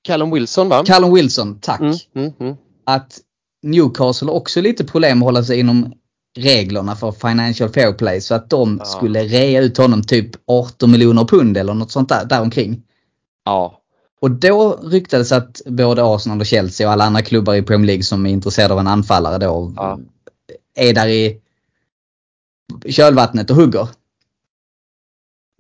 Callum 0.07 0.31
Wilson 0.31 0.69
va? 0.69 0.83
Callum 0.85 1.13
Wilson, 1.13 1.59
tack. 1.61 1.79
Mm, 1.81 1.95
mm, 2.15 2.31
mm. 2.39 2.55
Att 2.85 3.19
Newcastle 3.63 4.27
har 4.27 4.35
också 4.35 4.61
lite 4.61 4.83
problem 4.85 5.21
att 5.21 5.25
hålla 5.25 5.43
sig 5.43 5.59
inom 5.59 5.93
reglerna 6.37 6.95
för 6.95 7.11
Financial 7.11 7.69
Fair 7.69 7.93
Play 7.93 8.21
så 8.21 8.35
att 8.35 8.49
de 8.49 8.77
Ja. 8.79 8.85
skulle 8.85 9.23
rea 9.23 9.61
ut 9.61 9.77
honom 9.77 10.03
typ 10.03 10.29
18 10.47 10.91
miljoner 10.91 11.23
pund 11.25 11.57
eller 11.57 11.73
något 11.73 11.91
sånt 11.91 12.09
där 12.09 12.25
däromkring. 12.25 12.83
Ja. 13.45 13.77
Och 14.21 14.31
då 14.31 14.79
ryktades 14.83 15.31
att 15.31 15.61
både 15.65 16.03
Arsenal 16.03 16.39
och 16.39 16.45
Chelsea 16.45 16.87
och 16.87 16.93
alla 16.93 17.03
andra 17.03 17.21
klubbar 17.21 17.55
i 17.55 17.61
Premier 17.61 17.87
League 17.87 18.03
som 18.03 18.25
är 18.25 18.29
intresserade 18.31 18.73
av 18.73 18.79
en 18.79 18.87
anfallare 18.87 19.37
då 19.37 19.73
Ja. 19.75 19.99
är 20.75 20.93
där 20.93 21.07
i 21.07 21.41
kölvattnet 22.89 23.49
och 23.49 23.55
hugger. 23.55 23.87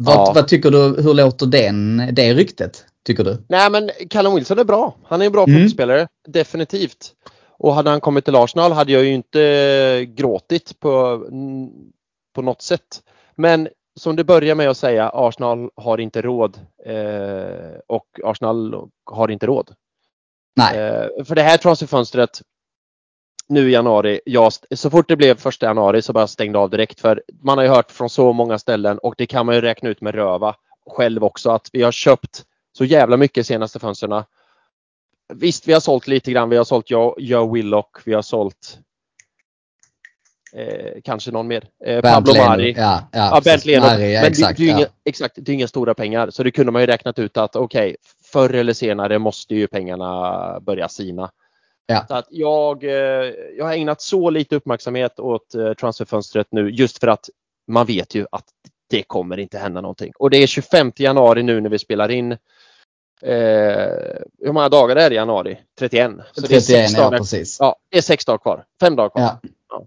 Vad, 0.03 0.15
Ja. 0.15 0.31
vad 0.35 0.47
tycker 0.47 0.71
du, 0.71 1.01
hur 1.01 1.13
låter 1.13 1.45
den, 1.45 2.09
det 2.11 2.33
ryktet? 2.33 2.85
Tycker 3.05 3.23
du? 3.23 3.37
Nej 3.49 3.69
men 3.71 3.89
Callum 4.09 4.35
Wilson 4.35 4.59
är 4.59 4.63
bra. 4.63 4.95
Han 5.03 5.21
är 5.21 5.25
en 5.25 5.31
bra 5.31 5.43
Mm. 5.43 5.55
fotbollsspelare. 5.55 6.07
Definitivt. 6.27 7.11
Och 7.59 7.73
hade 7.75 7.89
han 7.89 8.01
kommit 8.01 8.25
till 8.25 8.35
Arsenal 8.35 8.71
hade 8.71 8.91
jag 8.91 9.03
ju 9.03 9.13
inte 9.13 10.05
gråtit 10.07 10.79
på, 10.79 11.25
på 12.35 12.41
något 12.41 12.61
sätt. 12.61 13.01
Men 13.35 13.69
som 13.99 14.15
du 14.15 14.23
börjar 14.23 14.55
med 14.55 14.69
att 14.69 14.77
säga, 14.77 15.09
Arsenal 15.13 15.69
har 15.75 15.97
inte 15.97 16.21
råd. 16.21 16.59
Eh, 16.85 17.79
och 17.87 18.05
Arsenal 18.23 18.89
har 19.11 19.31
inte 19.31 19.45
råd. 19.45 19.71
Nej. 20.55 20.77
Eh, 20.79 21.23
för 21.25 21.35
det 21.35 21.41
här 21.41 21.57
transferfönstret 21.57 22.41
nu 23.51 23.69
i 23.69 23.73
januari, 23.73 24.21
jag, 24.25 24.51
så 24.75 24.89
fort 24.89 25.07
det 25.07 25.15
blev 25.15 25.37
första 25.37 25.65
januari 25.65 26.01
så 26.01 26.13
bara 26.13 26.27
stängde 26.27 26.59
av 26.59 26.69
direkt. 26.69 26.99
För 26.99 27.23
man 27.41 27.57
har 27.57 27.65
ju 27.65 27.71
hört 27.71 27.91
från 27.91 28.09
så 28.09 28.33
många 28.33 28.59
ställen 28.59 28.97
och 28.97 29.15
det 29.17 29.25
kan 29.25 29.45
man 29.45 29.55
ju 29.55 29.61
räkna 29.61 29.89
ut 29.89 30.01
med 30.01 30.15
röva 30.15 30.55
själv 30.89 31.23
också 31.23 31.49
att 31.49 31.69
vi 31.73 31.81
har 31.81 31.91
köpt 31.91 32.45
så 32.77 32.85
jävla 32.85 33.17
mycket 33.17 33.47
senaste 33.47 33.79
fönstren. 33.79 34.23
Visst, 35.33 35.67
vi 35.67 35.73
har 35.73 35.79
sålt 35.79 36.07
lite 36.07 36.31
grann. 36.31 36.49
Vi 36.49 36.57
har 36.57 36.63
sålt 36.63 36.89
Joe, 36.89 37.15
Joe 37.19 37.53
Willock. 37.53 37.97
Vi 38.05 38.13
har 38.13 38.21
sålt 38.21 38.79
eh, 40.53 41.01
kanske 41.03 41.31
någon 41.31 41.47
mer. 41.47 41.63
Eh, 41.85 42.01
Pablo. 42.01 42.33
Mari. 42.33 42.73
Ja, 42.77 43.09
ja, 43.11 43.41
Ja. 43.45 43.57
Leno. 43.65 43.85
Mari, 43.85 44.13
Men 44.13 44.25
exakt. 44.25 44.57
det, 44.57 44.63
det, 44.63 44.69
är 44.69 44.71
ju 44.71 44.71
ja. 44.71 44.77
inga, 44.77 44.87
exakt, 45.05 45.35
det 45.37 45.51
är 45.51 45.53
inga 45.53 45.67
stora 45.67 45.93
pengar. 45.93 46.29
Så 46.29 46.43
det 46.43 46.51
kunde 46.51 46.71
man 46.71 46.81
ju 46.81 46.85
räknat 46.85 47.19
ut 47.19 47.37
att 47.37 47.55
okej, 47.55 47.95
förr 48.23 48.53
eller 48.53 48.73
senare 48.73 49.19
måste 49.19 49.55
ju 49.55 49.67
pengarna 49.67 50.59
börja 50.59 50.89
sina. 50.89 51.31
Ja. 51.91 52.05
Så 52.07 52.13
att 52.13 52.27
jag, 52.29 52.83
eh, 52.83 53.33
jag 53.57 53.65
har 53.65 53.73
ägnat 53.73 54.01
så 54.01 54.29
lite 54.29 54.55
uppmärksamhet 54.55 55.19
åt 55.19 55.55
eh, 55.55 55.73
transferfönstret 55.73 56.47
nu 56.51 56.69
just 56.69 56.99
för 56.99 57.07
att 57.07 57.29
man 57.67 57.85
vet 57.85 58.15
ju 58.15 58.25
att 58.31 58.45
det 58.89 59.03
kommer 59.03 59.37
inte 59.37 59.57
hända 59.57 59.81
någonting. 59.81 60.13
Och 60.19 60.29
det 60.29 60.37
är 60.37 60.47
25 60.47 60.91
januari 60.95 61.43
nu 61.43 61.61
när 61.61 61.69
vi 61.69 61.79
spelar 61.79 62.11
in. 62.11 62.31
Eh, 62.31 62.37
hur 64.39 64.51
många 64.51 64.69
dagar 64.69 64.95
är 64.95 65.09
det 65.09 65.13
i 65.13 65.17
januari? 65.17 65.59
31. 65.79 66.11
Så 66.31 66.41
det 66.41 66.47
är 66.47 66.59
31, 66.59 66.63
sex 66.63 66.93
ja 66.93 67.03
dagar, 67.03 67.17
precis. 67.17 67.57
ja, 67.59 67.75
det 67.89 67.97
är 67.97 68.01
sex 68.01 68.25
dagar 68.25 68.37
kvar. 68.37 68.65
Fem 68.79 68.95
dagar 68.95 69.09
kvar. 69.09 69.21
Ja. 69.21 69.85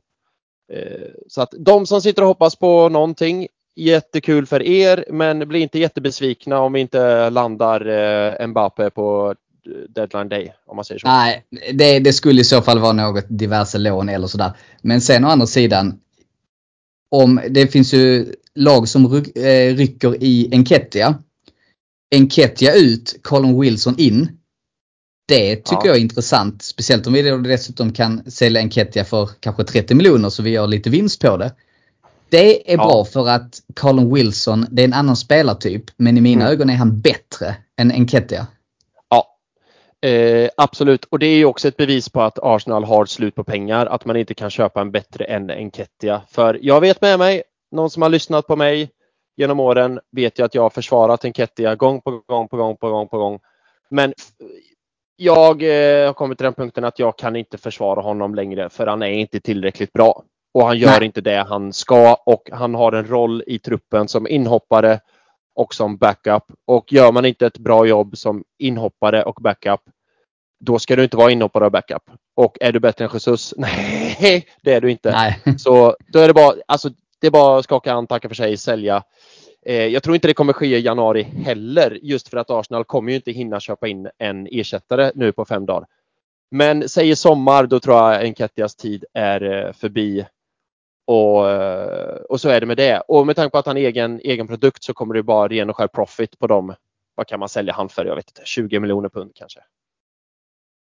Eh, 0.72 1.10
Så 1.28 1.42
att 1.42 1.54
de 1.58 1.86
som 1.86 2.00
sitter 2.00 2.22
och 2.22 2.28
hoppas 2.28 2.56
på 2.56 2.88
någonting, 2.88 3.48
jättekul 3.76 4.46
för 4.46 4.62
er, 4.62 5.04
men 5.10 5.48
bli 5.48 5.60
inte 5.60 5.78
jättebesvikna 5.78 6.60
om 6.60 6.72
vi 6.72 6.80
inte 6.80 7.30
landar 7.30 7.86
eh, 7.86 8.46
Mbappe 8.46 8.90
på 8.90 9.34
deadline 9.88 10.28
day, 10.28 10.52
om 10.66 10.76
man 10.76 10.84
säger 10.84 10.98
så. 10.98 11.06
Nej, 11.06 11.44
det, 11.72 11.98
det 11.98 12.12
skulle 12.12 12.40
i 12.40 12.44
så 12.44 12.62
fall 12.62 12.78
vara 12.78 12.92
något 12.92 13.24
diverse 13.28 13.78
lån 13.78 14.08
eller 14.08 14.26
sådär. 14.26 14.52
Men 14.82 15.00
sen 15.00 15.24
å 15.24 15.28
andra 15.28 15.46
sidan. 15.46 16.00
Om 17.10 17.40
det 17.50 17.66
finns 17.66 17.94
ju 17.94 18.34
lag 18.54 18.88
som 18.88 19.08
ryck, 19.08 19.36
eh, 19.36 19.74
rycker 19.76 20.22
i 20.24 20.48
Enketia. 20.52 21.14
Enketia 22.14 22.74
ut, 22.74 23.18
Colin 23.22 23.60
Wilson 23.60 23.94
in. 23.98 24.28
Det 25.28 25.56
tycker 25.56 25.74
Ja. 25.74 25.86
jag 25.86 25.96
är 25.96 26.00
intressant. 26.00 26.62
Speciellt 26.62 27.06
om 27.06 27.12
vi 27.12 27.22
dessutom 27.22 27.92
kan 27.92 28.30
sälja 28.30 28.60
Enketia 28.60 29.04
för 29.04 29.30
kanske 29.40 29.64
30 29.64 29.94
miljoner 29.94 30.28
så 30.30 30.42
vi 30.42 30.50
gör 30.50 30.66
lite 30.66 30.90
vinst 30.90 31.20
på 31.20 31.36
det. 31.36 31.52
Det 32.28 32.72
är 32.72 32.76
Ja. 32.76 32.84
bra 32.84 33.04
för 33.04 33.28
att 33.28 33.62
Colin 33.74 34.14
Wilson, 34.14 34.66
det 34.70 34.82
är 34.82 34.84
en 34.84 34.92
annan 34.92 35.16
spelartyp. 35.16 35.84
Men 35.96 36.18
i 36.18 36.20
mina 36.20 36.42
Mm. 36.42 36.52
ögon 36.52 36.70
är 36.70 36.74
han 36.74 37.00
bättre 37.00 37.56
än 37.76 37.92
Enketia. 37.92 38.46
Eh, 40.04 40.48
absolut. 40.56 41.04
Och 41.04 41.18
det 41.18 41.26
är 41.26 41.36
ju 41.36 41.44
också 41.44 41.68
ett 41.68 41.76
bevis 41.76 42.08
på 42.08 42.22
att 42.22 42.38
Arsenal 42.42 42.84
har 42.84 43.04
slut 43.04 43.34
på 43.34 43.44
pengar, 43.44 43.86
att 43.86 44.04
man 44.04 44.16
inte 44.16 44.34
kan 44.34 44.50
köpa 44.50 44.80
en 44.80 44.90
bättre 44.90 45.24
än 45.24 45.50
Enketia. 45.50 46.22
För 46.30 46.58
jag 46.62 46.80
vet 46.80 47.00
med 47.00 47.18
mig, 47.18 47.42
någon 47.70 47.90
som 47.90 48.02
har 48.02 48.08
lyssnat 48.08 48.46
på 48.46 48.56
mig 48.56 48.90
genom 49.36 49.60
åren 49.60 50.00
vet 50.12 50.38
ju 50.38 50.44
att 50.44 50.54
jag 50.54 50.62
har 50.62 50.70
försvarat 50.70 51.24
Enketia 51.24 51.74
gång 51.74 52.00
på 52.00 52.22
gång 52.26 52.48
på 52.48 52.56
gång 52.56 52.76
på 52.76 52.88
gång 52.88 53.08
på 53.08 53.18
gång. 53.18 53.40
Men 53.88 54.14
jag 55.16 55.62
eh, 55.62 56.06
har 56.06 56.12
kommit 56.12 56.38
till 56.38 56.44
den 56.44 56.54
punkten 56.54 56.84
att 56.84 56.98
jag 56.98 57.18
kan 57.18 57.36
inte 57.36 57.58
försvara 57.58 58.00
honom 58.00 58.34
längre 58.34 58.70
för 58.70 58.86
han 58.86 59.02
är 59.02 59.12
inte 59.12 59.40
tillräckligt 59.40 59.92
bra. 59.92 60.22
Och 60.54 60.66
han 60.66 60.78
gör 60.78 60.98
Nej. 60.98 61.04
inte 61.04 61.20
det 61.20 61.46
han 61.48 61.72
ska 61.72 62.14
och 62.14 62.48
han 62.52 62.74
har 62.74 62.92
en 62.92 63.06
roll 63.06 63.42
i 63.46 63.58
truppen 63.58 64.08
som 64.08 64.28
inhoppare 64.28 65.00
och 65.54 65.74
som 65.74 65.96
backup. 65.96 66.44
Och 66.66 66.92
gör 66.92 67.12
man 67.12 67.24
inte 67.24 67.46
ett 67.46 67.58
bra 67.58 67.86
jobb 67.86 68.18
som 68.18 68.44
inhoppare 68.58 69.22
och 69.22 69.38
backup 69.40 69.80
då 70.64 70.78
ska 70.78 70.96
du 70.96 71.04
inte 71.04 71.16
vara 71.16 71.30
inhoppare 71.30 71.64
och 71.64 71.72
backup. 71.72 72.02
Och 72.36 72.58
är 72.60 72.72
du 72.72 72.80
bättre 72.80 73.04
än 73.04 73.10
Jesus? 73.12 73.54
Nej, 73.58 74.46
det 74.62 74.72
är 74.72 74.80
du 74.80 74.90
inte. 74.90 75.10
Nej. 75.10 75.38
Så 75.58 75.96
då 76.08 76.18
är 76.18 76.28
det 76.28 76.34
bara, 76.34 76.54
alltså, 76.66 76.90
det 77.20 77.26
är 77.26 77.30
bara 77.30 77.58
att 77.58 77.64
skaka 77.64 77.92
hand, 77.92 78.08
tacka 78.08 78.28
för 78.28 78.34
sig, 78.34 78.56
sälja. 78.56 79.02
Eh, 79.66 79.86
jag 79.86 80.02
tror 80.02 80.14
inte 80.14 80.28
det 80.28 80.34
kommer 80.34 80.52
ske 80.52 80.66
i 80.66 80.80
januari 80.80 81.22
heller, 81.22 81.98
just 82.02 82.28
för 82.28 82.36
att 82.36 82.50
Arsenal 82.50 82.84
kommer 82.84 83.10
ju 83.10 83.16
inte 83.16 83.32
hinna 83.32 83.60
köpa 83.60 83.88
in 83.88 84.08
en 84.18 84.48
ersättare 84.50 85.12
nu 85.14 85.32
på 85.32 85.44
fem 85.44 85.66
dagar. 85.66 85.86
Men 86.50 86.88
säg 86.88 87.10
i 87.10 87.16
sommar, 87.16 87.66
då 87.66 87.80
tror 87.80 87.96
jag 87.96 88.22
Enketias 88.22 88.76
tid 88.76 89.04
är 89.14 89.66
eh, 89.66 89.72
förbi. 89.72 90.26
Och, 91.06 91.50
eh, 91.50 92.16
och 92.28 92.40
så 92.40 92.48
är 92.48 92.60
det 92.60 92.66
med 92.66 92.76
det. 92.76 93.00
Och 93.00 93.26
med 93.26 93.36
tanke 93.36 93.50
på 93.50 93.58
att 93.58 93.66
han 93.66 93.76
är 93.76 93.80
egen, 93.80 94.20
egen 94.24 94.46
produkt 94.48 94.84
så 94.84 94.94
kommer 94.94 95.14
det 95.14 95.22
bara 95.22 95.48
ren 95.48 95.70
och 95.70 95.76
skär 95.76 95.88
profit 95.88 96.38
på 96.38 96.46
de 96.46 96.74
vad 97.14 97.26
kan 97.26 97.40
man 97.40 97.48
sälja 97.48 97.72
han 97.72 97.88
för? 97.88 98.04
Jag 98.04 98.16
vet 98.16 98.30
inte, 98.30 98.42
20 98.44 98.80
miljoner 98.80 99.08
pund 99.08 99.30
kanske. 99.34 99.60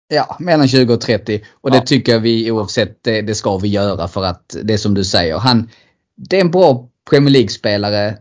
Ja, 0.09 0.37
mellan 0.41 0.69
20 0.69 0.95
och 0.95 1.01
30. 1.01 1.45
Och 1.53 1.71
det 1.71 1.77
Ja. 1.77 1.83
tycker 1.83 2.13
jag 2.13 2.21
vi 2.21 2.51
oavsett, 2.51 3.03
det, 3.03 3.23
det 3.23 3.35
ska 3.35 3.59
vi 3.59 3.69
göra 3.69 4.09
för 4.09 4.25
att 4.25 4.57
det 4.63 4.75
är 4.75 4.79
som 4.79 4.95
du 4.95 5.05
säger. 5.05 5.39
Han, 5.39 5.71
det 6.17 6.37
är 6.37 6.41
en 6.41 6.51
bra 6.51 6.89
Premier 7.11 7.33
League-spelare. 7.33 8.19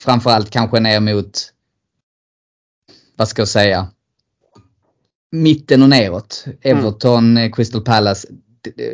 Framförallt 0.00 0.50
kanske 0.50 0.80
ner 0.80 1.00
mot, 1.00 1.52
vad 3.16 3.28
ska 3.28 3.40
jag 3.42 3.48
säga, 3.48 3.88
mitten 5.30 5.82
och 5.82 5.88
neråt. 5.88 6.44
Everton, 6.62 7.36
eh, 7.36 7.52
Crystal 7.52 7.84
Palace, 7.84 8.28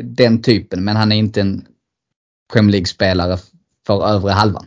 den 0.03 0.43
typen. 0.43 0.85
Men 0.85 0.97
han 0.97 1.13
är 1.13 1.17
inte 1.17 1.41
en 1.41 1.67
Premier 2.53 2.73
League-spelare 2.73 3.39
för 3.87 4.09
övre 4.09 4.31
halvan. 4.31 4.67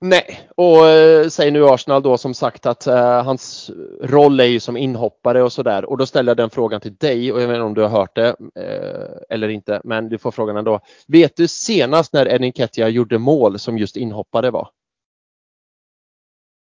Nej, 0.00 0.48
och 0.56 0.88
eh, 0.88 1.28
säger 1.28 1.52
nu 1.52 1.64
Arsenal 1.64 2.02
då 2.02 2.18
som 2.18 2.34
sagt 2.34 2.66
att 2.66 2.86
eh, 2.86 3.24
hans 3.24 3.70
roll 4.02 4.40
är 4.40 4.44
ju 4.44 4.60
som 4.60 4.76
inhoppare 4.76 5.42
och 5.42 5.52
sådär. 5.52 5.84
Och 5.84 5.98
då 5.98 6.06
ställer 6.06 6.30
jag 6.30 6.36
den 6.36 6.50
frågan 6.50 6.80
till 6.80 6.94
dig 6.94 7.32
och 7.32 7.42
jag 7.42 7.48
vet 7.48 7.54
inte 7.54 7.64
om 7.64 7.74
du 7.74 7.82
har 7.82 7.88
hört 7.88 8.16
det 8.16 8.28
eh, 8.54 9.34
eller 9.34 9.48
inte, 9.48 9.80
men 9.84 10.08
du 10.08 10.18
får 10.18 10.30
frågan 10.30 10.56
ändå. 10.56 10.80
Vet 11.06 11.36
du 11.36 11.48
senast 11.48 12.12
när 12.12 12.28
Eddie 12.28 12.48
Nketiah 12.48 12.88
gjorde 12.88 13.18
mål 13.18 13.58
som 13.58 13.78
just 13.78 13.96
inhoppare 13.96 14.50
var? 14.50 14.68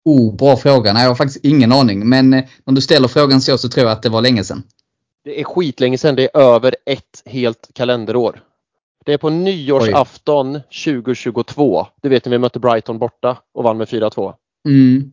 Oh, 0.04 0.36
bra 0.36 0.56
fråga. 0.56 0.92
Nej, 0.92 1.02
jag 1.02 1.10
har 1.10 1.14
faktiskt 1.14 1.44
ingen 1.44 1.72
aning. 1.72 2.08
Men 2.08 2.34
eh, 2.34 2.44
om 2.64 2.74
du 2.74 2.80
ställer 2.80 3.08
frågan 3.08 3.40
så 3.40 3.58
så 3.58 3.68
tror 3.68 3.86
jag 3.86 3.92
att 3.92 4.02
det 4.02 4.08
var 4.08 4.22
länge 4.22 4.44
sedan. 4.44 4.62
Det 5.24 5.40
är 5.40 5.44
skitlänge 5.44 5.98
sedan, 5.98 6.16
det 6.16 6.24
är 6.34 6.40
över 6.40 6.76
ett 6.86 7.22
helt 7.24 7.70
kalenderår. 7.74 8.42
Det 9.04 9.12
är 9.12 9.18
på 9.18 9.30
nyårsafton 9.30 10.60
2022. 10.84 11.86
Du 12.02 12.08
vet 12.08 12.24
när 12.24 12.30
vi 12.30 12.38
mötte 12.38 12.58
Brighton 12.58 12.98
borta 12.98 13.36
och 13.54 13.64
vann 13.64 13.76
med 13.76 13.88
4-2. 13.88 14.34
Mm. 14.66 15.12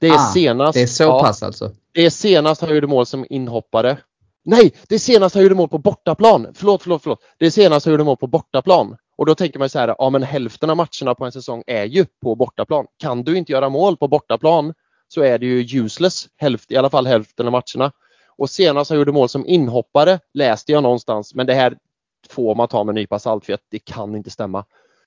Det 0.00 0.08
är 0.08 0.14
Ah, 0.14 0.18
senast. 0.18 0.74
Det 0.74 0.82
är 0.82 0.86
så 0.86 1.02
ja, 1.02 1.22
pass 1.22 1.42
alltså. 1.42 1.70
Det 1.92 2.06
är 2.06 2.10
senast 2.10 2.60
han 2.60 2.74
gjorde 2.74 2.86
mål 2.86 3.06
som 3.06 3.26
inhoppare. 3.30 3.98
Nej, 4.44 4.74
det 4.88 4.94
är 4.94 4.98
senast 4.98 5.34
han 5.34 5.42
gjorde 5.42 5.54
mål 5.54 5.68
på 5.68 5.78
bortaplan. 5.78 6.46
Förlåt, 6.54 6.82
förlåt, 6.82 7.02
förlåt. 7.02 7.20
Det 7.38 7.46
är 7.46 7.50
senast 7.50 7.86
han 7.86 7.92
gjorde 7.92 8.04
mål 8.04 8.16
på 8.16 8.26
bortaplan. 8.26 8.96
Och 9.16 9.26
då 9.26 9.34
tänker 9.34 9.58
man 9.58 9.68
så 9.68 9.78
här, 9.78 9.94
ja 9.98 10.10
men 10.10 10.22
hälften 10.22 10.70
av 10.70 10.76
matcherna 10.76 11.14
på 11.14 11.24
en 11.24 11.32
säsong 11.32 11.62
är 11.66 11.84
ju 11.84 12.06
på 12.22 12.34
bortaplan. 12.34 12.86
Kan 12.98 13.24
du 13.24 13.36
inte 13.38 13.52
göra 13.52 13.68
mål 13.68 13.96
på 13.96 14.08
bortaplan 14.08 14.74
så 15.08 15.22
är 15.22 15.38
det 15.38 15.46
ju 15.46 15.84
useless, 15.84 16.28
hälft, 16.36 16.70
i 16.72 16.76
alla 16.76 16.90
fall 16.90 17.06
hälften 17.06 17.46
av 17.46 17.52
matcherna. 17.52 17.92
Och 18.36 18.50
senast 18.50 18.90
han 18.90 18.98
gjorde 18.98 19.12
mål 19.12 19.28
som 19.28 19.46
inhoppare 19.46 20.18
läste 20.34 20.72
jag 20.72 20.82
någonstans, 20.82 21.34
men 21.34 21.46
det 21.46 21.54
här 21.54 21.76
får 22.34 22.54
man 22.54 22.68
ta 22.68 22.84
med 22.84 22.92
en 22.92 22.94
nypa 22.94 23.18
salt 23.18 23.44
för 23.44 23.52
att 23.52 23.66
det 23.70 23.78
kan 23.78 24.16
inte 24.16 24.30
stämma. 24.30 24.64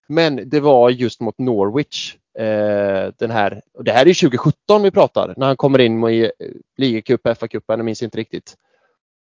Men 0.07 0.49
det 0.49 0.59
var 0.59 0.89
just 0.89 1.21
mot 1.21 1.37
Norwich. 1.37 2.15
Eh, 2.39 3.13
den 3.17 3.31
här, 3.31 3.61
och 3.73 3.83
det 3.83 3.91
här 3.91 4.07
är 4.07 4.13
2017 4.13 4.83
vi 4.83 4.91
pratar, 4.91 5.33
när 5.37 5.47
han 5.47 5.57
kommer 5.57 5.79
in 5.79 6.03
i 6.03 6.23
eh, 6.23 6.29
ligacup, 6.77 7.27
FA-cupen, 7.27 7.77
jag 7.77 7.85
minns 7.85 8.03
inte 8.03 8.17
riktigt. 8.17 8.55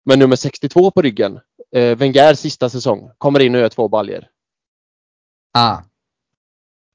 Men 0.04 0.18
nummer 0.18 0.36
62 0.36 0.90
på 0.90 1.02
ryggen, 1.02 1.40
eh, 1.72 1.96
Wengers 1.96 2.38
sista 2.38 2.68
säsong, 2.68 3.10
kommer 3.18 3.40
in 3.40 3.54
och 3.54 3.60
gör 3.60 3.68
två 3.68 3.88
baljer. 3.88 4.28
Ah. 5.52 5.76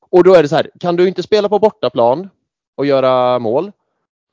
Och 0.10 0.24
då 0.24 0.34
är 0.34 0.44
det 0.44 0.50
så 0.50 0.56
här, 0.56 0.72
kan 0.80 0.96
du 0.96 1.08
inte 1.08 1.24
spela 1.24 1.50
på 1.50 1.60
bortaplan 1.60 2.30
och 2.76 2.86
göra 2.86 3.40
mål? 3.40 3.72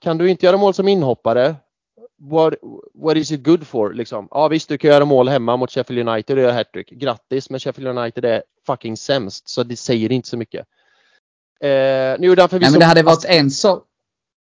Kan 0.00 0.18
du 0.18 0.30
inte 0.30 0.46
göra 0.46 0.56
mål 0.56 0.74
som 0.74 0.88
inhoppare? 0.88 1.56
What, 2.22 2.54
what 2.94 3.16
is 3.16 3.30
it 3.32 3.42
good 3.42 3.66
for? 3.66 3.92
Liksom? 3.92 4.28
Ja 4.30 4.48
visst, 4.48 4.68
du 4.68 4.78
kan 4.78 4.90
göra 4.90 5.04
mål 5.04 5.28
hemma 5.28 5.56
mot 5.56 5.70
Sheffield 5.70 6.08
United 6.08 6.36
och 6.36 6.42
göra 6.42 6.52
hattrick. 6.52 6.90
Grattis, 6.90 7.50
men 7.50 7.60
Sheffield 7.60 7.98
United 7.98 8.24
är 8.24 8.42
fucking 8.66 8.96
sämst, 8.96 9.48
så 9.48 9.62
det 9.62 9.76
säger 9.76 10.12
inte 10.12 10.28
så 10.28 10.36
mycket. 10.36 10.66
Eh, 11.60 11.68
nu 12.18 12.26
gjorde 12.26 12.42
han 12.42 12.48
förvisso... 12.48 12.70
Nej, 12.70 12.70
men 12.70 12.80
det 12.80 12.86
hade 12.86 13.02
varit 13.02 13.24
en 13.24 13.50
sak. 13.50 13.84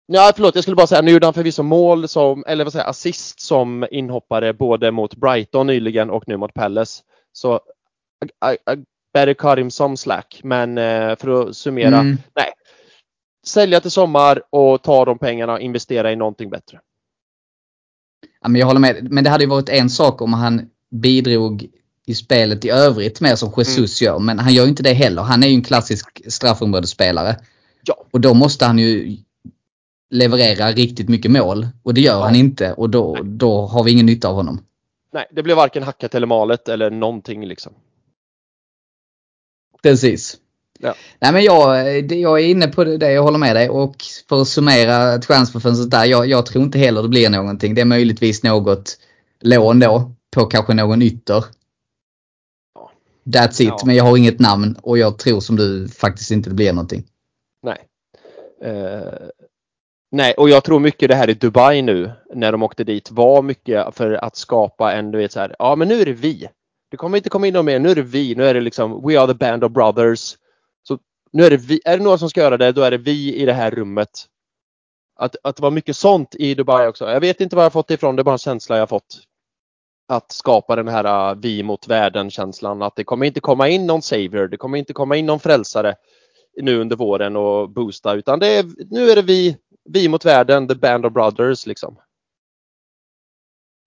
Ja, 0.05 0.31
förlåt, 0.35 0.55
jag 0.55 0.63
skulle 0.63 0.75
bara 0.75 0.87
säga, 0.87 1.01
nu 1.01 1.11
gjorde 1.11 1.27
han 1.27 1.33
förvisso 1.33 1.63
mål 1.63 2.07
som, 2.07 2.43
eller 2.47 2.63
vad 2.63 2.73
säger 2.73 2.85
assist 2.89 3.39
som 3.41 3.87
inhoppare 3.91 4.53
både 4.53 4.91
mot 4.91 5.15
Brighton 5.15 5.67
nyligen 5.67 6.09
och 6.09 6.23
nu 6.27 6.37
mot 6.37 6.53
Palace. 6.53 7.03
Så 7.31 7.59
I, 8.25 8.51
I, 8.51 8.73
I 8.73 8.83
better 9.13 9.33
cut 9.33 9.57
him 9.57 9.71
some 9.71 9.97
slack. 9.97 10.39
Men 10.43 10.77
eh, 10.77 11.15
för 11.15 11.49
att 11.49 11.55
summera, 11.55 11.99
Mm. 11.99 12.17
nej. 12.35 12.51
Sälja 13.45 13.79
till 13.81 13.91
sommar 13.91 14.41
och 14.49 14.81
ta 14.81 15.05
de 15.05 15.19
pengarna 15.19 15.53
och 15.53 15.59
investera 15.59 16.11
i 16.11 16.15
någonting 16.15 16.49
bättre. 16.49 16.79
Ja, 18.43 18.49
men 18.49 18.59
jag 18.59 18.67
håller 18.67 18.79
med. 18.79 19.11
Men 19.11 19.23
det 19.23 19.29
hade 19.29 19.43
ju 19.43 19.49
varit 19.49 19.69
en 19.69 19.89
sak 19.89 20.21
om 20.21 20.33
han 20.33 20.69
bidrog 20.91 21.67
i 22.05 22.15
spelet 22.15 22.65
i 22.65 22.69
övrigt 22.69 23.21
mer 23.21 23.35
som 23.35 23.53
Jesus 23.57 24.01
gör. 24.01 24.19
Men 24.19 24.39
han 24.39 24.53
gör 24.53 24.63
ju 24.63 24.69
inte 24.69 24.83
det 24.83 24.93
heller. 24.93 25.21
Han 25.21 25.43
är 25.43 25.47
ju 25.47 25.53
en 25.53 25.63
klassisk 25.63 26.21
straffområdesspelare. 26.27 27.35
Ja. 27.83 28.05
Och 28.11 28.21
då 28.21 28.33
måste 28.33 28.65
han 28.65 28.79
ju 28.79 29.17
leverera 30.09 30.71
riktigt 30.71 31.09
mycket 31.09 31.31
mål. 31.31 31.67
Och 31.83 31.93
det 31.93 32.01
gör 32.01 32.21
han 32.21 32.35
inte. 32.35 32.73
Och 32.73 32.89
då, 32.89 33.17
då 33.23 33.65
har 33.65 33.83
vi 33.83 33.91
ingen 33.91 34.05
nytta 34.05 34.27
av 34.27 34.35
honom. 34.35 34.65
Nej, 35.13 35.27
det 35.31 35.43
blev 35.43 35.57
varken 35.57 35.83
hackat 35.83 36.15
eller 36.15 36.27
malet 36.27 36.69
eller 36.69 36.89
någonting 36.89 37.45
liksom. 37.45 37.73
Precis. 39.83 40.37
Ja. 40.83 40.95
Nej 41.19 41.33
men 41.33 41.43
jag, 41.43 41.87
jag 42.11 42.39
är 42.39 42.45
inne 42.45 42.67
på 42.67 42.83
det, 42.83 43.11
jag 43.11 43.23
håller 43.23 43.37
med 43.37 43.55
dig. 43.55 43.69
Och 43.69 43.95
för 44.29 44.41
att 44.41 44.47
summera 44.47 45.17
transferfönstret 45.17 45.91
där. 45.91 46.05
Jag, 46.05 46.27
jag 46.27 46.45
tror 46.45 46.63
inte 46.63 46.77
heller 46.77 47.01
det 47.01 47.09
blir 47.09 47.29
någonting. 47.29 47.75
Det 47.75 47.81
är 47.81 47.85
möjligtvis 47.85 48.43
något 48.43 48.97
lån 49.41 49.79
då. 49.79 50.11
På 50.35 50.45
kanske 50.45 50.73
någon 50.73 51.01
ytter. 51.01 51.45
That's 53.25 53.61
it. 53.61 53.67
Ja. 53.67 53.79
Men 53.85 53.95
jag 53.95 54.03
har 54.03 54.17
inget 54.17 54.39
namn 54.39 54.77
och 54.81 54.97
jag 54.97 55.17
tror 55.17 55.39
som 55.39 55.55
du 55.55 55.87
faktiskt 55.87 56.31
inte 56.31 56.49
det 56.49 56.55
blir 56.55 56.73
någonting. 56.73 57.03
Nej. 57.61 57.77
Eh, 58.63 59.27
nej, 60.11 60.33
och 60.33 60.49
jag 60.49 60.63
tror 60.63 60.79
mycket 60.79 61.09
det 61.09 61.15
här 61.15 61.29
i 61.29 61.33
Dubai 61.33 61.81
nu 61.81 62.11
när 62.33 62.51
de 62.51 62.63
åkte 62.63 62.83
dit 62.83 63.11
var 63.11 63.41
mycket 63.41 63.95
för 63.95 64.11
att 64.11 64.35
skapa 64.35 64.93
en, 64.93 65.11
du 65.11 65.17
vet 65.17 65.31
så 65.31 65.39
här, 65.39 65.55
ja 65.59 65.75
men 65.75 65.87
nu 65.87 66.01
är 66.01 66.05
det 66.05 66.13
vi. 66.13 66.47
Det 66.91 66.97
kommer 66.97 67.17
inte 67.17 67.29
komma 67.29 67.47
in 67.47 67.53
någon 67.53 67.65
mer, 67.65 67.79
nu 67.79 67.89
är 67.89 67.95
det 67.95 68.01
vi, 68.01 68.35
nu 68.35 68.45
är 68.45 68.53
det 68.53 68.61
liksom 68.61 69.07
We 69.07 69.19
are 69.19 69.27
the 69.27 69.33
band 69.33 69.63
of 69.63 69.71
brothers. 69.71 70.37
Nu 71.33 71.45
är 71.45 71.49
det 71.49 71.57
vi, 71.57 71.81
är 71.85 71.97
det 71.97 72.03
några 72.03 72.17
som 72.17 72.29
ska 72.29 72.41
göra 72.41 72.57
det, 72.57 72.71
då 72.71 72.81
är 72.81 72.91
det 72.91 72.97
vi 72.97 73.35
i 73.35 73.45
det 73.45 73.53
här 73.53 73.71
rummet. 73.71 74.09
Att, 75.15 75.35
att 75.43 75.55
det 75.55 75.61
var 75.61 75.71
mycket 75.71 75.97
sånt 75.97 76.35
i 76.35 76.55
Dubai 76.55 76.87
också. 76.87 77.09
Jag 77.09 77.19
vet 77.19 77.41
inte 77.41 77.55
var 77.55 77.63
jag 77.63 77.73
fått 77.73 77.87
det 77.87 77.93
ifrån, 77.93 78.15
det 78.15 78.21
är 78.21 78.23
bara 78.23 78.31
en 78.31 78.37
känsla 78.37 78.77
jag 78.77 78.89
fått. 78.89 79.19
Att 80.07 80.31
skapa 80.31 80.75
den 80.75 80.87
här 80.87 81.31
uh, 81.31 81.39
vi 81.41 81.63
mot 81.63 81.87
världen 81.87 82.31
känslan. 82.31 82.81
Att 82.81 82.95
det 82.95 83.03
kommer 83.03 83.25
inte 83.25 83.39
komma 83.39 83.69
in 83.69 83.87
någon 83.87 84.01
savior, 84.01 84.47
det 84.47 84.57
kommer 84.57 84.77
inte 84.77 84.93
komma 84.93 85.15
in 85.15 85.25
någon 85.25 85.39
frälsare 85.39 85.95
nu 86.61 86.79
under 86.79 86.95
våren 86.95 87.35
och 87.35 87.69
boosta 87.69 88.13
utan 88.13 88.39
det 88.39 88.47
är, 88.47 88.65
nu 88.89 89.09
är 89.09 89.15
det 89.15 89.21
vi, 89.21 89.57
vi 89.89 90.09
mot 90.09 90.25
världen, 90.25 90.67
the 90.67 90.75
band 90.75 91.05
of 91.05 91.13
brothers 91.13 91.65
liksom. 91.65 91.97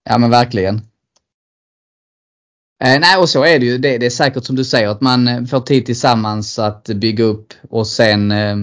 Ja 0.05 0.19
men 0.19 0.31
verkligen. 0.31 0.81
Eh, 2.85 3.01
nej 3.01 3.17
och 3.17 3.29
så 3.29 3.45
är 3.45 3.59
det 3.59 3.67
ju. 3.67 3.79
Det, 3.79 3.99
det 3.99 4.07
är 4.07 4.11
säkert 4.11 4.45
som 4.45 4.57
du 4.57 4.65
säger 4.65 4.89
att 4.89 5.01
man 5.01 5.29
eh, 5.29 5.45
får 5.45 5.61
tid 5.61 5.87
tillsammans 5.87 6.59
att 6.59 6.85
bygga 6.85 7.25
upp 7.25 7.55
och 7.71 7.87
sen 7.87 8.31
eh, 8.31 8.57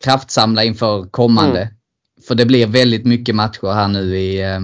kraftsamla 0.00 0.64
inför 0.64 1.06
kommande. 1.06 1.60
Mm. 1.60 1.74
För 2.28 2.34
det 2.34 2.46
blir 2.46 2.66
väldigt 2.66 3.04
mycket 3.04 3.34
matcher 3.34 3.72
här 3.72 3.88
nu 3.88 4.18
i, 4.18 4.40
eh, 4.40 4.60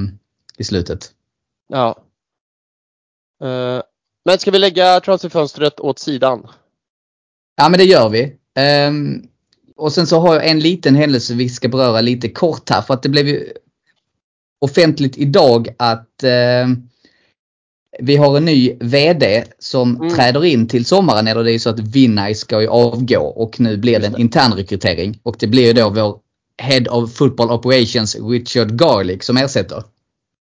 i 0.59 0.65
slutet. 0.65 1.13
Ja. 1.69 1.99
Eh, 3.43 3.83
men 4.25 4.39
ska 4.39 4.51
vi 4.51 4.59
lägga 4.59 5.01
transferfönstret 5.01 5.81
åt 5.81 5.99
sidan? 5.99 6.49
Ja 7.57 7.69
men 7.69 7.79
det 7.79 7.85
gör 7.85 8.09
vi. 8.09 8.37
Ehm, 8.55 9.23
och 9.77 9.93
sen 9.93 10.07
så 10.07 10.21
har 10.21 10.35
jag 10.35 10.47
en 10.47 10.61
liten 10.61 10.95
händelse 10.95 11.35
vi 11.35 11.49
ska 11.49 11.69
beröra 11.69 12.01
lite 12.01 12.29
kort 12.29 12.71
här 12.71 12.83
för 12.83 12.95
att 12.95 13.03
det 13.03 13.09
blev 13.09 13.29
ju 13.29 13.53
offentligt 14.59 15.17
idag 15.17 15.69
att 15.79 16.23
ehm, 16.23 16.89
vi 17.99 18.17
har 18.17 18.37
en 18.37 18.45
ny 18.45 18.77
VD 18.81 19.45
som 19.59 19.97
Mm. 19.97 20.15
träder 20.15 20.45
in 20.45 20.69
till 20.69 20.85
sommaren. 20.85 21.27
Eller 21.27 21.45
det 21.45 21.51
är 21.51 21.53
ju 21.53 21.59
så 21.59 21.71
att 21.71 21.79
Vinnaj 21.79 22.35
ska 22.35 22.61
ju 22.61 22.69
avgå 22.69 23.21
och 23.21 23.61
nu 23.61 23.77
blir 23.77 24.01
det 24.01 24.07
en 24.07 24.21
intern 24.21 24.53
rekrytering. 24.53 25.21
Och 25.23 25.37
det 25.39 25.47
blir 25.47 25.67
ju 25.67 25.73
då 25.73 25.91
vår 25.91 26.19
Head 26.63 26.91
of 26.91 27.15
Football 27.15 27.51
Operations 27.51 28.17
Richard 28.31 28.73
Garlick 28.73 29.23
som 29.23 29.37
ersätter. 29.37 29.83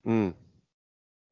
Mm. 0.06 0.32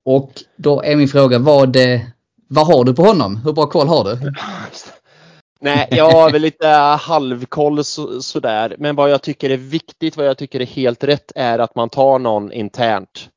Och 0.04 0.32
då 0.56 0.82
är 0.82 0.96
min 0.96 1.08
fråga 1.08 1.38
vad, 1.38 1.76
eh, 1.76 2.00
vad 2.48 2.66
har 2.66 2.84
du 2.84 2.94
på 2.94 3.02
honom? 3.02 3.36
Hur 3.36 3.52
bra 3.52 3.66
koll 3.66 3.88
har 3.88 4.04
du? 4.04 4.32
Nej, 5.60 5.88
jag 5.90 6.10
har 6.10 6.30
väl 6.30 6.42
lite 6.42 6.66
halvkoll 7.00 7.84
så, 7.84 8.22
sådär. 8.22 8.76
Men 8.78 8.96
vad 8.96 9.10
jag 9.10 9.22
tycker 9.22 9.50
är 9.50 9.56
viktigt, 9.56 10.16
vad 10.16 10.26
jag 10.26 10.38
tycker 10.38 10.60
är 10.60 10.66
helt 10.66 11.04
rätt 11.04 11.32
är 11.34 11.58
att 11.58 11.74
man 11.74 11.88
tar 11.88 12.18
någon 12.18 12.52
internt. 12.52 13.28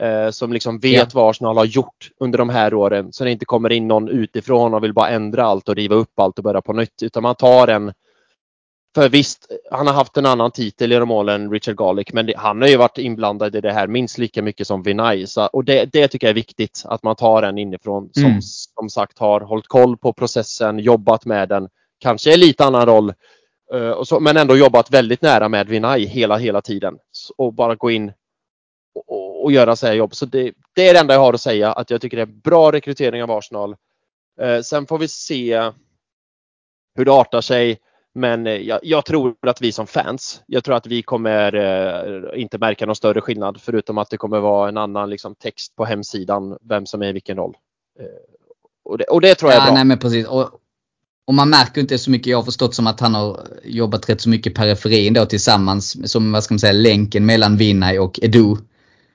Eh, 0.00 0.30
som 0.30 0.52
liksom 0.52 0.78
vet 0.78 0.92
Ja. 0.96 1.06
vad 1.20 1.30
Arsenal 1.30 1.56
har 1.56 1.64
gjort 1.64 2.10
under 2.20 2.38
de 2.38 2.48
här 2.48 2.74
åren. 2.74 3.12
Så 3.12 3.24
det 3.24 3.30
inte 3.30 3.44
kommer 3.44 3.72
in 3.72 3.88
någon 3.88 4.08
utifrån 4.08 4.74
och 4.74 4.84
vill 4.84 4.92
bara 4.94 5.08
ändra 5.08 5.44
allt 5.44 5.68
och 5.68 5.74
riva 5.76 5.94
upp 5.94 6.18
allt 6.20 6.38
och 6.38 6.44
börja 6.44 6.60
på 6.62 6.72
nytt. 6.72 7.02
Utan 7.02 7.22
man 7.22 7.34
tar 7.34 7.68
en 7.68 7.92
för 8.94 9.08
visst, 9.08 9.46
han 9.70 9.86
har 9.86 9.94
haft 9.94 10.16
en 10.16 10.26
annan 10.26 10.50
titel 10.50 10.92
genom 10.92 11.10
åren 11.10 11.50
Richard 11.52 11.76
Garlick, 11.76 12.12
men 12.12 12.26
det, 12.26 12.34
han 12.36 12.60
har 12.62 12.68
ju 12.68 12.76
varit 12.76 12.98
inblandad 12.98 13.56
i 13.56 13.60
det 13.60 13.72
här 13.72 13.86
minst 13.86 14.18
lika 14.18 14.42
mycket 14.42 14.66
som 14.66 14.82
Vinay. 14.82 15.26
Så, 15.26 15.46
och 15.46 15.64
det, 15.64 15.84
det 15.92 16.08
tycker 16.08 16.26
jag 16.26 16.30
är 16.30 16.34
viktigt, 16.34 16.82
att 16.84 17.02
man 17.02 17.16
tar 17.16 17.42
en 17.42 17.58
inifrån 17.58 18.10
som 18.12 18.24
Mm. 18.24 18.42
som 18.42 18.90
sagt 18.90 19.18
har 19.18 19.40
hållit 19.40 19.68
koll 19.68 19.96
på 19.96 20.12
processen, 20.12 20.78
jobbat 20.78 21.24
med 21.24 21.48
den, 21.48 21.68
kanske 21.98 22.34
i 22.34 22.36
lite 22.36 22.64
annan 22.64 22.86
roll 22.86 23.12
Eh, 23.74 24.02
så, 24.02 24.20
men 24.20 24.36
ändå 24.36 24.56
jobbat 24.56 24.90
väldigt 24.90 25.22
nära 25.22 25.48
med 25.48 25.68
Vinay 25.68 26.06
hela, 26.06 26.36
hela 26.36 26.60
tiden. 26.60 26.94
Så- 27.12 27.34
Och 27.36 27.52
bara 27.54 27.74
gå 27.74 27.90
in 27.90 28.12
och, 28.94 29.27
och, 29.42 29.52
göra 29.52 29.76
så 29.76 29.86
här 29.86 29.94
jobb. 29.94 30.14
Så 30.14 30.26
det, 30.26 30.52
det 30.74 30.88
är 30.88 30.94
det 30.94 31.00
enda 31.00 31.14
jag 31.14 31.20
har 31.20 31.32
att 31.32 31.40
säga. 31.40 31.72
Att 31.72 31.90
jag 31.90 32.00
tycker 32.00 32.16
det 32.16 32.22
är 32.22 32.26
bra 32.26 32.72
rekrytering 32.72 33.22
av 33.22 33.30
Arsenal. 33.30 33.76
Eh, 34.40 34.60
sen 34.60 34.86
får 34.86 34.98
vi 34.98 35.08
se 35.08 35.70
hur 36.94 37.04
det 37.04 37.12
artar 37.12 37.40
sig. 37.40 37.78
Men 38.14 38.46
eh, 38.46 38.52
jag, 38.52 38.80
jag 38.82 39.04
tror 39.04 39.34
att 39.46 39.60
vi 39.60 39.72
som 39.72 39.86
fans, 39.86 40.42
jag 40.46 40.64
tror 40.64 40.76
att 40.76 40.86
vi 40.86 41.02
kommer 41.02 41.54
eh, 41.54 42.40
inte 42.40 42.58
märka 42.58 42.86
någon 42.86 42.96
större 42.96 43.20
skillnad 43.20 43.60
förutom 43.60 43.98
att 43.98 44.10
det 44.10 44.16
kommer 44.16 44.40
vara 44.40 44.68
en 44.68 44.76
annan 44.76 45.10
liksom, 45.10 45.34
text 45.34 45.76
på 45.76 45.84
hemsidan 45.84 46.58
vem 46.68 46.86
som 46.86 47.02
är 47.02 47.06
i 47.06 47.12
vilken 47.12 47.36
roll. 47.36 47.56
Eh, 48.00 48.06
och, 48.84 48.98
det, 48.98 49.04
och 49.04 49.20
det 49.20 49.34
tror 49.34 49.52
jag 49.52 49.56
är 49.56 49.62
Ja, 49.62 49.66
bra. 49.66 49.74
nej 49.74 49.84
men 49.84 49.98
precis. 49.98 50.26
Och, 50.26 50.50
och 51.26 51.34
man 51.34 51.50
märker 51.50 51.80
inte 51.80 51.98
så 51.98 52.10
mycket. 52.10 52.26
Jag 52.26 52.38
har 52.38 52.44
förstått 52.44 52.74
som 52.74 52.86
att 52.86 53.00
han 53.00 53.14
har 53.14 53.40
jobbat 53.64 54.08
rätt 54.08 54.20
så 54.20 54.28
mycket 54.28 54.52
i 54.52 54.54
periferin 54.54 55.14
då 55.14 55.26
tillsammans 55.26 56.12
som 56.12 56.32
vad 56.32 56.44
ska 56.44 56.54
man 56.54 56.58
säga 56.58 56.72
länken 56.72 57.26
mellan 57.26 57.56
Vinay 57.56 57.98
och 57.98 58.18
Edu. 58.22 58.56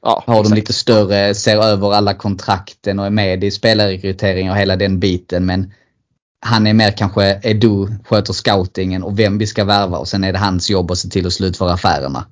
Ja, 0.04 0.24
Har 0.28 0.44
de 0.44 0.54
lite 0.54 0.74
större, 0.74 1.34
ser 1.34 1.58
över 1.58 1.94
alla 1.94 2.14
kontrakten 2.14 3.00
och 3.00 3.06
är 3.06 3.10
med 3.10 3.44
i 3.44 3.52
spelarrekrytering 3.52 4.52
och 4.52 4.58
hela 4.58 4.76
den 4.76 5.00
biten. 5.00 5.46
Men 5.46 5.74
han 6.46 6.68
är 6.68 6.74
mer 6.74 6.92
kanske 6.92 7.40
Edu 7.44 7.88
sköter 8.06 8.34
scoutingen 8.34 9.04
och 9.04 9.20
vem 9.20 9.38
vi 9.38 9.48
ska 9.48 9.64
värva 9.64 9.98
och 9.98 10.08
sen 10.08 10.24
är 10.24 10.34
det 10.34 10.40
hans 10.40 10.70
jobb 10.70 10.92
att 10.92 10.98
se 10.98 11.10
till 11.10 11.28
att 11.28 11.34
slutföra 11.34 11.74
affärerna. 11.74 12.26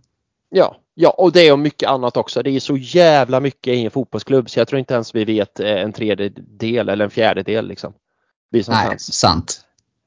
Ja, 0.50 0.78
ja, 0.94 1.10
och 1.10 1.32
det 1.32 1.52
och 1.52 1.60
mycket 1.60 1.90
annat 1.90 2.18
också. 2.18 2.44
Det 2.44 2.50
är 2.50 2.60
så 2.60 2.78
jävla 2.78 3.40
mycket 3.40 3.74
i 3.74 3.86
en 3.86 3.92
fotbollsklubb 3.92 4.50
så 4.50 4.60
jag 4.60 4.68
tror 4.68 4.80
inte 4.80 4.94
ens 4.94 5.16
vi 5.16 5.26
vet 5.26 5.60
eh, 5.60 5.68
en 5.70 5.94
tredjedel 5.94 6.90
eller 6.90 7.06
en 7.06 7.12
fjärdedel 7.12 7.68
liksom. 7.68 7.94
Vi 8.52 8.64
som 8.64 8.74
Nej, 8.74 8.88
fans. 8.88 9.14
sant. 9.14 9.62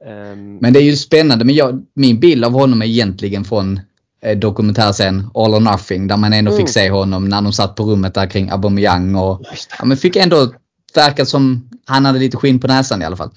Ehm, 0.07 0.57
Men 0.57 0.73
det 0.73 0.79
är 0.79 0.85
ju 0.85 0.97
spännande. 0.97 1.45
Men 1.45 1.55
jag, 1.55 1.87
min 1.95 2.21
bild 2.21 2.45
av 2.45 2.53
honom 2.53 2.83
är 2.83 2.87
egentligen 2.87 3.45
från 3.45 3.81
eh, 4.25 4.37
dokumentärserien 4.39 5.31
All 5.35 5.55
or 5.55 5.61
Nothing 5.61 6.07
där 6.07 6.17
man 6.17 6.33
ändå 6.33 6.51
Mm. 6.53 6.61
fick 6.67 6.73
se 6.75 6.91
honom 6.91 7.29
när 7.29 7.43
de 7.43 7.53
satt 7.53 7.75
på 7.75 7.83
rummet 7.83 8.15
där 8.15 8.27
kring 8.27 8.51
Aubameyang 8.51 9.15
och 9.15 9.41
ja, 9.79 9.85
men 9.85 9.97
fick 9.97 10.17
ändå 10.17 10.53
verka 10.95 11.25
som 11.27 11.71
han 11.87 12.05
hade 12.05 12.19
lite 12.19 12.37
skinn 12.37 12.61
på 12.61 12.67
näsan 12.67 13.03
i 13.03 13.05
alla 13.05 13.17
fall. 13.17 13.31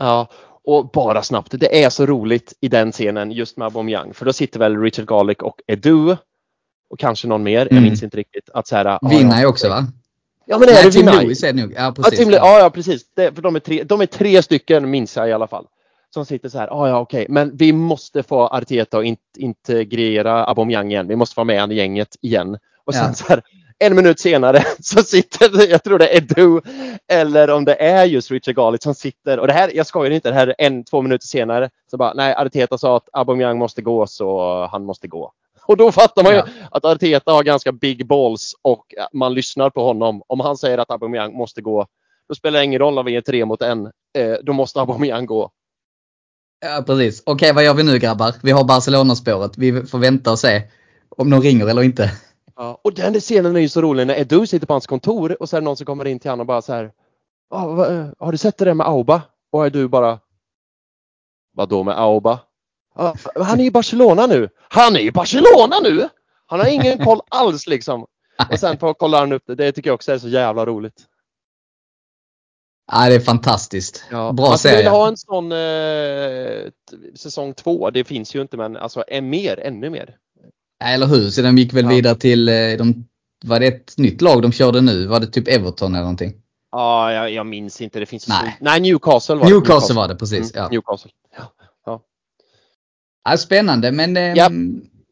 Ja, 0.00 0.28
och 0.64 0.90
bara 0.90 1.22
snabbt. 1.22 1.48
Det 1.52 1.84
är 1.84 1.90
så 1.90 2.06
roligt 2.06 2.52
i 2.60 2.68
den 2.68 2.92
scenen 2.92 3.32
just 3.32 3.56
med 3.56 3.66
Aubameyang 3.66 4.14
för 4.14 4.24
då 4.26 4.32
sitter 4.32 4.58
väl 4.58 4.80
Richard 4.82 5.06
Garlick 5.06 5.42
och 5.42 5.54
Edu 5.66 6.16
och 6.90 6.98
kanske 6.98 7.28
någon 7.28 7.42
mer. 7.42 7.58
Jag 7.58 7.72
Mm. 7.72 7.84
minns 7.84 8.02
inte 8.02 8.16
riktigt. 8.16 8.50
Att 8.54 8.66
så 8.66 8.76
här, 8.76 8.84
ja, 8.84 9.08
Vinnar 9.08 9.42
ja, 9.42 9.48
också 9.48 9.68
va? 9.68 9.86
Ja 10.46 10.58
men 10.58 10.68
är 10.68 10.72
Nej, 10.72 10.84
det 10.84 10.90
Tim 10.90 11.06
Vinay. 11.06 11.52
Nog. 11.52 11.72
Ja 11.76 11.82
Ja, 11.84 11.92
precis. 11.92 12.18
Tim 12.18 12.30
Le- 12.30 12.36
ja, 12.36 12.58
ja 12.58 12.70
precis. 12.70 13.02
Det, 13.16 13.34
för 13.34 13.42
de 13.42 13.56
är, 13.56 13.60
tre, 13.60 13.82
de 13.84 14.00
är 14.00 14.06
tre 14.06 14.42
stycken 14.42 14.90
minns 14.90 15.16
jag 15.16 15.28
i 15.28 15.32
alla 15.32 15.46
fall. 15.46 15.64
Som 16.14 16.24
sitter 16.26 16.48
så 16.48 16.58
här, 16.58 16.68
ah, 16.82 16.88
ja 16.88 16.98
okej, 17.00 17.26
men 17.28 17.56
vi 17.56 17.72
måste 17.72 18.22
få 18.22 18.40
Arteta 18.46 18.98
att 18.98 19.04
in, 19.04 19.16
integrera 19.38 20.44
Aubameyang 20.44 20.90
igen. 20.90 21.08
Vi 21.08 21.16
måste 21.16 21.34
få 21.34 21.44
med 21.44 21.60
han 21.60 21.72
i 21.72 21.74
gänget 21.74 22.16
igen. 22.20 22.58
Och 22.84 22.94
sen 22.94 23.04
Ja. 23.06 23.12
så 23.14 23.24
här, 23.28 23.42
en 23.78 23.94
minut 23.96 24.20
senare 24.20 24.62
så 24.80 25.02
sitter, 25.02 25.70
jag 25.70 25.84
tror 25.84 25.98
det 25.98 26.08
är 26.08 26.16
Edu 26.16 26.60
eller 27.08 27.50
om 27.50 27.64
det 27.64 27.74
är 27.82 28.04
just 28.04 28.30
Richard 28.30 28.54
Garlick 28.56 28.82
som 28.82 28.94
sitter. 28.94 29.38
Och 29.38 29.46
det 29.46 29.52
här, 29.52 29.70
jag 29.74 29.86
skojar 29.86 30.10
inte, 30.10 30.28
det 30.28 30.34
här 30.34 30.46
är 30.48 30.54
en, 30.58 30.84
två 30.84 31.02
minuter 31.02 31.26
senare. 31.26 31.70
Så 31.90 31.96
bara, 31.96 32.12
nej 32.14 32.34
Arteta 32.34 32.78
sa 32.78 32.96
att 32.96 33.08
Aubameyang 33.12 33.58
måste 33.58 33.82
gå 33.82 34.06
så 34.06 34.40
han 34.72 34.84
måste 34.84 35.08
gå. 35.08 35.32
Och 35.66 35.76
då 35.76 35.92
fattar 35.92 36.22
man 36.22 36.32
ju 36.32 36.38
Ja. 36.38 36.44
att 36.70 36.84
Arteta 36.84 37.32
har 37.32 37.42
ganska 37.42 37.72
big 37.72 38.06
balls 38.06 38.52
och 38.62 38.94
man 39.12 39.34
lyssnar 39.34 39.70
på 39.70 39.84
honom. 39.84 40.22
Om 40.26 40.40
han 40.40 40.56
säger 40.56 40.78
att 40.78 40.90
Aubameyang 40.90 41.34
måste 41.36 41.60
gå, 41.62 41.86
då 42.28 42.34
spelar 42.34 42.58
det 42.58 42.64
ingen 42.64 42.78
roll 42.78 42.98
om 42.98 43.06
vi 43.06 43.16
är 43.16 43.20
tre 43.20 43.44
mot 43.44 43.62
en. 43.62 43.86
Eh, 44.18 44.34
då 44.42 44.52
måste 44.52 44.80
Aubameyang 44.80 45.26
gå. 45.26 45.50
Ja 46.60 46.82
precis. 46.86 47.22
Okej 47.26 47.52
vad 47.52 47.64
gör 47.64 47.74
vi 47.74 47.82
nu 47.82 47.98
grabbar? 47.98 48.34
Vi 48.42 48.50
har 48.50 48.64
Barcelona-spåret. 48.64 49.58
Vi 49.58 49.86
får 49.86 49.98
vänta 49.98 50.32
och 50.32 50.38
se 50.38 50.62
om 51.08 51.30
de 51.30 51.42
ringer 51.42 51.66
eller 51.66 51.82
inte. 51.82 52.10
Ja, 52.56 52.80
och 52.84 52.94
den 52.94 53.20
scenen 53.20 53.56
är 53.56 53.60
ju 53.60 53.68
så 53.68 53.80
rolig 53.80 54.06
när 54.06 54.20
Edu 54.20 54.46
sitter 54.46 54.66
på 54.66 54.74
hans 54.74 54.86
kontor 54.86 55.42
och 55.42 55.48
så 55.48 55.56
är 55.56 55.60
det 55.60 55.64
någon 55.64 55.76
som 55.76 55.86
kommer 55.86 56.04
in 56.06 56.18
till 56.18 56.30
honom 56.30 56.40
och 56.40 56.46
bara 56.46 56.62
så 56.62 56.72
här. 56.72 56.92
Ah, 57.50 57.86
eh, 57.86 58.06
har 58.18 58.32
du 58.32 58.38
sett 58.38 58.58
det 58.58 58.64
där 58.64 58.74
med 58.74 58.86
Auba? 58.86 59.22
Och 59.52 59.66
Edu 59.66 59.88
bara. 59.88 60.18
Vadå 61.52 61.82
med 61.82 61.98
Auba? 61.98 62.38
Ah, 62.94 63.14
han 63.36 63.60
är 63.60 63.64
i 63.64 63.70
Barcelona 63.70 64.26
nu. 64.26 64.48
Han 64.68 64.96
är 64.96 65.00
i 65.00 65.12
Barcelona 65.12 65.80
nu! 65.82 66.08
Han 66.46 66.60
har 66.60 66.66
ingen 66.66 67.04
koll 67.04 67.20
alls 67.28 67.66
liksom. 67.66 68.06
Och 68.50 68.58
sen 68.58 68.78
får 68.78 68.94
kollar 68.94 69.18
han 69.20 69.32
upp 69.32 69.42
det. 69.46 69.54
Det 69.54 69.72
tycker 69.72 69.90
jag 69.90 69.94
också 69.94 70.12
är 70.12 70.18
så 70.18 70.28
jävla 70.28 70.66
roligt. 70.66 71.06
Ja 72.92 73.08
det 73.08 73.14
är 73.14 73.20
fantastiskt. 73.20 74.04
Ja. 74.10 74.32
Bra 74.32 74.44
vilja 74.46 74.56
serie. 74.58 74.88
ha 74.88 75.08
en 75.08 75.16
sån 75.16 75.52
eh, 75.52 76.70
säsong 77.14 77.54
två. 77.54 77.90
Det 77.90 78.04
finns 78.04 78.34
ju 78.34 78.42
inte 78.42 78.56
men 78.56 78.76
alltså 78.76 79.04
en 79.08 79.30
mer, 79.30 79.60
ännu 79.60 79.90
mer. 79.90 80.16
Ja, 80.80 80.86
eller 80.86 81.06
hur? 81.06 81.30
Så 81.30 81.42
de 81.42 81.58
gick 81.58 81.72
väl 81.72 81.84
Ja. 81.84 81.90
vidare 81.90 82.14
till, 82.14 82.48
eh, 82.48 82.54
de, 82.78 83.04
var 83.44 83.60
det 83.60 83.66
ett 83.66 83.94
nytt 83.98 84.20
lag 84.20 84.42
de 84.42 84.52
körde 84.52 84.80
nu? 84.80 85.06
Var 85.06 85.20
det 85.20 85.26
typ 85.26 85.48
Everton 85.48 85.94
eller 85.94 86.02
någonting? 86.02 86.32
Ja, 86.72 87.12
jag, 87.12 87.32
jag 87.32 87.46
minns 87.46 87.80
inte. 87.80 88.00
Det 88.00 88.06
finns 88.06 88.28
Nej. 88.28 88.56
så... 88.58 88.64
Nej, 88.64 88.80
Newcastle 88.80 89.34
var 89.34 89.44
det. 89.44 89.50
Newcastle 89.50 89.94
var 89.94 90.08
det 90.08 90.14
precis. 90.16 90.54
Mm, 90.54 90.62
Ja. 90.64 90.68
Newcastle. 90.68 91.10
Ja, 93.24 93.36
spännande 93.36 93.92
men 93.92 94.16
eh. 94.16 94.34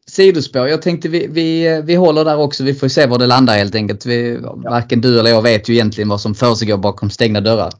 Sidospår. 0.09 0.67
Jag 0.67 0.81
tänkte 0.81 1.09
vi, 1.09 1.27
vi, 1.27 1.81
vi 1.85 1.95
håller 1.95 2.25
där 2.25 2.37
också. 2.37 2.63
Vi 2.63 2.73
får 2.73 2.87
se 2.87 3.05
var 3.05 3.17
det 3.17 3.27
landar 3.27 3.53
helt 3.57 3.75
enkelt. 3.75 4.05
Vi, 4.05 4.37
Varken 4.55 5.01
du 5.01 5.19
eller 5.19 5.29
jag 5.29 5.41
vet 5.41 5.69
ju 5.69 5.73
egentligen 5.73 6.09
vad 6.09 6.21
som 6.21 6.35
försiggår 6.35 6.77
bakom 6.77 7.09
stängda 7.09 7.41
dörrar. 7.41 7.71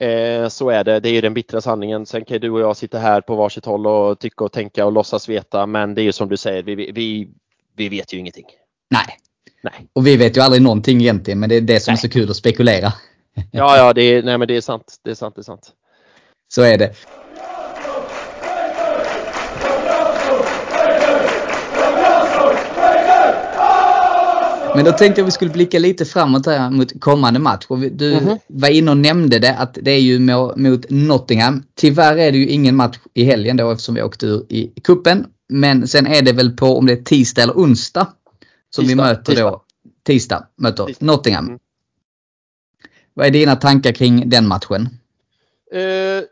Eh, 0.00 0.48
så 0.48 0.70
är 0.70 0.84
det. 0.84 1.00
Det 1.00 1.08
är 1.08 1.12
ju 1.12 1.20
den 1.20 1.34
bittra 1.34 1.60
sanningen. 1.60 2.06
Sen 2.06 2.24
kan 2.24 2.40
du 2.40 2.50
och 2.50 2.60
jag 2.60 2.76
sitta 2.76 2.98
här 2.98 3.20
på 3.20 3.34
varsitt 3.34 3.64
håll 3.64 3.86
och 3.86 4.18
tycka 4.18 4.44
och 4.44 4.52
tänka 4.52 4.86
och 4.86 4.92
låtsas 4.92 5.28
veta. 5.28 5.66
Men 5.66 5.94
det 5.94 6.02
är 6.02 6.04
ju 6.04 6.12
som 6.12 6.28
du 6.28 6.36
säger, 6.36 6.62
vi, 6.62 6.74
vi, 6.74 7.28
vi 7.76 7.88
vet 7.88 8.14
ju 8.14 8.18
ingenting. 8.18 8.46
Nej. 8.90 9.18
Nej. 9.62 9.88
Och 9.92 10.06
vi 10.06 10.16
vet 10.16 10.36
ju 10.36 10.40
aldrig 10.40 10.62
någonting 10.62 11.00
egentligen 11.00 11.40
men 11.40 11.48
det 11.48 11.56
är 11.56 11.60
det 11.60 11.80
som 11.80 11.92
Nej. 11.92 11.98
är 11.98 12.00
så 12.00 12.08
kul 12.08 12.30
att 12.30 12.36
spekulera. 12.36 12.92
Ja, 13.50 13.76
ja, 13.76 13.92
det 13.92 14.02
är, 14.02 14.22
nej, 14.22 14.38
men 14.38 14.48
det 14.48 14.56
är 14.56 14.60
sant. 14.60 14.96
Det 15.04 15.10
är 15.10 15.14
sant. 15.14 15.34
Det 15.34 15.40
är 15.40 15.42
sant. 15.42 15.72
Så 16.48 16.62
är 16.62 16.78
det. 16.78 16.94
Men 24.74 24.84
då 24.84 24.92
tänkte 24.92 25.20
jag 25.20 25.24
vi 25.26 25.30
skulle 25.30 25.50
blicka 25.50 25.78
lite 25.78 26.04
framåt 26.04 26.46
här 26.46 26.70
mot 26.70 27.00
kommande 27.00 27.40
match. 27.40 27.66
Vi- 27.70 27.88
du 27.88 28.14
Mhm. 28.20 28.38
var 28.46 28.68
inne 28.68 28.90
och 28.90 28.96
nämnde 28.96 29.38
det 29.38 29.54
att 29.56 29.78
det 29.82 29.90
är 29.90 30.00
ju 30.00 30.18
mot 30.56 30.90
Nottingham. 30.90 31.62
Tyvärr 31.74 32.16
är 32.16 32.32
det 32.32 32.38
ju 32.38 32.48
ingen 32.48 32.76
match 32.76 32.98
i 33.14 33.24
helgen 33.24 33.56
då 33.56 33.70
eftersom 33.70 33.94
vi 33.94 34.02
åkte 34.02 34.26
ur 34.26 34.46
i 34.48 34.72
kuppen. 34.84 35.26
Men 35.48 35.88
sen 35.88 36.06
är 36.06 36.22
det 36.22 36.32
väl 36.32 36.50
på 36.56 36.78
om 36.78 36.86
det 36.86 36.92
är 36.92 37.02
tisdag 37.02 37.42
eller 37.42 37.54
onsdag 37.54 38.06
som 38.70 38.84
vi 38.84 38.88
Tisdag, 38.88 39.04
möter 39.04 39.22
tisdag. 39.32 39.50
då. 39.50 39.62
Tisdag 40.06 40.46
möter 40.56 40.84
Tisdag. 40.86 41.06
Nottingham. 41.06 41.46
Mm. 41.46 41.58
Vad 43.14 43.26
är 43.26 43.30
dina 43.30 43.56
tankar 43.56 43.92
kring 43.92 44.28
den 44.28 44.48
matchen? 44.48 44.88
Eh, 45.72 46.24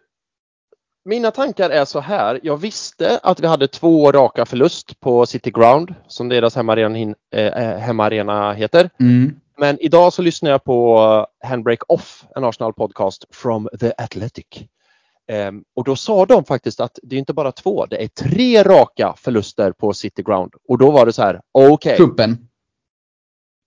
mina 1.04 1.30
tankar 1.30 1.70
är 1.70 1.84
så 1.84 2.00
här. 2.00 2.40
Jag 2.42 2.56
visste 2.56 3.18
att 3.22 3.40
vi 3.40 3.46
hade 3.46 3.68
två 3.68 4.12
raka 4.12 4.46
förlust 4.46 5.00
på 5.00 5.26
City 5.26 5.50
Ground 5.50 5.94
som 6.06 6.28
deras 6.28 6.56
hemmaarena, 6.56 6.96
hin- 6.96 7.14
eh, 7.34 7.78
hemmaarena 7.78 8.52
heter. 8.52 8.90
Mm. 9.00 9.34
Men 9.58 9.78
idag 9.80 10.12
så 10.12 10.22
lyssnar 10.22 10.50
jag 10.50 10.64
på 10.64 11.26
Handbrake 11.44 11.82
Off, 11.88 12.24
en 12.36 12.44
Arsenal 12.44 12.72
podcast 12.72 13.24
from 13.30 13.68
the 13.80 13.92
Athletic. 13.98 14.46
Ehm, 15.28 15.64
och 15.76 15.84
då 15.84 15.96
sa 15.96 16.26
de 16.26 16.44
faktiskt 16.44 16.80
att 16.80 16.98
det 17.02 17.16
är 17.16 17.18
inte 17.18 17.32
bara 17.32 17.52
två, 17.52 17.86
det 17.86 18.02
är 18.04 18.08
tre 18.08 18.62
raka 18.62 19.14
förluster 19.16 19.72
på 19.72 19.92
City 19.92 20.22
Ground. 20.22 20.52
Och 20.68 20.78
då 20.78 20.90
var 20.90 21.06
det 21.06 21.12
så 21.12 21.22
här, 21.22 21.40
okej. 21.52 21.96
Kuppen. 21.96 22.48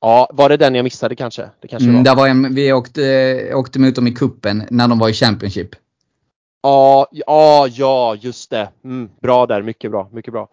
Ja, 0.02 0.30
var 0.34 0.50
det 0.50 0.58
den 0.58 0.76
jag 0.76 0.84
missade 0.84 1.16
kanske? 1.16 1.50
Det 1.62 1.68
kanske 1.68 1.90
Mm, 1.90 1.98
var. 1.98 2.04
där 2.04 2.16
var 2.16 2.28
en, 2.28 2.56
vi 2.56 2.74
åkte, 2.74 3.52
åkte 3.56 3.80
mot 3.80 3.96
dem 3.96 4.08
i 4.08 4.12
kuppen 4.12 4.64
när 4.70 4.88
de 4.88 5.00
var 5.00 5.10
i 5.10 5.14
Championship. 5.14 5.70
Ja, 6.66 7.08
ja, 7.12 7.68
ja, 7.68 8.16
just 8.16 8.50
det. 8.50 8.70
Mm, 8.84 9.10
bra 9.22 9.46
där, 9.46 9.62
mycket 9.62 9.92
bra, 9.92 10.10
mycket 10.12 10.34
bra. 10.34 10.50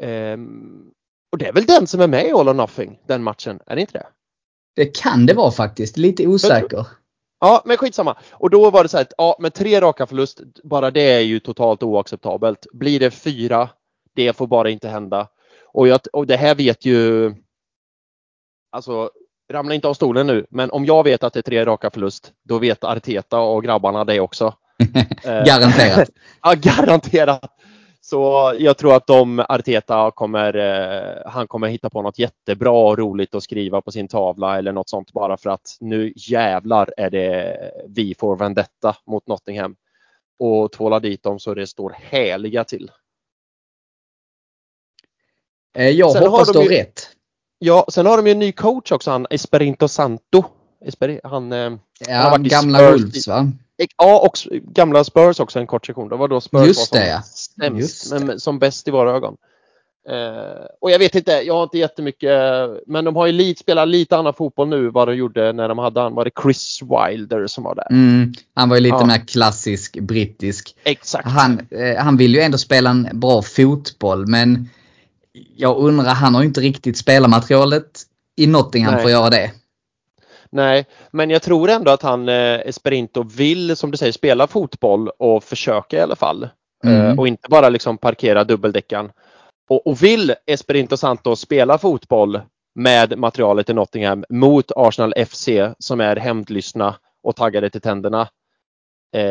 Ehm, 0.00 0.90
och 1.32 1.38
det 1.38 1.46
är 1.46 1.52
väl 1.52 1.64
den 1.64 1.86
som 1.86 2.00
är 2.00 2.06
med 2.06 2.26
i 2.26 2.32
All 2.32 2.48
or 2.48 2.54
Nothing, 2.54 2.98
den 3.06 3.22
matchen, 3.22 3.60
är 3.66 3.74
det 3.74 3.80
inte 3.80 3.92
det? 3.92 4.06
Det 4.76 5.02
kan 5.02 5.26
det 5.26 5.34
vara 5.34 5.50
faktiskt. 5.50 5.96
Lite 5.96 6.26
osäker. 6.26 6.86
Ja, 7.40 7.62
men 7.64 7.76
skitsamma. 7.76 8.16
Och 8.32 8.50
då 8.50 8.70
var 8.70 8.82
det 8.82 8.88
så 8.88 8.96
här, 8.96 9.04
att, 9.04 9.12
ja, 9.18 9.36
men 9.40 9.50
tre 9.50 9.80
raka 9.80 10.06
förlust, 10.06 10.40
bara 10.64 10.90
det 10.90 11.12
är 11.12 11.20
ju 11.20 11.40
totalt 11.40 11.82
oacceptabelt. 11.82 12.66
Blir 12.72 13.00
det 13.00 13.10
fyra, 13.10 13.68
det 14.14 14.36
får 14.36 14.46
bara 14.46 14.70
inte 14.70 14.88
hända. 14.88 15.28
Och, 15.64 15.88
jag, 15.88 16.00
och 16.12 16.26
det 16.26 16.36
här 16.36 16.54
vet 16.54 16.84
ju, 16.84 17.34
alltså 18.72 19.10
ramla 19.52 19.74
inte 19.74 19.88
av 19.88 19.94
stolen 19.94 20.26
nu, 20.26 20.46
men 20.50 20.70
om 20.70 20.84
jag 20.84 21.04
vet 21.04 21.24
att 21.24 21.32
det 21.32 21.40
är 21.40 21.42
tre 21.42 21.64
raka 21.64 21.90
förlust, 21.90 22.32
då 22.42 22.58
vet 22.58 22.84
Arteta 22.84 23.38
och 23.38 23.62
grabbarna 23.62 24.04
det 24.04 24.20
också. 24.20 24.54
Eh, 25.24 25.44
Garanterat. 25.44 26.10
Ja, 26.42 26.54
garanterat. 26.56 27.52
Så 28.00 28.54
jag 28.58 28.78
tror 28.78 28.96
att 28.96 29.06
de, 29.06 29.44
Arteta 29.48 30.10
kommer, 30.10 30.56
eh, 30.56 31.30
han 31.30 31.48
kommer 31.48 31.68
hitta 31.68 31.90
på 31.90 32.02
något 32.02 32.18
jättebra 32.18 32.70
och 32.70 32.98
roligt 32.98 33.34
att 33.34 33.42
skriva 33.42 33.80
på 33.80 33.92
sin 33.92 34.08
tavla 34.08 34.58
eller 34.58 34.72
något 34.72 34.88
sånt 34.88 35.12
bara 35.12 35.36
för 35.36 35.50
att 35.50 35.76
nu 35.80 36.12
jävlar 36.16 36.90
är 36.96 37.10
det 37.10 37.56
vi 37.88 38.14
får 38.14 38.36
vendetta 38.36 38.96
mot 39.06 39.26
Nottingham. 39.26 39.76
Och 40.38 40.72
tvåla 40.72 41.00
dit 41.00 41.22
dem 41.22 41.38
så 41.38 41.54
det 41.54 41.66
står 41.66 41.96
härliga 42.02 42.64
till. 42.64 42.90
Eh, 45.78 45.88
Jag 45.88 46.12
Sen 46.12 46.26
hoppas 46.26 46.52
du 46.52 46.58
har 46.58 46.64
ju- 46.64 46.70
rätt. 46.70 47.08
Ja, 47.58 47.86
sen 47.88 48.06
har 48.06 48.16
de 48.16 48.26
ju 48.26 48.32
en 48.32 48.38
ny 48.38 48.52
coach 48.52 48.92
också, 48.92 49.10
han 49.10 49.26
Esperinto 49.30 49.88
Santo. 49.88 50.44
Esperi, 50.84 51.20
han, 51.24 51.52
eh, 51.52 51.58
han 51.58 51.78
har 52.08 52.14
Ja, 52.24 52.30
varit 52.30 52.46
gamla 52.50 52.90
Wolves 52.90 53.28
va? 53.28 53.46
Ja, 53.96 54.18
och 54.18 54.32
gamla 54.72 55.04
Spurs 55.04 55.40
också 55.40 55.58
en 55.58 55.66
kort 55.66 55.86
sektion. 55.86 56.08
Det 56.08 56.16
var 56.16 56.28
då 56.28 56.40
Spurs 56.40 56.66
Just 56.66 56.92
var 56.92 57.00
det, 57.00 57.22
som 57.24 57.52
ja. 57.56 57.68
sämst, 57.68 57.80
Just 57.80 58.12
men, 58.12 58.26
men 58.26 58.40
som 58.40 58.58
bäst 58.58 58.88
i 58.88 58.90
våra 58.90 59.10
ögon. 59.10 59.36
Eh, 60.08 60.64
och 60.80 60.90
jag 60.90 60.98
vet 60.98 61.14
inte, 61.14 61.32
jag 61.32 61.54
har 61.54 61.62
inte 61.62 61.78
jättemycket, 61.78 62.30
men 62.86 63.04
de 63.04 63.16
har 63.16 63.26
ju 63.26 63.32
lite, 63.32 63.60
spelat 63.60 63.88
lite 63.88 64.16
annan 64.16 64.34
fotboll 64.34 64.68
nu 64.68 64.90
vad 64.90 65.08
de 65.08 65.14
gjorde 65.14 65.52
när 65.52 65.68
de 65.68 65.78
hade 65.78 66.00
han. 66.00 66.14
Var 66.14 66.24
det 66.24 66.30
Chris 66.42 66.80
Wilder 66.82 67.46
som 67.46 67.64
var 67.64 67.74
där? 67.74 67.86
Mm, 67.90 68.32
han 68.54 68.68
var 68.68 68.76
ju 68.76 68.82
lite 68.82 68.96
Ja. 69.00 69.06
mer 69.06 69.26
klassisk 69.26 69.98
brittisk. 70.00 70.76
Exakt. 70.84 71.28
Han, 71.28 71.66
eh, 71.70 71.96
han 71.96 72.16
vill 72.16 72.34
ju 72.34 72.40
ändå 72.40 72.58
spela 72.58 72.90
en 72.90 73.08
bra 73.12 73.42
fotboll 73.42 74.26
men 74.26 74.68
jag 75.56 75.76
undrar, 75.76 76.14
han 76.14 76.34
har 76.34 76.42
ju 76.42 76.48
inte 76.48 76.60
riktigt 76.60 76.96
spelarmaterialet 76.98 78.02
i 78.36 78.46
Nottingham 78.46 78.94
Nej. 78.94 79.02
för 79.02 79.08
att 79.08 79.12
göra 79.12 79.30
det. 79.30 79.50
Nej, 80.56 80.86
men 81.10 81.30
jag 81.30 81.42
tror 81.42 81.70
ändå 81.70 81.90
att 81.90 82.02
han 82.02 82.28
eh, 82.28 82.60
Esperinto 82.60 83.22
vill, 83.22 83.76
som 83.76 83.90
du 83.90 83.96
säger, 83.96 84.12
spela 84.12 84.46
fotboll 84.46 85.08
och 85.08 85.44
försöka 85.44 85.96
i 85.96 86.00
alla 86.00 86.16
fall. 86.16 86.48
Mm. 86.84 87.06
Eh, 87.06 87.18
och 87.18 87.28
inte 87.28 87.48
bara 87.48 87.68
liksom 87.68 87.98
parkera 87.98 88.44
dubbeldäckan. 88.44 89.10
Och, 89.68 89.86
och 89.86 90.02
vill 90.02 90.34
Esperinto 90.46 90.96
Santo 90.96 91.36
spela 91.36 91.78
fotboll 91.78 92.40
med 92.74 93.18
materialet 93.18 93.70
i 93.70 93.74
Nottingham 93.74 94.24
mot 94.28 94.72
Arsenal 94.76 95.14
FC 95.26 95.48
som 95.78 96.00
är 96.00 96.16
hämndlystna 96.16 96.94
och 97.22 97.36
taggade 97.36 97.70
till 97.70 97.80
tänderna. 97.80 98.28
Eh, 99.16 99.22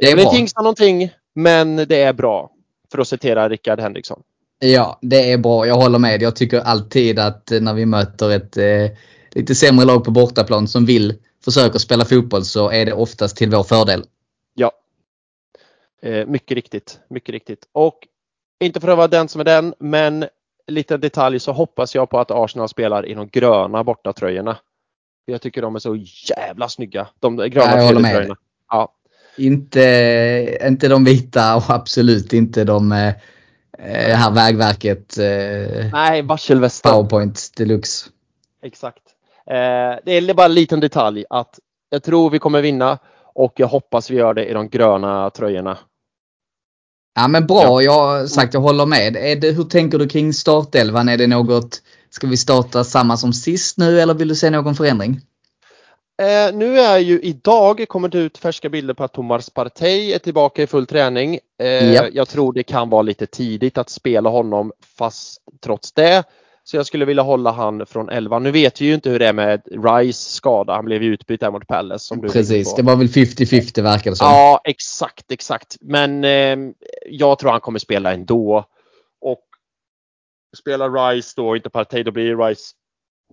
vill 0.00 0.16
bra. 0.16 0.24
inte 0.24 0.36
jinxa 0.36 0.60
någonting, 0.60 1.10
men 1.34 1.76
det 1.76 2.02
är 2.02 2.12
bra. 2.12 2.50
För 2.92 2.98
att 2.98 3.08
citera 3.08 3.48
Rickard 3.48 3.80
Henriksson. 3.80 4.22
Ja, 4.58 4.98
det 5.02 5.32
är 5.32 5.38
bra. 5.38 5.66
Jag 5.66 5.74
håller 5.74 5.98
med. 5.98 6.22
Jag 6.22 6.36
tycker 6.36 6.60
alltid 6.60 7.18
att 7.18 7.52
eh, 7.52 7.60
när 7.60 7.74
vi 7.74 7.86
möter 7.86 8.30
ett 8.30 8.56
eh, 8.56 8.96
lite 9.34 9.54
sämre 9.54 9.84
lag 9.84 10.04
på 10.04 10.10
bortaplan 10.10 10.68
som 10.68 10.86
vill 10.86 11.14
försöka 11.44 11.78
spela 11.78 12.04
fotboll 12.04 12.44
så 12.44 12.70
är 12.70 12.86
det 12.86 12.92
oftast 12.92 13.36
till 13.36 13.50
vår 13.50 13.62
fördel. 13.62 14.04
Ja. 14.54 14.72
Eh, 16.02 16.26
mycket 16.26 16.54
riktigt, 16.54 17.00
mycket 17.10 17.32
riktigt. 17.32 17.68
Och 17.72 17.98
inte 18.60 18.80
för 18.80 18.88
att 18.88 18.96
vara 18.96 19.08
den 19.08 19.28
som 19.28 19.40
är 19.40 19.44
den, 19.44 19.74
men 19.78 20.24
liten 20.66 21.00
detalj 21.00 21.40
så 21.40 21.52
hoppas 21.52 21.94
jag 21.94 22.10
på 22.10 22.20
att 22.20 22.30
Arsenal 22.30 22.68
spelar 22.68 23.06
i 23.06 23.14
de 23.14 23.28
gröna 23.28 23.84
bortatröjorna. 23.84 24.56
Jag 25.24 25.42
tycker 25.42 25.62
de 25.62 25.74
är 25.74 25.78
så 25.78 25.96
jävla 26.28 26.68
snygga. 26.68 27.08
De 27.20 27.36
gröna 27.36 27.82
Ja, 27.82 27.88
tröjorna. 27.88 28.36
Ja, 28.70 28.94
Inte, 29.36 30.58
inte 30.68 30.88
de 30.88 31.04
vita 31.04 31.56
och 31.56 31.70
absolut 31.70 32.32
inte 32.32 32.64
de 32.64 32.92
eh, 32.92 33.08
eh, 33.78 34.16
här 34.16 34.30
vägverket 34.30 35.18
eh, 35.18 35.90
nej, 35.92 36.22
varselvästen. 36.22 36.92
Powerpoint 36.92 37.50
deluxe. 37.56 38.10
Exakt. 38.62 39.01
Eh, 39.46 39.98
det 40.04 40.12
är 40.12 40.34
bara 40.34 40.46
en 40.46 40.54
liten 40.54 40.80
detalj 40.80 41.24
att 41.30 41.58
jag 41.90 42.02
tror 42.02 42.30
vi 42.30 42.38
kommer 42.38 42.62
vinna 42.62 42.98
och 43.34 43.52
jag 43.56 43.66
hoppas 43.66 44.10
vi 44.10 44.16
gör 44.16 44.34
det 44.34 44.46
i 44.46 44.52
de 44.52 44.68
gröna 44.68 45.30
tröjorna. 45.30 45.78
Ja 47.14 47.28
men 47.28 47.46
bra, 47.46 47.82
jag 47.82 47.92
har 47.92 48.26
sagt 48.26 48.54
jag 48.54 48.60
håller 48.60 48.86
med. 48.86 49.16
Är 49.16 49.36
det, 49.36 49.50
hur 49.50 49.64
tänker 49.64 49.98
du 49.98 50.08
kring 50.08 50.32
startelvan? 50.32 51.08
Är 51.08 51.16
det 51.16 51.26
något, 51.26 51.82
ska 52.10 52.26
vi 52.26 52.36
starta 52.36 52.84
samma 52.84 53.16
som 53.16 53.32
sist 53.32 53.78
nu 53.78 54.00
eller 54.00 54.14
vill 54.14 54.28
du 54.28 54.34
se 54.34 54.50
någon 54.50 54.74
förändring? 54.74 55.20
Eh, 56.22 56.54
nu 56.54 56.80
är 56.80 56.98
ju 56.98 57.20
idag 57.20 57.84
kommer 57.88 58.08
det 58.08 58.18
ut 58.18 58.38
färska 58.38 58.68
bilder 58.68 58.94
på 58.94 59.04
att 59.04 59.12
Thomas 59.12 59.50
Partey 59.50 60.12
är 60.12 60.18
tillbaka 60.18 60.62
i 60.62 60.66
full 60.66 60.86
träning. 60.86 61.38
Eh, 61.62 61.92
Japp. 61.92 62.08
Jag 62.12 62.28
tror 62.28 62.52
det 62.52 62.62
kan 62.62 62.90
vara 62.90 63.02
lite 63.02 63.26
tidigt 63.26 63.78
att 63.78 63.90
spela 63.90 64.30
honom 64.30 64.72
fast 64.98 65.38
trots 65.64 65.92
det. 65.92 66.24
Så 66.64 66.76
jag 66.76 66.86
skulle 66.86 67.04
vilja 67.04 67.22
hålla 67.22 67.52
han 67.52 67.86
från 67.86 68.08
11. 68.08 68.38
Nu 68.38 68.50
vet 68.50 68.80
vi 68.80 68.84
ju 68.84 68.94
inte 68.94 69.10
hur 69.10 69.18
det 69.18 69.26
är 69.26 69.32
med 69.32 69.62
Rice 69.66 70.30
skada. 70.30 70.74
Han 70.74 70.84
blev 70.84 71.02
ju 71.02 71.12
utbytt 71.12 71.40
där 71.40 71.50
mot 71.50 71.66
Palace. 71.66 72.04
Som 72.04 72.20
du 72.20 72.28
Precis, 72.28 72.74
det 72.74 72.82
var 72.82 72.96
väl 72.96 73.06
50-50 73.06 73.82
verkar 73.82 74.10
det 74.10 74.16
som. 74.16 74.26
Ja, 74.26 74.60
exakt, 74.64 75.32
exakt. 75.32 75.76
Men 75.80 76.24
eh, 76.24 76.56
jag 77.06 77.38
tror 77.38 77.50
han 77.50 77.60
kommer 77.60 77.78
spela 77.78 78.12
ändå. 78.12 78.64
Och 79.20 79.44
spelar 80.58 81.10
Rice 81.10 81.32
då, 81.36 81.56
inte 81.56 81.70
Partey, 81.70 82.02
då 82.02 82.10
blir 82.10 82.36
Rice 82.36 82.74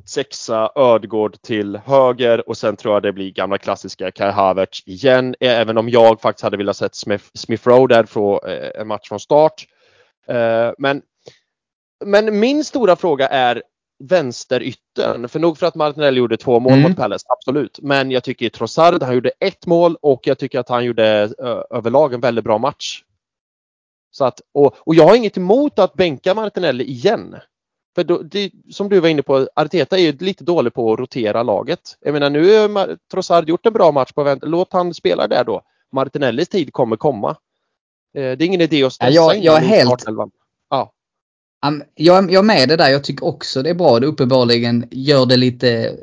sexa, 0.06 0.72
Ödegård 0.76 1.42
till 1.42 1.80
höger 1.86 2.50
och 2.50 2.58
sen 2.58 2.76
tror 2.76 2.94
jag 2.94 3.04
det 3.04 3.14
blir 3.14 3.32
gamla 3.32 3.58
klassiska 3.58 4.12
Kai 4.12 4.32
Havertz 4.32 4.84
igen. 4.86 5.36
Även 5.40 5.78
om 5.78 5.90
jag 5.90 6.22
faktiskt 6.22 6.44
hade 6.44 6.58
velat 6.58 6.78
sett 6.78 6.96
Smith, 6.96 7.26
Smith 7.34 7.68
Rowe 7.68 7.96
där 7.96 8.04
från 8.04 8.40
eh, 8.48 8.82
en 8.82 8.88
match 8.88 9.08
från 9.08 9.20
start. 9.20 9.66
Eh, 10.28 10.72
men, 10.78 11.02
men 12.06 12.40
min 12.40 12.64
stora 12.64 12.96
fråga 12.96 13.28
är 13.28 13.64
vänsteryttern. 14.04 15.28
För 15.30 15.40
nog 15.40 15.58
för 15.58 15.68
att 15.68 15.76
Martinelli 15.76 16.18
gjorde 16.20 16.38
två 16.38 16.60
mål 16.60 16.74
Mm. 16.74 16.84
mot 16.90 16.98
Palace, 16.98 17.26
absolut. 17.30 17.80
Men 17.82 18.12
jag 18.12 18.24
tycker 18.24 18.50
Trossard, 18.50 19.04
han 19.04 19.14
gjorde 19.16 19.32
ett 19.40 19.66
mål 19.66 19.98
och 20.02 20.28
jag 20.28 20.38
tycker 20.38 20.60
att 20.60 20.70
han 20.70 20.86
gjorde 20.86 21.30
ö, 21.38 21.64
överlag 21.70 22.14
en 22.14 22.20
väldigt 22.22 22.44
bra 22.44 22.58
match. 22.58 23.04
Så 24.12 24.26
att, 24.26 24.42
och, 24.54 24.76
och 24.80 24.96
jag 24.96 25.04
har 25.08 25.16
inget 25.16 25.38
emot 25.38 25.80
att 25.80 25.94
bänka 25.94 26.34
Martinelli 26.34 26.84
igen. 26.84 27.36
För 27.96 28.04
då, 28.04 28.18
det, 28.22 28.52
som 28.72 28.90
du 28.90 29.00
var 29.00 29.10
inne 29.10 29.22
på, 29.22 29.48
Arteta 29.56 29.98
är 29.98 30.02
ju 30.02 30.12
lite 30.12 30.44
dålig 30.44 30.74
på 30.74 30.94
att 30.94 31.00
rotera 31.00 31.44
laget. 31.44 31.80
Jag 32.00 32.14
menar 32.14 32.30
nu 32.30 32.68
har 32.68 32.98
Trossard 33.12 33.50
gjort 33.50 33.66
en 33.66 33.74
bra 33.74 33.92
match 33.92 34.12
på 34.12 34.24
vänt. 34.24 34.44
Låt 34.46 34.74
han 34.74 34.94
spela 34.94 35.28
där 35.28 35.44
då. 35.44 35.62
Martinellis 35.92 36.50
tid 36.50 36.74
kommer 36.74 36.96
komma. 36.96 37.30
Eh, 38.16 38.22
det 38.22 38.22
är 38.22 38.46
ingen 38.46 38.62
idé 38.62 38.84
att 38.84 38.94
stressa 38.94 39.12
Ja, 39.14 39.34
jag- 39.34 39.44
jag 39.44 39.56
är 39.58 39.62
helt- 39.68 39.90
Jag, 41.96 42.32
jag 42.32 42.40
är 42.40 42.44
med 42.44 42.70
det 42.70 42.76
där. 42.76 42.90
Jag 42.90 43.04
tycker 43.04 43.26
också 43.26 43.64
det 43.64 43.70
är 43.70 43.74
bra. 43.74 44.00
Det 44.00 44.08
uppenbarligen 44.08 44.88
gör 44.92 45.26
det 45.26 45.38
lite 45.38 45.96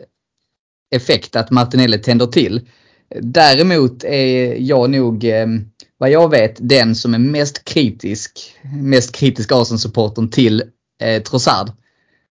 effekt 0.94 1.36
att 1.36 1.50
Martinelli 1.50 1.98
tänder 1.98 2.26
till. 2.26 2.68
Däremot 3.20 4.04
är 4.04 4.54
jag 4.61 4.90
nog, 4.90 5.24
eh, 5.24 5.46
vad 5.98 6.11
jag 6.11 6.30
vet, 6.30 6.57
den 6.59 6.94
som 6.94 7.14
är 7.14 7.18
mest 7.18 7.64
kritisk, 7.64 8.54
mest 8.82 9.12
kritisk 9.14 9.52
Arsenal-supporten 9.52 10.30
till 10.30 10.62
eh, 11.00 11.22
Trossard. 11.22 11.70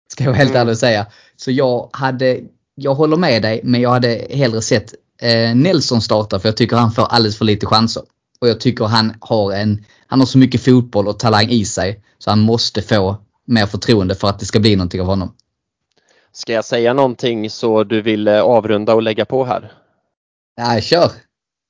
Ska 0.08 0.24
jag 0.24 0.32
helt 0.32 0.50
Mm. 0.50 0.60
ärlig 0.60 0.72
och 0.72 0.78
säga. 0.78 1.06
Så 1.36 1.50
jag 1.50 1.88
hade, 1.92 2.40
jag 2.74 2.94
håller 2.94 3.16
med 3.16 3.42
dig, 3.42 3.60
men 3.64 3.80
jag 3.80 3.90
hade 3.90 4.26
hellre 4.30 4.62
sett 4.62 4.94
eh, 5.20 5.54
Nelson 5.54 6.02
starta 6.02 6.40
för 6.40 6.48
jag 6.48 6.56
tycker 6.56 6.76
han 6.76 6.92
får 6.92 7.02
alldeles 7.04 7.38
för 7.38 7.44
lite 7.44 7.66
chanser. 7.66 8.02
Och 8.42 8.48
jag 8.48 8.60
tycker 8.60 8.84
han 8.84 9.14
har 9.20 9.52
en, 9.52 9.84
han 10.06 10.20
har 10.20 10.26
så 10.26 10.38
mycket 10.38 10.64
fotboll 10.64 11.08
och 11.08 11.18
talang 11.18 11.48
i 11.48 11.64
sig 11.64 12.00
så 12.18 12.30
han 12.30 12.40
måste 12.40 12.82
få 12.82 13.16
mer 13.46 13.66
förtroende 13.66 14.14
för 14.14 14.28
att 14.28 14.38
det 14.38 14.44
ska 14.44 14.60
bli 14.60 14.76
någonting 14.76 15.00
av 15.00 15.06
honom. 15.06 15.34
Ska 16.32 16.52
jag 16.52 16.64
säga 16.64 16.92
någonting 16.92 17.50
så 17.50 17.84
du 17.84 18.02
vill 18.02 18.28
eh, 18.28 18.40
avrunda 18.40 18.94
och 18.94 19.02
lägga 19.02 19.24
på 19.24 19.44
här? 19.44 19.72
Nej, 20.58 20.82
kör! 20.82 21.10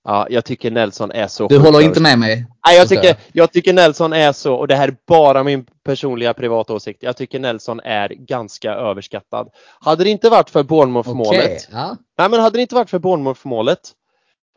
Ja, 0.05 0.27
jag 0.31 0.44
tycker 0.44 0.70
Nelson 0.70 1.12
är 1.12 1.27
så 1.27 1.49
Du 1.49 1.59
håller 1.59 1.81
inte 1.81 2.01
med 2.01 2.19
mig? 2.19 2.47
Nej, 2.66 2.77
jag 2.77 2.89
tycker, 2.89 3.16
jag 3.32 3.53
tycker 3.53 3.73
Nelson 3.73 4.12
är 4.12 4.32
så, 4.32 4.55
och 4.55 4.69
det 4.69 4.77
här 4.77 4.89
är 4.89 4.97
bara 5.07 5.43
min 5.43 5.66
personliga 5.85 6.35
privata 6.35 6.74
åsikt. 6.74 7.03
Jag 7.03 7.16
tycker 7.16 7.39
Nelson 7.39 7.81
är 7.81 8.09
ganska 8.09 8.73
överskattad. 8.73 9.49
Hade 9.81 10.05
det 10.05 10.11
inte 10.11 10.28
varit 10.28 10.51
för 10.51 10.62
Bournemouth-målet, 10.62 11.44
Okej, 11.44 11.59
ja. 11.73 11.97
nej 12.19 12.28
men 12.28 12.40
hade 12.40 12.59
det 12.59 12.62
inte 12.62 12.74
varit 12.74 12.90
för 12.90 12.99
Bournemouth-målet 12.99 13.81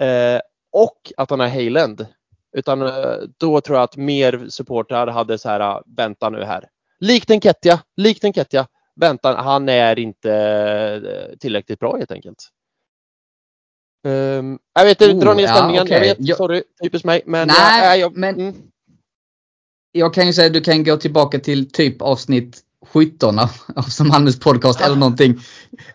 eh, 0.02 0.42
och 0.76 1.11
att 1.18 1.30
han 1.30 1.41
är 1.41 1.47
Hayland, 1.49 2.06
utan 2.57 2.81
eh, 2.81 3.18
då 3.38 3.61
tror 3.61 3.77
jag 3.77 3.84
att 3.84 3.97
mer 3.97 4.45
supportrar 4.49 5.07
hade 5.07 5.38
så 5.38 5.49
här, 5.49 5.60
ah, 5.60 5.84
vänta 5.97 6.30
nu 6.30 6.43
här. 6.43 6.69
Likt 6.99 7.30
en 7.30 7.41
Ketja, 7.41 7.80
likt 7.97 8.23
en 8.23 8.34
Ketja. 8.34 8.68
Vänta, 8.95 9.35
han 9.35 9.69
är 9.69 9.99
inte 9.99 10.31
eh, 10.34 11.38
tillräckligt 11.38 11.80
bra 11.80 11.97
helt 11.97 12.11
enkelt. 12.11 12.49
Um, 14.07 14.60
jag 14.73 14.85
vet, 14.85 14.99
det 14.99 15.14
Oh, 15.14 15.19
drar 15.19 15.35
ner 15.35 15.43
ja, 15.43 15.56
stämningen. 15.56 15.84
okej. 15.84 16.07
Jag 16.07 16.15
vet, 16.15 16.38
sorry, 16.38 16.64
typiskt 16.84 17.06
mig. 17.06 17.22
Men 17.26 17.47
Nej, 17.47 17.88
jag, 17.88 17.99
jag, 17.99 18.18
men- 18.18 18.35
mm. 18.39 18.56
Jag 19.91 20.14
kan 20.14 20.27
ju 20.27 20.34
säga 20.34 20.47
att 20.47 20.53
du 20.53 20.61
kan 20.61 20.84
gå 20.84 20.97
tillbaka 20.97 21.39
till 21.39 21.72
typ 21.72 22.02
avsnitt 22.02 22.61
17 22.91 23.40
av, 23.40 23.49
Malmös 24.06 24.40
podcast 24.40 24.82
eller 24.82 24.95
någonting. 24.95 25.40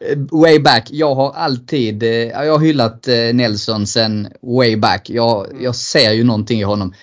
eh, 0.01 0.19
Way 0.31 0.59
back. 0.59 0.89
Jag 0.91 1.15
har 1.15 1.33
alltid, 1.33 2.03
eh, 2.03 2.11
jag 2.11 2.53
har 2.53 2.59
hyllat 2.59 3.09
eh, 3.09 3.35
Nelson 3.35 3.87
sen 3.87 4.29
way 4.43 4.77
back. 4.77 5.11
Jag, 5.11 5.47
jag 5.61 5.77
ser 5.77 6.13
ju 6.13 6.25
någonting 6.25 6.61
i 6.61 6.65
honom. 6.65 6.95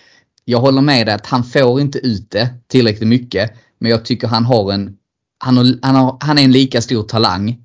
Jag 0.46 0.60
håller 0.60 0.82
med 0.82 1.08
dig 1.08 1.16
att 1.16 1.26
han 1.26 1.44
får 1.44 1.82
inte 1.82 2.00
ut 2.00 2.32
det 2.32 2.50
tillräckligt 2.68 3.10
mycket. 3.10 3.52
Men 3.80 3.92
jag 3.92 4.06
tycker 4.06 4.28
han 4.28 4.46
har 4.46 4.74
en, 4.74 4.98
han, 5.40 5.58
har, 5.58 5.66
han, 5.82 5.96
har, 5.96 6.18
han 6.20 6.38
är 6.38 6.44
en 6.44 6.52
lika 6.52 6.82
stor 6.82 7.04
talang 7.04 7.64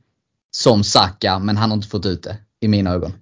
som 0.51 0.85
Saka 0.85 1.39
men 1.39 1.57
han 1.57 1.71
har 1.71 1.77
inte 1.77 1.89
fått 1.89 2.07
ut 2.07 2.23
det 2.23 2.37
i 2.61 2.69
mina 2.69 2.91
ögon. 2.91 3.13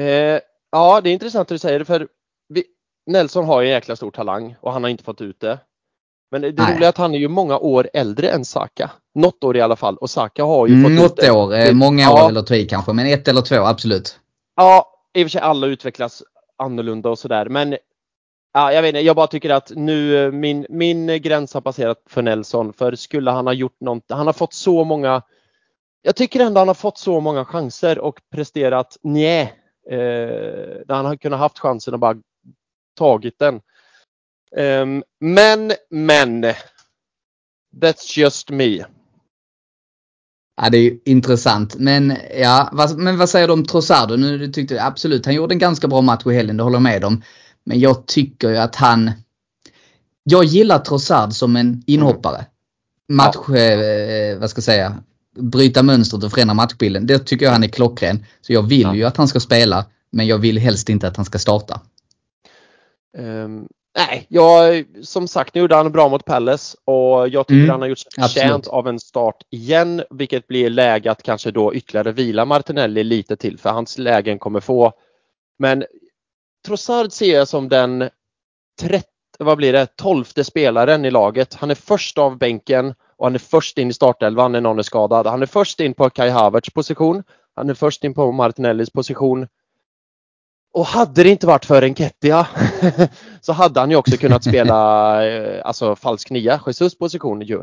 Eh, 0.00 0.40
ja, 0.72 1.00
det 1.00 1.10
är 1.10 1.12
intressant 1.12 1.42
att 1.42 1.48
du 1.48 1.58
säger 1.58 1.78
det 1.78 1.84
för 1.84 2.08
vi, 2.48 2.64
Nelson 3.06 3.44
har 3.44 3.60
ju 3.60 3.66
en 3.66 3.72
jäkla 3.72 3.96
stor 3.96 4.10
talang 4.10 4.56
och 4.60 4.72
han 4.72 4.82
har 4.82 4.90
inte 4.90 5.04
fått 5.04 5.20
ut 5.20 5.40
det. 5.40 5.58
Men 6.30 6.42
det, 6.42 6.54
Nej. 6.56 6.74
roliga 6.74 6.86
är 6.86 6.88
att 6.88 6.98
han 6.98 7.14
är 7.14 7.18
ju 7.18 7.28
många 7.28 7.58
år 7.58 7.88
äldre 7.92 8.28
än 8.28 8.44
Saka. 8.44 8.90
Något 9.14 9.44
år 9.44 9.56
i 9.56 9.60
alla 9.60 9.76
fall. 9.76 9.96
Och 9.96 10.10
Saka 10.10 10.44
har 10.44 10.66
ju 10.66 10.82
fått 10.82 10.92
ut 10.92 10.98
något 10.98 11.16
det. 11.16 11.30
år, 11.30 11.54
eh, 11.54 11.72
många 11.72 12.02
ja. 12.02 12.24
år 12.24 12.28
eller 12.28 12.52
i 12.52 12.66
kanske 12.66 12.92
men 12.92 13.06
ett 13.06 13.28
eller 13.28 13.42
två 13.42 13.56
absolut. 13.56 14.18
Ja, 14.56 14.92
i 15.14 15.22
och 15.22 15.24
för 15.24 15.28
sig 15.28 15.40
alla 15.40 15.66
utvecklas 15.66 16.22
annorlunda 16.58 17.10
och 17.10 17.18
sådär. 17.18 17.48
Men 17.48 17.76
Ja, 18.52 18.72
jag 18.72 18.82
vet 18.82 18.88
inte, 18.88 19.00
jag 19.00 19.16
bara 19.16 19.26
tycker 19.26 19.50
att 19.50 19.72
nu 19.74 20.24
eh, 20.24 20.32
min, 20.32 20.66
min 20.70 21.22
gräns 21.22 21.54
har 21.54 21.60
passerat 21.60 22.02
för 22.08 22.22
Nelson. 22.22 22.72
För 22.72 22.94
skulle 22.94 23.30
han 23.30 23.46
ha 23.46 23.52
gjort 23.54 23.80
något, 23.80 24.04
han 24.08 24.26
har 24.26 24.32
fått 24.32 24.54
så 24.54 24.84
många 24.84 25.22
jag 26.06 26.16
tycker 26.16 26.40
ändå 26.40 26.60
han 26.60 26.68
har 26.68 26.74
fått 26.74 26.98
så 26.98 27.20
många 27.20 27.44
chanser 27.44 27.98
och 27.98 28.20
presterat 28.30 28.96
nej. 29.02 29.42
Eh, 29.90 29.96
där 30.86 30.94
han 30.94 31.04
har 31.04 31.16
kunnat 31.16 31.38
haft 31.38 31.58
chansen 31.58 31.94
och 31.94 32.00
bara 32.00 32.16
tagit 32.98 33.38
den. 33.38 33.60
Um, 34.58 35.02
men, 35.20 35.72
men. 35.90 36.42
That's 37.80 38.18
just 38.18 38.50
me. 38.50 38.84
Ja, 40.56 40.70
det 40.70 40.78
är 40.78 40.82
ju 40.82 40.98
intressant. 41.04 41.76
Men, 41.78 42.16
ja, 42.36 42.68
vad, 42.72 42.98
men 42.98 43.18
vad 43.18 43.28
säger 43.28 43.46
du 43.46 43.52
om 43.52 43.64
Trossardo? 43.64 44.16
Nu 44.16 44.52
tyckte 44.52 44.74
jag 44.74 44.86
absolut, 44.86 45.26
han 45.26 45.34
gjorde 45.34 45.54
en 45.54 45.58
ganska 45.58 45.88
bra 45.88 46.00
match 46.00 46.26
i 46.26 46.34
helgen, 46.34 46.56
det 46.56 46.62
håller 46.62 46.76
jag 46.76 46.82
med 46.82 47.04
om. 47.04 47.22
Men 47.64 47.80
jag 47.80 48.06
tycker 48.06 48.48
ju 48.48 48.56
att 48.56 48.76
han... 48.76 49.10
Jag 50.22 50.44
gillar 50.44 50.78
Trossard 50.78 51.32
som 51.32 51.56
en 51.56 51.82
inhoppare. 51.86 52.46
Match, 53.08 53.36
ja. 53.48 53.56
eh, 53.56 54.38
vad 54.38 54.50
ska 54.50 54.58
jag 54.58 54.64
säga, 54.64 55.02
bryta 55.38 55.82
mönstret 55.82 56.24
och 56.24 56.32
förändra 56.32 56.54
matchbilden. 56.54 57.06
Det 57.06 57.18
tycker 57.18 57.46
jag 57.46 57.52
han 57.52 57.64
är 57.64 57.68
klockren. 57.68 58.24
Så 58.40 58.52
jag 58.52 58.62
vill 58.62 58.80
ja. 58.80 58.94
ju 58.94 59.04
att 59.04 59.16
han 59.16 59.28
ska 59.28 59.40
spela, 59.40 59.86
men 60.10 60.26
jag 60.26 60.38
vill 60.38 60.58
helst 60.58 60.88
inte 60.88 61.08
att 61.08 61.16
han 61.16 61.24
ska 61.24 61.38
starta. 61.38 61.80
Um, 63.18 63.68
nej, 63.96 64.26
jag, 64.28 64.84
som 65.02 65.28
sagt 65.28 65.54
nu 65.54 65.60
gjorde 65.60 65.74
han 65.74 65.92
bra 65.92 66.08
mot 66.08 66.24
Palace 66.24 66.76
och 66.84 67.28
jag 67.28 67.46
tycker 67.46 67.58
mm, 67.58 67.70
han 67.70 67.80
har 67.80 67.88
gjort 67.88 67.98
sig 67.98 68.10
förtjänt 68.22 68.66
av 68.66 68.88
en 68.88 69.00
start 69.00 69.42
igen, 69.50 70.02
vilket 70.10 70.46
blir 70.46 70.70
läge 70.70 71.10
att 71.10 71.22
kanske 71.22 71.50
då 71.50 71.74
ytterligare 71.74 72.12
vila 72.12 72.44
Martinelli 72.44 73.04
lite 73.04 73.36
till 73.36 73.58
för 73.58 73.70
hans 73.70 73.98
lägen 73.98 74.38
kommer 74.38 74.60
få. 74.60 74.92
Men 75.58 75.84
Trossard 76.66 77.12
ser 77.12 77.34
jag 77.34 77.48
som 77.48 77.68
den 77.68 78.10
30, 78.80 79.06
vad 79.38 79.56
blir 79.56 79.72
det, 79.72 79.86
12 79.96 80.24
spelaren 80.24 81.04
i 81.04 81.10
laget. 81.10 81.54
Han 81.54 81.70
är 81.70 81.74
först 81.74 82.18
av 82.18 82.38
bänken 82.38 82.94
och 83.16 83.26
han 83.26 83.34
är 83.34 83.38
först 83.38 83.78
in 83.78 83.90
i 83.90 83.92
startelvan 83.92 84.52
när 84.52 84.60
någon 84.60 84.78
är 84.78 84.82
skadad. 84.82 85.26
Han 85.26 85.42
är 85.42 85.46
först 85.46 85.80
in 85.80 85.94
på 85.94 86.10
Kai 86.10 86.30
Havertz 86.30 86.70
position. 86.70 87.22
Han 87.54 87.70
är 87.70 87.74
först 87.74 88.04
in 88.04 88.14
på 88.14 88.32
Martinellis 88.32 88.90
position. 88.90 89.46
Och 90.76 90.86
hade 90.86 91.22
det 91.22 91.28
inte 91.30 91.46
varit 91.46 91.64
för 91.64 91.82
Enketia 91.82 92.46
så 93.40 93.52
hade 93.52 93.80
han 93.80 93.90
ju 93.90 93.96
också 93.96 94.16
kunnat 94.16 94.44
spela 94.44 95.24
eh, 95.30 95.60
alltså 95.64 95.96
falsk 95.96 96.30
nia, 96.30 96.60
Jesus 96.66 96.98
position 96.98 97.40
ju. 97.40 97.62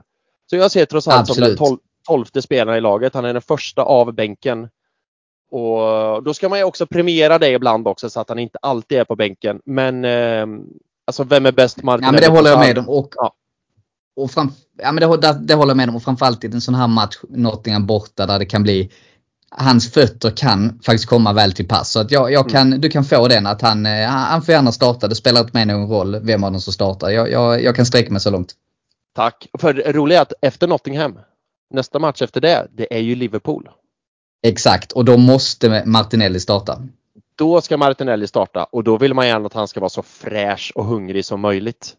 Så 0.49 0.55
jag 0.55 0.71
ser 0.71 0.85
trots 0.85 1.07
allt 1.07 1.27
som 1.27 1.43
den 1.43 1.57
tol 1.57 1.77
tolfte 2.07 2.41
spelaren 2.41 2.77
i 2.77 2.81
laget. 2.81 3.13
Han 3.13 3.25
är 3.25 3.33
den 3.33 3.41
första 3.41 3.81
av 3.81 4.13
bänken. 4.13 4.69
Och 5.51 6.23
då 6.23 6.33
ska 6.33 6.49
man 6.49 6.59
ju 6.59 6.65
också 6.65 6.87
premiera 6.87 7.39
det 7.39 7.49
ibland 7.49 7.87
också 7.87 8.09
så 8.09 8.19
att 8.19 8.29
han 8.29 8.39
inte 8.39 8.57
alltid 8.61 8.97
är 8.97 9.05
på 9.05 9.15
bänken. 9.15 9.61
Men 9.65 10.05
eh, 10.05 10.45
alltså 11.07 11.23
vem 11.23 11.45
är 11.45 11.51
bäst 11.51 11.83
Martinelli? 11.83 12.07
Ja 12.07 12.11
men 12.11 12.21
det 12.21 12.37
håller 12.37 12.49
jag 12.49 12.59
med 12.59 12.77
om. 12.77 12.89
Och, 12.89 13.13
ja. 13.15 13.33
och 14.15 14.31
fram, 14.31 14.51
ja, 14.77 14.91
men 14.91 15.09
det, 15.09 15.17
det, 15.17 15.39
det 15.41 15.53
håller 15.53 15.69
jag 15.69 15.77
med 15.77 15.89
om. 15.89 15.95
Och 15.95 16.03
framförallt 16.03 16.43
i 16.43 16.47
en 16.47 16.61
sån 16.61 16.75
här 16.75 16.87
match, 16.87 17.17
Nottingham 17.29 17.85
borta, 17.85 18.25
där 18.25 18.39
det 18.39 18.45
kan 18.45 18.63
bli 18.63 18.91
hans 19.57 19.91
fötter 19.91 20.29
kan 20.29 20.79
faktiskt 20.85 21.05
komma 21.05 21.33
väl 21.33 21.53
till 21.53 21.67
pass. 21.67 21.91
Så 21.91 21.99
att 21.99 22.11
jag, 22.11 22.31
jag 22.31 22.49
kan, 22.49 22.67
mm. 22.67 22.81
du 22.81 22.89
kan 22.89 23.03
få 23.03 23.27
den 23.27 23.47
att 23.47 23.61
han, 23.61 23.85
eh, 23.85 24.07
han 24.07 24.41
får 24.41 24.53
gärna 24.53 24.71
starta. 24.71 25.07
Det 25.07 25.15
spelar 25.15 25.41
inte 25.41 25.57
mig 25.57 25.65
någon 25.65 25.89
roll 25.89 26.19
vem 26.21 26.43
av 26.43 26.51
dem 26.51 26.61
som 26.61 26.73
startar. 26.73 27.09
Jag, 27.09 27.31
jag, 27.31 27.63
jag 27.63 27.75
kan 27.75 27.85
sträcka 27.85 28.11
mig 28.11 28.21
så 28.21 28.29
långt. 28.29 28.53
Tack. 29.15 29.47
För 29.59 29.73
det 29.73 29.91
roliga 29.91 30.17
är 30.17 30.21
att 30.21 30.33
efter 30.41 30.67
Nottingham, 30.67 31.19
nästa 31.73 31.99
match 31.99 32.21
efter 32.21 32.41
det, 32.41 32.67
det 32.71 32.95
är 32.95 32.99
ju 32.99 33.15
Liverpool. 33.15 33.69
Exakt, 34.45 34.91
och 34.91 35.05
då 35.05 35.17
måste 35.17 35.83
Martinelli 35.85 36.39
starta. 36.39 36.81
Då 37.35 37.61
ska 37.61 37.77
Martinelli 37.77 38.27
starta 38.27 38.63
och 38.63 38.83
då 38.83 38.97
vill 38.97 39.13
man 39.13 39.27
gärna 39.27 39.45
att 39.45 39.53
han 39.53 39.67
ska 39.67 39.79
vara 39.79 39.89
så 39.89 40.01
fräsch 40.01 40.71
och 40.75 40.85
hungrig 40.85 41.25
som 41.25 41.41
möjligt. 41.41 41.95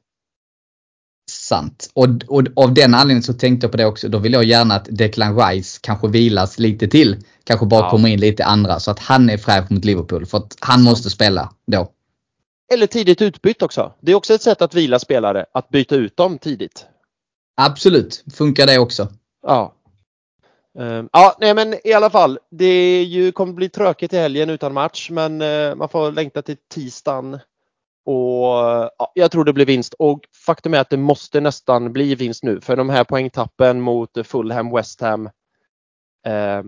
Sant. 1.30 1.90
Och, 1.94 2.09
och 2.26 2.42
av 2.56 2.74
den 2.74 2.94
anledningen 2.94 3.22
så 3.22 3.32
tänkte 3.32 3.64
jag 3.64 3.70
på 3.70 3.76
det 3.76 3.86
också. 3.86 4.09
Då 4.09 4.18
vill 4.18 4.32
jag 4.32 4.44
gärna 4.44 4.74
att 4.74 4.88
Declan 4.90 5.38
Rice 5.38 5.78
kanske 5.82 6.09
vilas 6.09 6.59
lite 6.59 6.88
till. 6.88 7.16
Kanske 7.44 7.66
bara 7.66 7.80
ja. 7.80 7.90
kommer 7.90 8.09
in 8.09 8.20
lite 8.20 8.44
andra 8.44 8.80
så 8.80 8.90
att 8.90 8.98
han 8.98 9.30
är 9.30 9.36
fräsch 9.36 9.70
mot 9.70 9.84
Liverpool. 9.84 10.26
För 10.26 10.38
att 10.38 10.56
han 10.60 10.82
måste 10.82 11.10
spela 11.10 11.52
då. 11.66 11.90
Eller 12.72 12.86
tidigt 12.86 13.22
utbyte 13.22 13.64
också. 13.64 13.92
Det 14.01 14.12
är 14.12 14.16
också 14.16 14.34
ett 14.34 14.42
sätt 14.42 14.62
att 14.62 14.74
vila 14.74 14.98
spelare. 14.98 15.46
Att 15.52 15.68
byta 15.68 15.94
ut 15.94 16.16
dem 16.16 16.38
tidigt. 16.38 16.86
Absolut. 17.56 18.24
Funkar 18.34 18.66
det 18.66 18.78
också. 18.78 19.09
Ja. 19.46 19.74
Um, 20.78 21.09
ja, 21.12 21.36
nej 21.40 21.55
men 21.55 21.74
i 21.84 21.92
alla 21.92 22.10
fall. 22.10 22.38
Det 22.51 23.02
ju, 23.02 23.32
kommer 23.32 23.52
bli 23.52 23.68
tråkigt 23.68 24.12
i 24.12 24.16
helgen 24.16 24.51
utan 24.51 24.72
match 24.72 25.10
men 25.10 25.42
uh, 25.42 25.74
man 25.74 25.88
får 25.88 26.12
längta 26.12 26.42
till 26.42 26.56
tisdagen 26.74 27.38
och 28.05 28.90
ja, 28.98 29.12
jag 29.14 29.31
tror 29.31 29.44
det 29.44 29.52
blir 29.52 29.66
vinst 29.66 29.94
och 29.94 30.20
faktum 30.47 30.74
är 30.74 30.78
att 30.78 30.90
det 30.90 30.97
måste 30.97 31.40
nästan 31.40 31.93
bli 31.93 32.14
vinst 32.14 32.43
nu 32.43 32.60
för 32.60 32.76
de 32.76 32.90
här 32.90 33.05
poängtappen 33.05 33.81
mot 33.81 34.10
Fulham, 34.26 34.70
West 34.74 35.01
Ham. 35.01 35.26
Eh, 36.26 36.62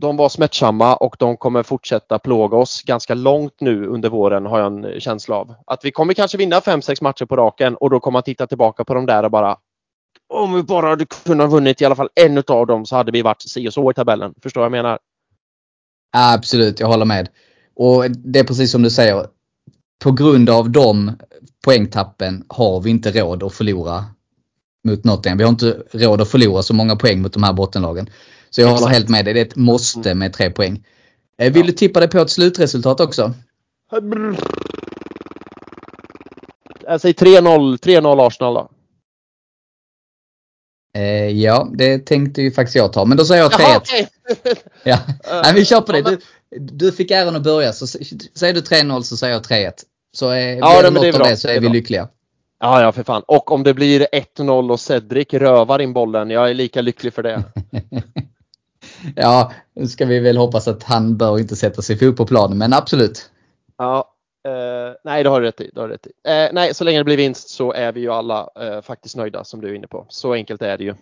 de 0.00 0.16
var 0.16 0.28
smärtsamma 0.28 0.96
och 0.96 1.16
de 1.18 1.36
kommer 1.36 1.62
fortsätta 1.62 2.18
plåga 2.18 2.56
oss 2.56 2.82
ganska 2.82 3.14
långt 3.14 3.60
nu 3.60 3.86
under 3.86 4.08
våren 4.08 4.46
har 4.46 4.58
jag 4.58 4.66
en 4.66 5.00
känsla 5.00 5.36
av. 5.36 5.54
Att 5.66 5.84
vi 5.84 5.90
kommer 5.90 6.14
kanske 6.14 6.38
vinna 6.38 6.60
5-6 6.60 7.02
matcher 7.02 7.24
på 7.24 7.36
raken 7.36 7.76
och 7.76 7.90
då 7.90 8.00
kommer 8.00 8.12
man 8.12 8.22
titta 8.22 8.46
tillbaka 8.46 8.84
på 8.84 8.94
de 8.94 9.06
där 9.06 9.22
och 9.22 9.30
bara 9.30 9.58
om 10.28 10.54
vi 10.54 10.62
bara 10.62 10.88
hade 10.88 11.06
kunnat 11.06 11.50
vunnit 11.50 11.82
i 11.82 11.84
alla 11.84 11.96
fall 11.96 12.08
en 12.14 12.42
av 12.48 12.66
dem 12.66 12.86
så 12.86 12.96
hade 12.96 13.12
vi 13.12 13.22
varit 13.22 13.42
si 13.42 13.68
och 13.68 13.74
så 13.74 13.90
i 13.90 13.94
tabellen. 13.94 14.34
Förstår 14.42 14.60
vad 14.60 14.64
jag 14.66 14.72
menar? 14.72 14.98
Absolut, 16.16 16.80
jag 16.80 16.86
håller 16.86 17.04
med. 17.04 17.28
Och 17.76 18.10
det 18.10 18.38
är 18.38 18.44
precis 18.44 18.72
som 18.72 18.82
du 18.82 18.90
säger 18.90 19.26
på 20.04 20.12
grund 20.12 20.50
av 20.50 20.70
de 20.70 21.12
poängtappen 21.64 22.44
har 22.48 22.80
vi 22.80 22.90
inte 22.90 23.10
råd 23.10 23.42
att 23.42 23.54
förlora 23.54 24.04
mot 24.84 25.04
Nottingham. 25.04 25.38
Vi 25.38 25.44
har 25.44 25.50
inte 25.50 25.82
råd 25.92 26.20
att 26.20 26.28
förlora 26.28 26.62
så 26.62 26.74
många 26.74 26.96
poäng 26.96 27.22
mot 27.22 27.32
de 27.32 27.42
här 27.42 27.52
bottenlagen. 27.52 28.10
Så 28.50 28.60
jag 28.60 28.68
håller 28.68 28.86
helt 28.86 29.08
med 29.08 29.24
dig. 29.24 29.34
Det 29.34 29.40
är 29.40 29.44
ett 29.44 29.56
måste 29.56 30.14
med 30.14 30.32
tre 30.32 30.50
poäng. 30.50 30.84
Eh, 31.38 31.52
vill 31.52 31.66
du 31.66 31.72
tippa 31.72 32.00
dig 32.00 32.08
på 32.08 32.18
ett 32.18 32.30
slutresultat 32.30 33.00
också? 33.00 33.34
Jag 36.82 37.00
säger 37.00 37.14
3-0 37.14 37.76
3-0 37.78 38.26
Arsenal 38.26 38.54
då. 38.54 38.70
Eh, 40.96 41.28
ja, 41.28 41.68
det 41.74 41.98
tänkte 41.98 42.42
ju 42.42 42.50
faktiskt 42.50 42.76
jag 42.76 42.92
ta. 42.92 43.04
Men 43.04 43.16
då 43.16 43.24
säger 43.24 43.42
jag 43.42 43.52
3-1. 43.52 43.76
Okay. 43.76 44.06
ja. 44.82 44.98
Nej, 45.42 45.54
vi 45.54 45.64
kör 45.64 45.80
på 45.80 45.92
det. 45.92 46.02
Du, 46.02 46.18
du 46.50 46.92
fick 46.92 47.10
äran 47.10 47.36
att 47.36 47.42
börja. 47.42 47.72
Så 47.72 47.86
säger 47.86 48.54
du 48.54 48.60
3-0 48.60 49.02
så 49.02 49.16
säger 49.16 49.34
jag 49.34 49.42
3-1. 49.42 49.72
Så 50.12 50.28
är, 50.28 50.56
ja, 50.56 50.82
det 50.82 50.90
något 50.90 51.14
av 51.14 51.20
det 51.20 51.36
så 51.36 51.48
är, 51.48 51.56
är 51.56 51.60
vi 51.60 51.68
lyckliga. 51.68 52.08
Ja, 52.60 52.82
ja 52.82 52.92
för 52.92 53.02
fan. 53.02 53.22
Och 53.26 53.52
om 53.52 53.62
det 53.62 53.74
blir 53.74 54.06
1-0 54.36 54.72
och 54.72 54.80
Cedric 54.80 55.32
rövar 55.32 55.78
in 55.78 55.92
bollen, 55.92 56.30
jag 56.30 56.50
är 56.50 56.54
lika 56.54 56.80
lycklig 56.80 57.14
för 57.14 57.22
det. 57.22 57.42
ja, 59.16 59.52
nu 59.74 59.86
ska 59.86 60.06
vi 60.06 60.18
väl 60.18 60.36
hoppas 60.36 60.68
att 60.68 60.82
han 60.82 61.16
bör 61.16 61.38
inte 61.38 61.56
sätta 61.56 61.82
sig 61.82 61.98
fot 61.98 62.16
på 62.16 62.26
planen, 62.26 62.58
men 62.58 62.72
absolut. 62.72 63.30
Ja, 63.78 64.14
eh, 64.48 64.94
nej, 65.04 65.22
det 65.22 65.28
har 65.28 65.40
du 65.40 65.46
rätt 65.46 65.60
i. 65.60 65.70
Det 65.74 65.80
har 65.80 65.88
rätt 65.88 66.06
i. 66.06 66.10
Eh, 66.28 66.48
nej, 66.52 66.74
så 66.74 66.84
länge 66.84 66.98
det 66.98 67.04
blir 67.04 67.16
vinst 67.16 67.48
så 67.48 67.72
är 67.72 67.92
vi 67.92 68.00
ju 68.00 68.12
alla 68.12 68.48
eh, 68.60 68.82
faktiskt 68.82 69.16
nöjda 69.16 69.44
som 69.44 69.60
du 69.60 69.68
är 69.68 69.74
inne 69.74 69.86
på. 69.86 70.06
Så 70.08 70.32
enkelt 70.32 70.62
är 70.62 70.78
det 70.78 70.84
ju. 70.84 70.94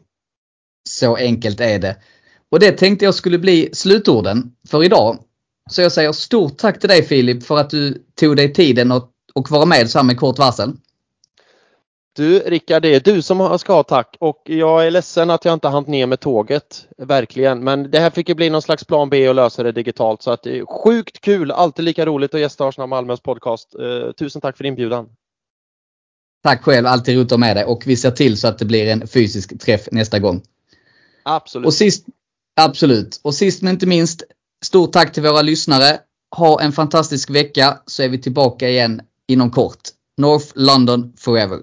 Så 0.89 1.17
enkelt 1.17 1.61
är 1.61 1.79
det. 1.79 1.97
Och 2.51 2.61
det 2.61 2.73
tänkte 2.73 3.05
jag 3.05 3.15
skulle 3.15 3.39
bli 3.39 3.71
slutorden 3.73 4.53
för 4.69 4.85
idag. 4.85 5.19
Så 5.71 5.83
jag 5.83 5.93
säger 5.93 6.13
stort 6.13 6.59
tack 6.59 6.81
till 6.81 6.89
dig 6.89 7.03
Filip 7.03 7.43
för 7.43 7.59
att 7.59 7.71
du 7.71 8.05
tog 8.15 8.37
dig 8.37 8.53
tiden 8.53 8.93
och, 8.93 9.11
och 9.35 9.51
vara 9.51 9.65
med 9.65 9.91
så 9.91 9.99
här 9.99 10.05
med 10.05 10.19
kort 10.19 10.39
varsel. 10.39 10.73
Du 12.17 12.39
Rickard, 12.39 12.83
det 12.83 12.95
är 12.95 13.01
du 13.01 13.23
som 13.23 13.59
ska 13.59 13.73
ha 13.73 13.83
tack 13.83 14.17
och 14.21 14.43
jag 14.45 14.87
är 14.87 14.91
ledsen 14.91 15.31
att 15.31 15.45
jag 15.45 15.55
inte 15.55 15.69
hann 15.69 15.85
ner 15.87 16.07
med 16.07 16.21
tåget. 16.21 16.87
Verkligen. 16.99 17.65
Men 17.65 17.91
det 17.91 17.99
här 17.99 18.11
fick 18.11 18.29
ju 18.29 18.35
bli 18.35 18.51
någon 18.51 18.63
slags 18.63 18.85
plan 18.85 19.11
B 19.11 19.29
och 19.29 19.35
lösa 19.35 19.63
det 19.63 19.73
digitalt. 19.73 20.23
Så 20.23 20.31
att 20.31 20.43
det 20.43 20.59
är 20.59 20.67
sjukt 20.67 21.21
kul, 21.21 21.51
alltid 21.51 21.85
lika 21.85 22.07
roligt 22.07 22.35
att 22.35 22.41
gästa 22.41 22.69
Arsenal 22.69 22.89
Malmös 22.89 23.21
podcast. 23.21 23.75
Uh, 23.81 24.13
tusen 24.13 24.41
tack 24.41 24.57
för 24.57 24.65
inbjudan. 24.65 25.09
Tack 26.43 26.63
själv, 26.63 26.87
alltid 26.87 27.17
roligt 27.17 27.33
att 27.33 27.41
med 27.41 27.57
dig 27.57 27.65
och 27.65 27.83
vi 27.87 27.97
ser 27.97 28.11
till 28.11 28.37
så 28.37 28.49
att 28.49 28.59
det 28.59 28.65
blir 28.65 28.87
en 28.87 29.09
fysisk 29.09 29.61
träff 29.61 29.89
nästa 29.93 30.19
gång. 30.19 30.43
Absolut. 31.23 31.67
Och 31.67 31.75
sist, 31.75 32.07
absolut. 32.61 33.21
Och 33.23 33.35
sist 33.35 33.63
men 33.63 33.73
inte 33.73 33.87
minst, 33.87 34.23
Stort 34.65 34.93
tack 34.93 35.13
till 35.13 35.23
våra 35.23 35.43
lyssnare. 35.43 35.99
Ha 36.37 36.61
en 36.61 36.73
fantastisk 36.73 37.31
vecka 37.31 37.79
så 37.87 38.03
är 38.03 38.09
vi 38.09 38.19
tillbaka 38.19 38.69
igen 38.69 39.03
inom 39.29 39.51
kort. 39.51 39.81
North 40.17 40.47
London 40.55 41.13
Forever. 41.17 41.59